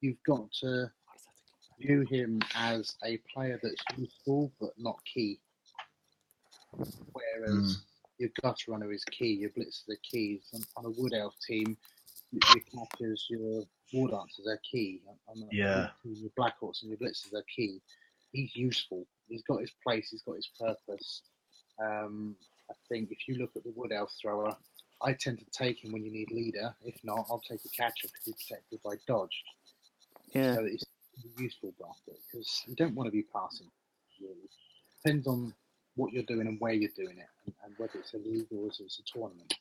you've 0.00 0.22
got 0.24 0.50
to 0.60 0.90
view 1.80 2.04
him 2.10 2.40
as 2.54 2.96
a 3.04 3.16
player 3.32 3.58
that's 3.62 3.82
useful 3.98 4.52
but 4.60 4.70
not 4.78 4.98
key. 5.04 5.40
Whereas 7.12 7.78
Mm. 7.78 7.84
your 8.18 8.30
gutter 8.42 8.70
runner 8.70 8.92
is 8.92 9.04
key, 9.06 9.32
your 9.32 9.50
blitzers 9.50 9.88
are 9.88 9.96
keys. 10.02 10.48
On, 10.54 10.60
on 10.76 10.84
a 10.86 10.90
wood 10.90 11.14
elf 11.14 11.34
team, 11.46 11.76
your 12.30 12.40
your 12.54 12.64
catchers, 12.86 13.26
your 13.28 13.64
war 13.92 14.08
dancers 14.08 14.46
are 14.46 14.60
key. 14.70 15.02
On, 15.08 15.16
on 15.28 15.42
a 15.42 15.48
Yeah. 15.56 15.90
team, 16.02 16.14
your 16.14 16.30
black 16.36 16.60
orcs 16.60 16.82
and 16.82 16.90
your 16.90 16.98
blitzers 16.98 17.34
are 17.34 17.44
key. 17.54 17.82
He's 18.32 18.54
useful. 18.54 19.06
He's 19.30 19.42
got 19.44 19.60
his 19.60 19.70
place. 19.86 20.08
He's 20.10 20.22
got 20.22 20.36
his 20.36 20.50
purpose. 20.58 21.22
Um, 21.82 22.36
I 22.70 22.74
think 22.88 23.10
if 23.10 23.26
you 23.26 23.36
look 23.36 23.50
at 23.56 23.64
the 23.64 23.72
wood 23.74 23.92
elf 23.92 24.12
thrower, 24.20 24.54
I 25.02 25.12
tend 25.14 25.38
to 25.38 25.46
take 25.50 25.82
him 25.82 25.92
when 25.92 26.04
you 26.04 26.10
need 26.12 26.30
leader. 26.30 26.74
If 26.84 26.96
not, 27.04 27.26
I'll 27.30 27.40
take 27.40 27.60
a 27.64 27.68
catcher 27.70 28.08
because 28.08 28.24
he's 28.24 28.34
protected 28.46 28.80
by 28.82 28.96
dodge. 29.06 29.42
Yeah, 30.34 30.56
So 30.56 30.64
it's 30.64 30.84
a 30.84 31.42
useful 31.42 31.72
bracket 31.78 32.20
because 32.30 32.62
you 32.66 32.74
don't 32.74 32.94
want 32.94 33.06
to 33.06 33.10
be 33.12 33.24
passing. 33.34 33.68
Really. 34.20 34.34
Depends 35.02 35.26
on 35.26 35.54
what 35.96 36.12
you're 36.12 36.24
doing 36.24 36.46
and 36.46 36.60
where 36.60 36.72
you're 36.72 36.90
doing 36.96 37.18
it, 37.18 37.26
and, 37.46 37.54
and 37.64 37.74
whether 37.78 37.98
it's 37.98 38.12
a 38.14 38.18
league 38.18 38.46
or 38.52 38.58
whether 38.64 38.74
it's 38.80 39.00
a 39.00 39.18
tournament. 39.18 39.54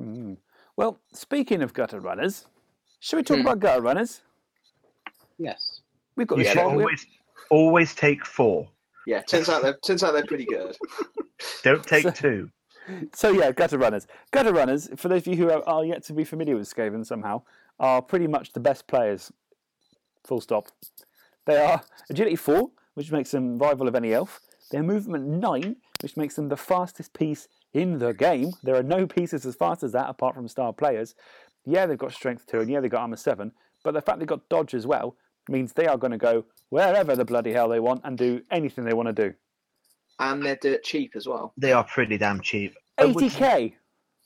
Mm. 0.00 0.36
Well, 0.76 0.98
speaking 1.12 1.62
of 1.62 1.72
gutter 1.72 2.00
runners, 2.00 2.46
should 2.98 3.16
we 3.16 3.22
talk 3.22 3.36
Hmm. 3.36 3.42
about 3.42 3.60
gutter 3.60 3.82
runners? 3.82 4.22
Yes. 5.38 5.80
We've 6.16 6.26
got 6.26 6.38
You 6.38 6.44
should 6.44 6.58
always 6.58 7.06
always 7.50 7.94
take 7.94 8.24
four. 8.26 8.68
Yeah, 9.06 9.22
turns 9.22 9.48
out 9.48 9.62
they're 9.62 9.76
turns 9.84 10.02
out 10.02 10.12
they're 10.12 10.26
pretty 10.26 10.44
good. 10.46 10.76
Don't 11.62 11.84
take 11.84 12.02
So- 12.04 12.10
two. 12.10 12.50
So 13.14 13.30
yeah, 13.30 13.52
gutter 13.52 13.78
runners. 13.78 14.06
Gutter 14.32 14.52
runners, 14.52 14.88
for 14.96 15.08
those 15.08 15.22
of 15.22 15.28
you 15.28 15.36
who 15.36 15.50
are, 15.50 15.62
are 15.68 15.84
yet 15.84 16.02
to 16.04 16.12
be 16.12 16.24
familiar 16.24 16.56
with 16.56 16.72
Skaven 16.72 17.06
somehow, 17.06 17.42
are 17.78 18.02
pretty 18.02 18.26
much 18.26 18.52
the 18.52 18.58
best 18.60 18.86
players. 18.88 19.30
Full 20.24 20.40
stop. 20.40 20.66
They 21.46 21.56
are 21.56 21.82
agility 22.08 22.36
four, 22.36 22.70
which 22.94 23.12
makes 23.12 23.30
them 23.30 23.58
rival 23.58 23.86
of 23.86 23.94
any 23.94 24.12
elf. 24.12 24.40
They're 24.70 24.82
movement 24.82 25.26
nine, 25.26 25.76
which 26.02 26.16
makes 26.16 26.34
them 26.34 26.48
the 26.48 26.56
fastest 26.56 27.12
piece 27.12 27.46
in 27.74 27.98
the 27.98 28.12
game. 28.12 28.52
There 28.64 28.74
are 28.76 28.82
no 28.82 29.06
pieces 29.06 29.46
as 29.46 29.54
fast 29.54 29.82
as 29.84 29.92
that 29.92 30.08
apart 30.08 30.34
from 30.34 30.48
star 30.48 30.72
players. 30.72 31.14
Yeah, 31.64 31.86
they've 31.86 31.98
got 31.98 32.12
strength 32.12 32.46
two, 32.46 32.60
and 32.60 32.70
yeah, 32.70 32.80
they've 32.80 32.90
got 32.90 33.02
armor 33.02 33.16
seven. 33.16 33.52
But 33.84 33.94
the 33.94 34.02
fact 34.02 34.18
they've 34.18 34.26
got 34.28 34.48
dodge 34.48 34.74
as 34.74 34.86
well 34.86 35.16
means 35.50 35.72
they 35.72 35.86
are 35.86 35.96
going 35.98 36.12
to 36.12 36.18
go 36.18 36.44
wherever 36.70 37.16
the 37.16 37.24
bloody 37.24 37.52
hell 37.52 37.68
they 37.68 37.80
want 37.80 38.02
and 38.04 38.16
do 38.16 38.40
anything 38.50 38.84
they 38.84 38.94
want 38.94 39.08
to 39.08 39.28
do. 39.28 39.34
And 40.18 40.44
they're 40.44 40.58
dirt 40.60 40.82
cheap 40.84 41.12
as 41.16 41.26
well. 41.26 41.52
They 41.56 41.72
are 41.72 41.84
pretty 41.84 42.18
damn 42.18 42.40
cheap. 42.40 42.74
80k. 42.98 43.74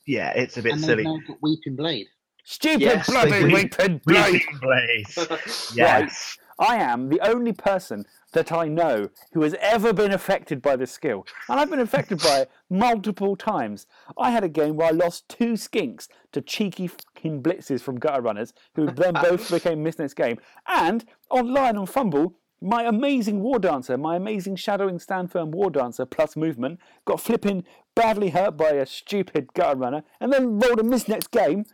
Yeah, 0.06 0.30
it's 0.32 0.56
a 0.56 0.62
bit 0.62 0.72
and 0.72 0.80
they've 0.82 0.86
silly. 0.88 1.04
now 1.04 1.18
got 1.26 1.38
Weeping 1.40 1.76
Blade. 1.76 2.06
Stupid 2.44 2.82
Yes, 2.82 3.08
bloody 3.08 3.30
they 3.30 3.40
do. 3.48 3.54
weeping 3.54 4.00
blade. 4.04 4.32
Weeping 4.32 4.58
Blaze. 4.60 5.72
Yes. 5.74 6.36
I 6.58 6.76
am 6.76 7.08
the 7.08 7.20
only 7.20 7.52
person 7.52 8.04
that 8.32 8.52
I 8.52 8.68
know 8.68 9.10
who 9.32 9.42
has 9.42 9.54
ever 9.60 9.92
been 9.92 10.12
affected 10.12 10.60
by 10.60 10.76
this 10.76 10.92
skill. 10.92 11.26
And 11.48 11.58
I've 11.58 11.70
been 11.70 11.80
affected 11.80 12.20
by 12.20 12.40
it 12.40 12.50
multiple 12.68 13.36
times. 13.36 13.86
I 14.18 14.30
had 14.30 14.44
a 14.44 14.48
game 14.48 14.76
where 14.76 14.88
I 14.88 14.90
lost 14.90 15.28
two 15.28 15.54
skinks 15.54 16.08
to 16.32 16.40
cheeky 16.40 16.88
fucking 16.88 17.42
blitzes 17.42 17.80
from 17.80 17.98
gutter 17.98 18.22
runners, 18.22 18.52
who 18.74 18.86
then 18.90 19.14
both 19.14 19.50
became 19.50 19.82
missed 19.82 19.98
next 19.98 20.14
game. 20.14 20.38
And 20.66 21.04
online 21.30 21.76
on 21.76 21.86
FUMBBL, 21.86 22.34
my 22.60 22.84
amazing 22.84 23.40
war 23.40 23.58
dancer, 23.58 23.98
my 23.98 24.16
amazing 24.16 24.56
shadowing 24.56 24.98
stand 24.98 25.30
firm 25.30 25.50
war 25.50 25.70
dancer 25.70 26.06
plus 26.06 26.34
movement, 26.34 26.80
got 27.04 27.20
flipping 27.20 27.64
badly 27.94 28.30
hurt 28.30 28.56
by 28.56 28.70
a 28.70 28.86
stupid 28.86 29.52
gutter 29.54 29.78
runner, 29.78 30.02
and 30.20 30.32
then 30.32 30.58
rolled 30.58 30.80
a 30.80 30.82
miss 30.82 31.06
next 31.06 31.30
game. 31.30 31.66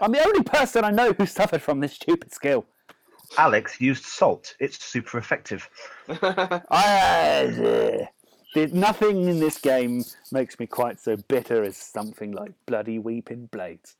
I'm 0.00 0.12
the 0.12 0.26
only 0.26 0.42
person 0.42 0.84
I 0.84 0.90
know 0.90 1.12
who 1.12 1.26
suffered 1.26 1.62
from 1.62 1.80
this 1.80 1.94
stupid 1.94 2.32
skill. 2.32 2.66
Alex 3.38 3.80
used 3.80 4.04
salt. 4.04 4.54
It's 4.60 4.82
super 4.84 5.18
effective. 5.18 5.68
I, 6.08 8.08
there's 8.54 8.72
nothing 8.72 9.28
in 9.28 9.38
this 9.40 9.58
game 9.58 10.04
makes 10.32 10.58
me 10.58 10.66
quite 10.66 11.00
so 11.00 11.16
bitter 11.16 11.62
as 11.62 11.76
something 11.76 12.32
like 12.32 12.52
bloody 12.66 12.98
weeping 12.98 13.48
blades. 13.52 13.96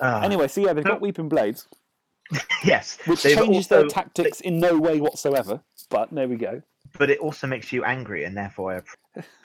Ah, 0.00 0.22
Anyway, 0.22 0.48
so 0.48 0.60
yeah, 0.60 0.72
they've 0.72 0.84
got 0.84 1.00
weeping 1.00 1.28
blades, 1.28 1.66
yes, 2.64 2.98
which 3.06 3.22
they've 3.22 3.36
changes 3.36 3.68
their 3.68 3.84
also- 3.84 3.94
tactics 3.94 4.40
in 4.40 4.58
no 4.60 4.78
way 4.78 5.00
whatsoever. 5.00 5.60
But 5.88 6.12
there 6.12 6.28
we 6.28 6.36
go. 6.36 6.62
but 6.98 7.10
it 7.10 7.18
also 7.20 7.46
makes 7.46 7.72
you 7.72 7.84
angry, 7.84 8.24
and 8.24 8.36
therefore, 8.36 8.82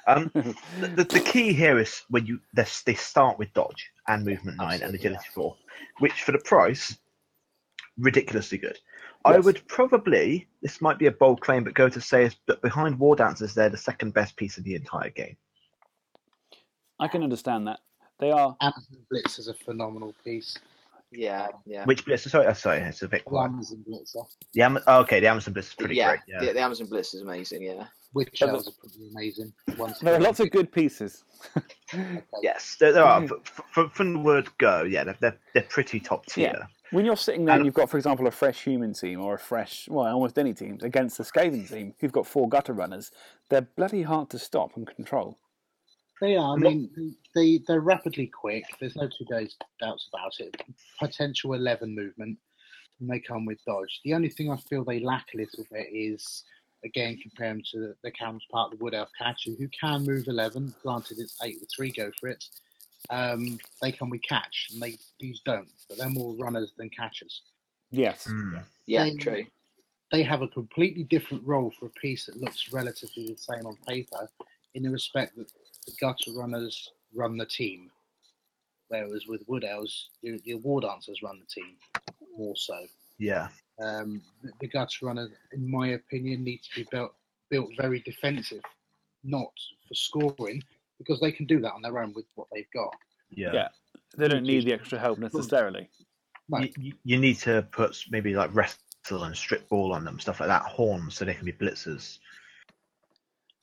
I 0.07 0.11
um, 0.11 0.31
the, 0.34 0.56
the, 0.88 1.03
the 1.06 1.19
key 1.19 1.53
here 1.53 1.80
is 1.80 2.02
when 2.10 2.26
you 2.26 2.39
they, 2.53 2.65
they 2.85 2.95
start 2.95 3.39
with 3.39 3.53
dodge 3.53 3.91
and 4.07 4.26
movement 4.26 4.57
nine 4.57 4.81
and 4.81 4.84
Absolutely, 4.84 4.99
agility 5.10 5.30
four, 5.34 5.56
which 5.99 6.23
for 6.23 6.31
the 6.34 6.39
price, 6.39 6.98
ridiculously 7.99 8.57
good. 8.57 8.77
I 9.23 9.38
would 9.38 9.61
probably 9.68 10.47
this 10.61 10.81
might 10.81 10.97
be 10.97 11.05
a 11.07 11.11
bold 11.11 11.41
claim, 11.41 11.63
but 11.63 11.73
go 11.73 11.89
to 11.89 12.01
say 12.01 12.26
is 12.26 12.35
that 12.47 12.61
behind 12.61 12.97
War 12.97 13.15
Dancers, 13.15 13.53
they're 13.53 13.69
the 13.69 13.77
second 13.77 14.13
best 14.13 14.35
piece 14.35 14.57
of 14.57 14.63
the 14.63 14.76
entire 14.76 15.09
game. 15.09 15.38
I 16.99 17.07
can 17.07 17.23
understand 17.23 17.68
that. 17.68 17.80
They 18.19 18.31
are. 18.31 18.55
Amazon 18.61 18.97
Blitz 19.09 19.39
is 19.39 19.47
a 19.47 19.53
phenomenal 19.53 20.13
piece. 20.23 20.57
yeah, 21.11 21.47
yeah. 21.65 21.84
Which 21.85 22.05
Blitz? 22.05 22.30
Sorry, 22.30 22.45
uh, 22.45 22.53
sorry, 22.53 22.80
it's 22.80 23.01
a 23.01 23.07
bit 23.07 23.23
The 23.23 23.30
quiet. 23.30 23.49
Amazon 23.49 23.84
Blitzer. 23.88 24.26
The 24.53 24.61
Am- 24.61 24.80
oh, 24.85 24.99
okay, 25.01 25.19
the 25.19 25.27
Amazon 25.27 25.53
Blitz 25.53 25.69
is 25.69 25.76
pretty 25.76 25.95
yeah, 25.95 26.09
great. 26.09 26.19
Yeah. 26.27 26.39
The, 26.45 26.53
the 26.53 26.59
Amazon 26.61 26.88
Blitz 26.88 27.13
is 27.13 27.22
amazing. 27.22 27.63
Yeah, 27.63 27.85
Witch 28.13 28.41
Yeah, 28.41 28.47
elves 28.49 28.67
are 28.67 28.71
pretty 28.71 29.09
amazing. 29.09 29.53
One's 29.77 29.99
There 29.99 30.15
are 30.15 30.19
lots 30.19 30.39
of 30.39 30.51
good 30.51 30.71
pieces. 30.71 31.23
Okay. 31.93 32.21
Yes, 32.41 32.77
there, 32.79 32.93
there 32.93 33.03
are. 33.03 33.21
F- 33.23 33.31
f- 33.77 33.91
from 33.91 34.13
the 34.13 34.19
word 34.19 34.47
go, 34.59 34.83
yeah, 34.83 35.03
they're, 35.03 35.17
they're, 35.19 35.38
they're 35.53 35.63
pretty 35.63 35.99
top 35.99 36.25
tier. 36.25 36.53
Yeah. 36.57 36.65
When 36.91 37.03
you're 37.03 37.17
sitting 37.17 37.43
there 37.43 37.55
and 37.55 37.61
And- 37.61 37.65
you've 37.65 37.73
got, 37.73 37.89
for 37.89 37.97
example, 37.97 38.27
a 38.27 38.31
fresh 38.31 38.63
human 38.63 38.93
team 38.93 39.19
or 39.19 39.33
a 39.33 39.39
fresh, 39.39 39.89
well, 39.89 40.05
almost 40.05 40.39
any 40.39 40.53
team 40.53 40.77
against 40.83 41.17
the 41.17 41.25
Skaven 41.25 41.67
team 41.67 41.93
who've 41.99 42.11
got 42.11 42.25
four 42.25 42.47
gutter 42.47 42.71
runners, 42.71 43.11
they're 43.49 43.61
bloody 43.75 44.03
hard 44.03 44.29
to 44.29 44.39
stop 44.39 44.77
and 44.77 44.88
control. 44.88 45.38
They 46.21 46.38
are. 46.38 46.53
I 46.53 46.57
mean, 46.57 47.15
they 47.35 47.59
they're 47.67 47.81
rapidly 47.81 48.27
quick. 48.27 48.63
There's 48.79 48.95
no 48.95 49.07
two 49.09 49.25
days 49.25 49.57
doubts 49.81 50.07
about 50.13 50.39
it. 50.39 50.61
Potential 50.99 51.55
eleven 51.55 51.93
movement, 51.95 52.38
and 52.99 53.09
they 53.09 53.19
come 53.19 53.43
with 53.45 53.57
dodge. 53.65 53.99
The 54.05 54.13
only 54.13 54.29
thing 54.29 54.51
I 54.51 54.55
feel 54.57 54.83
they 54.85 54.99
lack 54.99 55.25
a 55.33 55.38
little 55.38 55.65
bit 55.71 55.88
is 55.91 56.43
again 56.83 57.17
compare 57.21 57.49
comparing 57.53 57.63
to 57.71 57.79
the, 57.79 57.95
the 58.03 58.11
counterpart, 58.11 58.71
the 58.71 58.77
Wood 58.77 58.93
Elf 58.93 59.09
Catcher, 59.17 59.51
who 59.57 59.67
can 59.69 60.03
move 60.05 60.27
eleven. 60.27 60.73
Granted, 60.83 61.19
it's 61.19 61.37
eight 61.43 61.57
with 61.59 61.69
three 61.75 61.91
go 61.91 62.11
for 62.19 62.29
it. 62.29 62.43
Um, 63.09 63.57
they 63.81 63.91
can 63.91 64.09
with 64.09 64.21
catch, 64.23 64.69
and 64.73 64.81
they 64.81 64.97
these 65.19 65.41
don't. 65.45 65.67
But 65.89 65.97
they're 65.97 66.09
more 66.09 66.33
runners 66.35 66.71
than 66.77 66.89
catchers. 66.89 67.41
Yes. 67.89 68.25
Hmm. 68.25 68.57
yeah, 68.85 69.03
They- 69.05 69.15
true. 69.15 69.45
they 70.11 70.23
have 70.23 70.41
a 70.41 70.47
completely 70.47 71.03
different 71.03 71.45
role 71.45 71.71
for 71.79 71.87
a 71.87 71.89
piece 71.89 72.25
that 72.27 72.37
looks 72.37 72.71
relatively 72.71 73.27
the 73.27 73.37
same 73.37 73.65
on 73.65 73.75
paper, 73.87 74.29
in 74.75 74.83
the 74.83 74.89
respect 74.89 75.35
that 75.35 75.51
the 75.85 75.93
gutter 75.99 76.31
runners 76.35 76.91
run 77.13 77.37
the 77.37 77.45
team. 77.45 77.91
Whereas 78.87 79.25
with 79.27 79.41
Wood 79.47 79.63
Elves, 79.63 80.09
your, 80.21 80.37
your 80.43 80.57
war 80.59 80.81
dancers 80.81 81.21
run 81.23 81.39
the 81.39 81.45
team 81.45 81.75
more 82.37 82.55
so. 82.55 82.77
Yeah. 83.17 83.47
Um, 83.80 84.22
the, 84.43 84.52
the 84.61 84.68
guts 84.68 85.02
runner, 85.02 85.27
in 85.53 85.69
my 85.69 85.89
opinion, 85.89 86.43
needs 86.43 86.68
to 86.69 86.76
be 86.84 86.88
built 86.91 87.14
built 87.49 87.69
very 87.77 87.99
defensive, 88.02 88.61
not 89.23 89.52
for 89.88 89.93
scoring, 89.93 90.64
because 90.98 91.19
they 91.19 91.31
can 91.31 91.45
do 91.45 91.60
that 91.60 91.73
on 91.73 91.81
their 91.81 91.99
own 92.02 92.14
with 92.14 92.26
what 92.35 92.48
they've 92.53 92.72
got. 92.73 92.93
Yeah. 93.30 93.52
Yeah. 93.53 93.68
They 94.18 94.27
don't 94.27 94.43
need 94.43 94.65
the 94.65 94.73
extra 94.73 94.98
help 94.99 95.19
necessarily. 95.19 95.89
No, 96.49 96.60
You, 96.60 96.69
you- 96.80 96.93
you 97.03 97.18
need 97.18 97.38
to 97.39 97.68
put 97.72 97.98
maybe 98.10 98.34
like 98.35 98.53
wrestle 98.53 99.23
and 99.23 99.35
strip 99.35 99.68
ball 99.69 99.93
on 99.93 100.03
them, 100.06 100.19
stuff 100.19 100.39
like 100.39 100.48
that, 100.49 100.61
horns, 100.64 101.15
so 101.15 101.26
they 101.26 101.34
can 101.34 101.45
be 101.45 101.52
blitzers. 101.53 102.19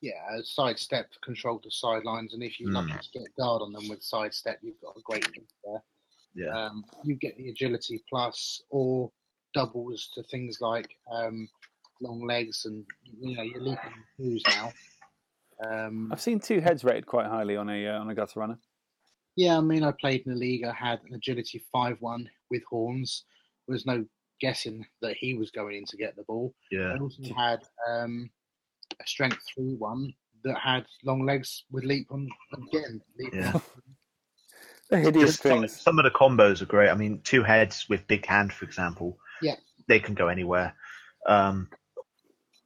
yeah, 0.01 0.13
a 0.39 0.43
sidestep 0.45 1.11
to 1.11 1.19
control 1.21 1.61
the 1.65 1.71
sidelines, 1.71 2.33
and 2.35 2.43
if 2.43 2.61
you're 2.61 2.71
lucky 2.71 2.93
Mm. 2.93 3.01
to 3.01 3.19
get 3.19 3.37
guard 3.37 3.63
on 3.63 3.73
them 3.73 3.89
with 3.89 4.03
sidestep, 4.03 4.59
you've 4.63 4.81
got 4.81 4.97
a 4.97 5.01
great 5.03 5.27
there. 5.65 5.83
Yeah. 6.35 6.57
Um, 6.67 6.85
you 7.05 7.15
get 7.17 7.37
the 7.37 7.49
agility 7.51 8.03
plus 8.09 8.63
or 8.71 9.11
doubles 9.59 10.11
to 10.15 10.23
things 10.25 10.59
like 10.61 10.89
um, 11.13 11.49
long 12.01 12.27
legs 12.27 12.65
and 12.67 12.85
you 13.21 13.37
know 13.37 13.43
you're 13.43 13.61
leaping 13.61 14.05
moves 14.19 14.43
now. 14.49 14.73
Um, 15.69 16.11
I've 16.13 16.21
seen 16.21 16.39
two 16.39 16.61
heads 16.61 16.85
rated 16.85 17.07
quite 17.07 17.27
highly 17.27 17.57
on 17.57 17.69
a 17.69 17.87
uh, 17.89 17.99
on 18.01 18.11
a 18.11 18.15
gutter 18.15 18.39
runner. 18.41 18.59
yeah, 19.37 19.57
I 19.59 19.61
mean 19.61 19.83
I 19.83 19.93
played 20.01 20.23
in 20.27 20.33
the 20.33 20.39
league. 20.39 20.65
I 20.65 20.73
had 20.73 21.01
an 21.09 21.15
agility 21.15 21.63
five 21.73 21.97
one 22.01 22.29
with 22.51 22.63
horns. 22.71 23.25
There 23.67 23.73
was 23.75 23.87
no 23.87 24.05
guessing 24.41 24.87
that 25.03 25.17
he 25.17 25.35
was 25.35 25.51
going 25.51 25.77
in 25.77 25.85
to 25.87 25.97
get 25.97 26.15
the 26.17 26.23
ball. 26.25 26.55
yeah. 26.71 26.95
I 26.95 26.99
also 26.99 27.23
had 27.37 27.61
um, 27.91 28.31
a 29.03 29.07
strength 29.07 29.39
three 29.53 29.75
one 29.75 30.13
that 30.45 30.57
had 30.59 30.87
long 31.05 31.27
legs 31.27 31.65
with 31.73 31.83
leap 31.85 32.07
on 32.13 32.29
again. 32.55 33.03
Leap 33.19 33.35
Yeah. 33.35 33.53
on. 33.55 33.63
The 34.91 34.99
hideous 35.07 35.37
some, 35.37 35.51
things. 35.63 35.81
some 35.81 35.99
of 35.99 36.05
the 36.05 36.13
combos 36.13 36.63
are 36.63 36.67
great. 36.67 36.89
I 36.91 36.95
mean, 36.95 37.21
two 37.25 37.43
heads 37.43 37.87
with 37.89 38.07
big 38.07 38.25
hand, 38.25 38.53
for 38.53 38.65
example. 38.65 39.19
Yeah. 39.43 39.57
They 39.87 40.01
can 40.01 40.15
go 40.15 40.29
anywhere. 40.29 40.75
Um, 41.27 41.69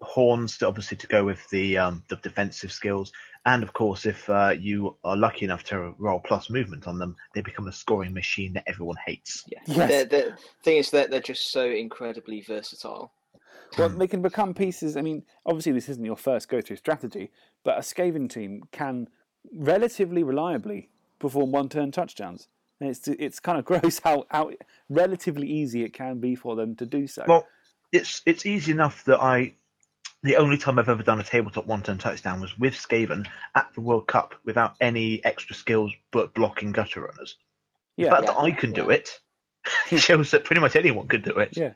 horns, 0.01 0.59
to, 0.59 0.66
obviously, 0.66 0.97
to 0.99 1.07
go 1.07 1.24
with 1.24 1.49
the 1.51 1.78
um, 1.78 2.03
the 2.09 2.16
defensive 2.16 2.73
skills, 2.73 3.12
and 3.44 3.62
of 3.62 3.73
course, 3.73 4.07
if 4.07 4.28
uh, 4.28 4.55
you 4.59 4.97
are 5.05 5.16
lucky 5.16 5.44
enough 5.44 5.65
to 5.65 5.94
roll 5.99 6.20
plus 6.20 6.51
movement 6.51 6.86
on 6.86 6.99
them, 6.99 7.16
they 7.35 7.40
become 7.40 7.69
a 7.69 7.73
scoring 7.73 8.12
machine 8.12 8.53
that 8.55 8.65
everyone 8.66 8.97
hates. 9.07 9.44
Yeah. 9.49 9.59
Yes. 9.66 9.90
The, 9.90 10.16
the 10.16 10.36
thing 10.62 10.77
is 10.78 10.90
that 10.90 11.11
they're 11.11 11.20
just 11.20 11.51
so 11.53 11.65
incredibly 11.69 12.40
versatile. 12.40 13.12
Well, 13.78 13.89
they 13.89 14.07
can 14.07 14.20
become 14.20 14.53
pieces. 14.53 14.97
I 14.97 15.01
mean, 15.01 15.23
obviously, 15.47 15.73
this 15.73 15.89
isn't 15.89 16.05
your 16.05 16.16
first 16.16 16.49
go 16.49 16.61
through 16.61 16.77
strategy, 16.77 17.31
but 17.65 17.78
a 17.78 17.81
Skaven 17.81 18.28
team 18.28 18.65
can 18.70 19.09
relatively 19.55 20.23
reliably 20.23 20.90
perform 21.19 21.53
one-turn 21.53 21.90
touchdowns. 21.90 22.49
And 22.82 22.90
it's 22.90 23.06
it's 23.06 23.38
kind 23.38 23.59
of 23.60 23.64
gross 23.70 24.00
how 24.00 24.24
how 24.28 24.50
relatively 24.88 25.46
easy 25.46 25.84
it 25.84 25.92
can 25.92 26.18
be 26.18 26.34
for 26.34 26.56
them 26.56 26.74
to 26.76 26.84
do 26.84 27.06
so. 27.06 27.24
Well, 27.28 27.46
it's 27.92 28.22
it's 28.26 28.44
easy 28.44 28.72
enough 28.72 29.04
that 29.04 29.20
I. 29.22 29.54
The 30.24 30.36
only 30.36 30.56
time 30.59 30.78
I've 30.78 30.88
ever 30.88 31.02
done 31.02 31.18
a 31.20 31.24
tabletop 31.24 31.66
one-turn 31.66 31.98
touchdown 31.98 32.40
was 32.40 32.56
with 32.59 32.74
Skaven 32.74 33.26
at 33.56 33.68
the 33.74 33.80
World 33.80 34.06
Cup 34.06 34.34
without 34.44 34.74
any 34.80 35.24
extra 35.24 35.54
skills 35.54 35.92
but 36.12 36.32
blocking 36.34 36.70
gutter 36.72 37.02
runners. 37.02 37.36
The 37.96 38.04
yeah, 38.04 38.10
fact 38.10 38.24
Yeah. 38.26 38.32
that 38.32 38.38
I 38.40 38.50
can 38.52 38.72
do 38.72 38.86
Yeah. 38.88 38.98
it 38.98 39.20
shows 40.00 40.30
that 40.32 40.44
pretty 40.44 40.60
much 40.60 40.74
anyone 40.76 41.06
could 41.09 41.22
do 41.24 41.36
it. 41.38 41.56
Yeah. 41.56 41.72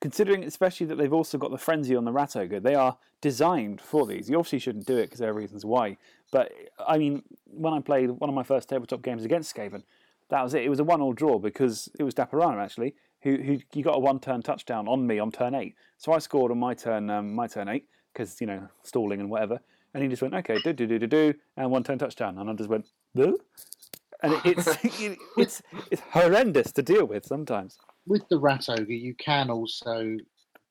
considering 0.00 0.42
especially 0.44 0.86
that 0.86 0.96
they've 0.96 1.12
also 1.12 1.38
got 1.38 1.50
the 1.52 1.58
frenzy 1.58 1.94
on 1.96 2.04
the 2.04 2.12
rat 2.12 2.34
ogre, 2.36 2.58
they 2.60 2.74
are 2.74 2.98
designed 3.20 3.80
for 3.80 4.06
these. 4.06 4.28
You 4.28 4.38
obviously 4.38 4.58
shouldn't 4.58 4.86
do 4.86 4.96
it 4.98 5.02
because 5.06 5.20
there 5.20 5.30
are 5.30 5.34
reasons 5.34 5.64
why. 5.64 5.96
But 6.32 6.52
I 6.86 6.98
mean, 6.98 7.22
when 7.44 7.72
I 7.74 7.80
played 7.80 8.10
one 8.10 8.28
of 8.28 8.34
my 8.34 8.42
first 8.42 8.68
tabletop 8.68 9.02
games 9.02 9.24
against 9.24 9.54
Skaven, 9.54 9.82
that 10.30 10.42
was 10.42 10.54
it. 10.54 10.64
It 10.64 10.68
was 10.68 10.80
a 10.80 10.84
one-all 10.84 11.12
draw 11.12 11.38
because 11.38 11.88
it 11.98 12.02
was 12.02 12.14
Daparana 12.14 12.62
actually 12.62 12.94
who 13.24 13.36
who 13.36 13.58
you 13.74 13.82
got 13.82 13.96
a 13.96 14.00
one-turn 14.00 14.42
touchdown 14.42 14.86
on 14.86 15.06
me 15.06 15.18
on 15.18 15.32
turn 15.32 15.54
eight. 15.54 15.74
So 15.98 16.12
I 16.12 16.18
scored 16.18 16.52
on 16.52 16.58
my 16.58 16.74
turn 16.74 17.10
um, 17.10 17.34
my 17.34 17.48
turn 17.48 17.68
eight 17.68 17.86
because 18.12 18.40
you 18.40 18.46
know 18.46 18.68
stalling 18.84 19.20
and 19.20 19.28
whatever. 19.28 19.60
And 19.92 20.02
he 20.02 20.08
just 20.08 20.22
went 20.22 20.34
okay, 20.34 20.58
do 20.62 20.72
do 20.72 20.86
do 20.86 20.98
do 20.98 21.06
do, 21.06 21.34
and 21.56 21.70
one 21.70 21.82
turn 21.82 21.98
touchdown, 21.98 22.38
and 22.38 22.50
I 22.50 22.52
just 22.52 22.68
went 22.68 22.86
boo. 23.14 23.38
And 24.22 24.34
it, 24.34 24.40
it's 24.44 24.66
it, 25.00 25.18
it's 25.36 25.62
it's 25.90 26.02
horrendous 26.10 26.70
to 26.72 26.82
deal 26.82 27.06
with 27.06 27.24
sometimes. 27.24 27.78
With 28.06 28.28
the 28.28 28.38
Rat 28.38 28.68
Ogre, 28.68 28.92
you 28.92 29.14
can 29.14 29.50
also, 29.50 30.16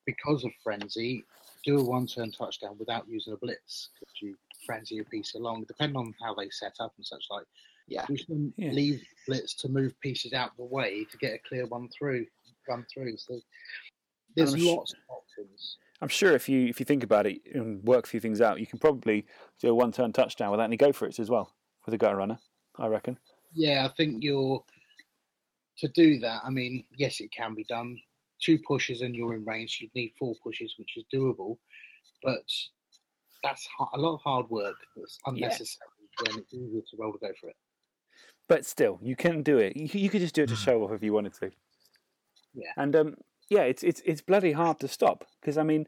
because 0.05 0.43
of 0.43 0.51
Frenzy, 0.63 1.23
do 1.65 1.79
a 1.79 1.83
one 1.83 2.05
turn 2.05 2.31
touchdown 2.31 2.75
without 2.77 3.07
using 3.07 3.33
a 3.33 3.37
blitz. 3.37 3.89
Because 3.99 4.13
you 4.21 4.35
frenzy 4.65 4.99
a 4.99 5.03
piece 5.03 5.33
along, 5.35 5.65
depending 5.67 5.97
on 5.97 6.13
how 6.21 6.35
they 6.35 6.49
set 6.49 6.75
up 6.79 6.93
and 6.97 7.05
such 7.05 7.25
like. 7.31 7.45
Yeah. 7.87 8.05
You 8.09 8.23
can 8.25 8.53
Yeah. 8.57 8.71
leave 8.71 9.03
blitz 9.27 9.53
to 9.55 9.69
move 9.69 9.99
pieces 9.99 10.33
out 10.33 10.51
of 10.51 10.57
the 10.57 10.65
way 10.65 11.05
to 11.05 11.17
get 11.17 11.33
a 11.33 11.39
clear 11.39 11.65
one 11.67 11.89
through, 11.89 12.25
run 12.67 12.85
through. 12.93 13.17
So 13.17 13.39
there's 14.35 14.53
I'm 14.53 14.59
sh- 14.59 14.63
lots 14.63 14.93
of 14.93 14.99
options. 15.09 15.77
I'm 16.01 16.07
sure 16.09 16.33
if 16.33 16.49
you 16.49 16.67
if 16.67 16.79
you 16.79 16.85
think 16.85 17.03
about 17.03 17.25
it 17.27 17.41
and 17.53 17.83
work 17.83 18.05
a 18.05 18.09
few 18.09 18.19
things 18.19 18.41
out, 18.41 18.59
you 18.59 18.67
can 18.67 18.79
probably 18.79 19.25
do 19.59 19.69
a 19.69 19.73
one-turn 19.75 20.11
touchdown 20.13 20.51
without 20.51 20.65
any 20.65 20.77
go 20.77 20.91
for 20.91 21.05
it 21.07 21.19
as 21.19 21.29
well 21.29 21.53
with 21.85 21.93
a 21.93 21.97
gutter 21.97 22.17
runner. 22.17 22.39
I 22.77 22.87
reckon. 22.87 23.17
Yeah, 23.53 23.85
I 23.85 23.93
think 23.95 24.23
you're 24.23 24.63
to 25.77 25.87
do 25.89 26.19
that. 26.19 26.41
I 26.43 26.49
mean, 26.49 26.85
yes, 26.97 27.19
it 27.19 27.31
can 27.31 27.53
be 27.55 27.63
done. 27.65 27.97
Two 28.41 28.59
pushes 28.59 29.01
and 29.01 29.15
you're 29.15 29.35
in 29.35 29.45
range. 29.45 29.79
You'd 29.81 29.93
need 29.95 30.13
four 30.19 30.35
pushes, 30.43 30.73
which 30.77 30.97
is 30.97 31.05
doable, 31.13 31.57
but 32.23 32.43
that's 33.43 33.67
a 33.93 33.97
lot 33.97 34.15
of 34.15 34.21
hard 34.21 34.49
work. 34.49 34.75
That's 34.95 35.17
unnecessary 35.25 35.87
when 36.27 36.39
it's 36.39 36.53
easier 36.53 36.81
to 36.81 36.97
roll 36.97 37.13
to 37.13 37.19
go 37.19 37.31
for 37.39 37.49
it. 37.49 37.55
But 38.47 38.65
still, 38.65 38.99
you 39.01 39.15
can 39.15 39.41
do 39.41 39.57
it. 39.57 39.75
You, 39.75 39.87
you 39.93 40.09
could 40.09 40.21
just 40.21 40.35
do 40.35 40.43
it 40.43 40.49
to 40.49 40.55
show 40.55 40.83
off 40.83 40.91
if 40.91 41.03
you 41.03 41.13
wanted 41.13 41.33
to. 41.35 41.51
Yeah. 42.53 42.71
And 42.77 42.95
um, 42.95 43.15
yeah, 43.49 43.63
it's 43.63 43.83
it's 43.83 44.01
it's 44.05 44.21
bloody 44.21 44.51
hard 44.51 44.79
to 44.81 44.87
stop 44.87 45.25
because 45.39 45.57
I 45.57 45.63
mean, 45.63 45.87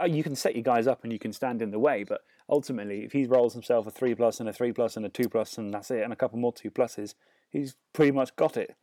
uh, 0.00 0.04
you 0.04 0.22
can 0.22 0.36
set 0.36 0.54
your 0.54 0.62
guys 0.62 0.86
up 0.86 1.02
and 1.02 1.12
you 1.12 1.18
can 1.18 1.32
stand 1.32 1.62
in 1.62 1.70
the 1.70 1.78
way, 1.78 2.04
but 2.04 2.20
ultimately, 2.48 3.04
if 3.04 3.12
he 3.12 3.26
rolls 3.26 3.52
himself 3.54 3.86
a 3.86 3.90
three 3.90 4.14
plus 4.14 4.40
and 4.40 4.48
a 4.48 4.52
three 4.52 4.72
plus 4.72 4.96
and 4.96 5.04
a 5.04 5.08
two 5.08 5.28
plus 5.28 5.58
and 5.58 5.74
that's 5.74 5.90
it, 5.90 6.02
and 6.02 6.12
a 6.12 6.16
couple 6.16 6.38
more 6.38 6.52
two 6.52 6.70
pluses, 6.70 7.14
he's 7.50 7.74
pretty 7.92 8.12
much 8.12 8.34
got 8.36 8.56
it. 8.56 8.76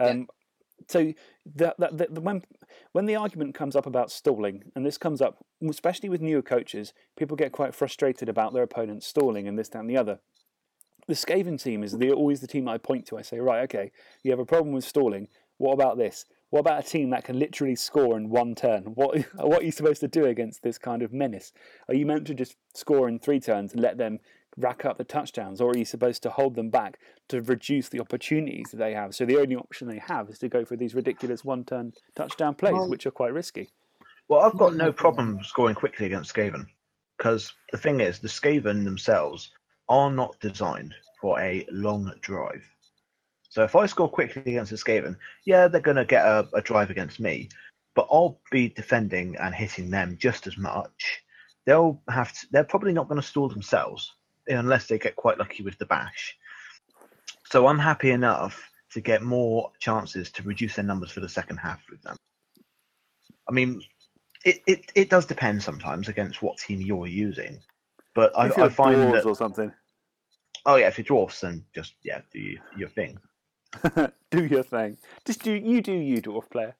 Um, 0.00 0.26
So 0.88 1.12
that, 1.54 1.78
that, 1.78 1.96
that 1.96 2.22
when 2.22 2.42
when 2.90 3.06
the 3.06 3.14
argument 3.14 3.54
comes 3.54 3.76
up 3.76 3.86
about 3.86 4.10
stalling, 4.10 4.72
and 4.74 4.84
this 4.84 4.98
comes 4.98 5.20
up 5.20 5.44
especially 5.68 6.08
with 6.08 6.20
newer 6.20 6.42
coaches, 6.42 6.92
people 7.16 7.36
get 7.36 7.52
quite 7.52 7.74
frustrated 7.74 8.28
about 8.28 8.52
their 8.52 8.64
opponents 8.64 9.06
stalling 9.06 9.46
and 9.46 9.56
this, 9.56 9.68
that, 9.68 9.78
and 9.78 9.90
the 9.90 9.96
other. 9.96 10.18
The 11.08 11.14
Skaven 11.14 11.62
team 11.62 11.82
is 11.82 11.96
the, 11.98 12.12
always 12.12 12.40
the 12.40 12.46
team 12.46 12.68
I 12.68 12.78
point 12.78 13.06
to. 13.06 13.18
I 13.18 13.22
say, 13.22 13.38
right, 13.40 13.62
okay, 13.64 13.90
you 14.22 14.30
have 14.30 14.40
a 14.40 14.46
problem 14.46 14.72
with 14.72 14.84
stalling. 14.84 15.28
What 15.58 15.74
about 15.74 15.98
this? 15.98 16.24
What 16.50 16.60
about 16.60 16.84
a 16.84 16.88
team 16.88 17.10
that 17.10 17.24
can 17.24 17.38
literally 17.38 17.76
score 17.76 18.16
in 18.16 18.28
one 18.28 18.54
turn? 18.54 18.84
What 18.84 19.18
what 19.34 19.62
are 19.62 19.64
you 19.64 19.72
supposed 19.72 20.00
to 20.00 20.08
do 20.08 20.26
against 20.26 20.62
this 20.62 20.78
kind 20.78 21.02
of 21.02 21.12
menace? 21.12 21.52
Are 21.88 21.94
you 21.94 22.06
meant 22.06 22.26
to 22.26 22.34
just 22.34 22.56
score 22.74 23.08
in 23.08 23.18
three 23.18 23.40
turns 23.40 23.72
and 23.72 23.80
let 23.80 23.98
them 23.98 24.20
rack 24.58 24.84
up 24.84 24.98
the 24.98 25.04
touchdowns, 25.04 25.60
or 25.60 25.70
are 25.70 25.78
you 25.78 25.84
supposed 25.84 26.22
to 26.22 26.30
hold 26.30 26.54
them 26.54 26.68
back 26.68 26.98
to 27.28 27.40
reduce 27.40 27.88
the 27.88 28.00
opportunities 28.00 28.70
that 28.70 28.76
they 28.76 28.92
have? 28.92 29.14
So 29.14 29.24
the 29.24 29.38
only 29.38 29.56
option 29.56 29.88
they 29.88 29.98
have 29.98 30.28
is 30.28 30.38
to 30.40 30.48
go 30.48 30.64
for 30.64 30.76
these 30.76 30.94
ridiculous 30.94 31.44
one-turn 31.44 31.94
touchdown 32.14 32.54
plays, 32.54 32.74
Well- 32.74 32.90
which 32.90 33.06
are 33.06 33.10
quite 33.10 33.32
risky. 33.32 33.70
Well, 34.28 34.40
I've 34.40 34.56
got 34.56 34.74
no 34.74 34.92
problem 34.92 35.40
scoring 35.42 35.74
quickly 35.74 36.06
against 36.06 36.34
Skaven 36.34 36.66
because 37.16 37.52
the 37.70 37.78
thing 37.78 38.00
is, 38.00 38.18
the 38.18 38.28
Skaven 38.28 38.84
themselves 38.84 39.50
are 39.88 40.10
not 40.10 40.38
designed 40.40 40.94
for 41.20 41.38
a 41.40 41.66
long 41.70 42.12
drive. 42.20 42.62
So 43.48 43.62
if 43.62 43.76
I 43.76 43.86
score 43.86 44.08
quickly 44.08 44.42
against 44.52 44.72
a 44.72 44.76
Skaven, 44.76 45.16
yeah, 45.44 45.68
they're 45.68 45.80
going 45.80 45.98
to 45.98 46.04
get 46.04 46.24
a, 46.24 46.48
a 46.54 46.62
drive 46.62 46.90
against 46.90 47.20
me, 47.20 47.50
but 47.94 48.08
I'll 48.10 48.40
be 48.50 48.68
defending 48.68 49.36
and 49.36 49.54
hitting 49.54 49.90
them 49.90 50.16
just 50.18 50.46
as 50.46 50.56
much. 50.56 51.22
They'll 51.66 52.00
have 52.08 52.32
to, 52.32 52.46
they're 52.50 52.64
probably 52.64 52.92
not 52.92 53.08
going 53.08 53.20
to 53.20 53.26
stall 53.26 53.48
themselves 53.48 54.10
unless 54.48 54.86
they 54.86 54.98
get 54.98 55.16
quite 55.16 55.38
lucky 55.38 55.62
with 55.62 55.78
the 55.78 55.86
bash. 55.86 56.36
So 57.44 57.66
I'm 57.66 57.78
happy 57.78 58.10
enough 58.10 58.70
to 58.92 59.00
get 59.00 59.22
more 59.22 59.70
chances 59.78 60.30
to 60.32 60.42
reduce 60.42 60.76
their 60.76 60.84
numbers 60.84 61.10
for 61.10 61.20
the 61.20 61.28
second 61.28 61.58
half 61.58 61.80
with 61.90 62.02
them. 62.02 62.16
I 63.48 63.52
mean, 63.52 63.82
it, 64.44 64.62
it, 64.66 64.92
it 64.94 65.10
does 65.10 65.26
depend 65.26 65.62
sometimes 65.62 66.08
against 66.08 66.42
what 66.42 66.58
team 66.58 66.80
you're 66.80 67.06
using. 67.06 67.60
But 68.14 68.36
I, 68.36 68.46
I 68.46 68.68
find 68.68 68.96
dwarves 68.96 69.12
that 69.12 69.24
or 69.24 69.34
something, 69.34 69.72
oh 70.66 70.76
yeah, 70.76 70.88
if 70.88 70.98
you're 70.98 71.04
dwarfs, 71.04 71.40
then 71.40 71.64
just 71.74 71.94
yeah, 72.04 72.20
do 72.32 72.38
you, 72.38 72.58
your 72.76 72.88
thing. 72.88 73.18
do 74.30 74.44
your 74.44 74.62
thing. 74.62 74.98
Just 75.24 75.42
do 75.42 75.52
you 75.52 75.80
do 75.80 75.92
you 75.92 76.20
dwarf 76.20 76.50
player. 76.50 76.76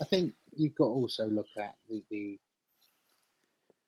I 0.00 0.04
think 0.06 0.34
you've 0.56 0.74
got 0.74 0.86
to 0.86 0.90
also 0.90 1.26
look 1.26 1.46
at 1.58 1.74
the 1.88 2.02
the 2.10 2.38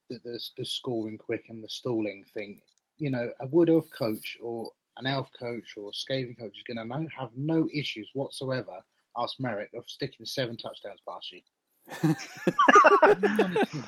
the, 0.09 0.21
the, 0.25 0.41
the 0.59 0.65
scoring 0.65 1.19
quick 1.19 1.47
and 1.49 1.63
the 1.63 1.69
stalling 1.69 2.25
thing. 2.33 2.61
You 2.99 3.11
know, 3.11 3.31
a 3.41 3.47
wood 3.47 3.69
elf 3.69 3.87
coach 3.97 4.39
or 4.41 4.71
an 4.99 5.07
elf 5.07 5.29
coach 5.39 5.75
or 5.77 5.91
a 5.91 5.93
Skaven 5.93 6.39
coach 6.39 6.57
is 6.57 6.63
going 6.67 6.79
to 6.79 6.85
no, 6.85 7.07
have 7.19 7.31
no 7.37 7.69
issues 7.75 8.09
whatsoever. 8.15 8.83
Ask 9.19 9.41
Merrick 9.41 9.71
of 9.75 9.85
sticking 9.87 10.25
seven 10.25 10.57
touchdowns 10.57 11.01
past 11.07 11.33
you. 11.33 11.43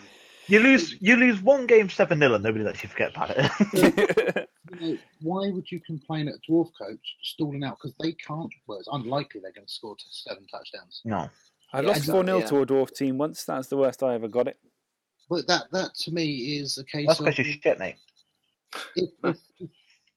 You 0.48 0.60
lose 0.60 0.96
you 1.00 1.16
lose 1.16 1.42
one 1.42 1.66
game 1.66 1.90
seven 1.90 2.18
0 2.18 2.34
and 2.34 2.42
nobody 2.42 2.64
lets 2.64 2.82
you 2.82 2.88
forget 2.88 3.10
about 3.14 3.30
it. 3.36 3.50
You 3.72 3.82
know, 3.82 3.98
why 4.70 4.98
why 5.20 5.50
would 5.50 5.70
you 5.70 5.80
complain 5.80 6.28
at 6.28 6.34
a 6.36 6.50
dwarf 6.50 6.70
coach 6.78 7.16
stalling 7.22 7.64
out 7.64 7.78
because 7.78 7.94
they 8.00 8.12
can't? 8.12 8.52
Well, 8.66 8.78
it's 8.78 8.88
unlikely 8.90 9.40
they're 9.42 9.52
going 9.52 9.66
to 9.66 9.72
score 9.72 9.96
seven 10.10 10.46
touchdowns. 10.50 11.02
No. 11.04 11.30
I 11.72 11.80
Yeah, 11.82 11.88
lost 11.88 11.98
exactly, 11.98 12.12
4 12.12 12.24
0 12.26 12.38
yeah. 12.38 12.46
to 12.46 12.56
a 12.62 12.66
dwarf 12.66 12.94
team 12.94 13.18
once. 13.18 13.44
That's 13.44 13.68
the 13.68 13.76
worst 13.76 14.02
I 14.02 14.14
ever 14.14 14.28
got 14.28 14.48
it. 14.48 14.58
But 15.28 15.46
that 15.48 15.66
that 15.72 15.94
to 15.94 16.10
me 16.12 16.58
is 16.58 16.78
a 16.78 16.84
case 16.84 17.06
That's 17.06 17.20
because 17.20 17.38
you're 17.38 17.58
shit, 17.62 17.78
mate. 17.78 17.96
if, 18.96 19.10
if, 19.24 19.36
if 19.60 19.70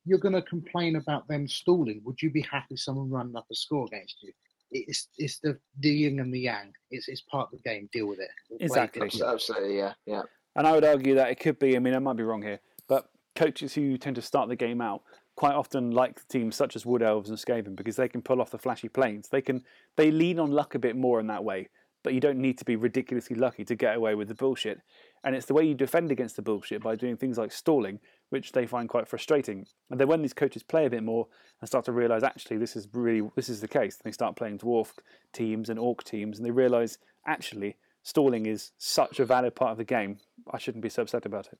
you're 0.05 0.19
going 0.19 0.35
to 0.35 0.41
complain 0.41 0.95
about 0.95 1.27
them 1.27 1.47
stalling, 1.47 2.01
would 2.05 2.21
you 2.21 2.29
be 2.31 2.41
happy 2.41 2.77
someone 2.77 3.09
running 3.09 3.35
up 3.35 3.45
a 3.51 3.55
score 3.55 3.85
against 3.85 4.23
you? 4.23 4.31
It's 4.71 5.09
it's 5.17 5.39
the 5.39 5.57
the 5.79 5.89
yin 5.89 6.19
and 6.19 6.33
the 6.33 6.39
yang. 6.39 6.73
It's 6.89 7.07
it's 7.07 7.21
part 7.21 7.49
of 7.51 7.59
the 7.59 7.69
game. 7.69 7.89
Deal 7.91 8.07
with 8.07 8.19
it. 8.19 8.29
Exactly. 8.59 9.07
it. 9.07 9.21
Absolutely, 9.21 9.77
yeah, 9.77 9.93
yeah. 10.05 10.21
And 10.55 10.67
I 10.67 10.73
would 10.73 10.85
argue 10.85 11.15
that 11.15 11.29
it 11.29 11.39
could 11.39 11.59
be, 11.59 11.75
I 11.75 11.79
mean, 11.79 11.93
I 11.93 11.99
might 11.99 12.17
be 12.17 12.23
wrong 12.23 12.41
here, 12.41 12.59
but 12.87 13.09
coaches 13.35 13.73
who 13.73 13.97
tend 13.97 14.17
to 14.17 14.21
start 14.21 14.49
the 14.49 14.55
game 14.55 14.81
out 14.81 15.03
quite 15.35 15.53
often 15.53 15.91
like 15.91 16.27
teams 16.27 16.55
such 16.55 16.75
as 16.75 16.85
Wood 16.85 17.01
Elves 17.01 17.29
and 17.29 17.39
Skaven 17.39 17.75
because 17.75 17.95
they 17.95 18.09
can 18.09 18.21
pull 18.21 18.41
off 18.41 18.51
the 18.51 18.57
flashy 18.57 18.89
planes. 18.89 19.29
They 19.29 19.41
can 19.41 19.63
they 19.97 20.11
lean 20.11 20.39
on 20.39 20.51
luck 20.51 20.75
a 20.75 20.79
bit 20.79 20.95
more 20.95 21.19
in 21.19 21.27
that 21.27 21.43
way, 21.43 21.69
but 22.03 22.13
you 22.13 22.19
don't 22.19 22.39
need 22.39 22.57
to 22.57 22.65
be 22.65 22.75
ridiculously 22.75 23.35
lucky 23.35 23.63
to 23.65 23.75
get 23.75 23.95
away 23.95 24.15
with 24.15 24.27
the 24.27 24.35
bullshit. 24.35 24.81
And 25.23 25.35
it's 25.35 25.45
the 25.45 25.53
way 25.53 25.63
you 25.65 25.75
defend 25.75 26.11
against 26.11 26.35
the 26.35 26.41
bullshit 26.41 26.81
by 26.81 26.95
doing 26.95 27.15
things 27.15 27.37
like 27.37 27.51
stalling, 27.51 27.99
which 28.29 28.51
they 28.53 28.65
find 28.65 28.89
quite 28.89 29.07
frustrating. 29.07 29.65
And 29.89 29.99
then 29.99 30.07
when 30.07 30.21
these 30.21 30.33
coaches 30.33 30.63
play 30.63 30.85
a 30.85 30.89
bit 30.89 31.03
more 31.03 31.27
and 31.59 31.67
start 31.67 31.85
to 31.85 31.91
realise 31.91 32.23
actually 32.23 32.57
this 32.57 32.75
is 32.75 32.87
really 32.93 33.29
this 33.35 33.49
is 33.49 33.61
the 33.61 33.67
case, 33.67 33.97
they 34.03 34.11
start 34.11 34.35
playing 34.35 34.57
dwarf 34.59 34.89
teams 35.33 35.69
and 35.69 35.77
orc 35.79 36.03
teams, 36.03 36.37
and 36.37 36.45
they 36.45 36.51
realise 36.51 36.97
actually 37.27 37.75
stalling 38.03 38.47
is 38.47 38.71
such 38.79 39.19
a 39.19 39.25
valid 39.25 39.53
part 39.55 39.71
of 39.73 39.77
the 39.77 39.83
game. 39.83 40.17
I 40.51 40.57
shouldn't 40.57 40.81
be 40.83 40.89
so 40.89 41.03
upset 41.03 41.25
about 41.27 41.47
it. 41.53 41.59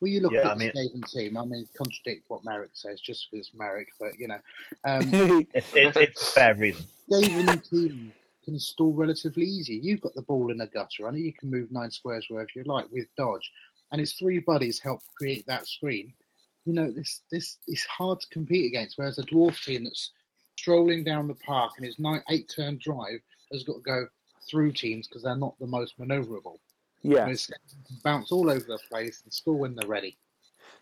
Well, 0.00 0.10
you 0.10 0.20
look 0.20 0.32
Yeah, 0.32 0.40
at 0.40 0.46
I 0.46 0.54
the 0.54 0.58
mean- 0.58 0.72
Skaven 0.72 1.10
team. 1.12 1.36
I 1.36 1.44
mean, 1.44 1.66
contradict 1.76 2.24
what 2.28 2.44
Merrick 2.44 2.70
says 2.74 3.00
just 3.00 3.28
because 3.30 3.46
it's 3.48 3.54
Merrick, 3.56 3.88
but 4.00 4.18
you 4.18 4.28
know, 4.28 4.38
um, 4.84 5.08
It's, 5.54 5.74
it's, 5.74 5.96
it's 5.96 6.22
a 6.22 6.32
fair 6.32 6.54
reason. 6.54 6.84
Skaven 7.10 7.68
team 7.70 8.12
can 8.44 8.58
stall 8.58 8.92
relatively 8.92 9.44
easy. 9.44 9.78
You've 9.82 10.00
got 10.00 10.14
the 10.14 10.22
ball 10.22 10.50
in 10.50 10.60
a 10.60 10.66
gutter 10.66 11.04
runner. 11.04 11.18
You 11.18 11.32
can 11.32 11.50
move 11.50 11.70
nine 11.70 11.90
squares 11.90 12.26
wherever 12.28 12.50
you 12.54 12.64
like 12.64 12.86
with 12.90 13.06
dodge, 13.16 13.50
and 13.90 14.00
his 14.00 14.14
three 14.14 14.38
buddies 14.40 14.78
help 14.78 15.00
create 15.16 15.46
that 15.46 15.66
screen. 15.66 16.12
You 16.64 16.72
know, 16.72 16.90
this 16.90 17.22
this 17.30 17.58
is 17.66 17.84
hard 17.84 18.20
to 18.20 18.28
compete 18.28 18.66
against. 18.66 18.98
Whereas 18.98 19.18
a 19.18 19.22
dwarf 19.22 19.62
team 19.64 19.84
that's 19.84 20.10
strolling 20.58 21.02
down 21.02 21.28
the 21.28 21.34
park 21.34 21.72
and 21.76 21.86
his 21.86 21.98
nine 21.98 22.22
eight 22.30 22.52
turn 22.54 22.78
drive 22.82 23.20
has 23.52 23.64
got 23.64 23.74
to 23.74 23.80
go 23.80 24.06
through 24.48 24.72
teams 24.72 25.08
because 25.08 25.22
they're 25.22 25.36
not 25.36 25.58
the 25.58 25.66
most 25.66 25.98
manoeuvrable. 25.98 26.58
yeah. 27.02 27.32
Bounce 28.04 28.32
all 28.32 28.50
over 28.50 28.64
the 28.64 28.78
place 28.90 29.22
and 29.24 29.32
stall 29.32 29.58
when 29.58 29.74
they're 29.74 29.88
ready. 29.88 30.16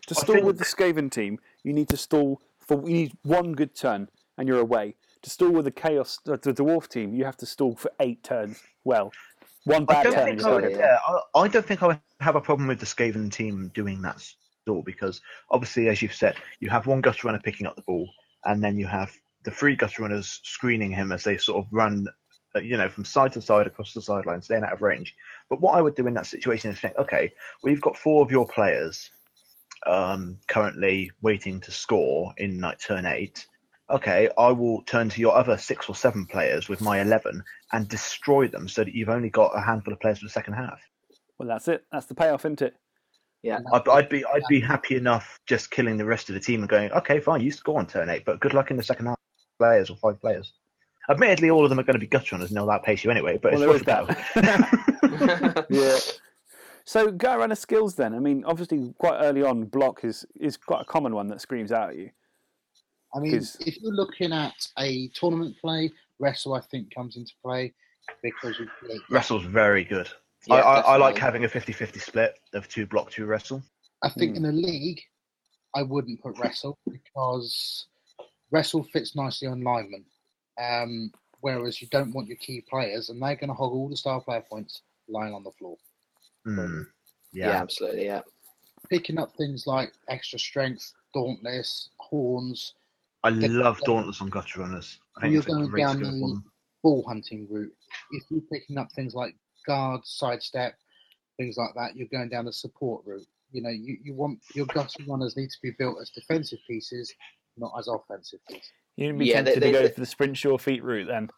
To 0.07 0.15
stall 0.15 0.43
with 0.43 0.57
the 0.57 0.65
Skaven 0.65 1.11
team, 1.11 1.39
you 1.63 1.73
need 1.73 1.89
to 1.89 1.97
stall 1.97 2.41
for 2.59 2.81
you 2.87 2.93
need 2.93 3.17
one 3.23 3.53
good 3.53 3.75
turn 3.75 4.09
and 4.37 4.47
you're 4.47 4.59
away. 4.59 4.95
To 5.23 5.29
stall 5.29 5.51
with 5.51 5.65
the 5.65 5.71
Chaos, 5.71 6.19
uh, 6.27 6.37
the 6.41 6.53
Dwarf 6.53 6.87
team, 6.87 7.13
you 7.13 7.25
have 7.25 7.37
to 7.37 7.45
stall 7.45 7.75
for 7.75 7.91
eight 7.99 8.23
turns. 8.23 8.61
Well, 8.83 9.11
one 9.65 9.83
I 9.83 9.85
bad 9.85 10.03
don't, 10.03 10.13
turn 10.13 10.25
think 10.25 10.39
and 10.39 10.47
I, 10.47 10.53
would, 10.53 10.71
yeah, 10.71 10.97
I, 11.07 11.39
I 11.41 11.47
don't 11.47 11.65
think 11.65 11.83
I 11.83 11.87
would 11.87 11.99
have 12.19 12.35
a 12.35 12.41
problem 12.41 12.67
with 12.67 12.79
the 12.79 12.85
Skaven 12.85 13.31
team 13.31 13.71
doing 13.75 14.01
that 14.01 14.19
stall 14.19 14.81
because 14.81 15.21
obviously, 15.51 15.89
as 15.89 16.01
you've 16.01 16.15
said, 16.15 16.35
you 16.59 16.69
have 16.69 16.87
one 16.87 17.01
gutter 17.01 17.27
runner 17.27 17.39
picking 17.43 17.67
up 17.67 17.75
the 17.75 17.83
ball, 17.83 18.09
and 18.45 18.63
then 18.63 18.77
you 18.77 18.87
have 18.87 19.11
the 19.43 19.51
three 19.51 19.75
gutter 19.75 20.01
runners 20.01 20.39
screening 20.43 20.91
him 20.91 21.11
as 21.11 21.23
they 21.23 21.37
sort 21.37 21.63
of 21.63 21.71
run, 21.71 22.07
uh, 22.55 22.59
you 22.59 22.77
know, 22.77 22.89
from 22.89 23.05
side 23.05 23.33
to 23.33 23.41
side 23.41 23.67
across 23.67 23.93
the 23.93 24.01
sideline, 24.01 24.41
staying 24.41 24.63
out 24.63 24.73
of 24.73 24.81
range. 24.81 25.15
But 25.49 25.61
what 25.61 25.75
I 25.75 25.81
would 25.81 25.95
do 25.95 26.07
in 26.07 26.13
that 26.15 26.25
situation 26.25 26.71
is 26.71 26.79
think, 26.79 26.97
okay, 26.97 27.31
we've 27.63 27.81
got 27.81 27.97
four 27.97 28.23
of 28.23 28.31
your 28.31 28.47
players 28.47 29.11
um, 29.85 30.37
currently 30.47 31.11
waiting 31.21 31.59
to 31.61 31.71
score 31.71 32.33
in 32.37 32.59
like 32.59 32.79
turn 32.79 33.05
eight. 33.05 33.47
Okay, 33.91 34.29
I 34.37 34.51
will 34.51 34.81
turn 34.83 35.09
to 35.09 35.21
your 35.21 35.35
other 35.35 35.57
six 35.57 35.89
or 35.89 35.95
seven 35.95 36.25
players 36.25 36.69
with 36.69 36.81
my 36.81 37.01
eleven 37.01 37.43
and 37.73 37.87
destroy 37.87 38.47
them 38.47 38.67
so 38.67 38.83
that 38.83 38.95
you've 38.95 39.09
only 39.09 39.29
got 39.29 39.51
a 39.55 39.61
handful 39.61 39.93
of 39.93 39.99
players 39.99 40.19
for 40.19 40.25
the 40.25 40.31
second 40.31 40.53
half. 40.53 40.79
Well, 41.37 41.47
that's 41.47 41.67
it. 41.67 41.85
That's 41.91 42.05
the 42.05 42.15
payoff, 42.15 42.45
isn't 42.45 42.61
it? 42.61 42.75
Yeah. 43.43 43.59
I'd, 43.73 43.87
I'd 43.87 44.09
be 44.09 44.23
I'd 44.25 44.43
be 44.49 44.59
happy 44.59 44.95
enough 44.95 45.39
just 45.47 45.71
killing 45.71 45.97
the 45.97 46.05
rest 46.05 46.29
of 46.29 46.35
the 46.35 46.39
team 46.39 46.61
and 46.61 46.69
going, 46.69 46.91
okay, 46.91 47.19
fine, 47.19 47.41
you 47.41 47.51
score 47.51 47.79
on 47.79 47.87
turn 47.87 48.09
eight, 48.09 48.25
but 48.25 48.39
good 48.39 48.53
luck 48.53 48.71
in 48.71 48.77
the 48.77 48.83
second 48.83 49.07
half. 49.07 49.17
Players 49.59 49.89
or 49.89 49.97
five 49.97 50.19
players. 50.21 50.53
Admittedly, 51.09 51.49
all 51.49 51.63
of 51.63 51.69
them 51.69 51.79
are 51.79 51.83
going 51.83 51.95
to 51.95 51.99
be 51.99 52.07
gut 52.07 52.31
runners 52.31 52.49
and 52.49 52.57
they'll 52.57 52.69
outpace 52.69 53.03
you 53.03 53.11
anyway. 53.11 53.37
But 53.41 53.53
Well, 53.53 53.71
it's 53.73 53.85
there 53.85 54.03
worth 54.05 54.15
is 54.15 54.37
a 54.37 54.41
that. 54.41 55.65
yeah. 55.69 55.97
So, 56.85 57.11
go 57.11 57.37
runner 57.37 57.55
skills 57.55 57.95
then. 57.95 58.13
I 58.13 58.19
mean, 58.19 58.43
obviously, 58.45 58.93
quite 58.97 59.19
early 59.19 59.43
on, 59.43 59.65
block 59.65 60.03
is, 60.03 60.25
is 60.39 60.57
quite 60.57 60.81
a 60.81 60.85
common 60.85 61.13
one 61.13 61.27
that 61.27 61.41
screams 61.41 61.71
out 61.71 61.91
at 61.91 61.97
you. 61.97 62.09
I 63.13 63.19
mean, 63.19 63.33
'Cause- 63.33 63.57
if 63.61 63.77
you're 63.81 63.93
looking 63.93 64.31
at 64.33 64.67
a 64.79 65.07
tournament 65.09 65.57
play, 65.59 65.91
wrestle 66.19 66.53
I 66.53 66.61
think 66.61 66.93
comes 66.93 67.17
into 67.17 67.33
play 67.43 67.73
because 68.23 68.57
you 68.59 68.67
create 68.79 69.01
Wrestle's 69.09 69.43
very 69.43 69.83
good. 69.83 70.09
Yeah, 70.47 70.55
I, 70.55 70.59
I, 70.59 70.79
I 70.79 70.97
like 70.97 71.15
definitely. 71.15 71.19
having 71.21 71.43
a 71.45 71.47
50-50 71.49 72.01
split 72.01 72.39
of 72.53 72.67
two 72.67 72.85
block, 72.87 73.11
two 73.11 73.25
wrestle. 73.25 73.61
I 74.01 74.09
think 74.09 74.37
Hmm. 74.37 74.45
in 74.45 74.49
a 74.49 74.53
league, 74.53 75.01
I 75.75 75.83
wouldn't 75.83 76.21
put 76.21 76.37
wrestle 76.39 76.79
because 76.89 77.87
wrestle 78.49 78.83
fits 78.83 79.15
nicely 79.15 79.47
on 79.47 79.61
linemen. 79.61 80.05
Um, 80.59 81.11
whereas 81.41 81.81
you 81.81 81.87
don't 81.89 82.11
want 82.11 82.27
your 82.27 82.37
key 82.37 82.61
players, 82.61 83.09
and 83.09 83.21
they're 83.21 83.35
going 83.35 83.47
to 83.49 83.53
hog 83.53 83.71
all 83.71 83.87
the 83.89 83.95
star 83.97 84.21
player 84.21 84.41
points 84.41 84.81
lying 85.07 85.33
on 85.33 85.43
the 85.43 85.51
floor. 85.51 85.77
Hmm. 86.45 86.81
yeah. 87.33 87.49
Yeah. 87.49 87.61
absolutely, 87.61 88.05
yeah. 88.05 88.21
Picking 88.89 89.19
up 89.19 89.35
things 89.37 89.67
like 89.67 89.93
extra 90.09 90.39
strength, 90.39 90.91
dauntless, 91.13 91.89
horns, 91.99 92.73
I 93.23 93.29
Yeah. 93.29 93.47
love 93.49 93.79
Dauntless 93.85 94.21
on 94.21 94.29
gutter 94.29 94.61
runners. 94.61 94.99
I 95.17 95.21
think 95.21 95.33
You're 95.33 95.43
going 95.43 95.67
great 95.67 95.81
down 95.81 95.97
skill 95.97 96.11
the- 96.35 96.43
ball 96.81 97.03
hunting 97.07 97.47
route. 97.49 97.75
If 98.11 98.23
you're 98.31 98.41
picking 98.51 98.77
up 98.77 98.91
things 98.93 99.13
like 99.13 99.35
guard, 99.67 100.01
sidestep, 100.05 100.75
things 101.37 101.55
like 101.57 101.73
that, 101.75 101.95
you're 101.95 102.07
going 102.07 102.29
down 102.29 102.45
the 102.45 102.53
support 102.53 103.05
route. 103.05 103.27
You 103.51 103.61
know, 103.61 103.69
you, 103.69 103.97
you 104.03 104.13
want 104.15 104.39
your 104.55 104.65
gutter 104.67 105.03
runners 105.07 105.37
need 105.37 105.49
to 105.51 105.57
be 105.61 105.71
built 105.77 105.99
as 106.01 106.09
defensive 106.09 106.59
pieces, 106.67 107.13
not 107.57 107.71
as 107.77 107.87
offensive 107.87 108.39
pieces. 108.49 108.71
You'd 108.95 109.19
be 109.19 109.25
Yeah, 109.27 109.41
they- 109.43 109.51
tempted 109.53 109.61
they- 109.63 109.67
to 109.67 109.77
go 109.77 109.87
they- 109.87 109.93
for 109.93 109.99
the 109.99 110.05
sprint 110.07 110.37
sure 110.37 110.57
feet 110.57 110.83
route 110.83 111.07
then. 111.07 111.29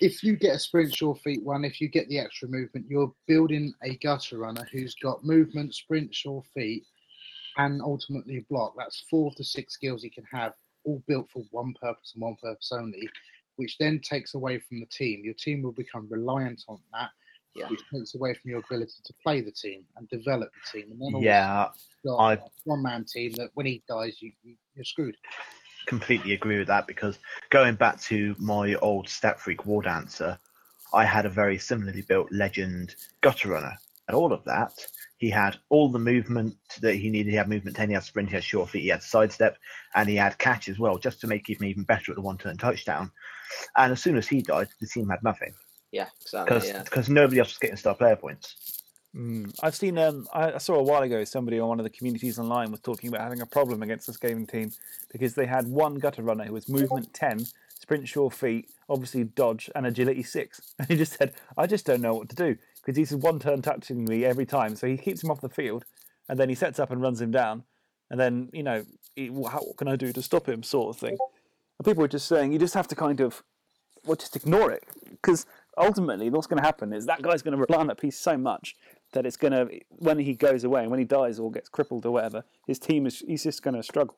If 0.00 0.22
you 0.22 0.36
get 0.36 0.54
a 0.54 0.58
sprint 0.60 0.94
sure 0.94 1.16
feet 1.16 1.42
one, 1.42 1.64
if 1.64 1.80
you 1.80 1.88
get 1.88 2.08
the 2.08 2.20
extra 2.20 2.46
movement, 2.48 2.86
you're 2.88 3.12
building 3.26 3.74
a 3.82 3.96
gutter 3.96 4.38
runner 4.38 4.64
who's 4.70 4.94
got 4.94 5.24
movement, 5.24 5.74
sprint 5.74 6.14
sure 6.14 6.44
feet, 6.54 6.86
and 7.58 7.82
ultimately 7.82 8.46
block. 8.48 8.74
That's 8.78 9.04
four 9.10 9.32
to 9.36 9.44
six 9.44 9.74
skills 9.74 10.02
he 10.02 10.10
can 10.10 10.24
have, 10.32 10.54
all 10.84 11.02
built 11.06 11.28
for 11.30 11.42
one 11.50 11.74
purpose 11.80 12.12
and 12.14 12.22
one 12.22 12.36
purpose 12.42 12.70
only, 12.72 13.08
which 13.56 13.76
then 13.78 14.00
takes 14.00 14.34
away 14.34 14.60
from 14.60 14.80
the 14.80 14.86
team. 14.86 15.22
Your 15.24 15.34
team 15.34 15.62
will 15.62 15.72
become 15.72 16.06
reliant 16.08 16.62
on 16.68 16.78
that, 16.92 17.10
Yeah. 17.54 17.68
which 17.68 17.82
takes 17.92 18.14
away 18.14 18.34
from 18.34 18.50
your 18.50 18.60
ability 18.60 19.02
to 19.04 19.12
play 19.22 19.40
the 19.40 19.52
team 19.52 19.84
and 19.96 20.08
develop 20.08 20.50
the 20.54 20.80
team. 20.80 20.92
And 20.92 21.00
then 21.00 21.20
Yeah, 21.20 21.68
one 22.02 22.82
man 22.82 23.04
team 23.04 23.32
that 23.34 23.50
when 23.54 23.66
he 23.66 23.82
dies, 23.88 24.22
you, 24.22 24.32
you, 24.42 24.54
you're 24.74 24.84
screwed. 24.84 25.16
completely 25.86 26.34
agree 26.34 26.58
with 26.58 26.68
that 26.68 26.86
because 26.86 27.18
going 27.50 27.74
back 27.74 27.98
to 28.02 28.36
my 28.38 28.74
old 28.76 29.08
stat 29.08 29.40
freak 29.40 29.66
war 29.66 29.82
dancer, 29.82 30.38
I 30.94 31.04
had 31.04 31.26
a 31.26 31.30
very 31.30 31.58
similarly 31.58 32.02
built 32.02 32.30
legend 32.30 32.94
gutter 33.20 33.48
runner. 33.48 33.76
And 34.08 34.16
all 34.16 34.32
of 34.32 34.42
that, 34.44 34.72
he 35.18 35.28
had 35.28 35.58
all 35.68 35.90
the 35.90 35.98
movement 35.98 36.56
that 36.80 36.94
he 36.94 37.10
needed. 37.10 37.30
He 37.30 37.36
had 37.36 37.48
movement 37.48 37.76
10, 37.76 37.90
he 37.90 37.94
had 37.94 38.02
sprint, 38.02 38.30
he 38.30 38.36
had 38.36 38.44
short 38.44 38.70
feet, 38.70 38.82
he 38.82 38.88
had 38.88 39.02
sidestep, 39.02 39.58
and 39.94 40.08
he 40.08 40.16
had 40.16 40.38
catch 40.38 40.68
as 40.68 40.78
well, 40.78 40.96
just 40.96 41.20
to 41.20 41.26
make 41.26 41.48
him 41.48 41.62
even 41.62 41.82
better 41.82 42.12
at 42.12 42.16
the 42.16 42.22
one 42.22 42.38
turn 42.38 42.56
touchdown. 42.56 43.12
And 43.76 43.92
as 43.92 44.02
soon 44.02 44.16
as 44.16 44.26
he 44.26 44.40
died, 44.40 44.68
the 44.80 44.86
team 44.86 45.08
had 45.10 45.22
nothing 45.22 45.52
Yeah, 45.92 46.06
exactly, 46.22 46.72
because 46.84 47.08
yeah. 47.08 47.14
nobody 47.14 47.40
else 47.40 47.48
was 47.48 47.58
getting 47.58 47.76
star 47.76 47.94
player 47.94 48.16
points. 48.16 48.78
Mm. 49.14 49.54
I've 49.62 49.74
seen. 49.74 49.96
Um, 49.98 50.26
I, 50.34 50.52
I 50.52 50.58
saw 50.58 50.74
a 50.74 50.82
while 50.82 51.02
ago 51.02 51.24
somebody 51.24 51.58
on 51.58 51.68
one 51.68 51.80
of 51.80 51.84
the 51.84 51.90
communities 51.90 52.38
online 52.38 52.70
was 52.70 52.80
talking 52.80 53.08
about 53.08 53.22
having 53.22 53.40
a 53.40 53.46
problem 53.46 53.82
against 53.82 54.06
this 54.06 54.18
Skaven 54.18 54.48
team 54.48 54.70
because 55.10 55.34
they 55.34 55.46
had 55.46 55.66
one 55.66 55.94
gutter 55.94 56.22
runner 56.22 56.44
who 56.44 56.52
was 56.52 56.68
movement 56.68 57.14
ten, 57.14 57.46
sprint 57.80 58.06
sure 58.06 58.30
feet, 58.30 58.68
obviously 58.86 59.24
dodge, 59.24 59.70
and 59.74 59.86
agility 59.86 60.22
six. 60.22 60.60
And 60.78 60.88
he 60.88 60.96
just 60.96 61.14
said, 61.14 61.32
"I 61.56 61.66
just 61.66 61.86
don't 61.86 62.02
know 62.02 62.14
what 62.14 62.28
to 62.28 62.36
do 62.36 62.58
because 62.88 63.10
he's 63.10 63.14
one 63.14 63.38
turn 63.38 63.60
touching 63.60 64.06
me 64.06 64.24
every 64.24 64.46
time, 64.46 64.74
so 64.74 64.86
he 64.86 64.96
keeps 64.96 65.22
him 65.22 65.30
off 65.30 65.42
the 65.42 65.48
field, 65.50 65.84
and 66.26 66.40
then 66.40 66.48
he 66.48 66.54
sets 66.54 66.78
up 66.78 66.90
and 66.90 67.02
runs 67.02 67.20
him 67.20 67.30
down, 67.30 67.64
and 68.08 68.18
then 68.18 68.48
you 68.54 68.62
know, 68.62 68.82
he, 69.14 69.26
how, 69.26 69.58
what 69.58 69.76
can 69.76 69.88
I 69.88 69.96
do 69.96 70.10
to 70.10 70.22
stop 70.22 70.48
him, 70.48 70.62
sort 70.62 70.96
of 70.96 70.98
thing." 70.98 71.18
And 71.78 71.84
people 71.84 72.00
were 72.00 72.08
just 72.08 72.26
saying, 72.26 72.50
you 72.50 72.58
just 72.58 72.72
have 72.72 72.88
to 72.88 72.96
kind 72.96 73.20
of, 73.20 73.42
well, 74.06 74.16
just 74.16 74.36
ignore 74.36 74.72
it. 74.72 74.84
Because 75.10 75.44
ultimately 75.76 76.30
what's 76.30 76.46
going 76.46 76.62
to 76.62 76.66
happen 76.66 76.94
is 76.94 77.04
that 77.04 77.20
guy's 77.20 77.42
going 77.42 77.56
to 77.56 77.62
rely 77.62 77.78
on 77.78 77.88
that 77.88 78.00
piece 78.00 78.18
so 78.18 78.38
much 78.38 78.74
that 79.12 79.26
it's 79.26 79.36
going 79.36 79.52
to 79.52 79.68
when 79.90 80.18
he 80.18 80.32
goes 80.32 80.64
away 80.64 80.80
and 80.80 80.90
when 80.90 80.98
he 80.98 81.04
dies 81.04 81.38
or 81.38 81.52
gets 81.52 81.68
crippled 81.68 82.06
or 82.06 82.10
whatever 82.10 82.42
his 82.66 82.78
team 82.78 83.06
is 83.06 83.22
he's 83.28 83.44
just 83.44 83.62
going 83.62 83.76
to 83.76 83.82
struggle. 83.82 84.16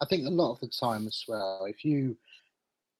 I 0.00 0.06
think 0.06 0.28
a 0.28 0.30
lot 0.30 0.52
of 0.52 0.60
the 0.60 0.68
time 0.68 1.08
as 1.08 1.24
well, 1.26 1.66
if 1.68 1.84
you 1.84 2.16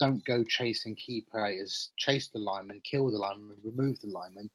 don't 0.00 0.24
go 0.24 0.42
chasing 0.42 0.96
key 0.96 1.24
players, 1.30 1.90
chase 1.96 2.28
the 2.28 2.40
lineman, 2.40 2.80
kill 2.84 3.10
the 3.10 3.18
lineman, 3.18 3.56
remove 3.62 4.00
the 4.00 4.08
lineman, 4.08 4.50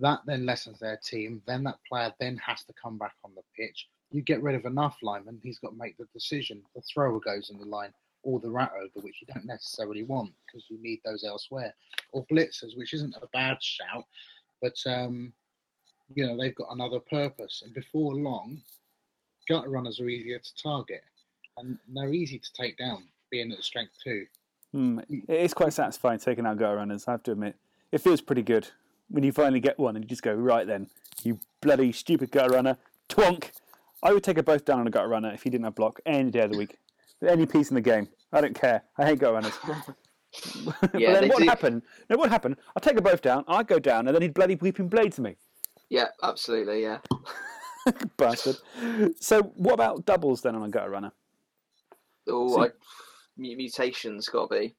that 0.00 0.20
then 0.26 0.46
lessens 0.46 0.78
their 0.78 0.96
team. 0.96 1.42
Then 1.46 1.64
that 1.64 1.78
player 1.88 2.12
then 2.20 2.36
has 2.38 2.62
to 2.64 2.72
come 2.80 2.98
back 2.98 3.14
on 3.24 3.32
the 3.34 3.42
pitch, 3.56 3.88
you 4.10 4.22
get 4.22 4.42
rid 4.42 4.54
of 4.54 4.64
enough 4.64 4.96
linemen, 5.02 5.38
he's 5.42 5.58
got 5.58 5.70
to 5.70 5.76
make 5.76 5.96
the 5.98 6.06
decision. 6.14 6.62
The 6.74 6.82
thrower 6.82 7.20
goes 7.20 7.50
in 7.50 7.58
the 7.58 7.66
line, 7.66 7.92
or 8.22 8.40
the 8.40 8.50
rat 8.50 8.72
ogre, 8.76 9.04
which 9.04 9.20
you 9.20 9.26
don't 9.32 9.46
necessarily 9.46 10.02
want 10.02 10.32
because 10.46 10.64
you 10.68 10.78
need 10.80 11.00
those 11.04 11.24
elsewhere, 11.24 11.74
or 12.12 12.24
blitzers, 12.26 12.76
which 12.76 12.94
isn't 12.94 13.14
a 13.20 13.26
bad 13.32 13.62
shout, 13.62 14.04
but 14.62 14.76
um, 14.86 15.32
you 16.14 16.26
know 16.26 16.36
they've 16.36 16.54
got 16.54 16.72
another 16.72 17.00
purpose. 17.00 17.62
And 17.64 17.74
before 17.74 18.14
long, 18.14 18.62
gutter 19.48 19.68
runners 19.68 20.00
are 20.00 20.08
easier 20.08 20.38
to 20.38 20.56
target, 20.62 21.02
and 21.58 21.78
they're 21.94 22.14
easy 22.14 22.38
to 22.38 22.52
take 22.54 22.78
down, 22.78 23.04
being 23.30 23.52
at 23.52 23.62
strength 23.62 23.92
two. 24.02 24.26
Hmm, 24.72 25.00
It 25.08 25.24
is 25.28 25.54
quite 25.54 25.72
satisfying 25.72 26.18
taking 26.18 26.46
out 26.46 26.58
gutter 26.58 26.76
runners, 26.76 27.06
I 27.08 27.12
have 27.12 27.22
to 27.24 27.32
admit. 27.32 27.56
It 27.92 27.98
feels 27.98 28.20
pretty 28.20 28.42
good 28.42 28.68
when 29.10 29.24
you 29.24 29.32
finally 29.32 29.60
get 29.60 29.78
one 29.78 29.96
and 29.96 30.04
you 30.04 30.08
just 30.08 30.22
go, 30.22 30.34
right 30.34 30.66
then, 30.66 30.88
you 31.22 31.38
bloody 31.60 31.92
stupid 31.92 32.30
gutter 32.30 32.54
runner, 32.54 32.76
twonk. 33.08 33.50
I 34.02 34.12
would 34.12 34.22
take 34.22 34.38
a 34.38 34.42
both 34.42 34.64
down 34.64 34.80
on 34.80 34.86
a 34.86 34.90
gutter 34.90 35.08
runner 35.08 35.32
if 35.32 35.42
he 35.42 35.50
didn't 35.50 35.64
have 35.64 35.74
block 35.74 36.00
any 36.06 36.30
day 36.30 36.40
of 36.40 36.52
the 36.52 36.58
week. 36.58 36.76
Any 37.26 37.46
piece 37.46 37.70
in 37.70 37.74
the 37.74 37.80
game. 37.80 38.08
I 38.32 38.40
don't 38.40 38.54
care. 38.54 38.82
I 38.96 39.06
hate 39.06 39.18
gutter 39.18 39.34
runners. 39.34 39.58
but 40.82 40.92
then 40.92 41.28
what 41.28 41.38
do- 41.38 41.46
happened? 41.46 41.82
No, 42.10 42.16
what 42.16 42.30
happened? 42.30 42.56
I'll 42.76 42.80
take 42.80 42.98
a 42.98 43.02
both 43.02 43.22
down, 43.22 43.44
I'd 43.48 43.66
go 43.66 43.78
down, 43.78 44.06
and 44.06 44.14
then 44.14 44.22
he'd 44.22 44.34
bloody 44.34 44.54
weeping 44.56 44.88
blade 44.88 45.12
to 45.14 45.22
me. 45.22 45.36
Yeah, 45.88 46.08
absolutely. 46.22 46.82
Yeah. 46.82 46.98
Bastard. 48.18 48.56
So 49.18 49.42
what 49.56 49.72
about 49.72 50.04
doubles 50.04 50.42
then 50.42 50.54
on 50.54 50.62
a 50.62 50.68
gutter 50.68 50.90
runner? 50.90 51.12
Oh, 52.28 52.54
See- 52.54 52.60
I, 52.60 52.68
mu- 53.38 53.56
mutations 53.56 54.28
got 54.28 54.50
to 54.50 54.58
be. 54.60 54.74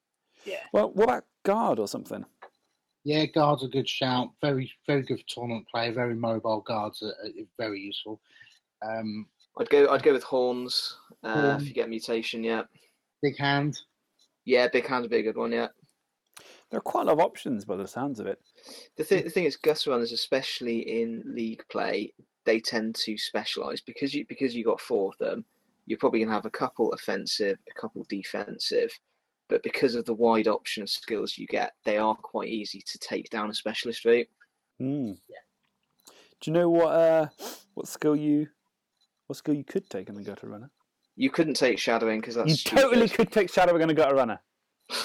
Yeah. 0.46 0.60
Well, 0.72 0.92
what 0.92 1.06
about 1.06 1.26
guard 1.44 1.80
or 1.80 1.88
something? 1.88 2.24
Yeah, 3.10 3.26
guards 3.26 3.64
a 3.64 3.68
good 3.68 3.90
shout. 3.90 4.30
Very, 4.40 4.72
very 4.86 5.02
good 5.02 5.18
for 5.18 5.26
tournament 5.28 5.68
player. 5.68 5.92
Very 5.92 6.14
mobile 6.14 6.62
guards 6.62 7.02
are, 7.02 7.08
are 7.08 7.32
very 7.58 7.80
useful. 7.80 8.22
Um, 8.88 9.26
I'd 9.58 9.68
go. 9.72 9.90
I'd 9.90 10.04
go 10.04 10.14
with 10.14 10.22
horns. 10.22 10.96
Uh, 11.24 11.42
Horn. 11.42 11.62
If 11.62 11.68
you 11.68 11.74
get 11.74 11.90
mutation, 11.90 12.44
yeah. 12.44 12.66
big 13.24 13.36
hand. 13.36 13.80
Yeah, 14.46 14.68
big 14.72 14.86
hand's 14.86 15.08
a 15.08 15.10
big 15.10 15.26
good 15.26 15.38
one. 15.38 15.52
Yeah. 15.52 15.70
There 16.70 16.78
are 16.78 16.82
quite 16.82 17.02
a 17.02 17.06
lot 17.06 17.14
of 17.14 17.20
options 17.20 17.66
by 17.66 17.78
the 17.78 17.88
sounds 17.88 18.20
of 18.20 18.28
it. 18.28 18.40
The 18.96 19.04
thing, 19.04 19.24
the 19.24 19.32
thing 19.32 19.46
is, 19.46 19.58
gutter 19.58 19.90
runners, 19.90 20.12
especially 20.12 21.02
in 21.02 21.24
league 21.26 21.64
play, 21.72 22.14
they 22.46 22.60
tend 22.60 22.94
to 23.06 23.18
specialise 23.18 23.82
because 23.82 24.14
you 24.14 24.24
because 24.30 24.54
you 24.54 24.64
got 24.64 24.80
four 24.80 25.10
of 25.12 25.18
them. 25.18 25.44
You're 25.88 25.98
probably 25.98 26.20
gonna 26.20 26.32
have 26.32 26.46
a 26.46 26.52
couple 26.52 26.94
offensive, 26.94 27.58
a 27.76 27.82
couple 27.82 28.06
defensive, 28.08 28.92
but 29.50 29.64
because 29.64 29.96
of 29.96 30.06
the 30.06 30.14
wide 30.14 30.48
option 30.48 30.84
of 30.84 30.90
skills 30.90 31.38
you 31.38 31.48
get, 31.48 31.74
they 31.84 31.98
are 31.98 32.16
quite 32.16 32.50
easy 32.50 32.82
to 32.86 32.98
take 33.00 33.30
down 33.30 33.50
a 33.50 33.54
specialist 33.54 34.06
route. 34.06 34.28
Hmm. 34.80 35.14
Do 36.42 36.52
you 36.52 36.54
know 36.54 36.70
what 36.70 36.94
uh, 36.94 37.28
what 37.74 37.88
skill 37.88 38.16
you 38.16 38.48
what 39.28 39.36
skill 39.36 39.56
you 39.56 39.66
could 39.66 39.90
take 39.90 40.08
in 40.08 40.16
the 40.16 40.24
gutter 40.24 40.48
runner? 40.48 40.70
You 41.18 41.30
couldn't 41.30 41.56
take 41.56 41.78
shadowing 41.80 42.22
because 42.22 42.36
that's 42.36 42.50
you 42.50 42.56
stupid. 42.56 42.82
totally 42.82 43.10
could 43.10 43.32
take 43.32 43.52
shadowing 43.52 43.84
on 43.84 43.90
a 43.90 43.94
gutter 43.94 44.16
runner. 44.16 44.40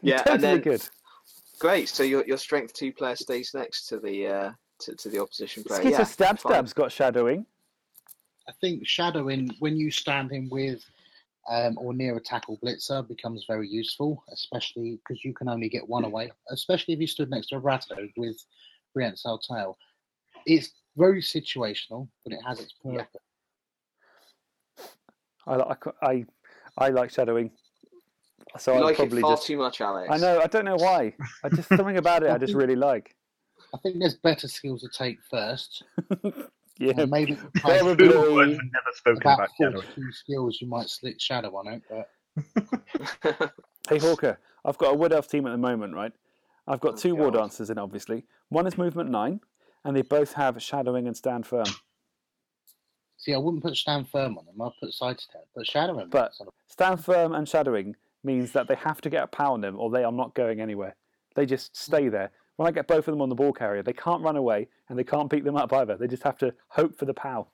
Yeah, 0.00 0.18
totally 0.18 0.34
and 0.34 0.42
then 0.44 0.60
good. 0.60 0.88
great. 1.58 1.88
So 1.88 2.04
your 2.04 2.24
your 2.24 2.36
strength 2.38 2.72
two 2.72 2.92
player 2.92 3.16
stays 3.16 3.50
next 3.52 3.88
to 3.88 3.98
the 3.98 4.28
uh, 4.28 4.52
to, 4.78 4.94
to 4.94 5.08
the 5.08 5.20
opposition 5.20 5.64
player. 5.64 5.80
Skitter 5.80 5.96
Yeah, 5.96 6.04
stab 6.04 6.38
fine. 6.38 6.52
stab's 6.52 6.72
got 6.72 6.92
shadowing. 6.92 7.44
I 8.48 8.52
think 8.60 8.86
shadowing 8.86 9.50
when 9.58 9.76
you 9.76 9.90
stand 9.90 10.30
him 10.30 10.48
with 10.50 10.84
um, 11.48 11.76
or 11.78 11.94
near 11.94 12.16
a 12.16 12.20
tackle 12.20 12.58
blitzer 12.62 13.06
becomes 13.06 13.44
very 13.46 13.68
useful, 13.68 14.22
especially 14.32 15.00
because 15.06 15.24
you 15.24 15.32
can 15.32 15.48
only 15.48 15.68
get 15.68 15.88
one 15.88 16.04
away. 16.04 16.30
Especially 16.50 16.94
if 16.94 17.00
you 17.00 17.06
stood 17.06 17.30
next 17.30 17.48
to 17.48 17.56
a 17.56 17.58
ratto 17.58 17.96
with 18.16 18.36
prehensile 18.92 19.38
tail. 19.38 19.76
It's 20.46 20.72
very 20.96 21.20
situational, 21.22 22.08
but 22.24 22.32
it 22.32 22.40
has 22.46 22.60
its 22.60 22.74
Yeah. 22.84 23.02
purpose. 23.02 23.22
I 25.46 25.56
like 25.56 25.84
I 26.02 26.24
I 26.76 26.88
like 26.90 27.10
shadowing. 27.10 27.50
So 28.58 28.72
You 28.72 28.78
I'll 28.78 28.84
like 28.84 28.94
it 28.94 28.96
probably 28.96 29.22
far 29.22 29.36
just 29.36 29.46
too 29.46 29.56
much, 29.56 29.80
Alex. 29.80 30.08
I 30.10 30.18
know, 30.18 30.40
I 30.40 30.46
don't 30.46 30.64
know 30.64 30.76
why. 30.76 31.14
I 31.42 31.48
just 31.48 31.68
something 31.68 31.96
about 31.96 32.22
it 32.22 32.30
I 32.34 32.38
just 32.38 32.54
really 32.54 32.76
like. 32.76 33.14
I 33.74 33.78
think 33.78 33.98
there's 33.98 34.14
better 34.16 34.48
skills 34.48 34.82
to 34.82 34.88
take 34.88 35.18
first. 35.30 35.84
Yeah. 36.78 36.92
and 36.96 37.10
maybe 37.10 37.36
Probably- 37.56 38.08
Two 38.08 38.34
words 38.34 38.56
were 38.56 38.62
never 38.62 38.92
spoken 38.94 39.22
about 39.22 39.38
about 39.38 39.48
Shadow. 39.60 39.80
42 39.80 40.12
skills 40.12 40.58
you 40.60 40.68
might 40.68 40.88
slit 40.88 41.20
shadow 41.20 41.54
on 41.56 41.66
it, 41.68 41.82
but 41.90 43.52
Hey 43.88 43.98
Hawker, 43.98 44.38
I've 44.64 44.78
got 44.78 44.92
a 44.92 44.96
wood 44.96 45.12
elf 45.12 45.28
team 45.28 45.46
at 45.46 45.50
the 45.50 45.58
moment, 45.58 45.94
right? 45.94 46.12
I've 46.66 46.80
got 46.80 46.94
Oh, 46.94 46.96
two 46.96 47.14
war 47.16 47.30
dancers 47.30 47.70
in, 47.70 47.78
obviously. 47.78 48.26
One 48.50 48.66
is 48.66 48.78
movement 48.78 49.10
nine, 49.10 49.40
and 49.84 49.96
they 49.96 50.02
both 50.02 50.34
have 50.34 50.62
shadowing 50.62 51.06
and 51.06 51.16
stand 51.16 51.46
firm. 51.46 51.66
see, 53.16 53.34
I 53.34 53.38
wouldn't 53.38 53.62
put 53.62 53.76
stand 53.76 54.08
firm 54.08 54.38
on 54.38 54.44
them. 54.44 54.60
I'd 54.60 54.72
put 54.78 54.92
sidestep, 54.92 55.48
but 55.56 55.66
shadow 55.66 55.98
him. 55.98 56.10
But- 56.10 56.32
Stand 56.66 57.02
firm 57.04 57.34
and 57.34 57.48
shadowing 57.48 57.96
means 58.22 58.52
that 58.52 58.68
they 58.68 58.74
have 58.76 59.00
to 59.00 59.10
get 59.10 59.24
a 59.24 59.26
power 59.26 59.54
on 59.54 59.62
them, 59.62 59.76
or 59.80 59.90
they 59.90 60.04
are 60.04 60.12
not 60.12 60.34
going 60.34 60.60
anywhere. 60.60 60.94
They 61.34 61.46
just 61.46 61.76
stay 61.76 62.04
hmm. 62.04 62.10
there. 62.10 62.30
When 62.58 62.66
I 62.66 62.72
get 62.72 62.88
both 62.88 63.06
of 63.06 63.12
them 63.14 63.22
on 63.22 63.28
the 63.28 63.36
ball 63.36 63.52
carrier, 63.52 63.84
they 63.84 63.92
can't 63.92 64.20
run 64.20 64.34
away 64.34 64.66
and 64.88 64.98
they 64.98 65.04
can't 65.04 65.30
beat 65.30 65.44
them 65.44 65.54
up 65.56 65.72
either. 65.72 65.96
They 65.96 66.08
just 66.08 66.24
have 66.24 66.36
to 66.38 66.52
hope 66.66 66.98
for 66.98 67.04
the 67.04 67.14
pow. 67.14 67.46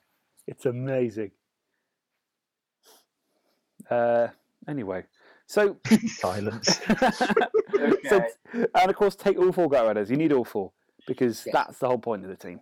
It's 0.47 0.65
amazing. 0.65 1.29
Uh, 3.87 4.29
anyway, 4.67 5.03
so 5.45 5.77
Silence. 6.07 6.79
so, 8.09 8.23
and 8.51 8.89
of 8.89 8.95
course, 8.95 9.15
take 9.15 9.37
all 9.37 9.51
four 9.51 9.69
guy 9.69 9.85
riders. 9.85 10.09
You 10.09 10.17
need 10.17 10.33
all 10.33 10.43
four 10.43 10.71
because 11.05 11.45
Yeah. 11.45 11.51
that's 11.53 11.77
the 11.77 11.87
whole 11.87 11.99
point 11.99 12.23
of 12.23 12.29
the 12.29 12.35
team. 12.35 12.59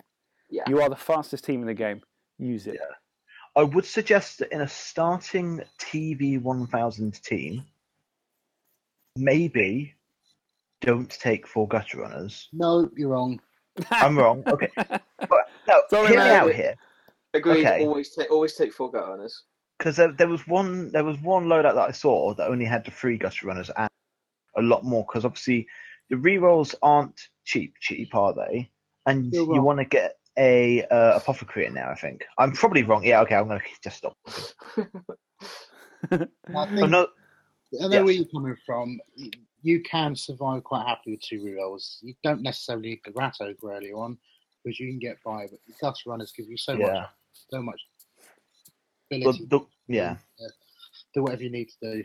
Yeah. 0.50 0.64
You 0.68 0.82
are 0.82 0.90
the 0.90 0.98
fastest 0.98 1.46
team 1.46 1.62
in 1.62 1.68
the 1.68 1.74
game. 1.74 2.02
Use 2.38 2.68
it. 2.68 2.78
I 3.56 3.64
would 3.64 3.86
suggest 3.86 4.40
that 4.40 4.52
in 4.52 4.60
a 4.60 4.68
starting 4.68 5.62
TV 5.80 6.42
1000 6.42 7.24
team, 7.24 7.64
maybe 9.16 9.94
don't 10.84 11.10
take 11.10 11.48
four 11.48 11.68
gutter 11.68 12.00
runners. 12.00 12.50
No, 12.54 12.90
you're 12.96 13.10
wrong. 13.10 13.40
I'm 13.92 14.18
wrong. 14.18 14.44
Okay. 14.52 14.70
But 14.78 15.40
no, 15.68 15.82
Sorry, 15.90 16.08
hear 16.10 16.18
me 16.18 16.24
mate. 16.26 16.32
out 16.32 16.52
here. 16.54 16.76
Agreed. 17.34 17.66
Okay. 17.66 17.86
Always 17.86 18.10
take 18.14 18.30
always 18.30 18.54
take 18.56 18.74
four 18.74 18.92
gutter 18.92 19.12
runners. 19.12 19.44
Because 19.80 19.96
there, 19.96 20.12
there 20.12 20.28
was 20.28 20.46
one 20.48 20.92
there 20.92 21.04
was 21.06 21.18
one 21.20 21.46
loadout 21.46 21.76
that 21.76 21.90
I 21.90 21.92
saw 21.92 22.34
that 22.36 22.50
only 22.50 22.66
had 22.66 22.86
the 22.86 22.92
three 22.92 23.18
gutter 23.18 23.48
runners 23.48 23.72
and 23.76 23.90
a 24.58 24.62
lot 24.62 24.84
more 24.84 25.06
because 25.08 25.26
obviously 25.26 25.66
the 26.10 26.18
rerolls 26.18 26.76
aren't 26.82 27.20
cheap, 27.46 27.74
cheap 27.80 28.14
are 28.14 28.34
they? 28.34 28.70
And 29.06 29.34
You're 29.34 29.56
you 29.56 29.62
want 29.62 29.80
to 29.80 29.86
get 29.86 30.18
a 30.38 30.84
uh, 30.86 31.16
apothecary 31.16 31.66
in 31.66 31.74
there, 31.74 31.90
I 31.90 31.96
think. 31.96 32.24
I'm 32.38 32.52
probably 32.52 32.84
wrong. 32.84 33.04
Yeah, 33.04 33.22
okay, 33.22 33.36
I'm 33.36 33.48
gonna 33.48 33.62
just 33.84 33.98
stop. 33.98 34.18
I 36.12 36.28
Oh, 36.54 36.66
think 36.76 36.90
no, 36.90 37.08
I 37.82 37.88
know 37.88 37.90
Yes. 37.90 38.04
where 38.04 38.14
you're 38.14 38.26
coming 38.26 38.56
from. 38.66 39.00
You 39.64 39.82
can 39.82 40.16
survive 40.16 40.64
quite 40.64 40.86
happily 40.86 41.16
with 41.16 41.22
two 41.22 41.42
rerolls. 41.42 41.98
You 42.02 42.14
don't 42.24 42.42
necessarily 42.42 42.90
need 42.90 43.02
the 43.06 43.12
rat 43.14 43.36
ogre 43.42 43.72
earlier 43.74 43.96
on 43.96 44.18
because 44.64 44.80
you 44.80 44.90
can 44.90 45.00
get 45.00 45.18
by, 45.26 45.48
but 45.50 45.60
the 45.66 45.74
gutter 45.82 46.10
runners 46.10 46.32
give 46.36 46.48
you 46.50 46.58
so 46.58 46.74
Yeah. 46.74 46.94
much, 46.94 47.10
so 47.50 47.62
much 47.62 47.82
the, 49.10 49.22
ability 49.22 49.46
the, 49.50 49.60
yeah. 49.88 50.18
to 50.40 50.48
do 51.16 51.24
whatever 51.24 51.44
you 51.44 51.50
need 51.50 51.70
to 51.70 51.96
do. 51.96 52.04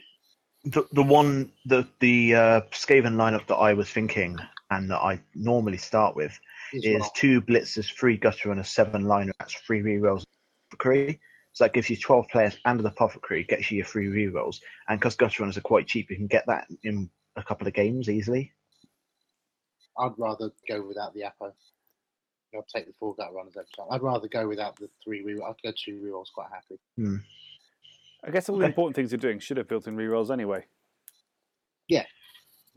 the, 0.64 0.86
the 0.92 1.02
one 1.02 1.52
the 1.66 1.86
the 2.00 2.34
uh, 2.34 2.60
Skaven 2.72 3.14
lineup 3.16 3.46
that 3.46 3.56
I 3.56 3.74
was 3.74 3.90
thinking 3.90 4.38
and 4.70 4.90
that 4.90 4.98
I 5.00 5.20
normally 5.34 5.78
start 5.78 6.14
with 6.16 6.38
Is 6.72 6.84
is 6.84 7.10
two 7.14 7.40
blitzers, 7.40 7.92
three 7.92 8.16
gutter 8.16 8.50
and 8.50 8.60
a 8.60 8.64
seven 8.64 9.04
liner. 9.06 9.32
That's 9.38 9.54
three 9.54 9.82
rerolls. 9.82 10.24
Apothecary. 10.72 11.20
So 11.52 11.64
that 11.64 11.72
gives 11.72 11.88
you 11.90 11.96
twelve 11.96 12.28
players 12.28 12.58
and 12.66 12.78
an 12.78 12.86
apothecary. 12.86 13.44
Gets 13.44 13.70
you 13.70 13.78
your 13.78 13.86
three 13.86 14.08
rerolls. 14.08 14.60
And 14.88 15.00
because 15.00 15.16
gutter 15.16 15.42
runners 15.42 15.56
are 15.56 15.62
quite 15.62 15.86
cheap, 15.86 16.10
you 16.10 16.16
can 16.16 16.26
get 16.26 16.44
that 16.46 16.66
in 16.84 17.08
a 17.38 17.44
couple 17.44 17.66
of 17.66 17.74
games 17.74 18.08
easily. 18.08 18.52
I'd 19.98 20.18
rather 20.18 20.50
go 20.68 20.82
without 20.86 21.14
the 21.14 21.24
Apo. 21.24 21.52
I'll 22.54 22.62
take 22.74 22.86
the 22.86 22.94
four 22.98 23.14
gut 23.14 23.32
runners 23.34 23.56
every 23.56 23.68
time. 23.76 23.86
I'd 23.90 24.02
rather 24.02 24.28
go 24.28 24.48
without 24.48 24.76
the 24.76 24.88
three 25.04 25.22
rerolls. 25.22 25.50
I'd 25.50 25.62
go 25.62 25.72
two 25.76 26.00
rerolls 26.00 26.32
quite 26.32 26.48
happy. 26.50 26.78
I 28.24 28.30
guess 28.30 28.48
all 28.48 28.58
the 28.58 28.64
Okay. 28.64 28.72
important 28.72 28.96
things 28.96 29.12
you're 29.12 29.18
doing 29.18 29.38
should 29.38 29.56
have 29.58 29.68
built 29.68 29.86
in 29.86 29.96
rerolls 29.96 30.30
anyway. 30.30 30.66
Yeah, 31.88 32.06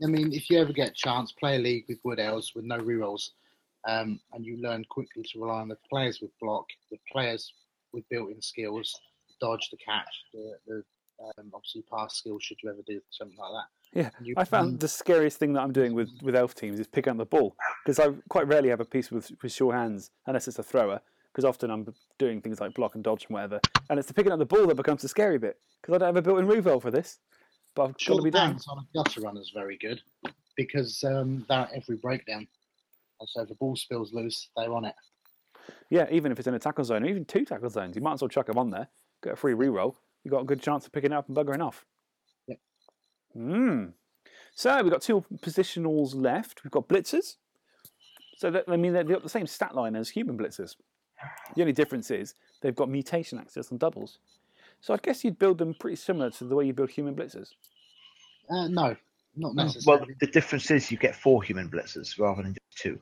I 0.02 0.06
mean, 0.06 0.32
if 0.32 0.50
you 0.50 0.58
ever 0.58 0.72
get 0.72 0.90
a 0.90 0.94
chance, 0.94 1.32
play 1.32 1.56
a 1.56 1.58
league 1.58 1.84
with 1.88 1.98
Wood 2.04 2.18
Elves 2.20 2.54
with 2.54 2.64
no 2.64 2.78
rerolls, 2.78 3.30
um, 3.86 4.20
and 4.32 4.44
you 4.44 4.56
learn 4.58 4.84
quickly 4.90 5.22
to 5.22 5.40
rely 5.40 5.60
on 5.60 5.68
the 5.68 5.78
players 5.90 6.20
with 6.20 6.30
block, 6.40 6.66
the 6.90 6.98
players 7.10 7.52
with 7.92 8.08
built-in 8.08 8.40
skills, 8.40 8.94
dodge, 9.40 9.68
the 9.70 9.76
catch, 9.78 10.24
the, 10.32 10.58
the 10.66 10.84
um, 11.38 11.50
obviously 11.54 11.82
pass 11.90 12.16
skills. 12.16 12.42
Should 12.42 12.58
you 12.62 12.70
ever 12.70 12.82
do 12.86 13.00
something 13.10 13.36
like 13.38 13.50
that? 13.52 13.98
Yeah, 13.98 14.10
You 14.22 14.34
I 14.36 14.44
found 14.44 14.80
the 14.80 14.88
scariest 14.88 15.38
thing 15.38 15.52
that 15.52 15.60
I'm 15.60 15.72
doing 15.72 15.94
with, 15.94 16.10
with 16.22 16.34
elf 16.34 16.54
teams 16.54 16.80
is 16.80 16.86
picking 16.86 17.10
up 17.10 17.18
the 17.18 17.26
ball 17.26 17.56
because 17.84 17.98
I 17.98 18.08
quite 18.28 18.46
rarely 18.46 18.70
have 18.70 18.80
a 18.80 18.84
piece 18.84 19.10
with, 19.10 19.30
with 19.42 19.52
sure 19.52 19.74
hands 19.74 20.10
unless 20.26 20.48
it's 20.48 20.58
a 20.58 20.62
thrower 20.62 21.00
because 21.30 21.44
often 21.44 21.70
I'm 21.70 21.86
doing 22.18 22.40
things 22.40 22.60
like 22.60 22.74
block 22.74 22.94
and 22.94 23.04
dodge 23.04 23.26
and 23.28 23.34
whatever, 23.34 23.60
and 23.90 23.98
it's 23.98 24.08
the 24.08 24.14
picking 24.14 24.32
up 24.32 24.38
the 24.38 24.46
ball 24.46 24.66
that 24.66 24.76
becomes 24.76 25.02
the 25.02 25.08
scary 25.08 25.38
bit 25.38 25.58
because 25.80 25.94
I 25.94 25.98
don't 25.98 26.14
have 26.14 26.16
a 26.16 26.22
built-in 26.22 26.46
reroll 26.46 26.80
for 26.80 26.90
this. 26.90 27.18
But 27.74 27.82
I've 27.84 28.06
got 28.06 28.16
to 28.16 28.22
be 28.22 28.30
done. 28.30 28.48
hands 28.48 28.66
on 28.68 28.78
a 28.78 28.86
gutter 28.94 29.22
runner 29.22 29.40
is 29.40 29.50
very 29.54 29.78
good 29.78 30.02
because 30.56 31.02
um, 31.04 31.44
they're 31.48 31.60
at 31.60 31.72
every 31.74 31.96
breakdown. 31.96 32.46
And 33.20 33.28
so 33.28 33.42
if 33.42 33.48
the 33.48 33.54
ball 33.54 33.76
spills 33.76 34.12
loose, 34.12 34.50
they're 34.56 34.72
on 34.72 34.84
it. 34.84 34.94
Yeah, 35.88 36.06
even 36.10 36.32
if 36.32 36.38
it's 36.38 36.48
in 36.48 36.54
a 36.54 36.58
tackle 36.58 36.84
zone, 36.84 37.04
or 37.04 37.06
even 37.06 37.24
two 37.24 37.44
tackle 37.44 37.70
zones, 37.70 37.96
you 37.96 38.02
might 38.02 38.14
as 38.14 38.20
well 38.22 38.28
chuck 38.28 38.46
them 38.46 38.58
on 38.58 38.70
there. 38.70 38.88
Get 39.22 39.34
a 39.34 39.36
free 39.36 39.54
reroll. 39.54 39.94
You've 40.24 40.32
got 40.32 40.42
a 40.42 40.44
good 40.44 40.60
chance 40.62 40.86
of 40.86 40.92
picking 40.92 41.12
it 41.12 41.16
up 41.16 41.28
and 41.28 41.36
buggering 41.36 41.64
off. 41.64 41.84
Yep. 42.46 42.58
Hmm. 43.34 43.84
So 44.54 44.82
we've 44.82 44.92
got 44.92 45.02
two 45.02 45.24
positionals 45.38 46.14
left. 46.14 46.62
We've 46.62 46.70
got 46.70 46.88
blitzers. 46.88 47.36
So 48.36 48.50
that, 48.50 48.64
I 48.68 48.76
mean, 48.76 48.92
they've 48.92 49.08
got 49.08 49.22
the 49.22 49.28
same 49.28 49.46
stat 49.46 49.74
line 49.74 49.96
as 49.96 50.10
human 50.10 50.36
blitzers. 50.36 50.76
The 51.54 51.62
only 51.62 51.72
difference 51.72 52.10
is 52.10 52.34
they've 52.60 52.74
got 52.74 52.88
mutation 52.88 53.38
access 53.38 53.70
on 53.70 53.78
doubles. 53.78 54.18
So 54.80 54.92
I 54.92 54.96
guess 54.96 55.22
you'd 55.24 55.38
build 55.38 55.58
them 55.58 55.74
pretty 55.74 55.96
similar 55.96 56.30
to 56.30 56.44
the 56.44 56.56
way 56.56 56.66
you 56.66 56.72
build 56.72 56.90
human 56.90 57.14
blitzers. 57.14 57.50
Uh, 58.50 58.66
no, 58.68 58.96
not 59.36 59.54
necessarily. 59.54 60.00
Well, 60.00 60.16
the 60.20 60.26
difference 60.26 60.70
is 60.70 60.90
you 60.90 60.98
get 60.98 61.14
four 61.14 61.42
human 61.42 61.68
blitzers 61.70 62.18
rather 62.18 62.42
than 62.42 62.54
just 62.54 62.82
two. 62.82 62.98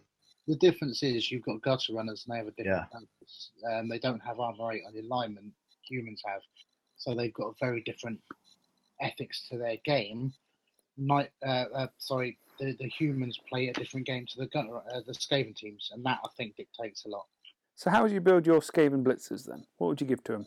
the 0.46 0.56
difference 0.56 1.02
is 1.02 1.30
you've 1.30 1.42
got 1.44 1.62
gutter 1.62 1.94
runners 1.94 2.26
and 2.26 2.34
they 2.34 2.38
have 2.38 2.48
a 2.48 2.50
different 2.50 2.90
purpose. 2.92 3.50
Um, 3.72 3.88
they 3.88 3.98
don't 3.98 4.20
have 4.20 4.38
armor 4.40 4.72
eight 4.72 4.82
on 4.86 4.92
the 4.94 5.00
alignment. 5.00 5.46
Humans 5.88 6.22
have, 6.26 6.42
so 7.00 7.14
they've 7.14 7.32
got 7.34 7.48
a 7.48 7.54
very 7.58 7.80
different 7.82 8.20
ethics 9.00 9.48
to 9.48 9.56
their 9.56 9.78
game. 9.84 10.32
Night, 10.98 11.30
uh, 11.44 11.64
uh, 11.74 11.86
sorry, 11.96 12.36
the, 12.58 12.76
the 12.78 12.88
humans 12.88 13.38
play 13.48 13.68
a 13.68 13.72
different 13.72 14.06
game 14.06 14.26
to 14.26 14.38
the 14.38 14.46
gutter, 14.48 14.76
uh, 14.76 15.00
the 15.06 15.14
Skaven 15.14 15.56
teams, 15.56 15.90
and 15.92 16.04
that 16.04 16.18
I 16.22 16.28
think 16.36 16.56
dictates 16.56 17.06
a 17.06 17.08
lot. 17.08 17.24
So 17.74 17.88
how 17.88 18.02
would 18.02 18.12
you 18.12 18.20
build 18.20 18.46
your 18.46 18.60
Skaven 18.60 19.02
blitzers 19.02 19.46
then? 19.46 19.64
What 19.78 19.88
would 19.88 20.00
you 20.00 20.06
give 20.06 20.22
to 20.24 20.32
them? 20.32 20.46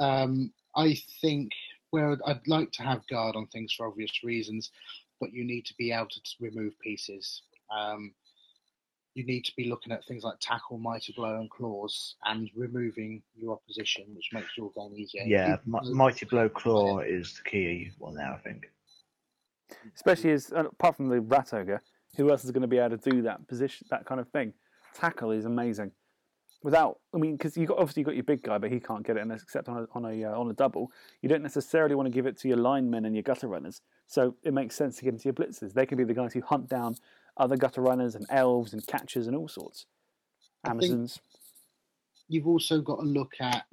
Um, 0.00 0.52
I 0.74 0.96
think 1.20 1.52
where 1.90 2.12
I'd- 2.12 2.22
I'd 2.24 2.48
like 2.48 2.72
to 2.72 2.82
have 2.82 3.06
guard 3.08 3.36
on 3.36 3.46
things 3.48 3.74
for 3.74 3.86
obvious 3.86 4.24
reasons, 4.24 4.70
but 5.20 5.34
you 5.34 5.44
need 5.44 5.66
to 5.66 5.74
be 5.76 5.92
able 5.92 6.08
to 6.08 6.20
remove 6.40 6.72
pieces. 6.80 7.42
Um, 7.70 8.14
you 9.14 9.24
need 9.24 9.44
to 9.44 9.52
be 9.56 9.68
looking 9.68 9.92
at 9.92 10.04
things 10.06 10.24
like 10.24 10.38
tackle, 10.40 10.78
mighty 10.78 11.12
blow, 11.12 11.36
and 11.36 11.50
claws, 11.50 12.16
and 12.24 12.50
removing 12.56 13.22
your 13.36 13.54
opposition, 13.54 14.04
which 14.14 14.30
makes 14.32 14.56
your 14.56 14.70
game 14.72 14.94
easier. 14.96 15.22
Yeah, 15.24 15.56
Even 15.66 15.96
Mighty 15.96 16.26
Blow 16.26 16.48
Claw 16.48 17.00
is 17.00 17.34
the 17.34 17.50
key 17.50 17.90
one 17.98 18.14
now, 18.14 18.34
I 18.34 18.38
think. 18.38 18.70
Especially 19.94 20.30
as 20.32 20.52
uh, 20.52 20.64
apart 20.64 20.96
from 20.96 21.08
the 21.08 21.20
rat 21.20 21.52
ogre, 21.52 21.82
who 22.16 22.30
else 22.30 22.44
is 22.44 22.50
going 22.50 22.62
to 22.62 22.68
be 22.68 22.78
able 22.78 22.96
to 22.96 23.10
do 23.10 23.22
that 23.22 23.46
position, 23.48 23.86
that 23.90 24.06
kind 24.06 24.20
of 24.20 24.28
thing? 24.28 24.52
Tackle 24.94 25.30
is 25.30 25.44
amazing. 25.44 25.92
Without, 26.62 27.00
I 27.12 27.18
mean, 27.18 27.36
because 27.36 27.56
you 27.56 27.66
got 27.66 27.78
obviously 27.78 28.02
you 28.02 28.06
got 28.06 28.14
your 28.14 28.22
big 28.22 28.42
guy, 28.42 28.56
but 28.56 28.70
he 28.70 28.78
can't 28.78 29.04
get 29.04 29.16
it 29.16 29.20
unless 29.20 29.42
except 29.42 29.68
on 29.68 29.78
a 29.78 29.86
on 29.94 30.04
a 30.04 30.24
uh, 30.24 30.38
on 30.38 30.48
a 30.48 30.52
double. 30.52 30.92
You 31.20 31.28
don't 31.28 31.42
necessarily 31.42 31.94
want 31.96 32.06
to 32.06 32.10
give 32.12 32.26
it 32.26 32.38
to 32.38 32.48
your 32.48 32.56
linemen 32.56 33.04
and 33.04 33.16
your 33.16 33.22
gutter 33.22 33.48
runners. 33.48 33.80
So 34.06 34.36
it 34.44 34.54
makes 34.54 34.76
sense 34.76 34.96
to 34.98 35.04
get 35.04 35.14
into 35.14 35.24
your 35.24 35.32
blitzers. 35.32 35.72
They 35.72 35.86
can 35.86 35.98
be 35.98 36.04
the 36.04 36.14
guys 36.14 36.32
who 36.32 36.40
hunt 36.40 36.68
down 36.68 36.96
other 37.36 37.56
gutter 37.56 37.80
runners 37.80 38.14
and 38.14 38.26
elves 38.30 38.72
and 38.72 38.86
catchers 38.86 39.26
and 39.26 39.36
all 39.36 39.48
sorts. 39.48 39.86
Amazons. 40.64 41.20
You've 42.28 42.46
also 42.46 42.80
got 42.80 42.96
to 42.96 43.06
look 43.06 43.34
at 43.40 43.64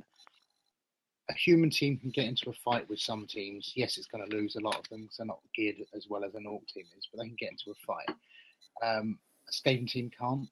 a 1.30 1.34
human 1.34 1.69
team 1.69 1.98
can 1.98 2.10
get 2.10 2.26
into 2.26 2.49
a 2.49 2.53
fight 2.53 2.90
with 2.90 2.99
some 2.99 3.27
teams. 3.27 3.73
Yes, 3.76 3.98
it's 3.98 4.07
going 4.07 4.27
to 4.27 4.36
lose 4.36 4.56
a 4.56 4.61
lot 4.61 4.77
of 4.77 4.90
them 4.90 5.02
because 5.02 5.18
they're 5.18 5.27
not 5.27 5.40
geared 5.56 5.76
as 5.95 6.07
well 6.10 6.23
as 6.23 6.34
an 6.34 6.48
orc 6.48 6.65
team 6.68 6.86
is, 6.98 7.07
but 7.11 7.22
they 7.22 7.27
can 7.27 7.38
get 7.38 7.52
into 7.52 7.72
a 7.72 7.86
fight. 7.86 8.10
Um, 8.84 9.19
a 9.48 9.52
Skaven 9.52 9.88
team 9.88 10.10
can't. 10.18 10.49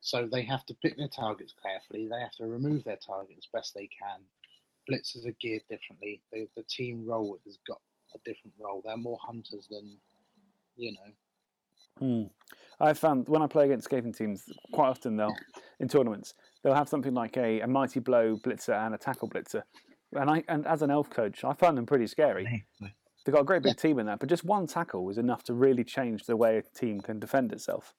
So 0.00 0.28
they 0.30 0.42
have 0.42 0.64
to 0.66 0.74
pick 0.74 0.96
their 0.96 1.08
targets 1.08 1.54
carefully. 1.62 2.08
They 2.08 2.20
have 2.20 2.34
to 2.36 2.46
remove 2.46 2.84
their 2.84 2.98
target 3.04 3.36
as 3.38 3.48
best 3.52 3.74
they 3.74 3.88
can. 3.88 4.20
Blitzers 4.88 5.26
are 5.26 5.34
geared 5.40 5.62
differently. 5.68 6.20
The, 6.32 6.46
the 6.56 6.64
team 6.64 7.04
role 7.06 7.38
has 7.44 7.58
got 7.66 7.80
a 8.14 8.18
different 8.18 8.54
role. 8.60 8.82
They're 8.84 8.96
more 8.96 9.18
hunters 9.20 9.66
than, 9.70 9.96
you 10.76 10.92
know. 10.92 11.12
Hmm. 11.98 12.24
I've 12.80 12.98
found 12.98 13.28
when 13.28 13.40
I 13.40 13.46
play 13.46 13.66
against 13.66 13.88
Skaven 13.88 14.16
teams, 14.16 14.44
quite 14.72 14.88
often 14.88 15.16
they'll 15.16 15.34
in 15.80 15.88
tournaments 15.88 16.34
they'll 16.64 16.74
have 16.74 16.88
something 16.88 17.14
like 17.14 17.36
a, 17.36 17.60
a 17.60 17.68
mighty 17.68 18.00
blow 18.00 18.36
blitzer 18.36 18.74
and 18.74 18.94
a 18.94 18.98
tackle 18.98 19.28
blitzer. 19.28 19.62
And 20.12 20.28
I 20.30 20.42
and 20.48 20.66
as 20.66 20.82
an 20.82 20.90
elf 20.90 21.10
coach, 21.10 21.44
I 21.44 21.52
find 21.52 21.78
them 21.78 21.86
pretty 21.86 22.06
scary. 22.06 22.64
They've 23.24 23.32
got 23.32 23.42
a 23.42 23.44
great 23.44 23.62
big 23.62 23.76
team 23.76 23.98
in 23.98 24.06
that, 24.06 24.18
but 24.18 24.28
just 24.28 24.44
one 24.44 24.66
tackle 24.66 25.08
is 25.08 25.18
enough 25.18 25.44
to 25.44 25.54
really 25.54 25.84
change 25.84 26.24
the 26.24 26.36
way 26.36 26.58
a 26.58 26.62
team 26.78 27.00
can 27.00 27.18
defend 27.18 27.52
itself. 27.52 27.94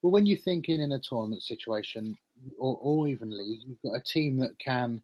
Well, 0.00 0.12
when 0.12 0.24
you're 0.24 0.38
thinking 0.38 0.80
in 0.80 0.92
a 0.92 0.98
tournament 0.98 1.42
situation, 1.42 2.16
or, 2.58 2.78
or 2.80 3.06
even 3.06 3.30
league, 3.30 3.60
you've 3.66 3.82
got 3.82 3.96
a 3.98 4.02
team 4.02 4.38
that 4.38 4.58
can 4.58 5.02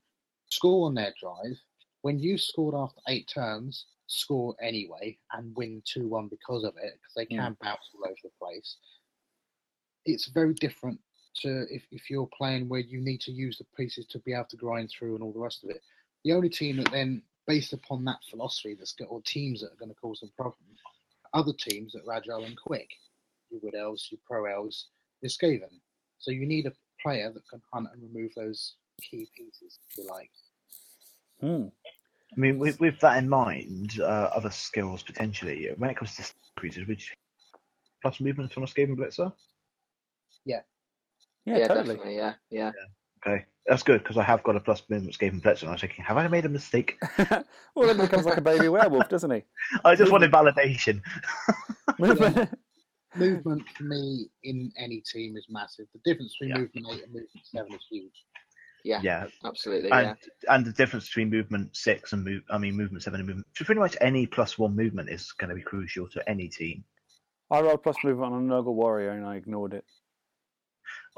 score 0.49 0.87
on 0.87 0.95
their 0.95 1.13
drive. 1.21 1.59
When 2.01 2.19
you 2.19 2.39
scored 2.39 2.75
after 2.75 3.01
eight 3.09 3.29
turns, 3.33 3.87
score 4.09 4.57
anyway 4.61 5.17
and 5.33 5.55
win 5.57 5.83
2 5.85 6.09
1 6.09 6.29
because 6.29 6.65
of 6.65 6.75
it, 6.83 6.95
because 6.95 7.15
they 7.17 7.27
can 7.27 7.57
bounce 7.63 7.91
all 7.95 8.05
over 8.05 8.17
the 8.23 8.31
place. 8.41 8.77
It's 10.05 10.27
very 10.29 10.55
different 10.55 10.99
to 11.37 11.67
if, 11.71 11.85
if 11.91 12.11
you're 12.11 12.29
playing 12.37 12.69
where 12.69 12.81
you 12.81 13.01
need 13.01 13.21
to 13.23 13.33
use 13.33 13.59
the 13.59 13.67
pieces 13.77 14.07
to 14.07 14.19
be 14.21 14.33
able 14.33 14.47
to 14.51 14.57
grind 14.57 14.91
through 14.91 15.15
and 15.15 15.23
all 15.23 15.33
the 15.33 15.39
rest 15.39 15.63
of 15.63 15.71
it. 15.71 15.83
The 16.25 16.33
only 16.33 16.49
team 16.49 16.79
that 16.79 16.91
then, 16.91 17.23
based 17.47 17.73
upon 17.73 18.05
that 18.07 18.19
philosophy, 18.29 18.75
that's 18.75 18.93
got, 18.93 19.07
or 19.07 19.23
teams 19.23 19.61
that 19.61 19.73
are 19.73 19.79
going 19.79 19.91
to 19.91 19.95
cause 19.95 20.21
them 20.21 20.33
problems, 20.37 20.81
other 21.35 21.53
teams 21.53 21.93
that 21.93 22.03
are 22.07 22.15
agile 22.15 22.45
and 22.45 22.57
quick 22.57 22.89
your 23.51 23.61
wood 23.63 23.75
elves, 23.75 24.09
your 24.11 24.21
pro 24.27 24.45
elves, 24.45 24.89
your 25.23 25.31
skaven. 25.31 25.81
So 26.19 26.31
you 26.31 26.47
need 26.47 26.67
a 26.67 26.73
player 27.01 27.31
that 27.33 27.49
can 27.49 27.63
hunt 27.73 27.89
and 27.93 28.03
remove 28.03 28.33
those 28.35 28.75
key 29.01 29.29
pieces, 29.37 29.79
if 29.91 29.99
you 29.99 30.07
like. 30.11 30.31
Hmm. 31.41 31.69
I 32.37 32.41
mean, 32.41 32.59
with, 32.59 32.79
with 32.79 33.01
that 33.01 33.17
in 33.19 33.29
mind, 33.29 33.99
uh, 34.01 34.31
other 34.35 34.51
skills 34.51 35.03
potentially, 35.03 35.71
when 35.77 35.91
it 35.91 35.97
comes 35.97 36.15
to 36.17 36.25
creatures, 36.57 36.87
which 36.87 37.17
plus 38.03 38.21
movement 38.21 38.53
from 38.53 38.63
a 38.65 38.67
Skaven 38.67 38.97
Blitzer? 38.97 39.33
Yeah, 40.45 40.61
yeah, 41.47 41.67
totally. 41.67 41.97
definitely. 41.97 42.17
Yeah, 42.17 42.35
yeah. 42.51 42.73
Okay, 43.27 43.45
that's 43.67 43.83
good 43.83 44.03
because 44.03 44.17
I 44.17 44.23
have 44.23 44.43
got 44.43 44.57
a 44.57 44.61
plus 44.61 44.83
movement 44.89 45.17
Skaven 45.19 45.41
Blitzer, 45.43 45.63
and 45.63 45.71
I 45.71 45.73
was 45.73 45.81
thinking, 45.81 46.05
have 46.05 46.17
I 46.17 46.29
made 46.29 46.45
a 46.45 46.49
mistake? 46.49 46.99
well, 47.19 47.87
then 47.87 47.97
he 47.97 48.03
becomes 48.03 48.27
like 48.27 48.39
a 48.39 48.43
baby 48.43 48.69
werewolf, 48.69 49.09
doesn't 49.09 49.31
he? 49.31 49.43
I 49.85 49.95
just 49.95 50.13
wanted 50.13 50.31
validation. 50.31 51.01
Movement. 51.99 52.51
movement 53.17 53.63
for 53.77 53.83
me 53.85 54.29
in 54.45 54.71
any 54.77 55.01
team 55.01 55.37
is 55.37 55.47
massive. 55.49 55.87
The 55.93 56.01
difference 56.05 56.37
between 56.39 56.51
Yeah. 56.55 56.61
movement 56.63 56.87
eight 56.93 57.03
and 57.05 57.13
movement 57.13 57.31
seven 57.43 57.73
is 57.73 57.85
huge. 57.91 58.25
Yeah, 58.85 59.01
Yeah, 59.03 59.27
absolutely. 59.45 59.91
and 59.91 60.17
yeah. 60.45 60.55
and 60.55 60.65
the 60.65 60.73
difference 60.73 61.07
between 61.07 61.31
movement 61.31 61.77
six 61.77 62.13
and 62.13 62.25
move, 62.25 62.43
I 62.51 62.59
mean 62.59 62.77
movement 62.77 63.03
seven 63.03 63.21
and 63.21 63.29
movement, 63.29 63.47
pretty 63.55 63.81
much 63.81 63.97
any 64.01 64.27
plus 64.27 64.59
one 64.59 64.77
movement 64.77 65.11
is 65.11 65.33
going 65.33 65.51
to 65.51 65.57
be 65.57 65.63
crucial 65.63 66.09
to 66.11 66.29
any 66.29 66.49
team. 66.49 66.85
I 67.51 67.61
rolled 67.61 67.83
plus 67.83 67.97
movement 68.05 68.33
on 68.33 68.51
a 68.51 68.55
Nurgle 68.55 68.75
warrior 68.75 69.11
and 69.11 69.27
I 69.27 69.37
ignored 69.37 69.75
it. 69.75 69.85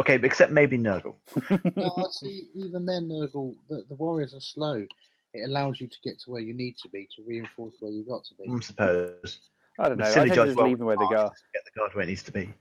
Okay, 0.00 0.18
except 0.22 0.52
maybe 0.52 0.78
Nurgle. 0.78 1.16
no, 1.76 2.08
see. 2.10 2.48
Even 2.54 2.86
then, 2.86 3.08
Nurgle, 3.08 3.54
the, 3.68 3.84
the 3.88 3.94
warriors 3.96 4.34
are 4.34 4.40
slow. 4.40 4.86
It 5.34 5.48
allows 5.48 5.80
you 5.80 5.88
to 5.88 5.96
get 6.02 6.18
to 6.20 6.30
where 6.30 6.40
you 6.40 6.54
need 6.54 6.76
to 6.82 6.88
be 6.88 7.06
to 7.16 7.22
reinforce 7.26 7.74
where 7.80 7.92
you 7.92 8.04
got 8.04 8.24
to 8.24 8.34
be. 8.36 8.50
I 8.50 8.60
suppose. 8.60 9.40
I 9.78 9.88
don't 9.88 9.98
know. 9.98 10.06
I 10.06 10.10
Silly 10.10 10.28
tend 10.28 10.40
to 10.40 10.46
just 10.46 10.56
well 10.56 10.68
leave 10.68 10.78
them 10.78 10.86
where 10.86 10.96
they 10.96 11.08
go. 11.08 11.30
Get 11.52 11.64
the 11.64 11.78
guard 11.78 11.94
where 11.94 12.04
it 12.04 12.08
needs 12.08 12.22
to 12.24 12.32
be. 12.32 12.52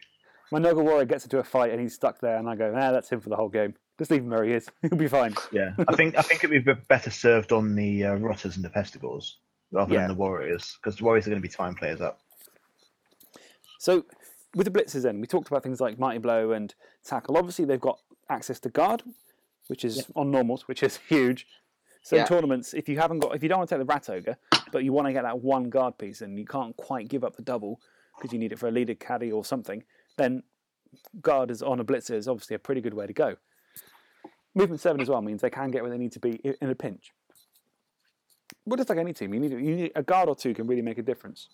My 0.52 0.60
Nurgle 0.60 0.84
warrior 0.84 1.06
gets 1.06 1.24
into 1.26 1.38
a 1.40 1.44
fight 1.44 1.72
and 1.72 1.80
he's 1.80 1.94
stuck 1.94 2.20
there, 2.20 2.38
and 2.38 2.50
I 2.50 2.56
go, 2.56 2.74
"Ah, 2.76 2.92
that's 2.92 3.10
him 3.10 3.20
for 3.20 3.30
the 3.30 3.36
whole 3.36 3.50
game. 3.50 3.76
Just 3.98 4.10
leave 4.12 4.22
him 4.24 4.30
where 4.30 4.44
he 4.44 4.54
is. 4.54 4.68
He'll 4.82 4.96
be 4.98 5.08
fine." 5.08 5.36
Yeah, 5.52 5.72
I 5.88 5.96
think 5.96 6.18
I 6.18 6.22
think 6.22 6.44
it'd 6.44 6.66
be 6.66 6.74
better 6.88 7.12
served 7.12 7.52
on 7.52 7.76
the 7.76 8.06
uh, 8.06 8.16
Rotters 8.16 8.56
and 8.56 8.66
the 8.66 8.70
Pestigors 8.70 9.34
rather 9.72 9.94
Yeah. 9.94 10.02
than 10.02 10.10
the 10.10 10.16
Warriors 10.16 10.78
because 10.82 10.98
the 10.98 11.04
Warriors 11.04 11.28
are 11.28 11.30
going 11.30 11.42
to 11.42 11.48
be 11.48 11.54
time 11.54 11.76
players 11.76 12.02
up. 12.02 12.20
So, 13.80 14.06
with 14.56 14.66
the 14.66 14.72
blitzers, 14.78 15.04
then 15.04 15.22
we 15.22 15.28
talked 15.28 15.48
about 15.48 15.64
things 15.64 15.80
like 15.80 16.00
mighty 16.00 16.20
blow 16.20 16.52
and 16.52 16.74
tackle. 17.06 17.38
Obviously, 17.38 17.66
they've 17.66 17.80
got 17.80 18.00
access 18.30 18.60
to 18.62 18.70
guard, 18.70 19.04
which 19.68 19.86
is 19.86 20.08
on 20.16 20.32
normals, 20.32 20.68
which 20.68 20.84
is 20.84 20.98
huge. 21.10 21.46
So 22.02 22.18
in 22.18 22.26
tournaments, 22.26 22.74
if 22.74 22.88
you 22.90 22.98
haven't 22.98 23.20
got, 23.20 23.36
if 23.36 23.44
you 23.44 23.50
don't 23.50 23.60
want 23.60 23.70
to 23.70 23.76
take 23.78 23.86
the 23.86 23.94
rat 23.94 24.10
ogre, 24.10 24.38
but 24.72 24.84
you 24.84 24.94
want 24.94 25.08
to 25.08 25.14
get 25.14 25.24
that 25.24 25.42
one 25.42 25.70
guard 25.70 25.98
piece 25.98 26.22
and 26.22 26.40
you 26.40 26.46
can't 26.46 26.76
quite 26.78 27.08
give 27.10 27.24
up 27.26 27.36
the 27.36 27.42
double 27.42 27.80
because 28.18 28.32
you 28.34 28.40
need 28.40 28.52
it 28.54 28.58
for 28.58 28.68
a 28.68 28.72
leader 28.72 28.96
caddy 28.96 29.32
or 29.32 29.44
something, 29.46 29.84
then 30.20 30.44
guard 31.22 31.50
is 31.50 31.64
on 31.64 31.80
a 31.80 31.86
blitzer 31.86 32.16
is 32.16 32.28
obviously 32.28 32.56
a 32.56 32.60
pretty 32.60 32.82
good 32.82 32.94
way 32.94 33.08
to 33.08 33.14
go. 33.14 33.36
Movement 34.56 34.82
seven 34.82 35.02
as 35.02 35.10
well 35.10 35.22
means 35.22 35.42
they 35.42 35.50
can 35.50 35.72
get 35.72 35.82
where 35.82 35.92
they 35.92 35.98
need 35.98 36.12
to 36.14 36.20
be 36.20 36.40
in 36.62 36.70
a 36.70 36.76
pinch. 36.76 37.14
Well, 38.66 38.78
just 38.78 38.90
like 38.90 38.98
any 38.98 39.14
team, 39.14 39.34
you 39.34 39.40
need 39.40 39.52
you 39.52 39.76
need 39.76 39.92
a 39.96 40.04
guard 40.04 40.30
or 40.30 40.36
two 40.36 40.54
can 40.54 40.68
really 40.68 40.82
make 40.82 40.98
a 40.98 41.04
difference. 41.04 41.50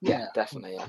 Yeah, 0.00 0.26
definitely, 0.34 0.74
yeah. 0.74 0.86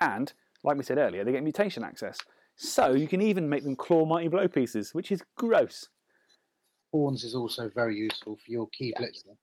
And 0.00 0.32
like 0.62 0.76
we 0.76 0.82
said 0.82 0.98
earlier, 0.98 1.24
they 1.24 1.32
get 1.32 1.42
mutation 1.42 1.82
access, 1.82 2.18
so 2.56 2.92
you 2.92 3.08
can 3.08 3.22
even 3.22 3.48
make 3.48 3.64
them 3.64 3.76
claw 3.76 4.04
mighty 4.04 4.28
blow 4.28 4.48
pieces, 4.48 4.92
which 4.92 5.10
is 5.10 5.22
gross. 5.36 5.88
Horns 6.92 7.24
is 7.24 7.34
also 7.34 7.70
very 7.74 7.96
useful 7.96 8.36
for 8.36 8.50
your 8.50 8.68
key 8.68 8.92
blitzer. 8.98 9.36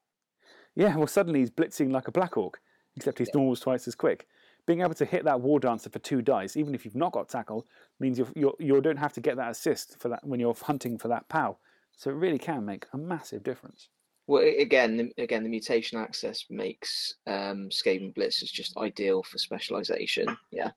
Yeah, 0.75 0.95
well, 0.95 1.07
suddenly 1.07 1.39
he's 1.39 1.49
blitzing 1.49 1.91
like 1.91 2.07
a 2.07 2.11
Black 2.11 2.37
Orc, 2.37 2.59
except 2.95 3.17
he's 3.19 3.29
almost 3.33 3.63
twice 3.63 3.87
as 3.87 3.95
quick. 3.95 4.27
Being 4.67 4.81
able 4.81 4.93
to 4.95 5.05
hit 5.05 5.23
that 5.23 5.41
War 5.41 5.59
Dancer 5.59 5.89
for 5.89 5.99
two 5.99 6.21
dice, 6.21 6.55
even 6.55 6.75
if 6.75 6.85
you've 6.85 6.95
not 6.95 7.13
got 7.13 7.29
tackle, 7.29 7.65
means 7.99 8.19
you're, 8.19 8.27
you're, 8.35 8.55
you 8.59 8.79
don't 8.81 8.97
have 8.97 9.13
to 9.13 9.21
get 9.21 9.37
that 9.37 9.49
assist 9.49 9.99
for 9.99 10.09
that 10.09 10.23
when 10.25 10.39
you're 10.39 10.53
hunting 10.53 10.97
for 10.97 11.07
that 11.07 11.27
POW. 11.29 11.57
So 11.95 12.11
it 12.11 12.15
really 12.15 12.37
can 12.37 12.65
make 12.65 12.85
a 12.93 12.97
massive 12.97 13.43
difference. 13.43 13.89
Well, 14.27 14.43
again, 14.43 14.97
the, 14.97 15.23
again, 15.23 15.41
the 15.43 15.49
mutation 15.49 15.97
access 15.97 16.45
makes 16.49 17.15
um, 17.25 17.69
Skaven 17.69 18.13
is 18.17 18.51
just 18.51 18.77
ideal 18.77 19.23
for 19.23 19.37
specialization. 19.37 20.37
Yeah, 20.51 20.71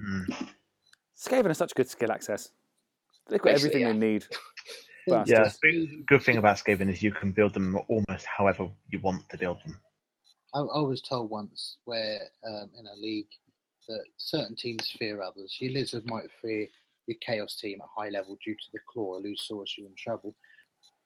Mm. 0.00 0.48
Skaven 1.16 1.46
has 1.46 1.58
such 1.58 1.74
good 1.74 1.88
skill 1.88 2.10
access. 2.10 2.50
They've 3.28 3.40
got 3.40 3.52
Basically, 3.52 3.84
everything 3.84 4.00
they 4.00 4.06
need. 4.12 4.26
Yeah. 5.08 5.24
Yeah, 5.26 5.50
the 5.60 6.04
good 6.06 6.22
thing 6.22 6.36
about 6.36 6.58
Skaven 6.58 6.88
is 6.88 7.02
you 7.02 7.10
can 7.10 7.32
build 7.32 7.54
them 7.54 7.76
almost 7.88 8.24
however 8.24 8.68
you 8.88 9.00
want 9.00 9.28
to 9.30 9.36
build 9.36 9.58
them. 9.64 9.76
I, 10.54 10.60
I 10.60 10.80
was 10.80 11.00
told 11.00 11.30
once 11.30 11.78
where 11.84 12.20
um, 12.46 12.70
in 12.78 12.86
a 12.86 13.00
league 13.00 13.28
that 13.88 14.04
certain 14.16 14.56
teams 14.56 14.94
fear 14.98 15.22
others. 15.22 15.56
Your 15.60 15.72
lizard 15.72 16.04
might 16.06 16.30
fear 16.40 16.68
your 17.06 17.16
chaos 17.20 17.56
team 17.56 17.80
at 17.80 17.88
high 17.96 18.10
level 18.10 18.38
due 18.44 18.54
to 18.54 18.68
the 18.72 18.78
claw, 18.88 19.20
who 19.20 19.34
source 19.36 19.76
you 19.76 19.86
in 19.86 19.94
trouble. 19.96 20.34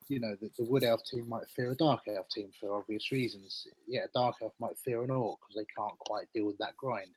You 0.09 0.21
know, 0.21 0.37
the, 0.41 0.51
the 0.59 0.65
wood 0.65 0.85
elf 0.85 1.01
team 1.11 1.29
might 1.29 1.49
fear 1.55 1.71
a 1.73 1.77
dark 1.77 2.03
elf 2.07 2.29
team 2.29 2.51
for 2.61 2.77
obvious 2.77 3.11
reasons. 3.11 3.67
Yeah, 3.89 4.05
a 4.05 4.09
dark 4.15 4.37
elf 4.43 4.53
might 4.61 4.79
fear 4.85 5.03
an 5.03 5.11
orc 5.11 5.41
because 5.41 5.57
they 5.57 5.67
can't 5.77 5.99
quite 5.99 6.27
deal 6.35 6.47
with 6.47 6.59
that 6.59 6.77
grind. 6.77 7.11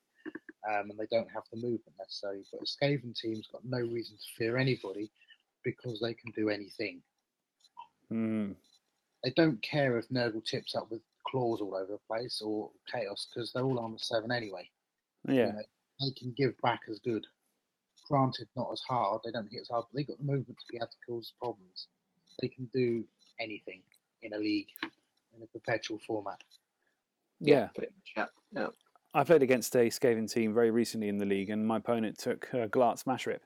Um, 0.70 0.90
and 0.90 1.00
they 1.00 1.08
don't 1.12 1.30
have 1.34 1.44
the 1.52 1.58
movement 1.58 1.94
necessarily. 2.00 2.44
But 2.52 2.62
a 2.62 2.66
Skaven 2.66 3.16
team's 3.16 3.48
got 3.52 3.62
no 3.64 3.80
reason 3.80 4.18
to 4.18 4.34
fear 4.38 4.58
anybody 4.58 5.12
because 5.64 6.00
they 6.02 6.14
can 6.14 6.32
do 6.36 6.50
anything. 6.50 7.02
Mm. 8.12 8.56
They 9.24 9.32
don't 9.32 9.62
care 9.62 9.98
if 9.98 10.10
Nurgle 10.10 10.44
tips 10.44 10.76
up 10.76 10.90
with 10.90 11.02
claws 11.30 11.62
all 11.62 11.76
over 11.76 11.94
the 11.94 12.00
place 12.08 12.42
or 12.42 12.70
chaos 12.92 13.28
because 13.34 13.52
they're 13.52 13.64
all 13.64 13.80
armor 13.80 13.98
seven 13.98 14.32
anyway. 14.32 14.70
Yeah. 15.28 15.34
You 15.34 15.54
know, 15.54 15.62
they 16.02 16.12
can 16.18 16.34
give 16.38 16.60
back 16.62 16.82
as 16.90 17.00
good. 17.00 17.26
Granted, 18.08 18.48
not 18.56 18.70
as 18.72 18.82
hard. 18.82 19.22
They 19.24 19.32
don't 19.32 19.52
hit 19.52 19.62
as 19.62 19.70
hard, 19.70 19.86
but 19.92 19.98
they 19.98 20.04
got 20.04 20.18
the 20.18 20.24
movement 20.24 20.58
to 20.60 20.72
be 20.72 20.78
able 20.78 20.88
to 20.88 20.98
cause 21.08 21.34
problems. 21.40 21.88
They 22.42 22.48
can 22.48 22.70
do 22.74 23.04
anything 23.40 23.82
in 24.22 24.34
a 24.34 24.38
league 24.38 24.70
in 25.36 25.44
a 25.44 25.48
perpetual 25.48 26.00
format. 26.00 26.42
Yeah. 27.40 27.68
Pretty 27.76 27.94
yeah. 28.16 28.26
yeah. 28.54 28.68
I 29.14 29.24
played 29.24 29.42
against 29.42 29.76
a 29.76 29.90
Skaven 29.90 30.32
team 30.32 30.54
very 30.54 30.72
recently 30.72 31.08
in 31.08 31.18
the 31.18 31.26
league, 31.26 31.50
and 31.50 31.66
my 31.66 31.78
opponent 31.78 32.18
took 32.18 32.48
uh, 32.54 32.68
Glart 32.68 33.04
Smashrip, 33.04 33.40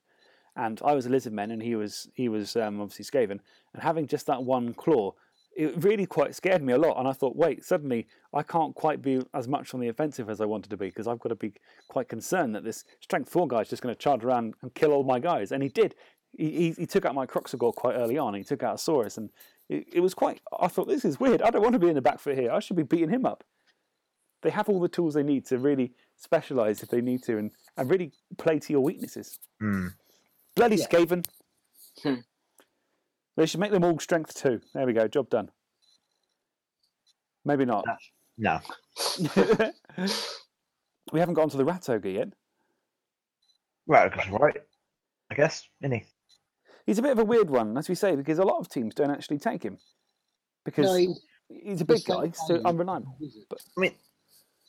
and 0.57 0.81
I 0.83 0.93
was 0.93 1.05
a 1.05 1.09
Lizardman, 1.09 1.53
and 1.53 1.61
he 1.61 1.75
was 1.75 2.09
he 2.13 2.27
was 2.27 2.55
um, 2.57 2.81
obviously 2.81 3.05
Skaven, 3.05 3.39
and 3.73 3.81
having 3.81 4.07
just 4.07 4.25
that 4.27 4.43
one 4.43 4.73
claw, 4.73 5.13
it 5.55 5.83
really 5.83 6.05
quite 6.05 6.35
scared 6.35 6.61
me 6.61 6.73
a 6.73 6.77
lot. 6.77 6.97
And 6.97 7.07
I 7.07 7.13
thought, 7.13 7.35
wait, 7.35 7.63
suddenly 7.63 8.07
I 8.33 8.43
can't 8.43 8.73
quite 8.75 9.01
be 9.01 9.21
as 9.33 9.47
much 9.47 9.73
on 9.73 9.79
the 9.79 9.87
offensive 9.87 10.29
as 10.29 10.41
I 10.41 10.45
wanted 10.45 10.69
to 10.69 10.77
be 10.77 10.87
because 10.87 11.07
I've 11.07 11.19
got 11.19 11.29
to 11.29 11.35
be 11.35 11.53
quite 11.87 12.09
concerned 12.09 12.55
that 12.55 12.63
this 12.63 12.83
strength 13.01 13.29
four 13.29 13.47
guy 13.47 13.61
is 13.61 13.69
just 13.69 13.81
going 13.81 13.93
to 13.93 13.99
charge 13.99 14.23
around 14.23 14.55
and 14.61 14.73
kill 14.73 14.91
all 14.91 15.03
my 15.03 15.19
guys, 15.19 15.51
and 15.51 15.63
he 15.63 15.69
did. 15.69 15.95
He, 16.35 16.51
he, 16.51 16.71
he 16.71 16.85
took 16.87 17.05
out 17.05 17.13
my 17.13 17.27
Kroxigor 17.27 17.75
quite 17.75 17.95
early 17.95 18.17
on. 18.17 18.33
He 18.33 18.43
took 18.43 18.63
out 18.63 18.77
Saurus, 18.77 19.17
and 19.17 19.29
it, 19.69 19.85
it 19.93 19.99
was 19.99 20.13
quite. 20.13 20.41
I 20.59 20.67
thought 20.67 20.87
this 20.87 21.05
is 21.05 21.19
weird. 21.19 21.41
I 21.41 21.51
don't 21.51 21.61
want 21.61 21.73
to 21.73 21.79
be 21.79 21.89
in 21.89 21.95
the 21.95 22.01
back 22.01 22.19
foot 22.19 22.37
here. 22.37 22.51
I 22.51 22.59
should 22.59 22.75
be 22.75 22.83
beating 22.83 23.09
him 23.09 23.25
up 23.25 23.43
they 24.43 24.49
have 24.49 24.69
all 24.69 24.79
the 24.79 24.89
tools 24.89 25.15
they 25.15 25.23
need 25.23 25.45
to 25.47 25.57
really 25.57 25.93
specialize 26.17 26.83
if 26.83 26.89
they 26.89 27.01
need 27.01 27.23
to 27.23 27.37
and, 27.37 27.51
and 27.77 27.89
really 27.89 28.11
play 28.37 28.59
to 28.59 28.73
your 28.73 28.81
weaknesses. 28.81 29.39
Hmm. 29.59 29.87
Bloody 30.55 30.75
Yeah. 30.75 30.85
Skaven. 30.85 31.25
They 33.35 33.45
should 33.45 33.59
make 33.59 33.71
them 33.71 33.83
all 33.83 33.99
strength 33.99 34.35
two. 34.35 34.61
There 34.73 34.85
we 34.85 34.93
go, 34.93 35.07
job 35.07 35.29
done. 35.29 35.49
Maybe 37.45 37.65
not. 37.65 37.85
No, 38.37 38.59
we 41.11 41.19
haven't 41.19 41.35
got 41.35 41.43
onto 41.43 41.57
the 41.57 41.65
Rat 41.65 41.87
Ogre 41.89 42.09
yet. 42.09 42.29
right, 43.87 44.11
that's 44.15 44.29
right. 44.29 44.57
I 45.29 45.35
guess, 45.35 45.67
isn't 45.81 45.91
he? 45.91 46.03
He's 46.85 46.97
a 46.97 47.01
bit 47.01 47.11
of 47.11 47.19
a 47.19 47.25
weird 47.25 47.49
one, 47.49 47.77
as 47.77 47.87
we 47.89 47.95
say, 47.95 48.15
because 48.15 48.39
a 48.39 48.43
lot 48.43 48.59
of 48.59 48.69
teams 48.69 48.93
don't 48.95 49.11
actually 49.11 49.37
take 49.37 49.63
him. 49.63 49.77
Because 50.65 50.85
No, 50.85 50.95
he's 50.95 51.21
he's 51.49 51.81
a 51.81 51.85
the 51.85 51.93
big 51.93 52.05
guy, 52.05 52.31
so 52.31 52.61
unreliable. 52.65 53.15
as 53.21 53.21
Wizard. 53.21 53.43
I 53.77 53.81
mean, 53.81 53.91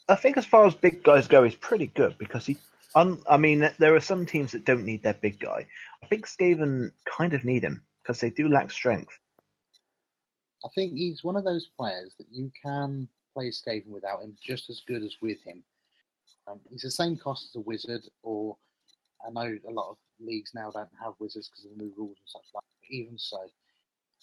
I 0.08 0.14
think 0.16 0.36
as 0.36 0.44
far 0.46 0.66
as 0.66 0.74
big 0.74 1.02
guys 1.02 1.26
go, 1.26 1.42
he's 1.42 1.54
pretty 1.54 1.86
good 1.86 2.16
because 2.18 2.46
he. 2.46 2.58
Un, 2.96 3.20
I 3.28 3.36
mean, 3.36 3.68
there 3.78 3.94
are 3.96 4.00
some 4.00 4.26
teams 4.26 4.52
that 4.52 4.64
don't 4.64 4.84
need 4.84 5.02
their 5.02 5.14
big 5.14 5.40
guy. 5.40 5.66
I 6.02 6.06
think 6.06 6.28
Skaven 6.28 6.92
kind 7.06 7.32
of 7.34 7.44
need 7.44 7.64
him 7.64 7.82
because 8.04 8.20
they 8.20 8.30
do 8.30 8.48
lack 8.48 8.70
strength. 8.70 9.18
I 10.64 10.68
think 10.74 10.92
he's 10.92 11.24
one 11.24 11.36
of 11.36 11.44
those 11.44 11.68
players 11.78 12.14
that 12.18 12.26
you 12.30 12.50
can 12.62 13.08
play 13.34 13.50
Skaven 13.50 13.88
without 13.88 14.22
him 14.22 14.36
just 14.42 14.70
as 14.70 14.82
good 14.86 15.02
as 15.02 15.16
with 15.20 15.42
him. 15.42 15.62
Um, 16.46 16.60
he's 16.70 16.82
the 16.82 16.90
same 16.90 17.16
cost 17.16 17.48
as 17.50 17.56
a 17.56 17.60
wizard, 17.60 18.02
or 18.22 18.56
I 19.26 19.30
know 19.30 19.56
a 19.68 19.70
lot 19.70 19.90
of 19.90 19.96
leagues 20.20 20.52
now 20.54 20.70
don't 20.70 20.88
have 21.02 21.14
wizards 21.18 21.48
because 21.48 21.64
of 21.64 21.76
the 21.76 21.84
new 21.84 21.92
rules 21.96 22.16
and 22.18 22.28
such 22.28 22.44
like. 22.54 22.64
But 22.80 22.94
even 22.94 23.18
so, 23.18 23.38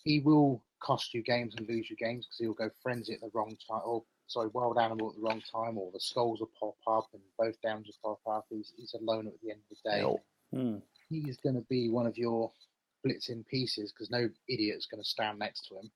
he 0.04 0.20
will 0.20 0.64
cost 0.82 1.14
you 1.14 1.24
games 1.24 1.56
and 1.58 1.68
lose 1.68 1.90
you 1.90 1.96
games 1.96 2.26
because 2.26 2.38
he'll 2.40 2.54
go 2.54 2.70
frenzy 2.82 3.14
at 3.14 3.22
the 3.22 3.32
wrong 3.34 3.58
time, 3.70 3.82
or 3.86 4.04
sorry, 4.28 4.50
wild 4.54 4.78
animal 4.78 5.10
at 5.10 5.16
the 5.16 5.22
wrong 5.22 5.42
time, 5.52 5.78
or 5.78 5.92
the 5.92 6.00
skulls 6.00 6.40
will 6.40 6.52
pop 6.60 6.76
up 6.88 7.10
and 7.14 7.22
both 7.38 7.60
downs 7.62 7.88
will 8.04 8.20
pop 8.26 8.36
up. 8.36 8.46
He's, 8.50 8.74
he's 8.78 8.94
a 8.94 9.04
loner 9.04 9.30
at 9.30 9.42
the 9.44 9.52
end 9.52 9.62
of 9.70 9.78
the 9.84 9.90
day. 9.90 10.02
Hmm. 10.54 10.78
He's 11.10 11.38
going 11.38 11.56
to 11.56 11.66
be 11.70 11.90
one 11.90 12.08
of 12.08 12.18
your 12.18 12.52
blitzing 13.06 13.46
pieces 13.48 13.92
because 13.92 14.10
no 14.10 14.30
idiot's 14.48 14.86
going 14.86 15.02
to 15.02 15.10
stand 15.10 15.40
next 15.40 15.68
to 15.68 15.76
him. 15.76 15.92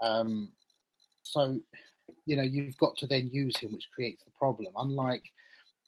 Um, 0.00 0.52
so, 1.22 1.60
you 2.26 2.36
know, 2.36 2.42
you've 2.42 2.76
got 2.78 2.96
to 2.98 3.06
then 3.06 3.28
use 3.32 3.56
him, 3.58 3.72
which 3.72 3.88
creates 3.94 4.24
the 4.24 4.30
problem. 4.38 4.72
Unlike 4.76 5.24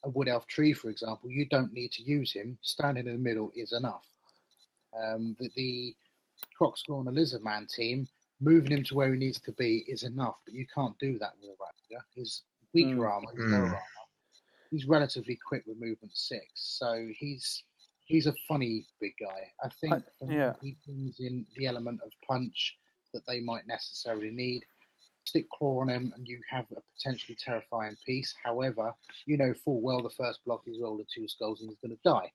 a 0.05 0.09
wood 0.11 0.29
elf 0.29 0.47
tree, 0.47 0.73
for 0.73 0.91
example, 0.91 1.31
you 1.31 1.47
don't 1.47 1.73
need 1.73 1.93
to 1.93 2.03
use 2.03 2.33
him. 2.33 2.59
Standing 2.63 3.07
in 3.07 3.13
the 3.13 3.19
middle 3.19 3.51
is 3.55 3.73
enough. 3.73 4.07
Um, 4.99 5.37
the, 5.39 5.51
the 5.57 5.95
Kroxigor 6.59 6.99
and 6.99 7.07
the 7.07 7.13
Lizard 7.13 7.43
Man 7.45 7.67
team, 7.67 8.09
moving 8.41 8.73
him 8.73 8.85
to 8.85 8.95
where 8.95 9.13
he 9.13 9.19
needs 9.19 9.41
to 9.41 9.53
be 9.53 9.85
is 9.87 10.03
enough, 10.03 10.37
but 10.45 10.55
you 10.55 10.67
can't 10.75 10.99
do 10.99 11.19
that 11.19 11.33
with 11.41 11.51
a 11.51 11.55
Raptor. 11.55 12.01
He's 12.15 12.43
weaker 12.75 13.01
Mm. 13.01 13.11
armor, 13.11 13.29
he's 13.35 13.45
Mm. 13.45 13.65
armor. 13.67 13.79
He's 14.71 14.87
relatively 14.87 15.37
quick 15.37 15.65
with 15.67 15.79
movement 15.81 16.17
six, 16.17 16.47
so 16.55 17.09
he's 17.19 17.65
he's 18.11 18.27
a 18.27 18.35
funny 18.49 18.87
big 19.01 19.13
guy. 19.21 19.53
I 19.63 19.69
think 19.81 20.03
yeah. 20.29 20.55
he 20.61 20.77
brings 20.85 21.21
in 21.21 21.47
the 21.57 21.67
element 21.67 22.01
of 22.05 22.11
punch 22.27 22.77
that 23.15 23.23
they 23.27 23.41
might 23.41 23.67
necessarily 23.67 24.31
need. 24.31 24.65
Stick 25.25 25.47
claw 25.51 25.81
on 25.81 25.89
him, 25.89 26.13
and 26.17 26.27
you 26.27 26.41
have 26.51 26.65
a 26.77 26.81
potentially 26.97 27.37
terrifying 27.39 27.97
piece. 28.05 28.35
However, 28.43 28.93
you 29.27 29.37
know 29.37 29.55
full 29.65 29.81
well 29.81 30.03
the 30.03 30.11
first 30.11 30.41
block 30.45 30.63
he's 30.65 30.81
rolled 30.81 31.01
a 31.01 31.05
two 31.15 31.29
skulls 31.29 31.61
and 31.61 31.71
he's 31.71 31.79
going 31.79 31.97
to 31.97 32.03
die. 32.05 32.33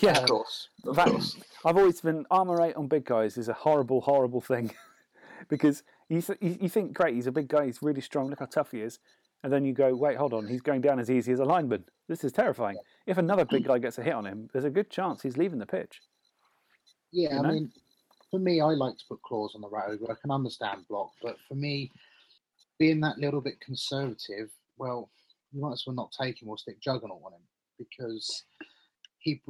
Yeah, 0.00 0.18
Of 0.18 0.18
um, 0.18 0.26
course. 0.26 0.68
That- 0.84 1.08
course. 1.08 1.36
I've 1.64 1.76
always 1.78 2.00
been 2.00 2.26
armor 2.30 2.60
eight 2.62 2.76
on 2.76 2.88
big 2.88 3.04
guys 3.04 3.38
is 3.38 3.48
a 3.48 3.54
horrible, 3.54 4.00
horrible 4.02 4.40
thing 4.40 4.72
because 5.48 5.84
you, 6.08 6.20
th- 6.20 6.38
you 6.42 6.58
you 6.62 6.68
think 6.68 6.92
great, 6.92 7.14
he's 7.14 7.26
a 7.26 7.32
big 7.32 7.48
guy, 7.48 7.66
he's 7.66 7.80
really 7.80 8.00
strong, 8.00 8.28
look 8.28 8.40
how 8.40 8.46
tough 8.46 8.72
he 8.72 8.80
is, 8.80 8.98
and 9.44 9.52
then 9.52 9.66
you 9.66 9.74
go, 9.74 9.94
wait, 9.94 10.16
hold 10.16 10.32
on, 10.32 10.46
he's 10.46 10.62
going 10.62 10.80
down 10.80 10.98
as 10.98 11.10
easy 11.10 11.30
as 11.30 11.38
a 11.38 11.44
lineman. 11.44 11.84
This 12.08 12.24
is 12.24 12.32
terrifying. 12.32 12.78
If 13.06 13.18
another 13.18 13.44
big 13.44 13.66
guy 13.66 13.78
gets 13.78 13.98
a 13.98 14.02
hit 14.02 14.14
on 14.14 14.24
him, 14.24 14.48
there's 14.52 14.64
a 14.64 14.70
good 14.70 14.90
chance 14.90 15.20
he's 15.20 15.36
leaving 15.36 15.58
the 15.58 15.66
pitch. 15.66 16.00
Yeah, 17.12 17.34
You 17.34 17.42
I 17.42 17.52
mean, 17.52 17.72
for 18.30 18.40
me, 18.40 18.62
I 18.62 18.68
like 18.68 18.96
to 18.96 19.04
put 19.06 19.20
claws 19.20 19.52
on 19.54 19.60
the 19.60 19.68
rat 19.68 19.90
ogre. 19.90 20.10
I 20.10 20.14
can 20.20 20.30
understand 20.30 20.86
block, 20.88 21.10
but 21.22 21.36
for 21.46 21.56
me, 21.56 21.92
being 22.78 23.00
that 23.00 23.18
little 23.18 23.42
bit 23.42 23.60
conservative, 23.60 24.48
well, 24.78 25.10
you 25.52 25.60
might 25.60 25.72
as 25.72 25.84
well 25.86 25.94
not 25.94 26.10
take 26.18 26.40
him 26.40 26.48
or 26.48 26.56
stick 26.56 26.80
Juggernaut 26.80 27.20
on 27.24 27.34
him 27.34 27.42
because 27.78 28.44
he. 29.18 29.42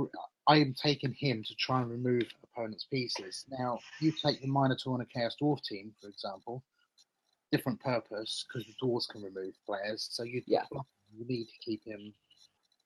I 0.49 0.57
am 0.57 0.75
taking 0.75 1.15
him 1.15 1.43
to 1.45 1.55
try 1.55 1.81
and 1.81 1.91
remove 1.91 2.25
opponents' 2.53 2.87
pieces. 2.93 3.45
Now, 3.49 3.79
you 4.01 4.13
take 4.13 4.43
the 4.43 4.49
Minotaur 4.49 4.95
and 4.95 5.03
a 5.03 5.07
Chaos 5.07 5.37
Dwarf 5.41 5.63
team, 5.63 5.95
for 6.03 6.09
example, 6.09 6.65
different 7.57 7.81
purpose 7.81 8.45
because 8.47 8.67
the 8.67 8.75
dwarves 8.85 9.09
can 9.09 9.23
remove 9.23 9.55
players. 9.67 10.09
So 10.11 10.23
you 10.25 10.43
Yeah. 10.47 10.65
you 11.17 11.25
need 11.27 11.47
to 11.47 11.59
keep 11.61 11.85
him 11.85 12.13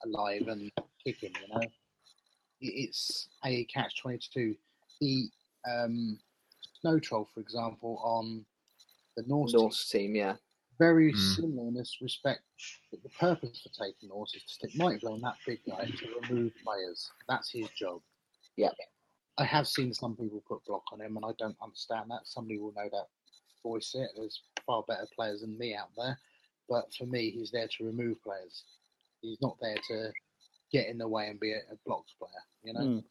alive 0.05 0.49
and 0.49 0.71
kick 1.05 1.23
him. 1.23 1.33
You 1.43 1.49
know, 1.55 1.61
it's 2.61 3.29
a 3.45 3.65
catch 3.65 4.01
twenty 4.01 4.19
two. 4.33 4.57
The 5.01 5.31
um, 5.69 6.19
Snow 6.81 6.99
Troll, 6.99 7.29
for 7.33 7.41
example, 7.41 7.99
on 8.05 8.45
the 9.17 9.23
Norse, 9.27 9.53
team, 9.53 9.61
Norse 9.61 9.91
team, 9.91 10.15
yeah. 10.15 10.37
very 10.79 11.13
Mm. 11.13 11.35
similar 11.37 11.69
in 11.69 11.75
this 11.75 11.99
respect. 12.01 12.43
That 12.91 13.03
the 13.03 13.09
purpose 13.11 13.61
for 13.63 13.71
taking 13.85 14.09
Norse 14.11 14.35
is 14.35 14.43
to 14.45 14.55
stick 14.55 14.77
Mighty 14.77 14.99
Blow 14.99 15.15
on 15.15 15.21
that 15.23 15.37
big 15.47 15.61
guy 15.67 15.87
to 15.87 16.21
remove 16.23 16.53
players. 16.65 17.11
That's 17.29 17.51
his 17.51 17.69
job. 17.71 18.01
Yeah. 18.57 18.71
I 19.39 19.45
have 19.45 19.69
seen 19.69 19.95
some 19.95 20.17
people 20.17 20.43
put 20.49 20.65
block 20.65 20.85
on 20.93 21.01
him, 21.01 21.17
and 21.17 21.25
I 21.25 21.31
don't 21.39 21.57
understand 21.63 22.11
that. 22.11 22.27
Somebody 22.27 22.59
will 22.59 22.73
know 22.73 22.89
that 22.91 23.09
voice 23.63 23.95
it. 23.95 24.11
There's 24.17 24.43
far 24.69 24.85
better 24.87 25.09
players 25.17 25.41
than 25.41 25.59
me 25.59 25.75
out 25.75 25.89
there, 25.97 26.17
but 26.69 26.85
for 26.97 27.07
me, 27.07 27.31
he's 27.31 27.51
there 27.51 27.67
to 27.67 27.85
remove 27.85 28.23
players. 28.23 28.65
He's 29.23 29.41
not 29.41 29.57
there 29.61 29.79
to 29.89 30.13
get 30.71 30.87
in 30.87 30.99
the 30.99 31.09
way 31.09 31.27
and 31.29 31.41
be 31.41 31.53
a, 31.53 31.59
a 31.73 31.77
blocked 31.85 32.13
player. 32.19 32.31
You 32.63 32.75
know. 32.75 32.81
Mm. 32.81 33.05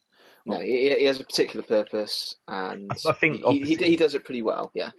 No, 0.46 0.60
he, 0.60 0.94
he 0.94 1.04
has 1.04 1.20
a 1.20 1.24
particular 1.24 1.64
purpose, 1.64 2.36
and 2.46 2.90
I 3.06 3.12
think 3.12 3.44
he, 3.44 3.62
he, 3.64 3.74
he 3.76 3.96
does 3.96 4.14
it 4.14 4.24
pretty 4.24 4.42
well. 4.42 4.70
Yeah, 4.74 4.90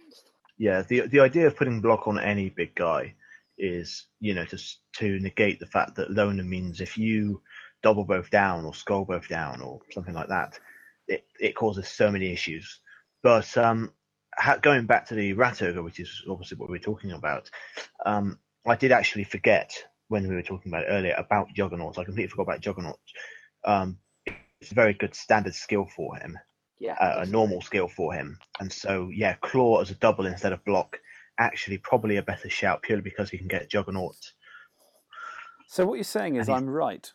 Yeah, 0.58 0.82
the 0.82 1.08
the 1.08 1.20
idea 1.20 1.46
of 1.46 1.56
putting 1.56 1.80
block 1.80 2.06
on 2.06 2.20
any 2.20 2.50
big 2.50 2.74
guy 2.74 3.14
is, 3.58 4.06
you 4.20 4.34
know, 4.34 4.44
to 4.44 4.58
to 4.98 5.18
negate 5.18 5.58
the 5.58 5.66
fact 5.66 5.96
that 5.96 6.10
loner 6.12 6.44
means 6.44 6.80
if 6.80 6.96
you 6.96 7.42
double 7.82 8.04
both 8.04 8.30
down 8.30 8.64
or 8.64 8.74
skull 8.74 9.04
both 9.04 9.28
down 9.28 9.60
or 9.60 9.80
something 9.92 10.14
like 10.14 10.28
that, 10.28 10.58
it, 11.08 11.24
it 11.40 11.56
causes 11.56 11.88
so 11.88 12.10
many 12.10 12.32
issues. 12.32 12.80
But 13.22 13.56
um, 13.58 13.92
ha- 13.92 13.99
going 14.62 14.86
back 14.86 15.06
to 15.08 15.14
the 15.14 15.32
rat 15.32 15.62
ogre, 15.62 15.82
which 15.82 16.00
is 16.00 16.22
obviously 16.28 16.56
what 16.56 16.68
we 16.68 16.78
we're 16.78 16.82
talking 16.82 17.12
about, 17.12 17.50
um, 18.04 18.38
I 18.66 18.76
did 18.76 18.92
actually 18.92 19.24
forget 19.24 19.72
when 20.08 20.28
we 20.28 20.34
were 20.34 20.42
talking 20.42 20.70
about 20.70 20.84
it 20.84 20.90
earlier 20.90 21.14
about 21.16 21.52
Juggernauts. 21.54 21.98
I 21.98 22.04
completely 22.04 22.28
forgot 22.28 22.42
about 22.42 22.60
Juggernauts. 22.60 23.12
Um, 23.64 23.98
it's 24.60 24.72
a 24.72 24.74
very 24.74 24.92
good 24.92 25.14
standard 25.14 25.54
skill 25.54 25.86
for 25.96 26.16
him. 26.16 26.38
Yeah, 26.78 26.96
a, 27.00 27.22
a 27.22 27.26
normal 27.26 27.60
skill 27.60 27.88
for 27.88 28.14
him. 28.14 28.38
And 28.58 28.72
so, 28.72 29.10
yeah, 29.12 29.34
claw 29.34 29.80
as 29.80 29.90
a 29.90 29.94
double 29.94 30.26
instead 30.26 30.52
of 30.52 30.64
block, 30.64 30.98
actually 31.38 31.78
probably 31.78 32.16
a 32.16 32.22
better 32.22 32.48
shout 32.48 32.82
purely 32.82 33.02
because 33.02 33.30
he 33.30 33.38
can 33.38 33.48
get 33.48 33.68
juggernaut. 33.68 34.16
So 35.66 35.86
what 35.86 35.94
you're 35.94 36.04
saying 36.04 36.36
is 36.36 36.48
I'm 36.48 36.68
right. 36.68 37.10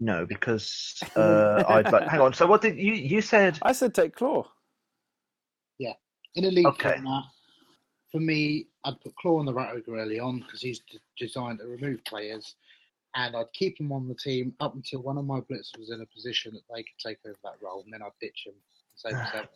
No, 0.00 0.26
because 0.26 1.02
uh, 1.16 1.64
I'd 1.68 1.92
like. 1.92 2.08
Hang 2.08 2.20
on. 2.20 2.32
So 2.32 2.46
what 2.46 2.62
did 2.62 2.76
you 2.76 2.94
you 2.94 3.20
said? 3.20 3.58
I 3.62 3.72
said 3.72 3.94
take 3.94 4.14
claw. 4.14 4.46
In 6.36 6.44
a 6.44 6.50
league 6.50 6.66
Okay. 6.66 6.94
format, 6.94 7.24
for 8.10 8.20
me, 8.20 8.66
I'd 8.84 9.00
put 9.00 9.14
Claw 9.16 9.38
on 9.38 9.46
the 9.46 9.54
Rat 9.54 9.74
Ogre 9.74 9.96
early 9.96 10.18
on 10.18 10.40
because 10.40 10.60
he's 10.60 10.80
d- 10.80 10.98
designed 11.18 11.60
to 11.60 11.66
remove 11.66 12.04
players, 12.04 12.56
and 13.14 13.36
I'd 13.36 13.52
keep 13.52 13.78
him 13.78 13.92
on 13.92 14.08
the 14.08 14.14
team 14.14 14.54
up 14.60 14.74
until 14.74 15.00
one 15.02 15.16
of 15.18 15.24
my 15.26 15.40
blitzers 15.40 15.78
was 15.78 15.90
in 15.90 16.00
a 16.00 16.06
position 16.06 16.52
that 16.54 16.62
they 16.74 16.82
could 16.82 16.98
take 16.98 17.18
over 17.24 17.36
that 17.44 17.54
role, 17.62 17.82
and 17.84 17.92
then 17.92 18.02
I'd 18.02 18.10
ditch 18.20 18.44
him 18.46 18.54
and 18.54 19.14
save 19.14 19.16
myself. 19.32 19.48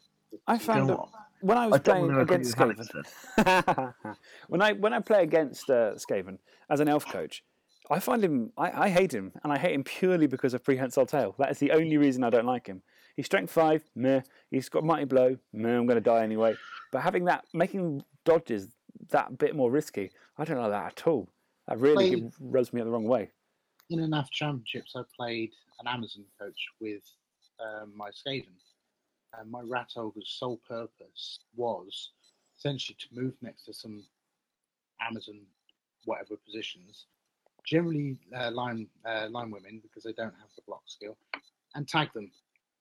I 0.46 0.54
You 0.54 0.58
found 0.60 0.88
know 0.88 1.08
that 1.10 1.20
when 1.40 1.58
I 1.58 1.64
I 1.64 1.66
was 1.68 1.80
don't 1.80 2.08
playing 2.08 2.20
against 2.20 2.56
Skaven, 2.56 4.04
when 4.48 4.62
I 4.62 4.72
when 4.72 4.92
I 4.92 5.00
play 5.00 5.22
against 5.22 5.68
uh, 5.70 5.94
Skaven 5.94 6.38
as 6.70 6.80
an 6.80 6.88
elf 6.88 7.06
coach, 7.06 7.42
I 7.90 7.98
find 7.98 8.22
him 8.22 8.52
I, 8.56 8.84
I 8.84 8.88
hate 8.88 9.12
him, 9.12 9.32
and 9.42 9.52
I 9.52 9.58
hate 9.58 9.72
him 9.74 9.84
purely 9.84 10.26
because 10.26 10.54
of 10.54 10.62
prehensile 10.64 11.06
tail. 11.06 11.34
That 11.38 11.50
is 11.50 11.58
the 11.58 11.72
only 11.72 11.96
reason 11.96 12.24
I 12.24 12.30
don't 12.30 12.46
like 12.46 12.66
him. 12.66 12.82
He's 13.18 13.26
strength 13.26 13.50
five, 13.50 13.82
meh. 13.96 14.20
He's 14.48 14.68
got 14.68 14.84
mighty 14.84 15.04
blow, 15.04 15.36
meh. 15.52 15.76
I'm 15.76 15.86
going 15.86 15.96
to 15.96 16.00
die 16.00 16.22
anyway. 16.22 16.54
But 16.92 17.00
having 17.00 17.24
that, 17.24 17.44
making 17.52 18.04
dodges 18.24 18.68
that 19.08 19.36
bit 19.38 19.56
more 19.56 19.72
risky, 19.72 20.12
I 20.38 20.44
don't 20.44 20.58
like 20.58 20.70
that 20.70 20.86
at 20.86 21.06
all. 21.08 21.28
That 21.66 21.80
really 21.80 22.10
Play- 22.10 22.20
gi- 22.20 22.30
rubs 22.38 22.72
me 22.72 22.80
up 22.80 22.84
the 22.86 22.92
wrong 22.92 23.08
way. 23.08 23.32
In 23.90 23.98
NAF 23.98 24.30
championships, 24.30 24.92
I 24.94 25.02
played 25.16 25.50
an 25.80 25.88
Amazon 25.88 26.26
coach 26.40 26.68
with 26.80 27.02
um, 27.58 27.92
my 27.96 28.10
Skaven, 28.10 28.54
and 29.36 29.50
my 29.50 29.62
Rat 29.62 29.90
Ogre's 29.96 30.36
sole 30.38 30.60
purpose 30.68 31.40
was 31.56 32.10
essentially 32.56 32.96
to 33.00 33.20
move 33.20 33.34
next 33.42 33.64
to 33.64 33.74
some 33.74 34.04
Amazon 35.00 35.40
whatever 36.04 36.36
positions, 36.36 37.06
generally 37.66 38.16
uh, 38.36 38.52
line 38.52 38.86
uh, 39.04 39.26
line 39.28 39.50
women 39.50 39.80
because 39.82 40.04
they 40.04 40.12
don't 40.12 40.36
have 40.38 40.50
the 40.54 40.62
block 40.68 40.82
skill, 40.86 41.16
and 41.74 41.88
tag 41.88 42.12
them. 42.12 42.30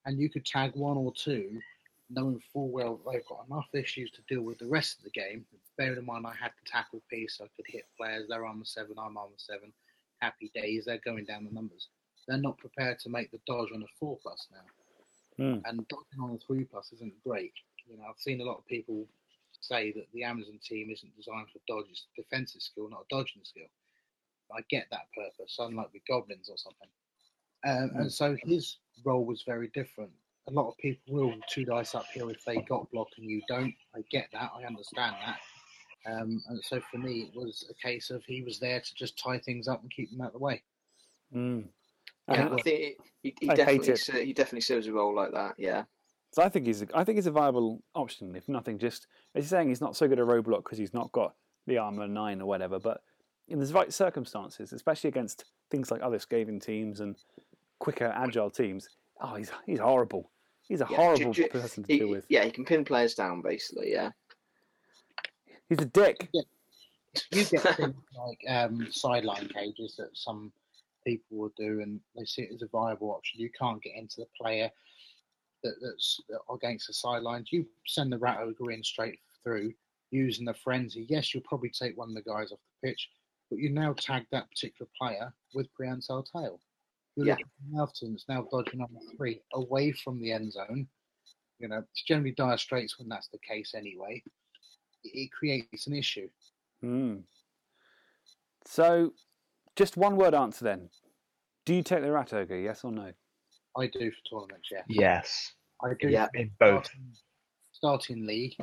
And 0.08 0.20
you 0.20 0.30
could 0.30 0.46
tag 0.46 0.72
one 0.76 0.98
or 0.98 1.14
two, 1.14 1.62
knowing 2.10 2.42
full 2.54 2.70
well 2.70 3.00
they've 3.12 3.26
got 3.28 3.46
enough 3.50 3.68
issues 3.74 4.10
to 4.12 4.22
deal 4.28 4.42
with 4.42 4.58
the 4.60 4.68
rest 4.68 4.98
of 4.98 5.04
the 5.04 5.12
game. 5.12 5.46
Bearing 5.78 6.00
in 6.00 6.06
mind 6.06 6.26
I 6.26 6.34
had 6.34 6.52
the 6.52 6.70
tackle 6.70 7.04
piece, 7.10 7.40
I 7.44 7.48
could 7.56 7.66
hit 7.68 7.86
players. 7.98 8.28
They're 8.30 8.46
on 8.46 8.52
armor 8.52 8.66
seven, 8.66 8.96
I'm 8.98 9.18
on 9.18 9.26
armor 9.26 9.36
seven. 9.38 9.74
Happy 10.22 10.52
days. 10.56 10.86
They're 10.86 10.98
going 11.06 11.26
down 11.26 11.46
the 11.46 11.52
numbers. 11.52 11.90
They're 12.28 12.38
not 12.40 12.58
prepared 12.58 13.00
to 13.00 13.10
make 13.10 13.32
the 13.32 13.40
dodge 13.46 13.70
on 13.74 13.84
a 13.84 13.88
four 14.00 14.18
plus 14.24 14.48
now 14.52 14.66
Hmm. 15.38 15.60
and 15.66 15.88
dodging 15.88 16.20
on 16.22 16.34
a 16.34 16.38
three 16.40 16.64
plus 16.66 16.92
isn't 16.94 17.24
great. 17.24 17.54
You 17.88 17.98
know, 17.98 18.06
I've 18.10 18.18
seen 18.20 18.42
a 18.42 18.46
lot 18.46 18.58
of 18.58 18.66
people 18.68 19.08
say 19.62 19.92
that 19.94 20.08
the 20.14 20.24
Amazon 20.24 20.60
team 20.64 20.90
isn't 20.92 21.16
designed 21.16 21.50
for 21.52 21.60
dodge; 21.68 21.90
it's 21.92 22.08
defensive 22.16 22.62
skill, 22.62 22.90
not 22.90 23.06
a 23.12 23.16
dodging 23.16 23.44
skill. 23.44 23.68
I 24.52 24.62
get 24.70 24.88
that 24.92 25.12
purpose, 25.16 25.58
unlike 25.60 25.94
with 25.94 26.08
goblins 26.08 26.50
or 26.50 26.58
something. 26.58 26.90
Um, 27.66 27.92
and 28.02 28.12
so 28.12 28.36
his 28.44 28.78
role 29.06 29.26
was 29.26 29.44
very 29.46 29.70
different. 29.74 30.12
A 30.48 30.52
lot 30.52 30.70
of 30.70 30.78
people 30.78 31.14
will 31.14 31.34
two 31.50 31.66
dice 31.66 31.94
up 31.94 32.06
here 32.14 32.30
if 32.30 32.44
they 32.46 32.58
got 32.58 32.90
block 32.92 33.08
and 33.18 33.30
you 33.30 33.42
don't. 33.48 33.74
I 33.96 34.00
get 34.10 34.30
that. 34.34 34.52
I 34.58 34.66
understand 34.66 35.16
that. 35.26 35.40
Um, 36.10 36.42
and 36.48 36.64
so 36.64 36.80
for 36.90 36.98
me, 36.98 37.30
it 37.30 37.36
was 37.36 37.70
a 37.70 37.86
case 37.86 38.10
of 38.12 38.24
he 38.26 38.42
was 38.42 38.60
there 38.60 38.80
to 38.80 38.96
just 38.96 39.20
tie 39.20 39.40
things 39.40 39.68
up 39.68 39.82
and 39.82 39.92
keep 39.92 40.10
them 40.10 40.22
out 40.22 40.28
of 40.28 40.34
the 40.34 40.40
way. 40.40 40.64
Mm. 41.36 41.66
Yeah, 42.30 42.46
I 42.46 42.62
think 42.62 42.80
it, 42.80 42.98
he, 43.24 43.36
he 43.42 43.50
I 43.50 43.56
hate 43.56 43.58
definitely 43.58 43.90
it. 43.94 43.98
ser- 44.00 44.24
he 44.24 44.34
definitely 44.34 44.62
serves 44.62 44.88
a 44.88 44.94
role 44.94 45.14
like 45.14 45.32
that. 45.34 45.56
Yeah, 45.58 45.84
So 46.32 46.44
I 46.44 46.50
think 46.50 46.66
he's 46.66 46.82
a, 46.82 46.88
I 46.94 47.04
think 47.04 47.18
he's 47.18 47.28
a 47.28 47.32
viable 47.32 47.82
option. 47.96 48.36
If 48.36 48.48
nothing, 48.48 48.78
just 48.80 49.08
as 49.36 49.44
you're 49.44 49.58
saying, 49.60 49.70
he's 49.70 49.82
not 49.82 49.96
so 49.98 50.08
good 50.08 50.20
at 50.20 50.26
roadblock 50.26 50.64
because 50.64 50.78
he's 50.78 50.94
not 50.94 51.12
got 51.12 51.36
the 51.68 51.78
armor 51.78 52.08
nine 52.08 52.42
or 52.42 52.46
whatever. 52.46 52.80
But 52.80 53.02
in 53.50 53.60
the 53.60 53.66
right 53.74 53.92
circumstances, 53.92 54.72
especially 54.74 55.10
against 55.10 55.46
things 55.72 55.92
like 55.92 56.02
other 56.02 56.18
Skaven 56.20 56.62
teams 56.62 57.00
and 57.02 57.18
quicker, 57.80 58.12
agile 58.16 58.50
teams, 58.50 58.90
oh, 59.22 59.36
he's 59.36 59.52
he's 59.66 59.80
horrible. 59.80 60.30
He's 60.68 60.82
a 60.82 60.88
Yeah, 60.90 60.98
horrible 60.98 61.32
ju- 61.34 61.44
ju- 61.44 61.50
person 61.50 61.84
to 61.84 61.94
he, 61.94 62.00
deal 62.00 62.10
with. 62.10 62.26
yeah, 62.30 62.44
he 62.44 62.52
can 62.52 62.66
pin 62.66 62.84
players 62.84 63.14
down 63.16 63.42
basically. 63.42 63.92
Yeah, 63.92 64.12
He's 65.70 65.80
a 65.80 65.86
dick. 65.86 66.30
you 66.34 67.46
get 67.46 67.62
things 67.78 67.96
like 68.18 68.40
um, 68.50 68.88
sideline 68.92 69.48
cages 69.48 69.96
that 69.98 70.10
some 70.16 70.52
people 71.06 71.38
will 71.38 71.54
do, 71.58 71.82
and 71.82 72.00
they 72.16 72.26
see 72.26 72.44
it 72.44 72.52
as 72.54 72.62
a 72.62 72.68
viable 72.68 73.12
option. 73.12 73.40
You 73.40 73.50
can't 73.58 73.82
get 73.82 73.96
into 73.96 74.18
the 74.22 74.28
player 74.40 74.70
that, 75.64 75.74
that's 75.82 76.20
against 76.54 76.88
the 76.88 76.94
sidelines. 76.94 77.52
You 77.52 77.66
send 77.86 78.12
the 78.12 78.18
rat 78.18 78.40
ogre 78.42 78.72
in 78.72 78.84
straight 78.84 79.20
through 79.44 79.74
using 80.12 80.46
the 80.46 80.54
frenzy. 80.54 81.06
Yes, 81.10 81.34
you'll 81.34 81.44
probably 81.44 81.70
take 81.70 81.98
one 81.98 82.10
of 82.10 82.16
the 82.16 82.22
guys 82.30 82.52
off 82.52 82.60
the 82.82 82.90
pitch, 82.90 83.10
but 83.50 83.60
you 83.60 83.70
now 83.70 83.94
tag 83.94 84.26
that 84.32 84.50
particular 84.50 84.90
player 85.00 85.34
with 85.54 85.74
prehensile 85.74 86.24
tail. 86.24 86.60
You're 87.18 87.26
Yeah. 87.28 87.34
looking 87.34 87.48
Melton 87.72 88.12
that's 88.14 88.30
now 88.30 88.48
dodging 88.52 88.80
on 88.80 88.90
three 89.18 89.42
away 89.54 89.92
from 89.92 90.20
the 90.22 90.32
end 90.32 90.54
zone. 90.54 90.88
You 91.60 91.68
know, 91.68 91.80
it's 91.80 92.04
generally 92.04 92.32
dire 92.32 92.58
straits 92.58 93.00
when 93.00 93.10
that's 93.10 93.28
the 93.30 93.40
case 93.40 93.74
anyway. 93.74 94.24
It, 95.04 95.10
it 95.18 95.32
creates 95.32 95.88
an 95.88 95.94
issue. 95.96 96.30
Hmm. 96.82 97.22
So, 98.66 99.14
just 99.76 99.98
one 99.98 100.16
word 100.16 100.36
answer 100.36 100.64
then. 100.64 100.90
Do 101.66 101.74
you 101.74 101.82
take 101.82 102.02
the 102.04 102.12
rat 102.12 102.34
ogre? 102.34 102.58
Yes 102.60 102.84
or 102.84 102.92
no? 102.92 103.12
I 103.76 103.88
do 103.88 104.12
for 104.12 104.40
tournaments, 104.42 104.70
yeah. 104.72 104.84
Yes, 104.88 105.54
I 105.84 105.94
do. 106.00 106.10
Yeah. 106.10 106.28
in 106.36 106.52
both. 106.60 106.86
Starting, 106.86 107.14
starting 107.72 108.28
league, 108.28 108.56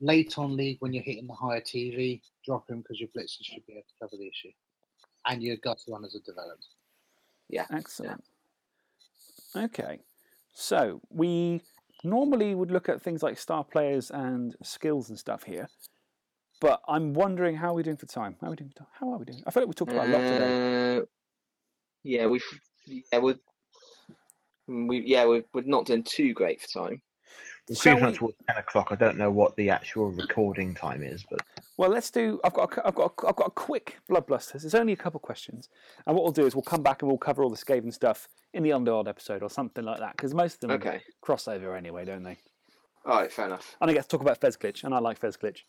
late 0.00 0.38
on 0.38 0.56
league 0.56 0.76
when 0.80 0.92
you're 0.94 1.02
hitting 1.02 1.26
the 1.26 1.34
higher 1.34 1.60
TV, 1.60 2.22
drop 2.46 2.68
him 2.68 2.78
because 2.80 2.98
your 2.98 3.08
blitzers 3.10 3.44
should 3.44 3.64
be 3.66 3.74
able 3.74 3.82
to 3.82 3.94
cover 4.00 4.16
the 4.18 4.26
issue, 4.28 4.52
and 5.26 5.42
your 5.42 5.56
gut 5.58 5.80
runners 5.88 6.14
are 6.16 6.24
developed. 6.24 6.66
Yeah. 7.48 7.66
Excellent. 7.72 8.24
Okay. 9.56 10.00
So 10.52 11.00
we 11.10 11.62
normally 12.02 12.54
would 12.54 12.70
look 12.70 12.88
at 12.88 13.02
things 13.02 13.22
like 13.22 13.38
star 13.38 13.64
players 13.64 14.10
and 14.10 14.54
skills 14.62 15.08
and 15.08 15.18
stuff 15.18 15.44
here. 15.44 15.68
But 16.60 16.80
I'm 16.88 17.12
wondering 17.12 17.56
how 17.56 17.70
are 17.70 17.74
we 17.74 17.82
doing 17.82 17.96
for 17.96 18.06
time? 18.06 18.36
How 18.40 18.48
are 18.48 18.50
we 18.50 18.56
doing 18.56 18.70
for 18.70 18.78
time? 18.78 18.88
How 18.98 19.12
are 19.12 19.18
we 19.18 19.24
doing? 19.24 19.42
I 19.46 19.50
feel 19.50 19.64
like 19.64 19.68
we 19.68 19.74
talked 19.74 19.92
about 19.92 20.08
a 20.08 20.12
lot 20.12 20.18
today. 20.18 20.96
Uh, 20.98 21.02
yeah, 22.02 22.26
we've 22.26 22.44
yeah 22.86 23.18
we're 23.18 23.38
we 24.66 25.00
yeah 25.00 25.24
we're, 25.26 25.44
we're 25.52 25.64
not 25.64 25.86
doing 25.86 26.04
too 26.04 26.32
great 26.32 26.60
for 26.60 26.88
time. 26.88 27.02
We're 27.68 27.76
Shall 27.76 27.94
creeping 27.94 28.10
we- 28.12 28.16
towards 28.18 28.36
ten 28.46 28.56
o'clock. 28.58 28.88
I 28.90 28.94
don't 28.96 29.16
know 29.16 29.30
what 29.30 29.56
the 29.56 29.70
actual 29.70 30.10
recording 30.10 30.74
time 30.74 31.02
is, 31.02 31.24
but 31.30 31.40
Well, 31.78 31.88
let's 31.90 32.10
do. 32.10 32.38
I've 32.44 32.52
got. 32.52 32.76
A, 32.76 32.86
I've 32.86 32.94
got. 32.94 33.14
A, 33.22 33.26
I've 33.28 33.36
got 33.36 33.46
a 33.48 33.50
quick 33.52 33.98
blood 34.08 34.26
blusters. 34.26 34.64
It's 34.64 34.74
only 34.74 34.92
a 34.92 34.96
couple 34.96 35.18
of 35.18 35.22
questions, 35.22 35.68
and 36.06 36.14
what 36.14 36.24
we'll 36.24 36.32
do 36.32 36.44
is 36.46 36.54
we'll 36.54 36.62
come 36.62 36.82
back 36.82 37.00
and 37.02 37.10
we'll 37.10 37.16
cover 37.18 37.42
all 37.42 37.50
the 37.50 37.56
Skaven 37.56 37.92
stuff 37.92 38.28
in 38.52 38.62
the 38.62 38.72
Underworld 38.72 39.08
episode 39.08 39.42
or 39.42 39.48
something 39.50 39.82
like 39.84 39.98
that 39.98 40.16
because 40.16 40.34
most 40.34 40.54
of 40.62 40.68
them 40.68 40.72
Okay, 40.72 41.00
cross 41.22 41.48
over 41.48 41.74
anyway, 41.74 42.04
don't 42.04 42.22
they? 42.22 42.36
all 43.06 43.20
right, 43.20 43.32
fair 43.32 43.46
enough. 43.46 43.76
And 43.80 43.90
I 43.90 43.94
get 43.94 44.02
to 44.02 44.08
talk 44.08 44.20
about 44.20 44.40
Fezglitch, 44.40 44.84
and 44.84 44.94
I 44.94 44.98
like 44.98 45.18
Fezglitch. 45.20 45.60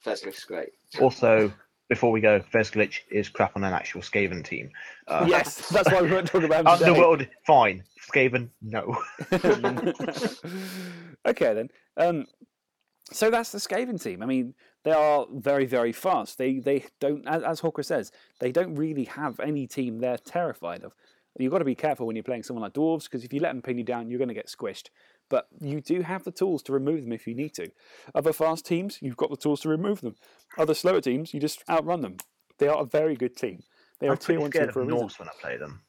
First 0.00 0.24
looks 0.26 0.44
great. 0.44 0.70
also 1.00 1.52
before 1.88 2.10
we 2.10 2.20
go, 2.20 2.40
Fezglitch 2.52 3.00
is 3.10 3.28
crap 3.28 3.56
on 3.56 3.64
an 3.64 3.72
actual 3.72 4.00
Skaven 4.00 4.44
team. 4.44 4.70
Uh, 5.06 5.26
yes, 5.28 5.68
that's 5.68 5.90
why 5.90 6.02
we 6.02 6.10
won't 6.10 6.26
talk 6.26 6.42
about 6.42 6.60
him. 6.60 6.66
Underworld, 6.66 7.26
fine. 7.46 7.84
Skaven, 8.10 8.48
no. 8.62 8.96
okay 11.26 11.54
then. 11.54 11.68
Um, 11.96 12.26
so 13.12 13.30
that's 13.30 13.52
the 13.52 13.58
Skaven 13.58 14.02
team. 14.02 14.22
I 14.22 14.26
mean, 14.26 14.54
they 14.84 14.92
are 14.92 15.26
very, 15.30 15.66
very 15.66 15.92
fast. 15.92 16.38
They 16.38 16.58
they 16.58 16.84
don't, 17.00 17.26
as, 17.28 17.42
as 17.42 17.60
Hawker 17.60 17.82
says, 17.82 18.12
they 18.40 18.50
don't 18.50 18.74
really 18.74 19.04
have 19.04 19.38
any 19.40 19.66
team 19.66 19.98
they're 19.98 20.18
terrified 20.18 20.84
of. 20.84 20.94
You've 21.38 21.52
got 21.52 21.58
to 21.58 21.64
be 21.64 21.74
careful 21.74 22.06
when 22.06 22.14
you're 22.14 22.22
playing 22.22 22.44
someone 22.44 22.62
like 22.62 22.74
dwarves 22.74 23.04
because 23.04 23.24
if 23.24 23.32
you 23.32 23.40
let 23.40 23.48
them 23.48 23.60
pin 23.60 23.76
you 23.76 23.84
down, 23.84 24.08
you're 24.08 24.18
going 24.18 24.28
to 24.28 24.34
get 24.34 24.46
squished. 24.46 24.90
But 25.28 25.48
you 25.60 25.80
do 25.80 26.02
have 26.02 26.24
the 26.24 26.30
tools 26.30 26.62
to 26.64 26.72
remove 26.72 27.02
them 27.02 27.12
if 27.12 27.26
you 27.26 27.34
need 27.34 27.54
to. 27.54 27.70
Other 28.14 28.32
fast 28.32 28.66
teams, 28.66 28.98
you've 29.00 29.16
got 29.16 29.30
the 29.30 29.36
tools 29.36 29.60
to 29.62 29.68
remove 29.68 30.00
them. 30.00 30.16
Other 30.58 30.74
slower 30.74 31.00
teams, 31.00 31.32
you 31.32 31.40
just 31.40 31.62
outrun 31.68 32.02
them. 32.02 32.18
They 32.58 32.68
are 32.68 32.82
a 32.82 32.84
very 32.84 33.16
good 33.16 33.36
team. 33.36 33.62
They 34.00 34.06
are 34.08 34.10
I'm 34.12 34.16
a 34.16 34.20
pretty 34.20 34.40
one 34.40 34.50
scared 34.50 34.72
for 34.72 34.80
a 34.80 34.82
of 34.82 34.88
reason. 34.88 35.00
Norse 35.00 35.18
when 35.18 35.28
I 35.28 35.32
play 35.40 35.56
them. 35.56 35.80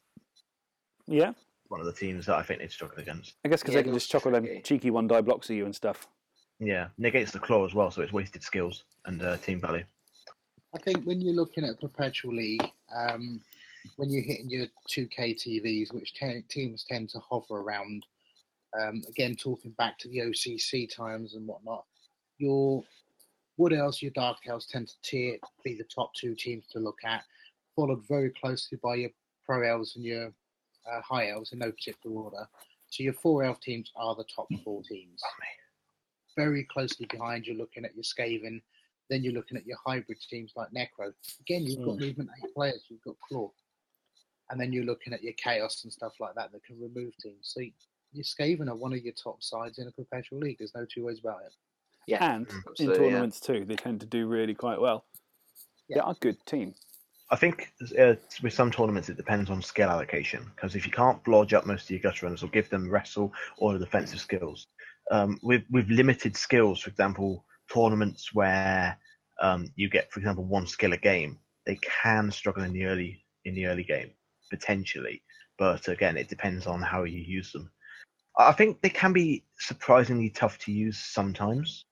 Yeah, 1.07 1.33
One 1.67 1.79
of 1.79 1.85
the 1.85 1.93
teams 1.93 2.25
that 2.25 2.35
I 2.37 2.43
think 2.43 2.59
they'd 2.59 2.71
struggle 2.71 2.97
against. 2.97 3.35
I 3.43 3.49
guess 3.49 3.61
because 3.61 3.75
Yeah, 3.75 3.81
they 3.81 3.83
can 3.83 3.93
just 3.93 4.09
chuckle 4.09 4.31
them 4.31 4.47
cheeky 4.63 4.89
one 4.89 5.07
die 5.07 5.21
blocks 5.21 5.49
at 5.49 5.55
you 5.55 5.65
and 5.65 5.75
stuff. 5.75 6.07
Yeah, 6.59 6.87
negates 6.97 7.31
the 7.31 7.39
claw 7.39 7.65
as 7.65 7.75
well, 7.75 7.91
so 7.91 8.01
it's 8.01 8.13
wasted 8.13 8.41
skills 8.41 8.85
and 9.05 9.21
uh, 9.21 9.37
team 9.37 9.59
value. 9.59 9.83
I 10.73 10.79
think 10.79 11.03
when 11.05 11.21
you're 11.21 11.35
looking 11.35 11.63
at 11.63 11.79
perpetual 11.79 12.33
league, 12.33 12.67
um, 12.95 13.41
when 13.97 14.09
you're 14.09 14.23
hitting 14.23 14.49
your 14.49 14.65
2K 14.89 15.35
TVs, 15.35 15.93
which 15.93 16.13
te- 16.13 16.43
teams 16.49 16.85
tend 16.89 17.09
to 17.09 17.19
hover 17.19 17.57
around, 17.59 18.05
um, 18.79 19.01
again 19.09 19.35
talking 19.35 19.71
back 19.71 19.97
to 19.99 20.09
the 20.09 20.19
OCC 20.19 20.93
times 20.93 21.35
and 21.35 21.47
whatnot, 21.47 21.85
your 22.37 22.83
Wood 23.57 23.73
Elves, 23.73 24.01
your 24.01 24.11
Dark 24.11 24.37
Elves 24.47 24.67
tend 24.67 24.87
to 24.89 24.95
tier, 25.03 25.37
be 25.63 25.75
the 25.75 25.85
top 25.85 26.13
two 26.13 26.35
teams 26.35 26.65
to 26.67 26.79
look 26.79 26.99
at, 27.05 27.23
followed 27.75 28.05
very 28.07 28.31
closely 28.31 28.77
by 28.83 28.95
your 28.95 29.09
Pro 29.45 29.61
Elves 29.61 29.95
and 29.95 30.03
your 30.03 30.27
uh, 30.91 31.01
High 31.01 31.29
Elves 31.29 31.53
in 31.53 31.59
no 31.59 31.71
particular 31.71 32.15
order. 32.15 32.47
So 32.89 33.03
your 33.03 33.13
four 33.13 33.43
elf 33.43 33.59
teams 33.59 33.91
are 33.95 34.15
the 34.15 34.25
top 34.33 34.47
four 34.63 34.81
teams. 34.83 35.21
Very 36.35 36.63
closely 36.65 37.07
behind, 37.09 37.45
you're 37.45 37.55
looking 37.57 37.85
at 37.85 37.95
your 37.95 38.03
Skaven. 38.03 38.61
Then 39.09 39.23
you're 39.23 39.33
looking 39.33 39.57
at 39.57 39.65
your 39.65 39.77
hybrid 39.85 40.19
teams 40.29 40.53
like 40.55 40.69
Necro. 40.71 41.13
Again, 41.41 41.63
you've 41.63 41.83
got 41.85 41.95
Hmm. 41.95 42.01
movement 42.01 42.29
eight 42.43 42.53
players. 42.53 42.85
You've 42.89 43.01
got 43.03 43.19
Claw. 43.21 43.51
And 44.49 44.59
then 44.59 44.71
you're 44.71 44.85
looking 44.85 45.13
at 45.13 45.23
your 45.23 45.33
Chaos 45.33 45.83
and 45.83 45.91
stuff 45.93 46.13
like 46.19 46.35
that 46.35 46.51
that 46.51 46.63
can 46.63 46.79
remove 46.79 47.15
teams. 47.17 47.53
So 47.53 47.61
your 48.15 48.23
Skaven 48.23 48.69
are 48.69 48.75
one 48.75 48.93
of 48.93 48.99
your 48.99 49.13
top 49.13 49.43
sides 49.43 49.77
in 49.79 49.87
a 49.87 49.91
professional 49.91 50.41
league. 50.41 50.57
There's 50.59 50.75
no 50.75 50.85
two 50.85 51.05
ways 51.05 51.19
about 51.19 51.41
it. 51.45 51.53
Yeah, 52.07 52.23
And 52.33 52.47
in 52.49 52.63
absolutely, 52.67 53.05
yeah. 53.05 53.11
tournaments 53.11 53.39
too, 53.39 53.65
they 53.65 53.75
tend 53.75 53.99
to 54.01 54.05
do 54.05 54.27
really 54.27 54.53
quite 54.53 54.79
well. 54.79 55.05
They 55.89 55.95
Yeah. 55.95 56.03
are 56.03 56.11
a 56.11 56.19
good 56.19 56.37
team. 56.45 56.75
I 57.31 57.35
think 57.35 57.71
uh, 57.97 58.15
with 58.43 58.53
some 58.53 58.69
tournaments 58.71 59.09
it 59.09 59.17
depends 59.17 59.49
on 59.49 59.61
skill 59.61 59.89
allocation 59.89 60.43
because 60.55 60.75
if 60.75 60.85
you 60.85 60.91
can't 60.91 61.23
blodge 61.23 61.53
up 61.53 61.65
most 61.65 61.85
of 61.85 61.89
your 61.89 61.99
gutter 61.99 62.25
runners 62.27 62.43
or 62.43 62.49
give 62.49 62.69
them 62.69 62.89
wrestle 62.89 63.33
or 63.57 63.77
defensive 63.79 64.19
skills, 64.19 64.67
um, 65.11 65.39
with 65.41 65.63
with 65.71 65.89
limited 65.89 66.37
skills, 66.37 66.81
for 66.81 66.89
example, 66.91 67.43
tournaments 67.73 68.33
where 68.33 68.99
um, 69.41 69.67
you 69.75 69.89
get, 69.89 70.11
for 70.11 70.19
example, 70.19 70.45
one 70.45 70.67
skill 70.67 70.93
a 70.93 70.97
game, 70.97 71.39
they 71.65 71.77
can 71.77 72.29
struggle 72.31 72.63
in 72.63 72.73
the 72.73 72.85
early 72.85 73.25
in 73.43 73.55
the 73.55 73.65
early 73.65 73.83
game 73.83 74.11
potentially. 74.51 75.23
But 75.57 75.87
again, 75.87 76.17
it 76.17 76.29
depends 76.29 76.67
on 76.67 76.81
how 76.81 77.03
you 77.05 77.19
use 77.19 77.51
them. 77.51 77.71
I 78.37 78.51
think 78.51 78.81
they 78.81 78.89
can 78.89 79.13
be 79.13 79.43
surprisingly 79.59 80.29
tough 80.29 80.57
to 80.59 80.71
use 80.71 80.97
sometimes, 80.97 81.85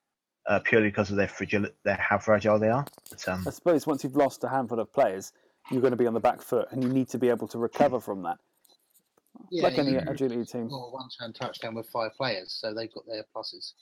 uh, 0.47 0.59
purely 0.59 0.89
because 0.89 1.09
of 1.09 1.15
their 1.17 1.27
fragile, 1.27 1.67
their 1.83 1.95
how 1.95 2.17
fragile 2.17 2.59
they 2.59 2.69
are. 2.69 2.85
But, 3.09 3.27
um, 3.29 3.43
I 3.47 3.51
suppose 3.51 3.87
once 3.87 4.03
you've 4.03 4.15
lost 4.15 4.43
a 4.43 4.49
handful 4.49 4.79
of 4.79 4.91
players, 4.91 5.31
you're 5.71 5.81
going 5.81 5.91
to 5.91 5.97
be 5.97 6.07
on 6.07 6.13
the 6.13 6.19
back 6.19 6.41
foot, 6.41 6.67
and 6.71 6.83
you 6.83 6.89
need 6.89 7.07
to 7.09 7.17
be 7.17 7.29
able 7.29 7.47
to 7.47 7.57
recover 7.57 7.99
from 7.99 8.23
that. 8.23 8.37
Yeah, 9.49 9.63
like 9.63 9.77
any 9.77 9.93
you- 9.93 10.01
agility 10.05 10.45
team. 10.45 10.67
Well, 10.69 10.91
one 10.91 11.07
turn 11.09 11.33
touchdown 11.33 11.75
with 11.75 11.87
five 11.87 12.11
players, 12.15 12.51
so 12.59 12.73
they've 12.73 12.93
got 12.93 13.05
their 13.07 13.23
pluses. 13.35 13.73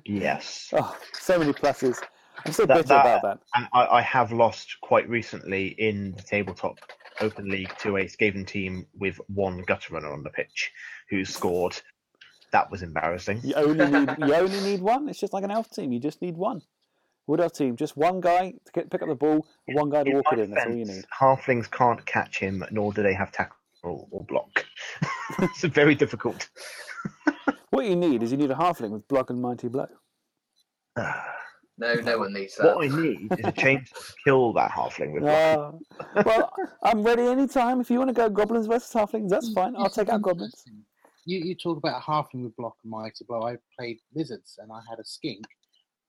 yes. 0.04 0.70
Oh, 0.72 0.96
so 1.12 1.38
many 1.38 1.52
pluses. 1.52 2.02
I'm 2.44 2.52
so 2.52 2.66
That- 2.66 2.74
bitter 2.78 2.88
that- 2.88 3.00
about 3.18 3.22
that. 3.22 3.38
And 3.54 3.68
I, 3.72 3.86
I 3.98 4.00
have 4.02 4.32
lost 4.32 4.76
quite 4.82 5.08
recently 5.08 5.68
in 5.68 6.12
the 6.12 6.22
tabletop 6.22 6.80
open 7.20 7.48
league 7.48 7.72
to 7.78 7.96
a 7.96 8.04
Skaven 8.04 8.46
team 8.46 8.86
with 8.98 9.20
one 9.28 9.62
gutter 9.62 9.94
runner 9.94 10.12
on 10.12 10.22
the 10.22 10.30
pitch 10.30 10.72
who 11.10 11.24
scored. 11.24 11.76
That 12.52 12.70
was 12.70 12.82
embarrassing. 12.82 13.40
You 13.42 13.54
only 13.54 13.86
need 13.90 14.16
you 14.18 14.34
only 14.34 14.60
need 14.60 14.80
one. 14.80 15.08
It's 15.08 15.18
just 15.18 15.32
like 15.32 15.44
an 15.44 15.50
elf 15.50 15.70
team. 15.70 15.92
You 15.92 15.98
just 15.98 16.22
need 16.22 16.36
one. 16.36 16.62
Wood 17.26 17.40
elf 17.40 17.54
team, 17.54 17.74
just 17.76 17.96
one 17.96 18.20
guy 18.20 18.50
to 18.50 18.72
get, 18.72 18.90
pick 18.90 19.00
up 19.00 19.08
the 19.08 19.14
ball, 19.14 19.46
one 19.66 19.88
guy 19.88 20.04
to 20.04 20.10
walk 20.12 20.26
it 20.32 20.40
in. 20.40 20.50
That's 20.50 20.66
all 20.66 20.74
you 20.74 20.84
need. 20.84 21.04
Halflings 21.18 21.70
can't 21.70 22.04
catch 22.04 22.38
him, 22.38 22.62
nor 22.70 22.92
do 22.92 23.02
they 23.02 23.14
have 23.14 23.32
tackle 23.32 23.56
or, 23.82 24.06
or 24.10 24.24
block. 24.24 24.66
it's 25.38 25.62
very 25.62 25.94
difficult. 25.94 26.48
What 27.70 27.86
you 27.86 27.96
need 27.96 28.22
is 28.22 28.30
you 28.30 28.36
need 28.36 28.50
a 28.50 28.54
halfling 28.54 28.90
with 28.90 29.08
block 29.08 29.30
and 29.30 29.40
mighty 29.40 29.68
blow. 29.68 29.88
Ah. 30.96 31.43
No, 31.76 31.94
no 31.94 32.18
one 32.18 32.32
needs 32.32 32.56
that. 32.56 32.76
what 32.76 32.84
I 32.84 32.96
need 33.00 33.32
is 33.32 33.38
a 33.46 33.52
chainsaw 33.52 34.06
to 34.06 34.12
kill 34.24 34.52
that 34.52 34.70
halfling 34.70 35.12
with. 35.12 35.22
block. 35.24 35.74
Ah. 36.14 36.22
well, 36.24 36.52
I'm 36.82 37.02
ready 37.02 37.22
anytime. 37.22 37.80
If 37.80 37.90
you 37.90 37.98
want 37.98 38.10
to 38.10 38.14
go 38.14 38.28
goblins 38.28 38.66
versus 38.66 38.92
halflings, 38.92 39.28
that's 39.28 39.52
fine. 39.52 39.74
I'll 39.76 39.90
take 39.90 40.08
out 40.08 40.22
goblins. 40.22 40.64
You, 41.26 41.38
you 41.38 41.54
talk 41.56 41.78
about 41.78 42.02
halfling 42.02 42.44
with 42.44 42.54
block 42.56 42.76
and 42.84 42.90
mighty 42.90 43.24
blow. 43.26 43.42
I 43.42 43.56
played 43.78 43.98
lizards 44.14 44.56
and 44.62 44.70
I 44.70 44.80
had 44.88 44.98
a 45.00 45.04
skink 45.04 45.44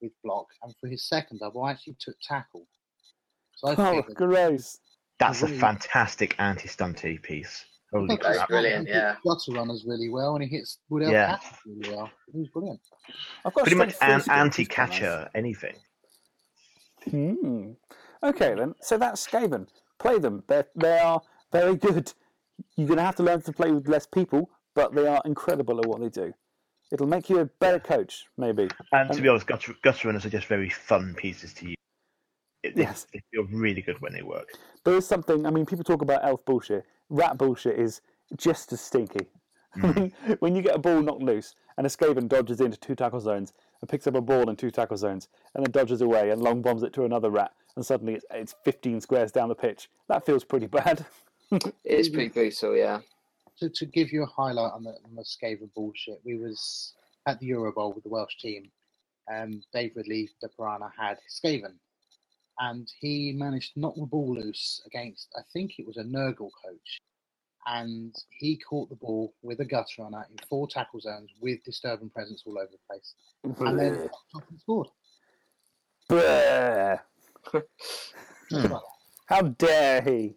with 0.01 0.11
block, 0.23 0.45
and 0.61 0.73
for 0.79 0.87
his 0.87 1.07
second 1.07 1.39
double, 1.39 1.63
I 1.63 1.71
actually 1.71 1.95
took 1.99 2.15
tackle. 2.21 2.67
So 3.55 3.69
I 3.69 3.75
Oh, 3.77 3.95
figured 4.01 4.15
gross. 4.17 4.77
That's 5.17 5.41
a 5.41 5.47
fantastic 5.47 6.35
anti-stunty 6.39 7.23
piece. 7.23 7.63
Holy 7.95 8.07
Look, 8.07 8.23
That's 8.23 8.37
crap! 8.37 8.49
brilliant, 8.49 8.87
he 8.87 8.93
hits 8.93 9.03
yeah. 9.03 9.15
Gutter 9.25 9.51
runners 9.57 9.85
really 9.87 10.09
well, 10.09 10.35
and 10.35 10.43
he 10.43 10.49
hits 10.49 10.79
Wood 10.89 11.03
Elf 11.03 11.13
Yeah. 11.13 11.37
really 11.65 11.95
well. 11.95 12.09
He 12.33 12.39
was 12.39 12.49
brilliant. 12.49 12.81
I've 13.45 13.53
got 13.53 13.63
Pretty 13.63 13.77
much 13.77 13.87
an 13.87 13.93
three 13.93 13.97
skill, 13.99 14.15
which 14.15 14.21
is 14.21 14.25
quite 14.27 14.37
anti-catcher, 14.37 15.29
anything. 15.33 15.75
Hmm. 17.09 17.71
Okay 18.23 18.55
then. 18.55 18.73
So 18.81 18.97
that's 18.97 19.25
Skaven. 19.25 19.67
Play 19.99 20.19
them. 20.19 20.43
They 20.47 20.63
they 20.75 20.99
are 20.99 21.21
very 21.51 21.75
good. 21.75 22.11
You're 22.75 22.87
going 22.87 22.97
to 22.97 23.03
have 23.03 23.15
to 23.17 23.23
learn 23.23 23.41
to 23.43 23.53
play 23.53 23.71
with 23.71 23.87
less 23.87 24.05
people, 24.07 24.49
but 24.73 24.93
they 24.95 25.07
are 25.07 25.21
incredible 25.25 25.79
at 25.79 25.85
what 25.85 26.01
they 26.01 26.09
do. 26.09 26.33
It'll 26.91 27.07
make 27.07 27.29
you 27.29 27.39
a 27.39 27.45
better 27.45 27.79
coach, 27.79 28.25
maybe. 28.37 28.67
And 28.91 29.09
to 29.11 29.15
Um, 29.17 29.21
be 29.21 29.29
honest, 29.29 29.47
gutter, 29.47 29.73
gutter 29.83 30.07
runners 30.07 30.25
are 30.25 30.29
just 30.29 30.47
very 30.47 30.69
fun 30.69 31.13
pieces 31.15 31.53
to 31.55 31.67
use. 31.69 31.75
It, 32.65 32.75
they- 32.75 32.81
Yes. 32.83 33.07
they 33.13 33.21
feel 33.31 33.45
really 33.51 33.81
good 33.81 33.99
when 34.01 34.13
they 34.13 34.21
work. 34.23 34.49
There 34.83 34.95
is 34.95 35.07
something. 35.07 35.45
I 35.45 35.49
mean, 35.51 35.65
people 35.65 35.83
talk 35.83 36.01
about 36.01 36.23
elf 36.25 36.43
bullshit. 36.45 36.85
Rat 37.09 37.37
bullshit 37.37 37.79
is 37.79 38.01
just 38.37 38.73
as 38.73 38.81
stinky. 38.81 39.27
Mm. 39.75 39.83
I 39.83 39.99
mean, 39.99 40.37
when 40.39 40.55
you 40.55 40.61
get 40.61 40.73
a 40.73 40.79
ball 40.79 41.01
knocked 41.01 41.21
loose 41.21 41.53
and 41.77 41.85
a 41.85 41.89
Skaven 41.89 42.29
dodges 42.29 42.61
into 42.61 42.77
two 42.77 42.95
tackle 42.95 43.19
zones 43.19 43.51
and 43.81 43.89
picks 43.89 44.07
up 44.07 44.15
a 44.15 44.21
ball 44.21 44.49
in 44.49 44.55
two 44.55 44.71
tackle 44.71 44.95
zones 44.95 45.27
and 45.53 45.65
then 45.65 45.71
dodges 45.71 45.99
away 45.99 46.29
and 46.29 46.41
long 46.41 46.61
bombs 46.61 46.81
it 46.81 46.93
to 46.93 47.03
another 47.03 47.29
rat 47.29 47.51
and 47.75 47.85
suddenly 47.85 48.13
it's, 48.13 48.23
it's 48.31 48.55
15 48.63 49.01
squares 49.01 49.33
down 49.33 49.49
the 49.49 49.53
pitch, 49.55 49.89
that 50.07 50.25
feels 50.25 50.45
pretty 50.45 50.67
bad. 50.67 51.05
It 51.51 51.73
is 51.83 52.07
pretty 52.07 52.29
brutal, 52.29 52.73
yeah. 52.77 53.01
To, 53.59 53.67
to 53.69 53.85
give 53.85 54.13
you 54.13 54.23
a 54.23 54.27
highlight 54.27 54.71
on 54.71 54.83
the, 54.85 54.91
on 54.91 55.13
the 55.13 55.23
Skaven 55.23 55.69
bullshit, 55.75 56.21
we 56.23 56.37
was 56.37 56.93
at 57.27 57.41
the 57.41 57.47
Euro 57.47 57.73
Bowl 57.73 57.91
with 57.91 58.05
the 58.05 58.09
Welsh 58.09 58.37
team, 58.39 58.71
and 59.27 59.61
Dave 59.73 59.91
Ridley, 59.97 60.29
the 60.41 60.47
Piranha, 60.57 60.89
had 60.97 61.17
Skaven, 61.29 61.73
and 62.59 62.91
he 62.99 63.33
managed 63.35 63.73
to 63.73 63.79
knock 63.79 63.95
the 63.95 64.05
ball 64.05 64.35
loose 64.35 64.81
against, 64.85 65.29
I 65.37 65.41
think 65.53 65.77
it 65.77 65.85
was 65.85 65.97
a 65.97 66.03
Nurgle 66.03 66.51
coach, 66.63 67.01
and 67.67 68.15
he 68.39 68.57
caught 68.57 68.89
the 68.89 68.95
ball 68.95 69.33
with 69.41 69.59
a 69.59 69.65
gutter 69.65 70.03
runner 70.03 70.25
in 70.29 70.37
four 70.49 70.67
tackle 70.67 70.99
zones 70.99 71.31
with 71.41 71.63
disturbing 71.63 72.09
presence 72.09 72.43
all 72.45 72.57
over 72.57 72.71
the 72.71 72.77
place, 72.89 73.13
and 73.43 73.79
then 73.79 74.09
and 74.33 74.59
scored. 74.59 74.87
Bleh. 76.09 76.99
Just. 77.51 78.67
Hmm. 78.67 78.73
How 79.25 79.41
dare 79.41 80.01
he? 80.01 80.35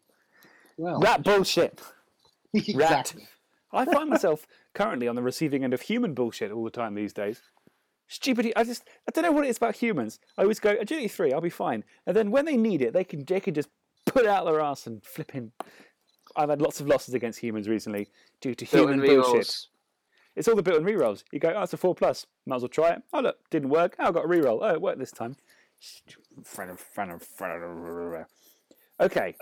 Well, 0.79 1.01
Rat 1.01 1.23
bullshit. 1.23 1.81
exactly. 2.55 3.29
I 3.71 3.85
find 3.85 4.09
myself 4.09 4.47
currently 4.73 5.09
on 5.09 5.15
the 5.15 5.23
receiving 5.23 5.63
end 5.63 5.75
of 5.75 5.83
human 5.83 6.15
bullshit 6.15 6.51
all 6.51 6.65
the 6.65 6.71
time 6.71 6.95
these 6.95 7.13
days. 7.13 7.43
Stupidity. 8.09 8.57
I 8.57 8.65
just 8.65 8.85
I 9.07 9.13
don't 9.13 9.25
know 9.25 9.33
what 9.33 9.45
it 9.45 9.49
is 9.49 9.59
about 9.59 9.77
humans. 9.77 10.19
I 10.37 10.43
always 10.43 10.61
go 10.61 10.71
agility 10.71 11.09
three, 11.09 11.33
I'll 11.33 11.41
be 11.41 11.51
fine, 11.51 11.85
and 12.07 12.17
then 12.17 12.31
when 12.31 12.47
they 12.47 12.57
need 12.57 12.83
it, 12.83 12.93
they 12.93 13.05
can 13.05 13.25
they 13.25 13.41
can 13.41 13.55
just 13.55 13.69
put 14.07 14.27
out 14.27 14.47
their 14.47 14.61
ass 14.61 14.87
and 14.87 15.05
flip 15.05 15.35
in. 15.35 15.53
I've 16.37 16.49
had 16.49 16.63
lots 16.63 16.81
of 16.81 16.87
losses 16.87 17.15
against 17.15 17.41
humans 17.41 17.69
recently 17.69 18.09
due 18.41 18.55
to 18.55 18.65
human 18.65 19.01
bullshit. 19.01 19.47
rerolls. 19.47 19.67
It's 20.37 20.47
all 20.47 20.55
the 20.55 20.63
built-in 20.63 20.85
rerolls. 20.85 21.25
You 21.33 21.41
go, 21.41 21.53
oh, 21.55 21.63
it's 21.63 21.73
a 21.73 21.77
four 21.77 21.97
plus. 21.97 22.25
Might 22.47 22.57
as 22.57 22.63
well 22.63 22.69
try 22.69 22.91
it. 22.91 23.03
Oh 23.13 23.21
look, 23.21 23.37
didn't 23.51 23.71
work. 23.71 23.97
Oh, 23.99 24.09
I 24.09 24.13
got 24.13 24.25
a 24.25 24.29
reroll. 24.29 24.61
Oh, 24.63 24.73
it 24.73 24.81
worked 24.81 24.99
this 24.99 25.11
time. 25.11 25.37
Okay, 29.01 29.35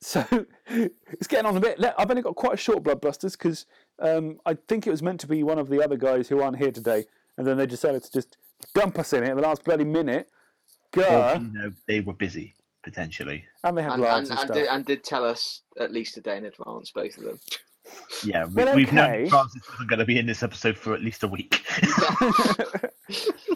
so 0.00 0.24
it's 0.66 1.26
getting 1.26 1.46
on 1.46 1.56
a 1.56 1.60
bit. 1.60 1.82
I've 1.98 2.10
only 2.10 2.22
got 2.22 2.36
quite 2.36 2.54
a 2.54 2.58
short 2.58 2.82
bloodbusters 2.82 3.32
because 3.32 3.66
um, 3.98 4.38
I 4.46 4.54
think 4.68 4.86
it 4.86 4.90
was 4.90 5.02
meant 5.02 5.20
to 5.20 5.26
be 5.26 5.42
one 5.42 5.58
of 5.58 5.68
the 5.68 5.82
other 5.82 5.96
guys 5.96 6.28
who 6.28 6.40
aren't 6.40 6.58
here 6.58 6.70
today, 6.70 7.06
and 7.36 7.46
then 7.46 7.56
they 7.56 7.66
decided 7.66 8.02
to 8.04 8.12
just 8.12 8.36
dump 8.74 8.98
us 8.98 9.12
in 9.12 9.22
it 9.24 9.30
at 9.30 9.36
the 9.36 9.42
last 9.42 9.64
bloody 9.64 9.84
minute. 9.84 10.28
Or, 10.96 11.02
Go, 11.02 11.38
you 11.40 11.52
know, 11.52 11.72
they 11.86 12.00
were 12.00 12.14
busy 12.14 12.54
potentially. 12.82 13.44
and 13.64 13.76
they 13.76 13.82
had 13.82 13.92
And, 13.94 14.02
lives 14.02 14.30
and, 14.30 14.38
and, 14.38 14.48
and, 14.48 14.54
stuff. 14.54 14.56
did, 14.56 14.68
and 14.68 14.84
did 14.86 15.04
tell 15.04 15.24
us 15.24 15.62
at 15.78 15.92
least 15.92 16.16
a 16.16 16.20
day 16.20 16.36
in 16.38 16.44
advance, 16.46 16.90
both 16.92 17.16
of 17.18 17.24
them. 17.24 17.40
Yeah, 18.24 18.46
we, 18.46 18.64
Well, 18.64 18.74
we've 18.74 18.92
known. 18.92 19.28
Francis 19.28 19.62
wasn't 19.70 19.88
going 19.88 20.00
to 20.00 20.04
be 20.04 20.18
in 20.18 20.26
this 20.26 20.42
episode 20.42 20.76
for 20.76 20.92
at 20.92 21.02
least 21.02 21.22
a 21.22 21.28
week. 21.28 21.64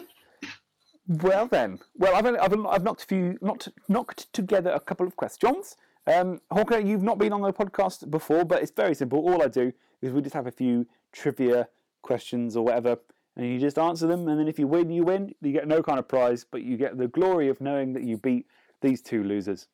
Well 1.07 1.47
then, 1.47 1.79
well 1.97 2.15
I've 2.15 2.25
only, 2.25 2.39
I've, 2.39 2.53
I've 2.67 2.83
knocked 2.83 3.03
a 3.03 3.05
few 3.05 3.37
knocked 3.41 3.67
knocked 3.89 4.31
together 4.31 4.69
a 4.71 4.79
couple 4.79 5.05
of 5.05 5.15
questions. 5.17 5.75
Um, 6.07 6.39
Hawker, 6.51 6.79
you've 6.79 7.03
not 7.03 7.17
been 7.17 7.33
on 7.33 7.41
the 7.41 7.51
podcast 7.51 8.09
before, 8.09 8.45
but 8.45 8.61
it's 8.61 8.71
very 8.71 8.95
simple. 8.95 9.19
All 9.19 9.43
I 9.43 9.47
do 9.47 9.73
is 10.01 10.13
we 10.13 10.21
just 10.21 10.35
have 10.35 10.47
a 10.47 10.51
few 10.51 10.87
trivia 11.11 11.67
questions 12.01 12.55
or 12.55 12.63
whatever, 12.63 12.97
and 13.41 13.51
you 13.51 13.59
just 13.59 13.77
answer 13.79 14.07
them. 14.07 14.27
And 14.27 14.39
then 14.39 14.47
if 14.47 14.59
you 14.59 14.67
win, 14.67 14.89
you 14.91 15.03
win. 15.03 15.33
You 15.41 15.51
get 15.51 15.67
no 15.67 15.81
kind 15.81 15.99
of 15.99 16.07
prize, 16.07 16.45
but 16.49 16.61
you 16.61 16.77
get 16.77 16.97
the 16.97 17.07
glory 17.07 17.49
of 17.49 17.59
knowing 17.59 17.93
that 17.93 18.03
you 18.03 18.17
beat 18.17 18.45
these 18.81 19.01
two 19.01 19.23
losers. 19.23 19.67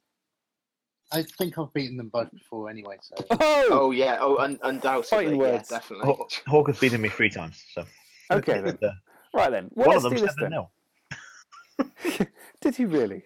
I 1.12 1.24
think 1.24 1.58
I've 1.58 1.72
beaten 1.74 1.96
them 1.98 2.10
both 2.10 2.32
before 2.32 2.70
anyway. 2.70 2.98
So 3.02 3.16
Oh, 3.32 3.68
Oh 3.72 3.92
yeah, 3.92 4.18
oh 4.20 4.38
un- 4.38 4.60
undoubtedly, 4.64 5.18
Fighting 5.18 5.32
yeah, 5.40 5.52
words. 5.52 5.70
definitely. 5.70 6.06
Haw- 6.06 6.28
Hawk 6.48 6.68
has 6.68 6.80
beaten 6.80 7.02
me 7.02 7.10
three 7.10 7.30
times, 7.30 7.64
so 7.74 7.86
okay 8.32 8.62
then. 8.66 8.78
Uh, 8.82 8.92
Right 9.34 9.52
then. 9.52 9.70
Well, 9.76 9.88
one 9.88 9.98
of 9.98 10.04
them 10.04 10.14
do 10.14 10.20
seven 10.20 10.36
then. 10.40 10.52
nil. 10.52 12.28
Did 12.62 12.76
he 12.76 12.86
really? 12.86 13.24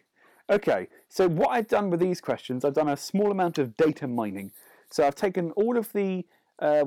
Okay, 0.50 0.88
so 1.08 1.30
what 1.30 1.52
I've 1.52 1.68
done 1.68 1.90
with 1.90 2.00
these 2.02 2.20
questions, 2.20 2.66
I've 2.66 2.74
done 2.74 2.90
a 2.90 2.98
small 2.98 3.32
amount 3.32 3.58
of 3.60 3.78
data 3.78 4.08
mining. 4.08 4.52
So 4.90 5.06
I've 5.06 5.16
taken 5.16 5.52
all 5.52 5.78
of 5.78 5.94
the 5.94 6.26
uh, 6.60 6.84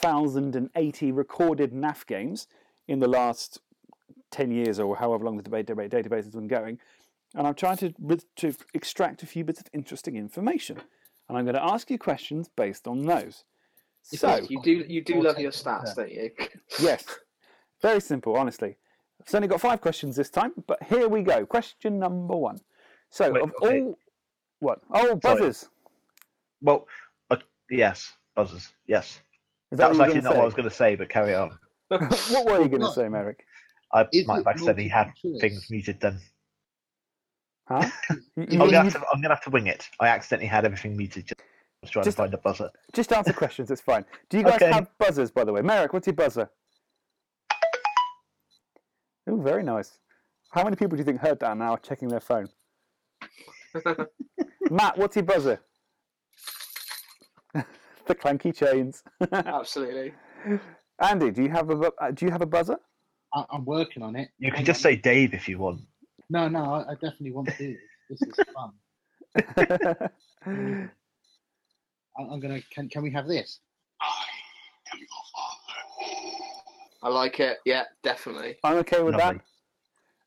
161,080 0.00 1.12
recorded 1.12 1.72
NAF 1.72 2.06
games 2.06 2.46
in 2.88 3.00
the 3.00 3.08
last 3.08 3.60
10 4.30 4.50
years 4.50 4.80
or 4.80 4.96
however 4.96 5.24
long 5.24 5.36
the 5.36 5.42
debate, 5.42 5.66
debate 5.66 5.90
database 5.90 6.24
has 6.24 6.30
been 6.30 6.48
going, 6.48 6.78
and 7.34 7.46
I'm 7.46 7.54
trying 7.54 7.76
to, 7.78 7.94
to 8.36 8.54
extract 8.74 9.22
a 9.22 9.26
few 9.26 9.44
bits 9.44 9.60
of 9.60 9.66
interesting 9.72 10.16
information. 10.16 10.80
And 11.28 11.38
I'm 11.38 11.44
going 11.44 11.54
to 11.54 11.64
ask 11.64 11.90
you 11.90 11.98
questions 11.98 12.48
based 12.56 12.86
on 12.86 13.06
those. 13.06 13.44
So, 14.02 14.40
You 14.48 14.60
do 14.62 14.84
you 14.88 15.02
do 15.04 15.22
love 15.22 15.38
your 15.38 15.52
stats, 15.52 15.94
don't 15.94 16.10
you? 16.10 16.30
yes, 16.80 17.04
very 17.80 18.00
simple, 18.00 18.36
honestly. 18.36 18.76
I've 19.20 19.34
only 19.34 19.46
got 19.46 19.60
five 19.60 19.80
questions 19.80 20.16
this 20.16 20.28
time, 20.28 20.52
but 20.66 20.82
here 20.82 21.08
we 21.08 21.22
go. 21.22 21.46
Question 21.46 22.00
number 22.00 22.34
one. 22.34 22.58
So, 23.10 23.30
Wait, 23.30 23.42
of 23.42 23.52
okay. 23.62 23.80
all. 23.82 23.98
What? 24.58 24.80
Oh, 24.90 25.18
Sorry. 25.22 25.52
Well, 26.60 26.88
uh, 27.30 27.36
yes, 27.70 28.12
buzzers. 28.36 28.72
Yes, 28.86 29.20
Is 29.72 29.78
that 29.78 29.84
that 29.84 29.90
was 29.90 30.00
actually 30.00 30.16
you 30.16 30.22
not 30.22 30.34
what 30.36 30.42
I 30.42 30.44
was 30.44 30.54
going 30.54 30.68
to 30.68 30.74
say, 30.74 30.94
but 30.96 31.08
carry 31.08 31.34
on. 31.34 31.58
going 31.90 32.08
to 32.08 32.14
say? 32.16 32.34
what 32.34 32.44
were 32.46 32.62
you 32.62 32.68
going 32.68 32.82
to 32.82 32.92
say, 32.92 33.08
Merrick? 33.08 33.44
I 33.92 34.06
Is 34.12 34.26
might 34.26 34.40
it 34.40 34.46
have 34.46 34.46
accidentally 34.54 34.88
had 34.88 35.12
choice? 35.16 35.40
things 35.40 35.66
muted 35.70 35.98
then. 36.00 36.18
Huh? 37.68 37.88
You- 38.36 38.46
you- 38.50 38.60
I'm 38.62 38.70
gonna, 38.70 38.82
have 38.84 38.92
to, 38.92 39.00
I'm 39.12 39.20
gonna 39.22 39.34
have 39.34 39.44
to 39.44 39.50
wing 39.50 39.66
it. 39.66 39.88
I 40.00 40.08
accidentally 40.08 40.48
had 40.48 40.64
everything 40.64 40.96
muted. 40.96 41.26
Just, 41.28 41.40
I 41.40 41.44
was 41.82 41.90
trying 41.90 42.04
Just- 42.04 42.16
to 42.18 42.22
find 42.22 42.34
a 42.34 42.38
buzzer. 42.38 42.70
Just 42.92 43.12
answer 43.12 43.32
questions, 43.42 43.70
it's 43.70 43.80
fine. 43.80 44.04
Do 44.30 44.38
you 44.38 44.44
guys 44.44 44.56
Okay. 44.56 44.70
have 44.72 44.88
buzzers, 44.98 45.30
by 45.30 45.44
the 45.44 45.52
way? 45.52 45.62
Merrick, 45.62 45.92
what's 45.92 46.06
your 46.06 46.14
buzzer? 46.14 46.50
Oh, 49.28 49.36
very 49.40 49.62
nice. 49.62 49.98
How 50.50 50.64
many 50.64 50.76
people 50.76 50.96
do 50.96 51.00
you 51.00 51.04
think 51.04 51.20
heard 51.20 51.40
that 51.40 51.50
and 51.52 51.60
now 51.60 51.72
are 51.72 51.78
checking 51.78 52.08
their 52.08 52.20
phone? 52.20 52.48
Matt, 54.70 54.98
what's 54.98 55.16
your 55.16 55.24
buzzer? 55.24 55.60
The 58.12 58.20
clanky 58.20 58.54
chains. 58.54 59.02
Absolutely. 59.32 60.12
Andy, 61.00 61.30
do 61.30 61.42
you 61.42 61.50
have 61.50 61.70
a 61.70 61.92
uh, 62.00 62.10
do 62.10 62.26
you 62.26 62.32
have 62.32 62.42
a 62.42 62.46
buzzer? 62.46 62.78
I, 63.34 63.44
I'm 63.50 63.64
working 63.64 64.02
on 64.02 64.16
it. 64.16 64.28
You 64.38 64.52
can 64.52 64.64
just 64.64 64.82
say 64.82 64.96
Dave 64.96 65.34
if 65.34 65.48
you 65.48 65.58
want. 65.58 65.80
No, 66.30 66.48
no, 66.48 66.64
I, 66.74 66.92
I 66.92 66.94
definitely 66.94 67.32
want 67.32 67.48
to 67.48 67.58
do 67.58 67.76
this. 68.10 68.20
This 68.20 68.28
is 68.28 68.44
fun. 68.54 68.72
I, 72.16 72.22
I'm 72.22 72.40
gonna. 72.40 72.60
Can 72.72 72.88
can 72.88 73.02
we 73.02 73.10
have 73.12 73.26
this? 73.26 73.60
I 74.00 74.06
am 74.92 74.98
your 74.98 75.08
father. 75.34 76.52
I 77.02 77.08
like 77.08 77.40
it. 77.40 77.58
Yeah, 77.64 77.84
definitely. 78.02 78.56
I'm 78.62 78.76
okay 78.78 79.02
with 79.02 79.16
Lovely. 79.16 79.40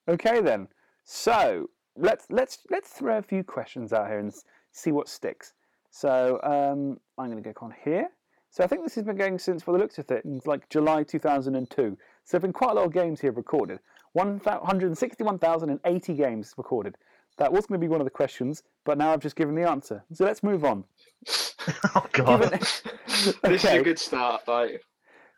that. 0.07 0.14
Okay 0.14 0.41
then. 0.41 0.68
So 1.06 1.70
let's 1.95 2.26
let's 2.30 2.60
let's 2.70 2.90
throw 2.90 3.18
a 3.18 3.22
few 3.22 3.44
questions 3.44 3.94
out 3.94 4.07
here 4.07 4.20
and 4.20 4.34
see 4.72 4.91
what 4.91 5.07
sticks. 5.07 5.53
So 5.96 6.42
um, 6.44 7.00
I'm 7.18 7.32
going 7.32 7.42
to 7.42 7.54
go 7.54 7.66
on 7.66 7.74
here. 7.86 8.10
So 8.50 8.66
I 8.66 8.68
think 8.68 8.84
this 8.84 8.96
has 8.96 9.06
been 9.06 9.16
going 9.16 9.40
since, 9.40 9.64
for 9.64 9.72
the 9.72 9.78
looks 9.78 9.98
of 9.98 10.12
it, 10.12 10.26
like 10.46 10.68
July 10.70 11.04
2002. 11.04 11.98
So 12.26 12.30
there've 12.30 12.42
been 12.42 12.52
quite 12.52 12.72
a 12.72 12.74
lot 12.74 12.86
of 12.86 12.92
games 12.92 13.22
here 13.22 13.32
recorded. 13.32 13.80
161,080 14.12 16.14
games 16.14 16.54
recorded. 16.58 16.98
That 17.38 17.54
was 17.54 17.66
going 17.66 17.80
to 17.80 17.86
be 17.86 17.90
one 17.90 18.02
of 18.02 18.06
the 18.06 18.12
questions, 18.12 18.64
but 18.84 18.98
now 18.98 19.14
I've 19.14 19.22
just 19.22 19.38
given 19.38 19.56
the 19.56 19.70
answer. 19.70 20.04
So 20.12 20.26
let's 20.26 20.44
move 20.44 20.66
on. 20.66 20.84
Oh 21.96 22.06
God! 22.12 22.42
Given- 22.42 22.60
this 23.44 23.64
is 23.64 23.66
a 23.66 23.82
good 23.82 23.98
start. 23.98 24.48
Like, 24.48 24.84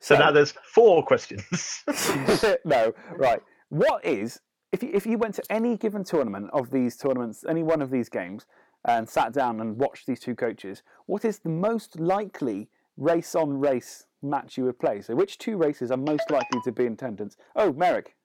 so 0.02 0.18
now 0.18 0.30
there's 0.30 0.54
four 0.74 1.06
questions. 1.06 1.86
no, 2.66 2.92
right. 3.16 3.40
What 3.70 4.06
is 4.06 4.42
if 4.72 4.84
you, 4.84 4.90
if 4.94 5.06
you 5.06 5.18
went 5.18 5.36
to 5.36 5.44
any 5.50 5.78
given 5.78 6.04
tournament 6.04 6.50
of 6.52 6.72
these 6.72 6.98
tournaments, 6.98 7.46
any 7.48 7.64
one 7.64 7.82
of 7.82 7.90
these 7.90 8.10
games, 8.10 8.46
and 8.88 9.08
sat 9.08 9.34
down 9.34 9.60
and 9.60 9.78
watched 9.78 10.08
these 10.08 10.20
two 10.20 10.36
coaches, 10.36 10.82
what 11.06 11.26
is 11.26 11.40
the 11.40 11.50
most 11.50 12.00
likely 12.00 12.70
race 12.96 13.36
on 13.36 13.60
race 13.60 14.06
match 14.22 14.58
you 14.58 14.64
would 14.64 14.80
play? 14.80 15.02
So, 15.02 15.16
which 15.16 15.38
two 15.38 15.58
races 15.58 15.92
are 15.92 15.98
most 15.98 16.32
likely 16.32 16.62
to 16.64 16.72
be 16.72 16.86
in 16.86 16.94
attendance? 16.94 17.36
Oh, 17.56 17.74
Merrick, 17.74 18.16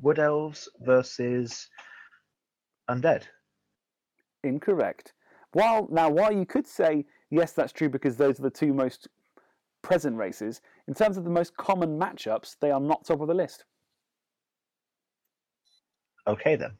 Wood 0.00 0.18
elves 0.18 0.68
versus 0.80 1.68
undead. 2.88 3.24
incorrect. 4.42 5.12
While 5.52 5.88
now, 5.90 6.08
while 6.08 6.32
you 6.32 6.46
could 6.46 6.66
say 6.66 7.04
yes, 7.30 7.52
that's 7.52 7.72
true 7.72 7.88
because 7.90 8.16
those 8.16 8.38
are 8.40 8.44
the 8.44 8.50
two 8.50 8.72
most 8.72 9.08
present 9.82 10.16
races. 10.16 10.60
In 10.88 10.94
terms 10.94 11.16
of 11.16 11.24
the 11.24 11.30
most 11.30 11.56
common 11.56 11.98
matchups, 11.98 12.56
they 12.60 12.70
are 12.70 12.80
not 12.80 13.04
top 13.04 13.20
of 13.20 13.28
the 13.28 13.34
list. 13.34 13.64
Okay 16.26 16.56
then. 16.56 16.72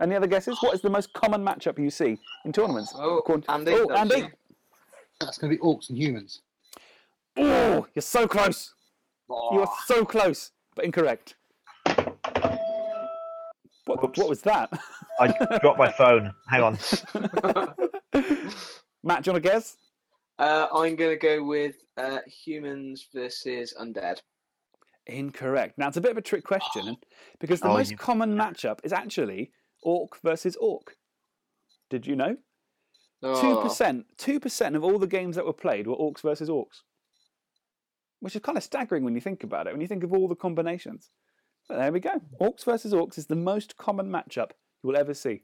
Any 0.00 0.14
other 0.16 0.26
guesses? 0.26 0.56
What 0.62 0.74
is 0.74 0.80
the 0.80 0.88
most 0.90 1.12
common 1.12 1.44
matchup 1.44 1.78
you 1.78 1.90
see 1.90 2.18
in 2.44 2.52
tournaments? 2.52 2.92
Oh, 2.96 3.18
According 3.18 3.42
to- 3.44 3.50
Andy, 3.52 3.72
Oh, 3.74 3.86
that's 3.88 4.00
Andy. 4.14 4.28
That's 5.20 5.36
gonna 5.38 5.52
be 5.52 5.58
orcs 5.58 5.90
and 5.90 5.98
humans. 5.98 6.40
Oh, 7.36 7.86
you're 7.94 8.02
so 8.02 8.26
close. 8.26 8.72
You 9.28 9.60
are 9.60 9.70
so 9.86 10.04
close, 10.04 10.50
but 10.74 10.84
incorrect. 10.84 11.36
What, 13.84 14.16
what 14.18 14.28
was 14.28 14.40
that? 14.42 14.70
I 15.20 15.28
dropped 15.60 15.78
my 15.78 15.90
phone. 15.92 16.32
Hang 16.48 16.62
on. 16.62 16.78
Matt, 19.02 19.24
do 19.24 19.30
you 19.30 19.32
want 19.32 19.36
to 19.36 19.40
guess? 19.40 19.76
Uh, 20.38 20.66
I'm 20.72 20.96
going 20.96 21.10
to 21.10 21.16
go 21.16 21.42
with 21.44 21.76
uh, 21.96 22.18
humans 22.26 23.08
versus 23.14 23.74
undead. 23.80 24.18
Incorrect. 25.06 25.76
Now, 25.78 25.88
it's 25.88 25.96
a 25.96 26.00
bit 26.00 26.12
of 26.12 26.18
a 26.18 26.22
trick 26.22 26.44
question 26.44 26.96
because 27.40 27.60
the 27.60 27.68
Oh, 27.68 27.74
most 27.74 27.90
you- 27.92 27.96
common 27.96 28.36
matchup 28.36 28.78
is 28.84 28.92
actually 28.92 29.50
orc 29.82 30.20
versus 30.22 30.56
orc. 30.56 30.96
Did 31.88 32.06
you 32.06 32.16
know? 32.16 32.36
Ah. 33.22 33.40
Two 33.40 33.60
percent, 33.60 34.06
two 34.16 34.40
percent 34.40 34.76
of 34.76 34.84
all 34.84 34.98
the 34.98 35.06
games 35.06 35.36
that 35.36 35.44
were 35.44 35.52
played 35.52 35.86
were 35.86 35.96
orcs 35.96 36.22
versus 36.22 36.48
orcs, 36.48 36.82
which 38.20 38.34
is 38.34 38.42
kind 38.42 38.56
of 38.56 38.64
staggering 38.64 39.04
when 39.04 39.14
you 39.14 39.20
think 39.20 39.44
about 39.44 39.66
it. 39.66 39.72
When 39.72 39.80
you 39.80 39.88
think 39.88 40.04
of 40.04 40.12
all 40.12 40.28
the 40.28 40.36
combinations, 40.36 41.10
but 41.68 41.76
there 41.76 41.92
we 41.92 42.00
go. 42.00 42.20
Orcs 42.40 42.64
versus 42.64 42.92
orcs 42.92 43.18
is 43.18 43.26
the 43.26 43.36
most 43.36 43.76
common 43.76 44.10
matchup 44.10 44.52
you 44.82 44.88
will 44.88 44.96
ever 44.96 45.12
see, 45.12 45.42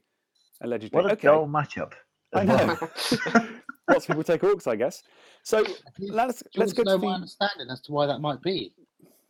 allegedly. 0.61 0.95
What 0.95 1.11
a 1.11 1.13
okay, 1.13 1.27
dull 1.27 1.47
matchup. 1.47 1.93
I 2.33 2.43
know. 2.43 2.77
Lots 3.89 4.03
of 4.03 4.07
people 4.07 4.23
take 4.23 4.41
orcs, 4.41 4.67
I 4.67 4.75
guess. 4.75 5.03
So 5.43 5.63
let's 5.99 6.43
let's 6.55 6.73
want 6.73 6.77
go 6.77 6.83
to 6.83 6.89
know 6.89 6.97
to 6.97 6.97
my 6.97 7.07
the. 7.07 7.15
understanding 7.15 7.67
as 7.71 7.79
to 7.81 7.91
why 7.91 8.07
that 8.07 8.19
might 8.19 8.41
be. 8.41 8.73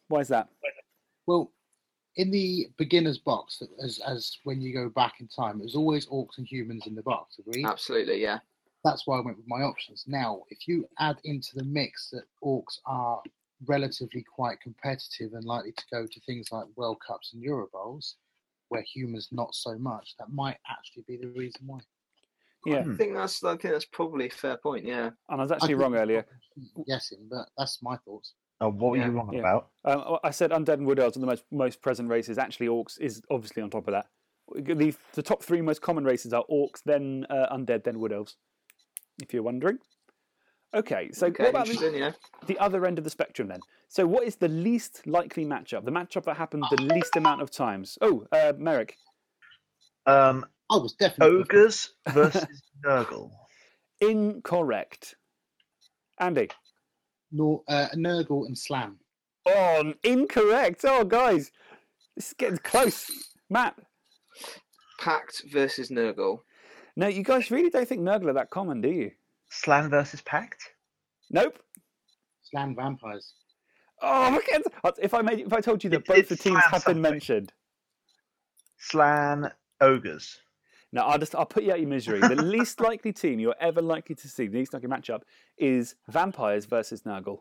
Why 0.08 0.22
is 0.22 0.30
that? 0.30 0.48
Well, 1.28 1.52
in 2.18 2.32
the 2.32 2.68
beginner's 2.78 3.20
box, 3.20 3.62
as 3.84 4.00
as 4.00 4.38
when 4.44 4.60
you 4.60 4.74
go 4.74 4.90
back 4.90 5.16
in 5.20 5.28
time, 5.28 5.60
it 5.60 5.64
was 5.64 5.76
always 5.76 6.08
orcs 6.08 6.38
and 6.38 6.48
humans 6.48 6.86
in 6.88 6.96
the 6.96 7.04
box. 7.04 7.40
Agreed. 7.40 7.66
Absolutely, 7.66 8.22
yeah. 8.22 8.40
That's 8.84 9.06
why 9.06 9.18
I 9.18 9.22
went 9.22 9.38
with 9.38 9.48
my 9.48 9.62
options. 9.62 10.04
Now, 10.08 10.44
if 10.50 10.68
you 10.68 10.88
add 11.00 11.18
into 11.24 11.56
the 11.56 11.64
mix 11.64 12.10
that 12.12 12.24
orcs 12.44 12.80
are 12.86 13.22
relatively 13.66 14.24
quite 14.24 14.60
competitive 14.62 15.34
and 15.34 15.44
likely 15.44 15.72
to 15.72 15.84
go 15.92 16.06
to 16.06 16.20
things 16.22 16.52
like 16.52 16.66
World 16.76 16.98
Cups 17.06 17.34
and 17.34 17.42
Euro 17.44 17.68
Bowls, 17.72 18.16
where 18.70 18.84
humans 18.84 19.30
not 19.32 19.54
so 19.54 19.78
much, 19.78 20.16
that 20.20 20.32
might 20.32 20.58
actually 20.70 21.04
be 21.08 21.18
the 21.18 21.28
reason 21.28 21.62
why. 21.66 21.80
Yeah. 22.66 22.80
I 22.80 22.96
think 22.96 23.14
that's 23.14 23.44
I 23.44 23.56
think 23.58 23.74
that's 23.74 23.86
probably 23.86 24.28
a 24.28 24.32
fair 24.32 24.58
point. 24.58 24.86
Yeah. 24.86 25.12
and 25.30 25.42
I 25.42 25.44
was 25.44 25.52
actually 25.52 25.76
could 25.76 25.82
wrong 25.82 25.96
earlier. 25.96 26.26
Guessing, 26.88 27.28
but 27.30 27.48
that's 27.58 27.82
my 27.84 27.98
thoughts. 27.98 28.34
Oh, 28.60 28.70
what 28.70 28.92
were 28.92 28.98
Yeah, 28.98 29.06
you 29.06 29.12
wrong 29.12 29.34
yeah. 29.34 29.40
about? 29.40 29.70
Um, 29.86 30.18
I 30.24 30.32
said 30.32 30.52
undead 30.52 30.74
and 30.74 30.88
wood 30.88 31.00
elves 31.00 31.16
are 31.18 31.20
the 31.20 31.28
most 31.28 31.44
most 31.52 31.82
present 31.82 32.10
races. 32.10 32.38
Actually, 32.38 32.68
orcs 32.68 33.00
is 33.00 33.22
obviously 33.30 33.62
on 33.62 33.70
top 33.70 33.88
of 33.88 33.94
that. 33.94 34.08
The 34.56 34.96
the 35.14 35.22
top 35.22 35.44
three 35.44 35.62
most 35.62 35.82
common 35.82 36.04
races 36.04 36.34
are 36.34 36.44
orcs, 36.50 36.82
then 36.84 37.26
uh, 37.30 37.56
undead, 37.56 37.84
then 37.84 38.00
wood 38.00 38.14
elves. 38.14 38.38
If 39.22 39.34
you're 39.34 39.44
wondering. 39.44 39.80
Okay, 40.74 41.12
so 41.14 41.28
okay. 41.28 41.44
what 41.44 41.50
about 41.50 41.68
the, 41.68 41.98
yeah. 41.98 42.12
the 42.46 42.60
other 42.60 42.86
end 42.86 42.98
of 42.98 43.04
the 43.06 43.10
spectrum 43.10 43.48
then? 43.48 43.62
So, 43.88 44.06
what 44.06 44.26
is 44.26 44.36
the 44.36 44.50
least 44.50 45.08
likely 45.08 45.46
matchup? 45.46 45.86
The 45.86 45.92
matchup 45.92 46.26
that 46.26 46.36
happened 46.36 46.66
the 46.70 46.82
least 46.82 47.16
amount 47.16 47.42
of 47.42 47.50
times? 47.50 47.98
Oh, 48.02 48.26
uh, 48.34 48.54
Merrick. 48.58 48.98
Um, 50.06 50.46
I 50.70 50.76
was 50.76 50.94
definitely 50.94 51.38
ogres 51.38 51.94
versus 52.10 52.62
Nurgle. 52.86 53.32
Incorrect. 54.02 55.16
Andy. 56.20 56.50
Nor, 57.32 57.64
uh, 57.68 57.88
Nurgle 57.96 58.46
and 58.48 58.58
Slann. 58.58 58.96
Oh, 59.46 59.94
incorrect. 60.04 60.82
Oh, 60.84 61.04
guys, 61.04 61.52
this 62.16 62.28
is 62.28 62.34
getting 62.34 62.58
close. 62.60 63.10
Matt. 63.50 63.76
Pact 65.00 65.44
versus 65.52 65.90
Nurgle. 65.90 66.40
No, 66.96 67.08
you 67.08 67.24
guys 67.24 67.52
really 67.52 67.70
don't 67.70 67.88
think 67.88 68.02
Nurgle 68.02 68.30
are 68.30 68.34
that 68.34 68.50
common, 68.50 68.82
do 68.82 68.90
you? 68.90 69.12
Slann 69.50 69.90
versus 69.90 70.22
Pact. 70.22 70.62
Nope. 71.30 71.60
Slann 72.44 72.76
vampires. 72.76 73.34
Oh, 74.02 74.30
look 74.32 74.46
at 74.54 74.62
if 75.02 75.14
I 75.14 75.22
made 75.22 75.40
if 75.40 75.54
I 75.54 75.60
told 75.62 75.84
you 75.84 75.90
that 75.92 76.02
It- 76.02 76.06
both 76.08 76.30
the 76.30 76.36
teams 76.36 76.58
Slann 76.60 76.72
have 76.72 76.86
been 76.86 77.02
mentioned. 77.02 77.52
Slann 78.78 79.52
ogres. 79.82 80.40
No, 80.92 81.02
I'll 81.02 81.20
just 81.20 81.36
I'll 81.36 81.46
put 81.46 81.64
you 81.64 81.72
out 81.72 81.80
your 81.80 81.90
misery. 81.90 82.20
The 82.20 82.36
least 82.42 82.80
likely 82.80 83.12
team 83.14 83.40
you're 83.40 83.56
ever 83.60 83.82
likely 83.82 84.16
to 84.16 84.28
see, 84.28 84.48
the 84.48 84.60
least 84.60 84.74
likely 84.74 84.90
matchup, 84.90 85.22
is 85.58 85.96
vampires 86.08 86.66
versus 86.66 87.02
Nurgle. 87.02 87.40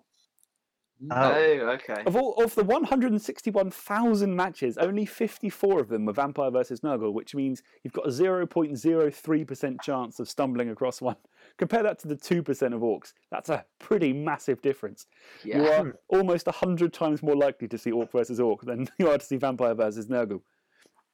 Oh, 1.10 1.32
Oh, 1.32 1.68
okay. 1.74 2.02
Of 2.06 2.16
all 2.16 2.43
of 2.43 2.55
the 2.55 2.64
161,000 2.64 4.35
matches, 4.35 4.78
only 4.78 5.05
54 5.05 5.81
of 5.81 5.89
them 5.89 6.06
were 6.06 6.12
vampire 6.14 6.51
versus 6.51 6.81
Nurgle, 6.81 7.12
which 7.12 7.35
means 7.35 7.62
you've 7.82 7.93
got 7.93 8.06
a 8.06 8.10
0.03% 8.10 9.82
chance 9.82 10.18
of 10.18 10.28
stumbling 10.28 10.70
across 10.70 11.02
one. 11.02 11.16
Compare 11.59 11.82
that 11.82 11.98
to 12.01 12.09
the 12.09 12.16
2% 12.16 12.40
of 12.74 12.81
orcs. 12.81 13.12
That's 13.31 13.51
a 13.51 13.64
pretty 13.78 14.12
massive 14.12 14.62
difference. 14.62 15.06
You 15.44 15.66
are 15.66 15.98
almost 16.09 16.47
100 16.47 16.93
times 16.94 17.23
more 17.23 17.36
likely 17.36 17.68
to 17.68 17.78
see 17.78 17.93
orc 17.93 18.10
versus 18.12 18.40
orc 18.40 18.62
than 18.62 18.89
you 18.98 19.10
are 19.10 19.18
to 19.18 19.24
see 19.24 19.36
vampire 19.36 19.74
versus 19.74 20.06
Nurgle. 20.06 20.40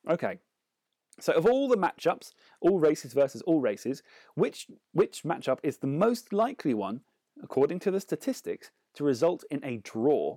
Okay. 0.09 0.39
So, 1.21 1.33
of 1.33 1.47
all 1.47 1.69
the 1.69 1.77
matchups, 1.77 2.33
all 2.61 2.79
races 2.79 3.13
versus 3.13 3.43
all 3.43 3.61
races, 3.61 4.03
which 4.35 4.67
which 4.93 5.23
matchup 5.23 5.59
is 5.63 5.79
the 5.79 5.87
most 5.87 6.33
likely 6.33 6.75
one 6.75 7.01
according 7.43 7.79
to 7.81 7.91
the 7.91 8.01
statistics, 8.01 8.71
to 8.95 9.05
result 9.05 9.45
in 9.51 9.65
a 9.65 9.79
draw? 9.79 10.37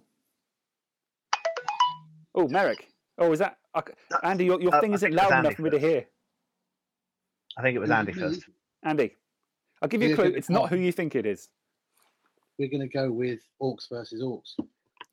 Oh, 2.34 2.48
Merrick. 2.48 2.90
Oh, 3.18 3.32
is 3.32 3.40
that. 3.40 3.58
okay, 3.76 3.94
Andy, 4.24 4.46
your, 4.46 4.62
your 4.62 4.76
uh, 4.76 4.82
thing 4.82 4.94
isn't 4.94 5.10
think 5.10 5.20
it 5.20 5.24
loud 5.24 5.32
Andy 5.32 5.48
enough 5.48 5.56
for 5.56 5.62
me 5.64 5.70
to 5.70 5.80
hear. 5.80 6.06
I 7.58 7.62
think 7.62 7.76
it 7.76 7.80
was 7.80 7.90
Andy 7.90 8.12
first. 8.12 8.44
Andy, 8.84 9.16
I'll 9.82 9.88
give 9.88 10.02
you 10.02 10.14
a 10.14 10.16
clue. 10.16 10.34
It's 10.36 10.50
not 10.50 10.70
who 10.70 10.78
you 10.78 10.92
think 10.92 11.16
it 11.16 11.26
is. 11.26 11.50
We're 12.60 12.70
going 12.70 12.88
to 12.88 12.94
go 12.94 13.12
with 13.12 13.40
Orcs 13.62 13.90
versus 13.90 14.22
Orcs. 14.22 14.54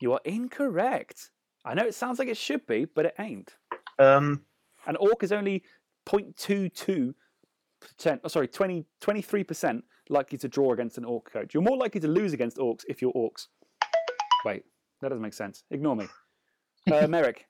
You 0.01 0.13
are 0.13 0.21
incorrect. 0.25 1.31
I 1.65 1.75
know 1.75 1.85
it 1.85 1.95
sounds 1.95 2.19
like 2.19 2.29
it 2.29 2.37
should 2.37 2.67
be, 2.67 2.85
but 2.85 3.07
it 3.07 3.15
ain't. 3.19 3.55
Um, 3.99 4.43
An 4.87 4.97
orc 4.97 5.23
is 5.23 5.33
only 5.33 5.63
0.22%, 6.07 7.15
oh, 8.25 8.29
sorry, 8.29 8.49
20, 8.49 8.85
23% 9.01 9.83
likely 10.09 10.39
to 10.39 10.49
draw 10.49 10.73
against 10.73 10.99
an 10.99 11.05
orc 11.05 11.33
coach. 11.33 11.55
You're 11.55 11.63
more 11.63 11.77
likely 11.77 12.01
to 12.01 12.09
lose 12.09 12.33
against 12.33 12.57
orcs 12.57 12.85
if 12.89 13.01
you're 13.01 13.13
orcs. 13.13 13.47
Wait, 14.45 14.65
that 15.01 15.09
doesn't 15.11 15.23
make 15.23 15.35
sense. 15.35 15.63
Ignore 15.71 15.97
me. 15.97 16.07
Uh, 16.91 17.07
Merrick, 17.09 17.47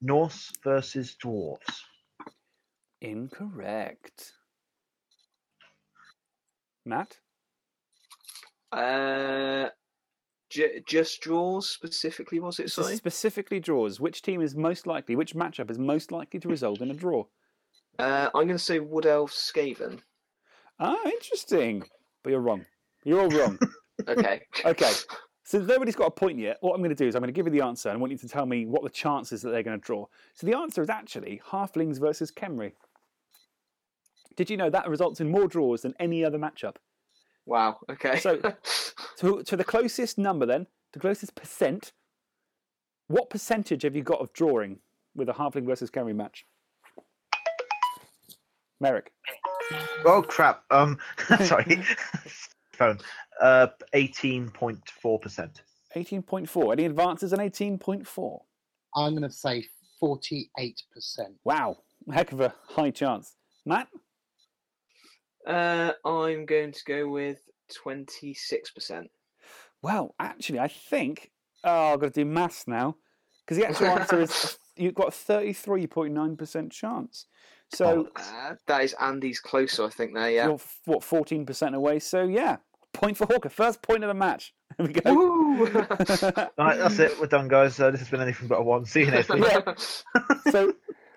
Norse 0.00 0.50
versus 0.64 1.16
dwarves. 1.22 1.58
incorrect. 3.00 4.32
Matt, 6.86 7.18
Uh, 8.72 9.68
ju- 10.50 10.80
just 10.86 11.20
draws 11.20 11.68
specifically, 11.68 12.40
was 12.40 12.58
it? 12.58 12.70
Sorry. 12.70 12.96
specifically 12.96 13.60
draws. 13.60 14.00
Which 14.00 14.22
team 14.22 14.40
is 14.40 14.54
most 14.56 14.86
likely, 14.86 15.16
which 15.16 15.34
matchup 15.34 15.70
is 15.70 15.78
most 15.78 16.12
likely 16.12 16.40
to 16.40 16.48
result 16.48 16.80
in 16.80 16.90
a 16.90 16.94
draw? 16.94 17.24
Uh, 17.98 18.28
I'm 18.34 18.46
going 18.46 18.48
to 18.48 18.58
say 18.58 18.78
Wood 18.78 19.06
Elf 19.06 19.32
Skaven. 19.32 20.00
Ah, 20.78 20.96
interesting. 21.04 21.82
But 22.22 22.30
you're 22.30 22.40
wrong. 22.40 22.64
You're 23.04 23.20
all 23.20 23.30
wrong. 23.30 23.58
Okay. 24.06 24.42
Okay. 24.64 24.92
Since 25.42 25.66
nobody's 25.66 25.96
got 25.96 26.06
a 26.06 26.10
point 26.12 26.38
yet, 26.38 26.58
what 26.60 26.72
I'm 26.74 26.78
going 26.80 26.90
to 26.90 26.94
do 26.94 27.08
is 27.08 27.16
I'm 27.16 27.20
going 27.20 27.34
to 27.34 27.36
give 27.36 27.46
you 27.46 27.52
the 27.52 27.64
answer 27.66 27.88
and 27.88 27.98
I 27.98 28.00
want 28.00 28.12
you 28.12 28.18
to 28.18 28.28
tell 28.28 28.46
me 28.46 28.64
what 28.64 28.84
the 28.84 28.90
chances 28.90 29.42
that 29.42 29.50
they're 29.50 29.64
going 29.64 29.78
to 29.78 29.84
draw. 29.84 30.06
So 30.34 30.46
the 30.46 30.56
answer 30.56 30.82
is 30.82 30.88
actually 30.88 31.40
Halflings 31.50 31.98
versus 31.98 32.30
Khemri. 32.30 32.74
Did 34.36 34.50
you 34.50 34.56
know 34.56 34.70
that 34.70 34.88
results 34.88 35.20
in 35.20 35.28
more 35.32 35.48
draws 35.48 35.82
than 35.82 35.94
any 35.98 36.24
other 36.24 36.38
matchup? 36.38 36.76
Wow. 37.48 37.78
Okay. 37.90 38.18
So- 38.20 38.40
To, 39.18 39.42
to 39.42 39.56
the 39.56 39.64
closest 39.64 40.16
number, 40.16 40.46
then, 40.46 40.68
the 40.92 41.00
closest 41.00 41.34
percent, 41.34 41.90
what 43.08 43.30
percentage 43.30 43.82
have 43.82 43.96
you 43.96 44.02
got 44.04 44.20
of 44.20 44.32
drawing 44.32 44.78
with 45.16 45.28
a 45.28 45.32
Halfling 45.32 45.66
versus 45.66 45.90
Khemri 45.90 46.14
match? 46.14 46.44
Merrick. 48.80 49.10
Oh 50.04 50.22
crap! 50.22 50.62
Um, 50.70 50.98
sorry, 51.44 51.82
phone. 52.74 52.98
Uh, 53.40 53.66
eighteen 53.92 54.50
point 54.50 54.88
four 55.02 55.18
percent. 55.18 55.62
18.4. 55.96 56.72
Any 56.74 56.84
advances 56.84 57.32
on 57.32 57.38
18.4? 57.40 58.38
I'm 58.94 59.12
going 59.12 59.22
to 59.22 59.30
say 59.30 59.64
48%. 60.02 60.44
Wow. 61.44 61.78
Heck 62.12 62.30
of 62.32 62.40
a 62.42 62.54
high 62.68 62.90
chance. 62.90 63.34
Matt? 63.64 63.88
Uh, 65.46 65.92
I'm 66.04 66.46
going 66.46 66.72
to 66.72 66.84
go 66.86 67.08
with 67.08 67.38
26%. 67.84 69.06
Well, 69.82 70.14
actually, 70.18 70.58
I 70.58 70.68
think. 70.68 71.30
Oh, 71.64 71.92
I've 71.92 72.00
got 72.00 72.14
to 72.14 72.20
do 72.20 72.24
maths 72.24 72.66
now. 72.66 72.96
Because 73.44 73.58
the 73.58 73.68
actual 73.68 73.86
answer 73.98 74.20
is 74.20 74.58
you've 74.76 74.94
got 74.94 75.08
a 75.08 75.10
33.9% 75.10 76.70
chance. 76.70 77.26
So 77.70 78.08
Uh, 78.16 78.54
that 78.66 78.84
is 78.84 78.94
Andy's 79.00 79.40
closer, 79.40 79.84
I 79.84 79.90
think. 79.90 80.14
There, 80.14 80.30
yeah. 80.30 80.46
you're, 80.46 80.58
what, 80.86 81.00
14% 81.00 81.74
away? 81.74 81.98
So, 81.98 82.24
yeah, 82.24 82.56
point 82.92 83.16
for 83.16 83.26
Hawker. 83.26 83.48
First 83.48 83.82
point 83.82 84.04
of 84.04 84.08
the 84.08 84.14
match. 84.14 84.54
There 84.76 84.86
we 84.86 84.92
go. 84.92 85.12
Woo! 85.12 85.66
Right, 85.66 86.78
that's 86.78 86.98
it. 87.00 87.18
We're 87.18 87.26
done, 87.26 87.48
guys. 87.48 87.80
Uh, 87.80 87.90
this 87.90 88.00
has 88.00 88.10
been 88.10 88.20
anything 88.20 88.46
but 88.46 88.60
a 88.60 88.62
one. 88.62 88.84
See 88.84 89.00
you 89.00 89.10
next 89.10 89.28
week. 89.28 89.42
Yeah. 89.44 89.74
so, 90.50 90.72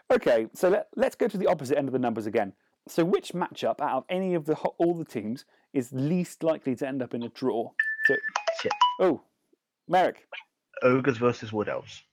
okay, 0.09 0.47
so 0.53 0.69
let, 0.69 0.87
let's 0.95 1.15
go 1.15 1.27
to 1.27 1.37
the 1.37 1.45
opposite 1.47 1.77
end 1.77 1.87
of 1.87 1.91
the 1.91 1.99
numbers 1.99 2.25
again. 2.25 2.53
So, 2.91 3.05
which 3.05 3.31
matchup 3.31 3.79
out 3.79 3.95
of 3.99 4.03
any 4.09 4.33
of 4.33 4.45
the 4.45 4.55
all 4.55 4.93
the 4.93 5.05
teams 5.05 5.45
is 5.71 5.93
least 5.93 6.43
likely 6.43 6.75
to 6.75 6.85
end 6.85 7.01
up 7.01 7.13
in 7.13 7.23
a 7.23 7.29
draw? 7.29 7.71
So, 8.05 8.15
Shit. 8.61 8.73
oh, 8.99 9.21
Merrick, 9.87 10.27
Ogres 10.83 11.17
versus 11.17 11.53
wood 11.53 11.69
elves. 11.69 12.03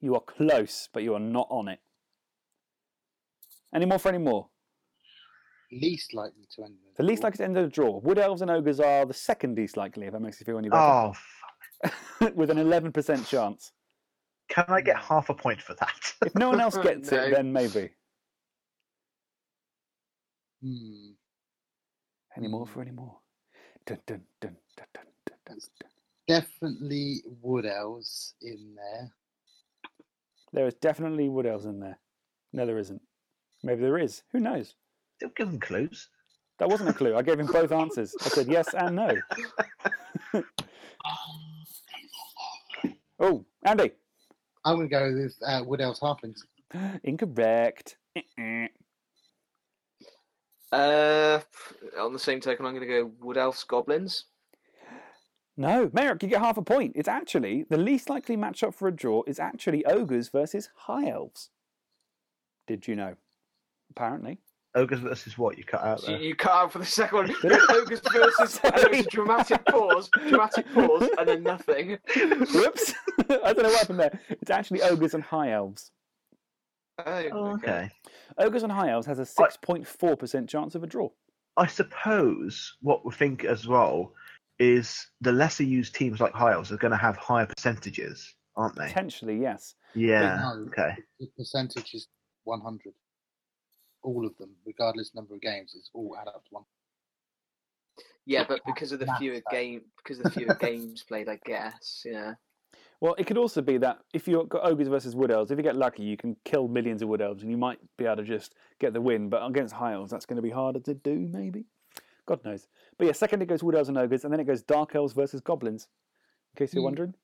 you 0.00 0.14
are 0.14 0.20
close, 0.20 0.88
but 0.92 1.02
you 1.02 1.14
are 1.14 1.18
not 1.20 1.48
on 1.50 1.66
it. 1.66 1.80
Any 3.74 3.86
more 3.86 3.98
for 3.98 4.10
any 4.10 4.18
more? 4.18 4.48
Least 5.72 6.14
likely 6.14 6.46
to 6.54 6.62
end. 6.62 6.74
in 6.74 6.90
a 6.94 6.96
The 6.96 7.02
least 7.02 7.24
likely 7.24 7.38
to 7.38 7.44
end 7.44 7.56
in 7.58 7.64
a 7.64 7.68
draw. 7.68 7.98
Wood 7.98 8.18
elves 8.18 8.40
and 8.40 8.52
ogres 8.52 8.78
are 8.78 9.04
the 9.04 9.12
second 9.12 9.56
least 9.56 9.76
likely, 9.76 10.06
if 10.06 10.12
that 10.12 10.20
makes 10.20 10.38
you 10.38 10.44
feel 10.44 10.58
any 10.58 10.68
better, 10.68 10.80
Oh, 10.80 11.12
fuck. 11.82 12.34
with 12.36 12.50
an 12.50 12.58
11% 12.58 13.26
chance. 13.26 13.72
can 14.48 14.64
I 14.68 14.80
get 14.80 14.96
half 14.96 15.28
a 15.28 15.34
point 15.34 15.60
for 15.60 15.74
that? 15.74 16.14
If 16.24 16.36
no 16.36 16.50
one 16.50 16.60
else 16.60 16.78
gets 16.82 17.10
No. 17.12 17.18
it, 17.20 17.30
then 17.32 17.52
maybe. 17.52 17.90
Hmm. 20.62 21.10
Any 22.36 22.48
more 22.48 22.66
for 22.66 22.82
any 22.82 22.90
more? 22.90 23.16
Dun, 23.86 23.98
dun, 24.06 24.22
dun, 24.40 24.56
dun, 24.76 24.86
dun, 24.94 25.04
dun, 25.26 25.36
dun, 25.46 25.58
dun. 25.80 25.90
Definitely 26.26 27.22
Wood 27.40 27.66
Elves 27.66 28.34
in 28.42 28.74
there. 28.76 29.10
There 30.52 30.66
is 30.66 30.74
definitely 30.74 31.28
wood 31.28 31.46
elves 31.46 31.66
in 31.66 31.80
there. 31.80 31.98
No, 32.52 32.64
there 32.64 32.78
isn't. 32.78 33.02
Maybe 33.62 33.82
there 33.82 33.98
is. 33.98 34.22
Who 34.32 34.40
knows? 34.40 34.74
Still 35.16 35.30
give 35.36 35.50
them 35.50 35.60
clues. 35.60 36.08
That 36.58 36.68
wasn't 36.70 36.90
a 36.90 36.92
clue. 36.92 37.14
I 37.16 37.22
gave 37.22 37.38
him 37.38 37.46
both 37.46 37.70
answers. 37.70 38.14
I 38.24 38.28
said 38.28 38.48
yes 38.48 38.74
and 38.74 38.96
no. 38.96 39.10
oh, 43.20 43.44
Andy. 43.64 43.92
I'm 44.64 44.76
going 44.76 44.88
to 44.88 44.94
go 44.94 45.12
with 45.22 45.36
uh, 45.46 45.62
Wood 45.64 45.80
Elves 45.80 46.00
Halflings. 46.00 46.40
Incorrect. 47.04 47.96
Eh-eh. 48.16 48.68
Uh, 50.72 51.40
on 51.98 52.12
the 52.12 52.18
same 52.18 52.40
token, 52.40 52.66
I'm 52.66 52.74
going 52.74 52.86
to 52.86 52.94
go 52.94 53.10
Wood 53.20 53.36
Elves 53.36 53.64
Goblins. 53.64 54.24
No, 55.56 55.90
Merrick, 55.92 56.22
you 56.22 56.28
get 56.28 56.40
half 56.40 56.56
a 56.56 56.62
point. 56.62 56.92
It's 56.94 57.08
actually 57.08 57.64
the 57.68 57.76
least 57.76 58.08
likely 58.08 58.36
matchup 58.36 58.74
for 58.74 58.86
a 58.86 58.92
draw 58.94 59.24
is 59.26 59.40
actually 59.40 59.84
ogres 59.86 60.28
versus 60.28 60.70
high 60.74 61.08
elves. 61.08 61.50
Did 62.68 62.86
you 62.86 62.94
know? 62.94 63.16
Apparently. 63.90 64.38
Ogres 64.76 65.00
versus 65.00 65.36
what? 65.36 65.58
You 65.58 65.64
cut 65.64 65.82
out 65.82 66.04
there. 66.06 66.20
you 66.20 66.36
cut 66.36 66.52
out 66.52 66.72
for 66.72 66.78
the 66.78 66.84
second 66.84 67.18
one. 67.18 67.34
Ogres 67.70 68.00
versus 68.12 68.60
and 68.62 68.74
there 68.76 68.90
was 68.90 69.00
a 69.00 69.10
dramatic 69.10 69.64
pause, 69.66 70.08
dramatic 70.28 70.72
pause, 70.72 71.08
and 71.18 71.28
then 71.28 71.42
nothing. 71.42 71.98
Whoops. 72.54 72.94
I 73.18 73.52
don't 73.52 73.62
know 73.62 73.70
what 73.70 73.78
happened 73.80 73.98
there. 73.98 74.20
It's 74.28 74.50
actually 74.50 74.82
ogres 74.82 75.14
and 75.14 75.24
high 75.24 75.52
elves. 75.52 75.90
Oh, 77.06 77.28
Oh, 77.32 77.46
okay. 77.54 77.90
Ogres 78.38 78.62
and 78.62 78.72
high 78.72 78.90
elves 78.90 79.06
has 79.06 79.18
a 79.18 79.22
6.4% 79.22 80.48
chance 80.48 80.74
of 80.74 80.82
a 80.82 80.86
draw. 80.86 81.08
I 81.56 81.66
suppose 81.66 82.76
what 82.80 83.04
we 83.04 83.12
think 83.12 83.44
as 83.44 83.66
well 83.66 84.12
is 84.58 85.08
the 85.20 85.32
lesser 85.32 85.64
used 85.64 85.94
teams 85.94 86.20
like 86.20 86.32
High 86.32 86.52
Elves 86.52 86.72
are 86.72 86.76
going 86.76 86.92
to 86.92 86.96
have 86.96 87.16
higher 87.16 87.46
percentages, 87.46 88.34
aren't 88.56 88.76
they? 88.76 88.86
Potentially, 88.86 89.40
yes. 89.40 89.74
Yeah. 89.94 90.38
no. 90.42 90.66
Okay. 90.68 90.96
The 91.20 91.28
percentage 91.36 91.94
is 91.94 92.08
100. 92.44 92.92
All 94.02 94.26
of 94.26 94.36
them, 94.38 94.50
regardless 94.64 95.14
number 95.14 95.34
of 95.34 95.40
games, 95.40 95.74
it's 95.76 95.90
all 95.94 96.16
add 96.20 96.28
up 96.28 96.44
to 96.44 96.50
one. 96.50 96.64
Yeah, 98.26 98.44
but 98.46 98.60
because 98.66 98.92
of 98.92 99.00
the 99.00 99.12
fewer 99.18 99.36
though. 99.36 99.56
game, 99.56 99.82
because 99.96 100.18
of 100.18 100.24
the 100.24 100.30
fewer 100.30 100.54
games 100.60 101.02
played, 101.02 101.28
I 101.28 101.40
guess. 101.44 102.02
Yeah. 102.04 102.34
Well, 103.00 103.14
it 103.16 103.26
could 103.28 103.38
also 103.38 103.62
be 103.62 103.78
that 103.78 104.00
if 104.12 104.26
you've 104.26 104.48
got 104.48 104.64
ogres 104.66 104.88
versus 104.88 105.14
wood 105.14 105.30
elves, 105.30 105.50
if 105.52 105.58
you 105.58 105.62
get 105.62 105.76
lucky, 105.76 106.02
you 106.02 106.16
can 106.16 106.36
kill 106.44 106.66
millions 106.66 107.00
of 107.00 107.08
wood 107.08 107.22
elves 107.22 107.42
and 107.42 107.50
you 107.50 107.56
might 107.56 107.78
be 107.96 108.06
able 108.06 108.16
to 108.16 108.24
just 108.24 108.54
get 108.80 108.92
the 108.92 109.00
win. 109.00 109.28
But 109.28 109.46
against 109.46 109.74
high 109.74 109.92
elves, 109.92 110.10
that's 110.10 110.26
going 110.26 110.36
to 110.36 110.42
be 110.42 110.50
harder 110.50 110.80
to 110.80 110.94
do, 110.94 111.14
maybe. 111.30 111.64
God 112.26 112.44
knows. 112.44 112.66
But 112.98 113.06
yeah, 113.06 113.12
second 113.12 113.40
it 113.42 113.46
goes 113.46 113.62
wood 113.62 113.76
elves 113.76 113.88
and 113.88 113.96
ogres, 113.96 114.24
and 114.24 114.32
then 114.32 114.40
it 114.40 114.44
goes 114.46 114.62
dark 114.62 114.94
elves 114.96 115.12
versus 115.12 115.40
goblins. 115.40 115.86
In 116.54 116.58
case 116.66 116.74
you're 116.74 116.80
Hmm. 116.82 116.86
wondering. 116.86 117.14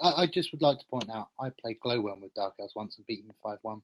I, 0.00 0.22
I 0.22 0.26
just 0.26 0.52
would 0.52 0.62
like 0.62 0.78
to 0.78 0.86
point 0.86 1.10
out 1.10 1.28
I 1.40 1.50
played 1.60 1.78
Glowworm 1.84 2.20
with 2.22 2.32
Dark 2.34 2.54
Elves 2.60 2.74
once 2.76 2.96
and 2.96 3.06
beat 3.06 3.26
them 3.26 3.34
5 3.42 3.58
1. 3.62 3.82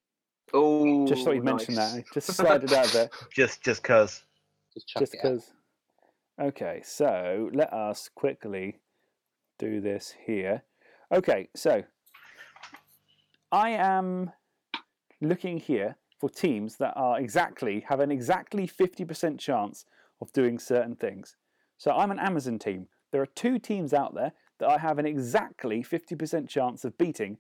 Oh, 0.52 1.06
Just 1.06 1.24
thought 1.24 1.34
you'd 1.34 1.44
mention 1.44 1.74
that. 1.74 2.04
Just 2.14 2.32
slide 2.34 2.62
it 2.64 2.72
out 2.72 2.86
there. 2.88 3.10
Just 3.34 3.62
just 3.62 3.82
cause. 3.82 4.22
Just 4.72 4.86
chuck 4.88 5.00
just 5.02 5.14
it 5.14 5.18
out. 5.18 5.22
because. 5.22 5.52
Okay, 6.40 6.82
so 6.84 7.50
let 7.52 7.72
us 7.72 8.08
quickly 8.14 8.76
do 9.58 9.80
this 9.80 10.14
here. 10.26 10.62
Okay, 11.12 11.48
so 11.54 11.84
I 13.52 13.70
am 13.70 14.32
looking 15.20 15.58
here 15.58 15.96
for 16.20 16.28
teams 16.28 16.76
that 16.76 16.94
are 16.96 17.20
exactly 17.20 17.84
have 17.88 18.00
an 18.00 18.10
exactly 18.10 18.66
50% 18.66 19.38
chance 19.38 19.84
of 20.20 20.32
doing 20.32 20.58
certain 20.58 20.96
things. 20.96 21.36
So 21.78 21.92
I'm 21.92 22.10
an 22.10 22.18
Amazon 22.18 22.58
team. 22.58 22.88
There 23.12 23.22
are 23.22 23.26
two 23.26 23.58
teams 23.58 23.92
out 23.92 24.14
there 24.14 24.32
that 24.58 24.68
I 24.68 24.78
have 24.78 24.98
an 24.98 25.06
exactly 25.06 25.82
50% 25.82 26.48
chance 26.48 26.84
of 26.84 26.96
beating. 26.96 27.38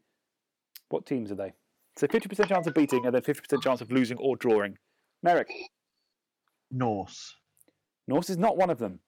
What 0.88 1.06
teams 1.06 1.32
are 1.32 1.36
they? 1.36 1.52
So 1.96 2.06
50% 2.06 2.48
chance 2.48 2.66
of 2.66 2.74
beating 2.74 3.06
and 3.06 3.14
then 3.14 3.22
50% 3.22 3.62
chance 3.62 3.80
of 3.80 3.90
losing 3.90 4.18
or 4.18 4.36
drawing. 4.36 4.78
Merrick, 5.22 5.50
Norse. 6.70 7.36
Norse 8.06 8.30
is 8.30 8.36
not 8.36 8.56
one 8.56 8.70
of 8.70 8.78
them. 8.78 9.00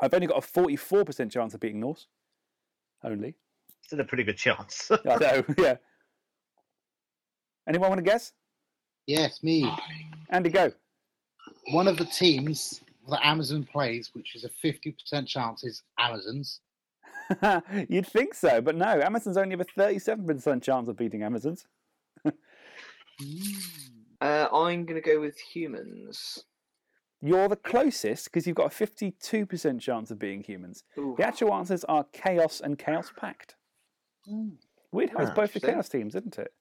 I've 0.00 0.14
only 0.14 0.26
got 0.26 0.38
a 0.38 0.46
44% 0.46 1.30
chance 1.30 1.54
of 1.54 1.60
beating 1.60 1.80
Norse. 1.80 2.06
Only. 3.02 3.34
Still 3.82 4.00
a 4.00 4.04
pretty 4.04 4.24
good 4.24 4.36
chance. 4.36 4.90
I 5.08 5.16
know, 5.16 5.44
yeah. 5.58 5.76
Anyone 7.68 7.90
want 7.90 7.98
to 7.98 8.10
guess? 8.10 8.32
Yes, 9.06 9.42
me. 9.42 9.70
Andy, 10.30 10.50
go. 10.50 10.72
One 11.70 11.88
of 11.88 11.96
the 11.98 12.06
teams 12.06 12.82
that 13.10 13.24
Amazon 13.24 13.64
plays, 13.70 14.10
which 14.14 14.34
is 14.34 14.44
a 14.44 14.50
50% 14.66 15.26
chance, 15.26 15.64
is 15.64 15.82
Amazons. 15.98 16.60
You'd 17.88 18.06
think 18.06 18.34
so, 18.34 18.60
but 18.60 18.76
no. 18.76 18.86
Amazons 18.86 19.36
only 19.36 19.50
have 19.50 19.60
a 19.60 19.80
37% 19.80 20.62
chance 20.62 20.88
of 20.88 20.96
beating 20.96 21.22
Amazons. 21.22 21.66
Uh, 24.20 24.48
I'm 24.52 24.86
going 24.86 25.00
to 25.00 25.06
go 25.06 25.20
with 25.20 25.38
humans. 25.38 26.44
You're 27.26 27.48
the 27.48 27.56
closest 27.56 28.26
because 28.26 28.46
you've 28.46 28.56
got 28.56 28.66
a 28.66 28.84
52% 28.86 29.80
chance 29.80 30.10
of 30.10 30.18
being 30.18 30.42
humans. 30.42 30.84
Ooh. 30.98 31.14
The 31.16 31.26
actual 31.26 31.54
answers 31.54 31.82
are 31.84 32.04
Chaos 32.12 32.60
and 32.60 32.78
Chaos 32.78 33.10
Pact. 33.16 33.56
Weird 34.92 35.08
how 35.10 35.20
it's 35.20 35.30
Ah, 35.30 35.34
both 35.34 35.54
the. 35.54 35.60
Chaos 35.60 35.88
teams, 35.88 36.14
isn't 36.14 36.38
it? 36.38 36.52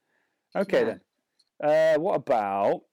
Okay 0.56 0.80
Yeah. 0.80 0.86
then. 0.86 1.96
Uh, 1.98 2.00
what 2.00 2.16
about. 2.16 2.84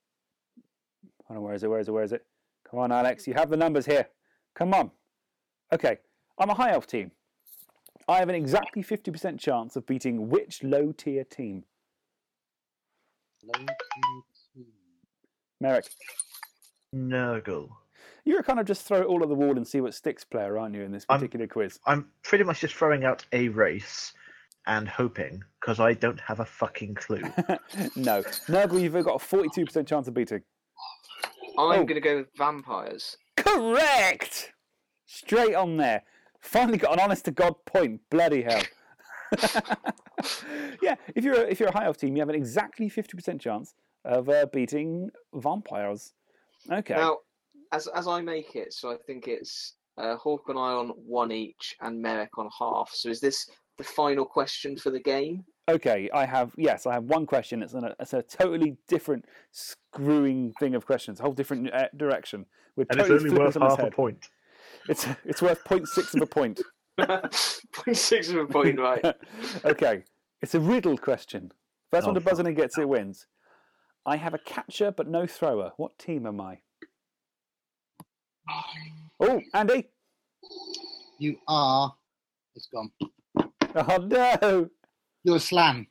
Hold 1.26 1.36
on, 1.36 1.42
where 1.42 1.54
is 1.54 1.62
it? 1.62 1.68
Where 1.68 1.78
is 1.78 1.86
it? 1.86 1.92
Where 1.92 2.02
is 2.02 2.12
it? 2.12 2.26
Come 2.68 2.80
on, 2.80 2.90
Alex. 2.90 3.28
You 3.28 3.34
have 3.34 3.50
the 3.50 3.56
numbers 3.56 3.86
here. 3.86 4.08
Come 4.56 4.74
on. 4.74 4.90
Okay. 5.72 5.98
I'm 6.38 6.50
a 6.50 6.54
high 6.54 6.72
elf 6.72 6.88
team. 6.88 7.12
I 8.08 8.18
have 8.18 8.28
an 8.28 8.34
exactly 8.34 8.82
50% 8.82 9.38
chance 9.38 9.76
of 9.76 9.86
beating 9.86 10.28
which 10.28 10.64
low 10.64 10.90
tier 10.90 11.22
team? 11.22 11.64
low 13.44 13.52
tier 13.64 14.22
team? 14.56 14.66
Merrick. 15.60 15.86
Nurgle. 16.94 17.68
You're 18.24 18.42
kind 18.42 18.60
of 18.60 18.66
just 18.66 18.82
throw 18.82 18.98
it 19.00 19.06
all 19.06 19.22
at 19.22 19.28
the 19.28 19.34
wall 19.34 19.56
and 19.56 19.66
see 19.66 19.80
what 19.80 19.94
sticks 19.94 20.24
player, 20.24 20.58
aren't 20.58 20.74
you, 20.74 20.82
in 20.82 20.92
this 20.92 21.06
I'm- 21.08 21.20
particular 21.20 21.46
quiz? 21.46 21.78
I'm 21.86 22.06
pretty 22.22 22.44
much 22.44 22.60
just 22.60 22.74
throwing 22.74 23.04
out 23.04 23.24
a 23.32 23.48
race 23.48 24.12
and 24.66 24.86
hoping 24.88 25.42
because 25.60 25.80
I 25.80 25.94
don't 25.94 26.20
have 26.20 26.40
a 26.40 26.44
fucking 26.44 26.94
clue. 26.94 27.22
no. 27.96 28.22
Nurgle, 28.48 28.80
you've 28.80 28.92
got 29.04 29.22
a 29.22 29.24
42% 29.24 29.86
chance 29.86 30.06
of 30.08 30.14
beating. 30.14 30.42
I'm 31.58 31.64
Oh. 31.80 31.84
going 31.84 31.86
to 31.94 32.00
go 32.00 32.16
with 32.18 32.28
vampires. 32.36 33.16
Correct! 33.36 34.52
Straight 35.06 35.54
on 35.54 35.76
there. 35.76 36.02
Finally 36.40 36.78
got 36.78 36.92
an 36.94 37.00
honest 37.00 37.24
to 37.26 37.30
God 37.32 37.54
point. 37.66 38.00
Bloody 38.10 38.42
hell. 38.42 38.62
yeah, 40.82 40.94
if 41.14 41.24
you're, 41.24 41.34
a, 41.34 41.40
if 41.48 41.58
you're 41.60 41.68
a 41.68 41.72
high 41.72 41.86
elf 41.86 41.96
team, 41.96 42.14
you 42.16 42.20
have 42.20 42.28
an 42.28 42.34
exactly 42.34 42.88
50% 42.88 43.40
chance 43.40 43.74
of 44.04 44.28
uh, 44.28 44.46
beating 44.52 45.10
vampires. 45.34 46.12
Okay. 46.70 46.94
Now, 46.94 47.18
as 47.72 47.86
as 47.88 48.06
I 48.06 48.20
make 48.20 48.56
it, 48.56 48.72
so 48.72 48.90
I 48.90 48.96
think 49.06 49.28
it's 49.28 49.74
uh, 49.98 50.16
Hawk 50.16 50.44
and 50.48 50.58
I 50.58 50.72
on 50.72 50.88
one 50.88 51.32
each, 51.32 51.76
and 51.80 52.00
Merrick 52.00 52.36
on 52.38 52.48
half. 52.58 52.90
So 52.92 53.08
is 53.08 53.20
this 53.20 53.48
the 53.78 53.84
final 53.84 54.24
question 54.24 54.76
for 54.76 54.90
the 54.90 55.00
game? 55.00 55.44
Okay, 55.68 56.10
I 56.12 56.24
have 56.24 56.52
yes, 56.56 56.86
I 56.86 56.94
have 56.94 57.04
one 57.04 57.26
question. 57.26 57.62
It's, 57.62 57.74
an, 57.74 57.90
it's 58.00 58.12
a 58.12 58.22
totally 58.22 58.76
different 58.88 59.24
screwing 59.52 60.52
thing 60.58 60.74
of 60.74 60.84
questions, 60.84 61.20
a 61.20 61.22
whole 61.22 61.32
different 61.32 61.72
uh, 61.72 61.88
direction. 61.96 62.46
We're 62.76 62.86
And 62.90 62.98
totally 62.98 63.16
it's 63.16 63.24
only 63.24 63.38
worth 63.38 63.56
it 63.56 63.62
on 63.62 63.70
half 63.70 63.78
a 63.80 63.90
point. 63.90 64.28
It's 64.88 65.06
it's 65.24 65.42
worth 65.42 65.62
0.6 65.64 66.14
of 66.14 66.22
a 66.22 66.26
point. 66.26 66.60
Point 67.72 67.96
six 67.96 68.28
of 68.28 68.36
a 68.36 68.46
point, 68.46 68.78
right? 68.78 69.02
okay, 69.64 70.04
it's 70.42 70.54
a 70.54 70.60
riddle 70.60 70.98
question. 70.98 71.50
First 71.90 72.06
one 72.06 72.16
Oh, 72.16 72.18
to 72.18 72.24
buzz 72.24 72.38
in 72.38 72.46
and 72.46 72.56
gets 72.56 72.76
it 72.78 72.88
wins. 72.88 73.26
I 74.06 74.16
have 74.16 74.34
a 74.34 74.38
catcher 74.38 74.90
but 74.90 75.08
no 75.08 75.26
thrower. 75.26 75.72
What 75.76 75.98
team 75.98 76.26
am 76.26 76.40
I? 76.40 76.58
Oh, 79.20 79.40
Andy! 79.54 79.88
You 81.18 81.36
are. 81.46 81.94
It's 82.56 82.66
gone. 82.66 82.90
Oh 83.74 83.96
no! 83.98 84.68
You're 85.22 85.36
a 85.36 85.40
Slann. 85.40 85.86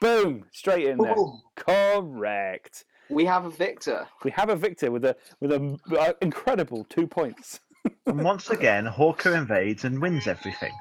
Boom! 0.00 0.44
Straight 0.52 0.86
in 0.86 0.98
there. 0.98 1.14
Boom. 1.14 1.40
Correct. 1.56 2.84
We 3.08 3.24
have 3.24 3.44
a 3.44 3.50
victor. 3.50 4.06
We 4.24 4.30
have 4.32 4.48
a 4.48 4.56
victor 4.56 4.90
with 4.90 5.04
a 5.04 5.16
with 5.40 5.52
a 5.52 5.78
uh, 5.98 6.12
incredible 6.20 6.84
two 6.84 7.06
points. 7.06 7.60
And 8.06 8.22
once 8.24 8.48
again, 8.48 8.86
Hawker 8.86 9.34
invades 9.34 9.84
and 9.84 10.00
wins 10.00 10.26
everything. 10.26 10.72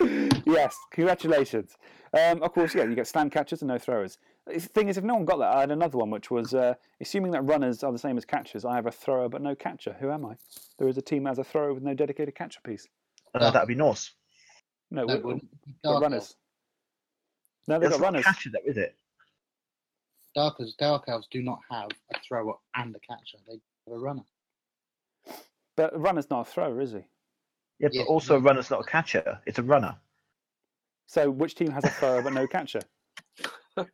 yes, 0.44 0.76
congratulations. 0.92 1.76
Um, 2.12 2.42
of 2.42 2.52
course, 2.52 2.74
yeah, 2.74 2.84
you 2.84 2.96
get 2.96 3.06
Slann 3.06 3.30
catchers 3.30 3.62
and 3.62 3.68
no 3.68 3.78
throwers. 3.78 4.18
The 4.46 4.60
thing 4.60 4.88
is, 4.88 4.96
if 4.96 5.02
no 5.04 5.14
one 5.14 5.24
got 5.24 5.38
that, 5.38 5.54
I 5.56 5.60
had 5.60 5.70
another 5.72 5.98
one, 5.98 6.10
which 6.10 6.30
was 6.30 6.54
uh, 6.54 6.74
assuming 7.00 7.32
that 7.32 7.42
runners 7.42 7.82
are 7.82 7.90
the 7.90 7.98
same 7.98 8.16
as 8.16 8.24
catchers. 8.24 8.64
I 8.64 8.76
have 8.76 8.86
a 8.86 8.92
thrower 8.92 9.28
but 9.28 9.42
no 9.42 9.54
catcher. 9.56 9.96
Who 9.98 10.10
am 10.10 10.24
I? 10.24 10.36
There 10.78 10.86
is 10.88 10.96
a 10.96 11.02
team 11.02 11.24
that 11.24 11.30
has 11.30 11.38
a 11.38 11.44
thrower 11.44 11.74
with 11.74 11.82
no 11.82 11.94
dedicated 11.94 12.34
catcher 12.36 12.60
piece. 12.64 12.86
Uh, 13.34 13.50
that'd 13.50 13.66
be 13.68 13.74
Norse. 13.74 14.12
No, 14.90 15.04
That 15.06 15.18
we- 15.18 15.22
wouldn't 15.24 15.50
be 15.64 15.72
we're 15.84 16.00
runners. 16.00 16.36
No, 17.66 17.80
they've 17.80 17.90
That's 17.90 18.00
got 18.00 18.04
runners. 18.06 18.24
catcher, 18.24 18.50
though, 18.52 18.70
is 18.70 18.76
it? 18.76 18.94
Dark 20.36 20.56
Elves, 20.60 20.74
Dark 20.76 21.04
Elves 21.08 21.26
do 21.30 21.42
not 21.42 21.58
have 21.70 21.88
a 22.14 22.20
thrower 22.20 22.54
and 22.76 22.94
a 22.94 23.00
catcher. 23.00 23.38
They 23.48 23.54
have 23.88 23.96
a 23.96 23.98
runner. 23.98 24.22
But 25.76 25.94
a 25.94 25.98
runner's 25.98 26.30
not 26.30 26.46
a 26.46 26.50
thrower, 26.50 26.80
is 26.80 26.92
he? 26.92 26.98
Yeah, 27.80 27.88
Yeah. 27.90 28.02
but 28.06 28.12
also 28.12 28.36
a 28.36 28.40
runner's 28.40 28.70
not 28.70 28.80
a 28.80 28.84
catcher. 28.84 29.40
It's 29.46 29.58
a 29.58 29.62
runner. 29.64 29.96
So 31.06 31.30
which 31.30 31.56
team 31.56 31.70
has 31.72 31.84
a 31.84 31.88
thrower 31.90 32.22
but 32.22 32.32
no 32.32 32.46
catcher? 32.46 32.80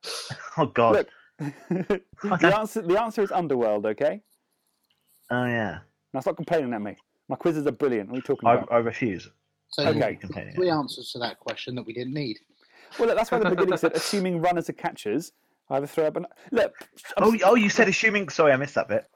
Oh 0.59 0.67
God. 0.67 0.95
Look, 0.97 1.09
the 1.71 2.57
answer 2.57 2.83
the 2.83 3.01
answer 3.01 3.23
is 3.23 3.33
Underworld. 3.33 3.87
Okay, 3.87 4.21
Oh 5.31 5.45
yeah. 5.47 5.79
now 6.13 6.21
stop 6.21 6.37
complaining 6.37 6.73
at 6.75 6.83
me. 6.83 6.97
My 7.29 7.37
quizzes 7.37 7.67
are 7.67 7.73
brilliant. 7.73 8.09
What 8.11 8.15
are 8.15 8.19
you 8.19 8.23
talking 8.23 8.49
I, 8.49 8.55
about? 8.55 8.73
I 8.73 8.77
refuse. 8.79 9.29
So 9.71 9.85
Okay. 9.87 10.19
Three 10.55 10.69
answers 10.71 11.11
to 11.13 11.19
that 11.21 11.39
question 11.41 11.75
that 11.77 11.87
we 11.87 11.95
didn't 11.95 12.13
need. 12.13 12.37
Well, 12.99 13.09
look, 13.09 13.17
that's 13.17 13.31
why 13.31 13.39
the 13.39 13.49
beginning 13.55 13.77
said 13.79 13.93
assuming 13.95 14.41
runners 14.41 14.69
are 14.69 14.75
catchers. 14.75 15.33
I 15.71 15.75
have 15.77 15.85
a 15.85 15.87
thrower, 15.87 16.11
but 16.11 16.23
no... 16.25 16.29
look. 16.51 16.75
I'm 17.17 17.25
Oh, 17.25 17.37
oh, 17.45 17.55
you 17.55 17.71
said 17.71 17.89
assuming. 17.89 18.29
Sorry, 18.29 18.53
I 18.53 18.57
missed 18.57 18.75
that 18.75 18.89
bit. 18.89 19.07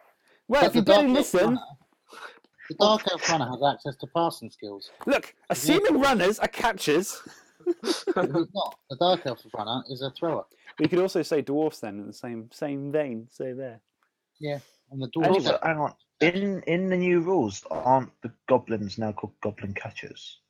Well, 0.49 0.63
But 0.63 0.69
if 0.71 0.75
you 0.77 0.81
the 0.81 0.93
Dark 0.93 1.01
didn't 1.03 1.15
listen, 1.15 1.41
runner- 1.45 1.61
the 2.71 2.75
Dark 2.81 3.03
Elf 3.13 3.29
runner 3.29 3.47
has 3.51 3.63
access 3.75 3.97
to 3.97 4.07
passing 4.17 4.51
skills. 4.51 4.91
look, 5.07 5.35
assuming 5.51 6.01
runners 6.01 6.39
are 6.39 6.49
catchers, 6.49 7.21
He's 7.25 7.33
not. 7.67 8.77
The 8.91 8.97
Dark 8.99 9.27
Elf 9.27 9.45
runner 9.55 9.83
is 9.89 10.03
a 10.03 10.11
thrower. 10.11 10.45
we 10.79 10.89
could 10.89 10.99
also 11.01 11.23
say 11.23 11.43
dwarfs 11.43 11.81
then 11.81 11.99
in 12.01 12.07
the 12.07 12.13
same 12.13 12.49
same 12.53 12.93
vein. 12.93 13.29
Say 13.31 13.53
there. 13.53 13.81
Yeah. 14.41 14.59
And 14.91 15.01
the 15.03 15.07
And 15.17 15.25
dwarf 15.25 15.35
Also, 15.35 15.59
hang 15.63 15.79
on. 15.79 15.95
In 16.21 16.63
in 16.67 16.89
the 16.89 16.97
new 16.97 17.21
rules, 17.21 17.65
aren't 17.71 18.11
the 18.23 18.33
goblins 18.49 18.97
now 18.99 19.13
called 19.13 19.35
goblin 19.43 19.75
catchers? 19.75 20.41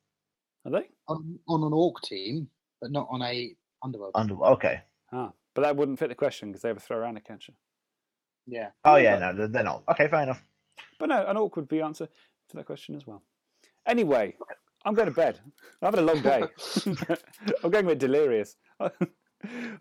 Are 0.64 0.70
they? 0.72 0.88
on, 1.08 1.38
on 1.48 1.62
an 1.62 1.72
orc 1.72 2.00
team, 2.02 2.48
but 2.80 2.90
not 2.90 3.06
on 3.10 3.22
a 3.22 3.54
underworld. 3.82 4.12
Under 4.14 4.34
okay. 4.44 4.80
Ah, 5.12 5.32
but 5.54 5.62
that 5.62 5.76
wouldn't 5.76 5.98
fit 5.98 6.08
the 6.08 6.14
question 6.14 6.48
because 6.50 6.62
they 6.62 6.68
have 6.68 6.76
a 6.76 6.80
thrower 6.80 7.04
and 7.04 7.16
a 7.18 7.20
catcher. 7.20 7.52
yeah. 8.46 8.70
Oh 8.84 8.96
yeah, 8.96 9.18
no, 9.18 9.32
they're- 9.32 9.48
they're 9.48 9.62
not. 9.64 9.82
Okay, 9.88 10.08
fair 10.08 10.22
enough. 10.22 10.42
But 10.98 11.08
no, 11.08 11.24
an 11.26 11.36
orc 11.36 11.56
would 11.56 11.68
be 11.68 11.80
answer 11.80 12.06
to 12.06 12.56
that 12.56 12.66
question 12.66 12.94
as 12.96 13.06
well. 13.06 13.22
Anyway, 13.86 14.36
I'm 14.86 14.94
going 14.94 15.08
to 15.08 15.14
bed. 15.14 15.40
I've 15.82 15.94
had 15.94 16.02
a 16.02 16.06
long 16.06 16.22
day. 16.22 16.44
I'm 17.64 17.70
going 17.70 17.84
a 17.84 17.88
bit 17.88 17.98
delirious. 17.98 18.56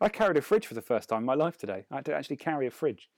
I 0.01 0.09
carried 0.09 0.37
a 0.37 0.41
fridge 0.41 0.65
for 0.67 0.73
the 0.73 0.81
first 0.81 1.07
time 1.09 1.19
in 1.19 1.25
my 1.25 1.35
life 1.35 1.57
today. 1.57 1.85
I 1.91 1.95
had 1.95 2.05
to 2.05 2.13
actually 2.15 2.37
carry 2.37 2.67
a 2.67 2.71
fridge. 2.71 3.09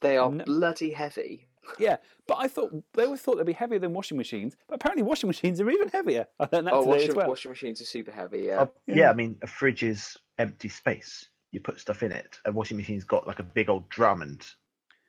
They 0.00 0.16
are 0.16 0.30
No. 0.30 0.44
bloody 0.44 0.92
heavy. 0.92 1.48
Yeah, 1.78 1.96
but 2.26 2.38
I 2.40 2.48
thought 2.48 2.72
they 2.94 3.04
always 3.04 3.20
thought 3.20 3.36
they'd 3.36 3.46
be 3.46 3.52
heavier 3.52 3.78
than 3.78 3.92
washing 3.92 4.16
machines. 4.16 4.56
But 4.68 4.76
apparently, 4.76 5.02
washing 5.04 5.28
machines 5.28 5.60
are 5.60 5.70
even 5.70 5.88
heavier. 5.88 6.26
I 6.40 6.48
learned 6.50 6.66
that 6.68 6.72
Oh, 6.74 6.80
today 6.80 6.90
washing, 6.92 7.08
as 7.10 7.14
well. 7.16 7.28
washing 7.28 7.50
machines 7.50 7.80
are 7.80 7.84
super 7.84 8.10
heavy. 8.10 8.40
Yeah. 8.46 8.62
Uh, 8.62 8.66
yeah, 8.86 9.10
I 9.10 9.12
mean, 9.12 9.36
a 9.42 9.46
fridge 9.46 9.82
is 9.82 10.16
empty 10.38 10.68
space. 10.68 11.28
You 11.52 11.60
put 11.60 11.78
stuff 11.78 12.02
in 12.02 12.10
it. 12.12 12.38
A 12.46 12.52
washing 12.52 12.76
machine's 12.76 13.04
got 13.04 13.26
like 13.28 13.38
a 13.38 13.44
big 13.44 13.68
old 13.68 13.88
drum 13.90 14.22
and 14.22 14.44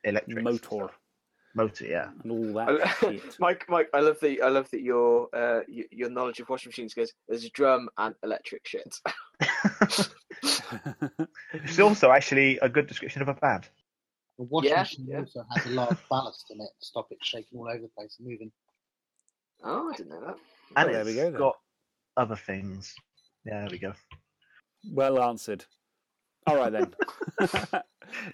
electric 0.04 0.44
Motor 0.44 0.58
stuff. 0.64 0.98
Motor, 1.56 1.86
yeah. 1.86 2.08
and 2.22 2.32
all 2.32 2.52
that 2.54 2.96
shit. 3.00 3.36
Mike, 3.38 3.64
Mike, 3.68 3.88
I 3.94 4.00
love 4.00 4.18
that. 4.20 4.40
I 4.42 4.48
love 4.48 4.68
that 4.70 4.80
your 4.82 5.28
uh, 5.34 5.60
your 5.68 6.10
knowledge 6.10 6.40
of 6.40 6.48
washing 6.48 6.70
machines 6.70 6.94
goes. 6.94 7.12
There's 7.28 7.44
a 7.44 7.50
drum 7.50 7.88
and 7.98 8.14
electric 8.22 8.66
shit. 8.66 8.96
It's 11.52 11.78
also 11.78 12.10
actually 12.10 12.58
a 12.58 12.68
good 12.68 12.86
description 12.86 13.22
of 13.22 13.28
a 13.28 13.34
bad. 13.34 13.66
The 14.38 14.44
washing 14.44 14.70
Yeah, 14.70 14.80
machine 14.80 15.06
yeah. 15.08 15.18
also 15.20 15.44
has 15.54 15.66
a 15.66 15.70
large 15.70 15.96
ballast 16.10 16.46
in 16.50 16.60
it 16.60 16.68
to 16.80 16.86
stop 16.86 17.06
it 17.10 17.18
shaking 17.22 17.58
all 17.58 17.68
over 17.68 17.78
the 17.82 17.88
place 17.96 18.16
and 18.18 18.28
moving. 18.28 18.50
oh, 19.62 19.90
I 19.92 19.96
didn't 19.96 20.10
know 20.10 20.20
that. 20.26 20.36
And 20.76 20.88
Oh, 20.88 20.92
there 20.92 21.00
it's 21.02 21.08
we 21.10 21.14
go 21.14 21.30
then. 21.30 21.38
got 21.38 21.56
other 22.16 22.36
things. 22.36 22.92
Yeah, 23.46 23.60
there 23.60 23.68
we 23.70 23.78
go. 23.78 23.92
well 24.92 25.22
answered. 25.22 25.64
All 26.46 26.56
right 26.56 26.72
then. 26.72 26.94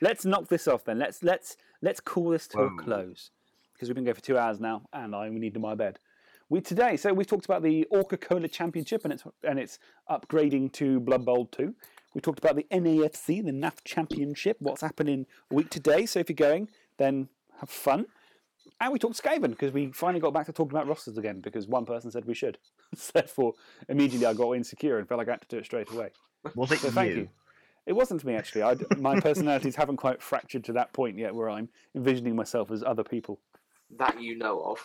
let's 0.00 0.24
knock 0.24 0.48
this 0.48 0.66
off 0.66 0.84
then. 0.84 0.98
Let's 0.98 1.22
let's 1.22 1.56
let's 1.82 2.00
call 2.00 2.30
this 2.30 2.48
to 2.48 2.60
a 2.60 2.76
close 2.76 3.30
because 3.72 3.88
we've 3.88 3.94
been 3.94 4.04
going 4.04 4.14
for 4.14 4.20
two 4.20 4.36
hours 4.36 4.60
now, 4.60 4.82
and 4.92 5.14
I 5.14 5.28
need 5.28 5.54
to 5.54 5.60
my 5.60 5.74
bed. 5.74 5.98
We 6.48 6.60
today, 6.60 6.96
so 6.96 7.12
we've 7.12 7.26
talked 7.26 7.44
about 7.44 7.62
the 7.62 7.84
Orca 7.84 8.16
Cola 8.16 8.48
Championship 8.48 9.04
and 9.04 9.12
its 9.12 9.22
and 9.44 9.58
its 9.58 9.78
upgrading 10.10 10.72
to 10.74 10.98
Blood 11.00 11.24
Bowl 11.24 11.46
two. 11.46 11.74
We 12.14 12.20
talked 12.20 12.40
about 12.40 12.56
the 12.56 12.66
NAFC, 12.72 13.44
the 13.44 13.52
NAF 13.52 13.84
Championship. 13.84 14.56
What's 14.58 14.80
happening 14.80 15.26
week 15.50 15.70
today? 15.70 16.06
So 16.06 16.18
if 16.18 16.28
you're 16.28 16.34
going, 16.34 16.68
then 16.98 17.28
have 17.60 17.70
fun. 17.70 18.06
And 18.80 18.92
we 18.92 18.98
talked 18.98 19.22
Skaven 19.22 19.50
because 19.50 19.72
we 19.72 19.92
finally 19.92 20.20
got 20.20 20.32
back 20.32 20.46
to 20.46 20.52
talking 20.52 20.72
about 20.72 20.88
rosters 20.88 21.18
again 21.18 21.40
because 21.40 21.68
one 21.68 21.84
person 21.84 22.10
said 22.10 22.24
we 22.24 22.34
should. 22.34 22.58
so 22.96 23.12
therefore, 23.14 23.52
immediately 23.88 24.26
I 24.26 24.32
got 24.32 24.52
insecure 24.52 24.98
and 24.98 25.06
felt 25.06 25.18
like 25.18 25.28
I 25.28 25.32
had 25.32 25.42
to 25.42 25.48
do 25.48 25.58
it 25.58 25.66
straight 25.66 25.90
away. 25.92 26.10
Was 26.54 26.72
it 26.72 26.78
So 26.78 26.90
thank 26.90 27.10
you? 27.10 27.16
you. 27.16 27.28
It 27.90 27.96
wasn't 27.96 28.24
me 28.24 28.36
actually. 28.36 28.62
I, 28.62 28.76
my 28.98 29.18
personalities 29.18 29.74
haven't 29.74 29.96
quite 29.96 30.22
fractured 30.22 30.62
to 30.66 30.72
that 30.74 30.92
point 30.92 31.18
yet 31.18 31.34
where 31.34 31.50
I'm 31.50 31.68
envisioning 31.96 32.36
myself 32.36 32.70
as 32.70 32.84
other 32.84 33.02
people 33.02 33.40
That 33.98 34.22
you 34.22 34.38
know 34.38 34.60
of. 34.60 34.78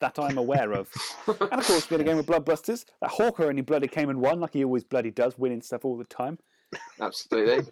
that 0.00 0.18
I'm 0.18 0.38
aware 0.38 0.72
of. 0.72 0.90
and 1.28 1.52
of 1.52 1.64
course, 1.64 1.88
we 1.88 1.94
had 1.94 2.00
a 2.00 2.04
game 2.04 2.18
of 2.18 2.26
Bloodbusters. 2.26 2.84
That 3.00 3.10
Hawker 3.10 3.44
only 3.44 3.62
bloody 3.62 3.86
came 3.86 4.10
and 4.10 4.20
won, 4.20 4.40
like 4.40 4.54
he 4.54 4.64
always 4.64 4.82
bloody 4.82 5.12
does, 5.12 5.38
winning 5.38 5.62
stuff 5.62 5.84
all 5.84 5.96
the 5.96 6.02
time. 6.06 6.36
Absolutely. 7.00 7.64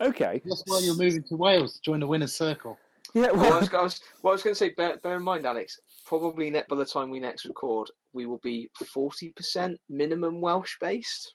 okay. 0.00 0.42
That's 0.44 0.64
why 0.66 0.80
you're 0.82 0.96
moving 0.96 1.22
to 1.28 1.36
Wales 1.36 1.74
to 1.74 1.80
join 1.82 2.00
the 2.00 2.08
winner's 2.08 2.34
circle. 2.34 2.76
Yeah, 3.14 3.30
well, 3.30 3.44
I 3.44 3.50
well, 3.50 3.60
was, 3.60 3.74
I 3.74 3.82
was, 3.82 4.00
what 4.22 4.30
I 4.30 4.34
was 4.34 4.42
going 4.42 4.54
to 4.54 4.58
say, 4.58 4.70
bear, 4.70 4.96
bear 4.96 5.16
in 5.16 5.22
mind, 5.22 5.46
Alex, 5.46 5.78
probably 6.04 6.50
net 6.50 6.66
by 6.66 6.74
the 6.74 6.84
time 6.84 7.10
we 7.10 7.20
next 7.20 7.44
record, 7.44 7.90
we 8.12 8.26
will 8.26 8.38
be 8.38 8.68
40% 8.82 9.76
minimum 9.88 10.40
Welsh 10.40 10.76
based. 10.80 11.32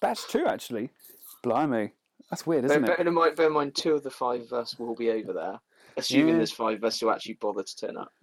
That's 0.00 0.26
true 0.30 0.46
actually. 0.46 0.90
Blimey. 1.42 1.92
That's 2.30 2.46
weird, 2.46 2.62
Bear, 2.66 2.72
isn't 2.78 2.84
it? 2.84 2.96
bear, 2.96 3.06
in 3.06 3.14
mind, 3.14 3.36
bear 3.36 3.46
in 3.46 3.52
mind, 3.52 3.74
two 3.76 3.94
of 3.94 4.02
the 4.02 4.10
five 4.10 4.40
of 4.42 4.52
us 4.52 4.78
will 4.78 4.96
be 4.96 5.10
over 5.10 5.32
there, 5.32 5.60
assuming 5.96 6.28
Yeah. 6.30 6.36
there's 6.38 6.50
five 6.52 6.78
of 6.78 6.84
us 6.84 6.98
who 6.98 7.08
actually 7.10 7.34
bother 7.34 7.62
to 7.62 7.76
turn 7.76 7.96
up. 7.96 8.12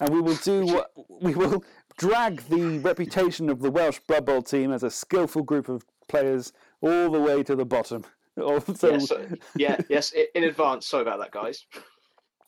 And 0.00 0.10
we 0.12 0.20
will 0.20 0.34
do 0.42 0.66
what 0.66 0.90
we 1.08 1.36
will 1.36 1.62
drag 1.98 2.40
the 2.48 2.80
reputation 2.80 3.48
of 3.48 3.60
the 3.60 3.70
Welsh 3.70 4.00
Blood 4.08 4.26
Bowl 4.26 4.42
team 4.42 4.72
as 4.72 4.82
a 4.82 4.90
skillful 4.90 5.44
group 5.44 5.68
of 5.68 5.84
players 6.08 6.52
all 6.80 7.08
the 7.12 7.20
way 7.20 7.44
to 7.44 7.54
the 7.54 7.64
bottom. 7.64 8.04
Also, 8.42 8.90
yeah, 8.90 8.98
so- 8.98 9.26
yeah, 9.56 9.76
yes, 9.88 10.12
in 10.34 10.42
advance. 10.42 10.88
Sorry 10.88 11.02
about 11.02 11.20
that, 11.20 11.30
guys. 11.30 11.64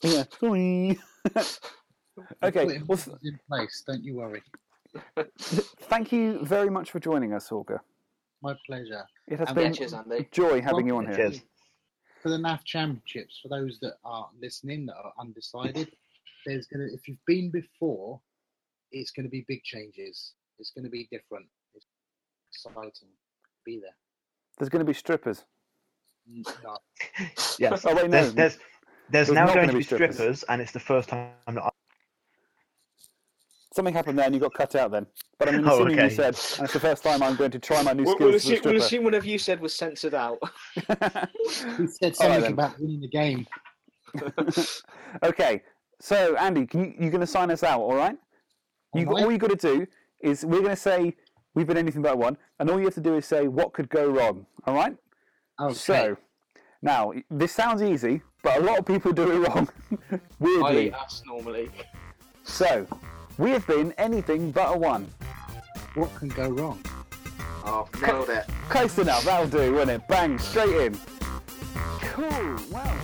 yeah. 0.03 0.24
Sorry. 0.41 0.99
okay. 2.43 2.65
Putting 2.65 2.87
Well, 2.89 2.99
th- 2.99 3.16
in 3.23 3.39
place, 3.49 3.85
don't 3.87 4.03
you 4.03 4.16
worry. 4.16 4.43
thank 5.83 6.11
you 6.11 6.45
very 6.45 6.69
much 6.70 6.91
for 6.91 6.99
joining 6.99 7.33
us, 7.33 7.49
Hawker. 7.49 7.81
My 8.43 8.55
pleasure. 8.67 9.05
It 9.29 9.39
has 9.39 9.49
And 9.49 9.57
been 9.57 9.73
Cheers, 9.75 9.93
a 9.93 9.99
Andy. 9.99 10.29
joy 10.31 10.61
having 10.61 10.87
you 10.87 10.97
on 10.97 11.07
here. 11.07 11.17
Cheers. 11.17 11.43
For 12.23 12.29
the 12.31 12.37
NAF 12.39 12.65
Championships, 12.65 13.39
for 13.43 13.49
those 13.49 13.79
that 13.81 13.95
are 14.05 14.29
listening 14.41 14.87
that 14.87 14.97
are 14.97 15.13
undecided, 15.19 15.93
there's 16.45 16.67
gonna 16.67 16.87
if 16.93 17.07
you've 17.09 17.25
been 17.27 17.51
before, 17.51 18.21
it's 18.93 19.11
gonna 19.11 19.29
be 19.29 19.45
big 19.49 19.63
changes. 19.65 20.35
It's 20.59 20.71
gonna 20.71 20.89
be 20.89 21.09
different. 21.11 21.47
It's 21.75 21.87
exciting. 22.53 23.09
Be 23.65 23.81
there. 23.81 23.95
There's 24.59 24.69
going 24.69 24.81
to 24.81 24.87
be 24.87 24.95
strippers. 24.95 25.45
No. 26.27 26.45
Yes. 27.59 27.85
Oh 27.85 27.95
wait, 27.95 28.05
no. 28.05 28.09
There's, 28.11 28.35
there's, 28.35 28.59
there's 29.11 29.27
There's 29.29 29.31
now 29.31 29.47
going 29.47 29.61
gonna 29.61 29.73
be 29.73 29.79
be 29.79 29.85
strippers. 29.85 30.15
strippers, 30.17 30.43
and 30.45 30.61
it's 30.63 30.73
the 30.73 30.81
first 30.81 31.09
time 31.09 31.31
that 31.47 31.63
I 31.63 31.71
Something 33.77 33.93
happened 33.93 34.19
there 34.19 34.24
and 34.24 34.35
you 34.35 34.40
got 34.40 34.55
cut 34.55 34.74
out 34.74 34.90
then. 34.90 35.07
But 35.39 35.51
I'm 35.51 35.62
Oh, 35.69 35.74
assuming 35.74 35.98
you 35.98 36.09
said, 36.09 36.35
and 36.57 36.65
it's 36.65 36.73
the 36.73 36.81
first 36.81 37.03
time 37.03 37.23
I'm 37.23 37.36
going 37.36 37.51
to 37.51 37.59
try 37.59 37.82
my 37.82 37.93
new 37.93 38.05
We'll, 38.05 38.15
skills 38.15 38.28
we'll, 38.28 38.35
as 38.36 38.47
a 38.48 38.55
assume, 38.55 38.73
we'll 38.73 38.82
assume 38.82 39.05
whatever 39.05 39.27
you 39.27 39.39
said 39.39 39.61
was 39.61 39.74
censored 39.74 40.15
out. 40.15 40.39
He 41.77 41.86
said 41.86 42.16
something 42.16 42.40
then. 42.40 42.53
about 42.55 42.81
winning 42.81 43.03
the 43.03 43.09
game. 43.09 43.47
okay, 45.23 45.62
so 46.01 46.36
Andy, 46.36 46.65
can 46.65 46.85
you, 46.85 46.94
you're 46.98 47.11
going 47.11 47.20
to 47.20 47.27
sign 47.27 47.51
us 47.51 47.62
out, 47.62 47.81
all 47.82 47.97
right? 47.97 48.16
You, 48.94 49.03
Am 49.03 49.09
all 49.09 49.31
you 49.31 49.36
got 49.36 49.51
to 49.51 49.57
do 49.57 49.86
is 50.23 50.43
we're 50.47 50.61
going 50.61 50.70
to 50.70 50.77
say 50.77 51.15
we've 51.55 51.66
been 51.66 51.77
anything 51.77 52.01
but 52.01 52.16
one, 52.16 52.39
and 52.59 52.70
all 52.70 52.78
you 52.78 52.86
have 52.86 52.94
to 52.94 53.03
do 53.03 53.15
is 53.16 53.27
say 53.27 53.47
what 53.47 53.74
could 53.74 53.90
go 53.90 54.09
wrong, 54.09 54.47
all 54.66 54.74
right? 54.74 54.97
Okay. 55.61 55.74
So, 55.74 56.16
now 56.81 57.12
this 57.31 57.53
sounds 57.53 57.82
easy, 57.82 58.23
but 58.43 58.57
a 58.57 58.65
lot 58.65 58.78
of 58.78 58.86
people 58.86 59.12
do 59.12 59.31
it 59.32 59.48
wrong. 59.48 59.69
Weirdly, 60.39 60.62
I 60.62 60.73
Weirdly. 60.73 60.93
us 60.93 61.23
normally. 61.27 61.70
So, 62.44 62.86
we 63.39 63.51
have 63.51 63.67
been 63.67 63.93
anything 63.93 64.51
but 64.51 64.75
a 64.75 64.79
one. 64.79 65.07
what 65.95 66.15
can 66.17 66.29
go 66.29 66.49
wrong? 66.49 66.81
Oh, 67.65 67.89
nailed 68.01 68.31
it. 68.31 68.47
Close 68.69 68.99
enough, 68.99 69.25
that'll 69.25 69.49
do, 69.49 69.75
won't 69.75 69.91
it? 69.91 70.07
Bang, 70.09 70.39
straight 70.39 70.87
in. 70.87 70.99
Cool. 72.01 72.57
Wow. 72.71 72.95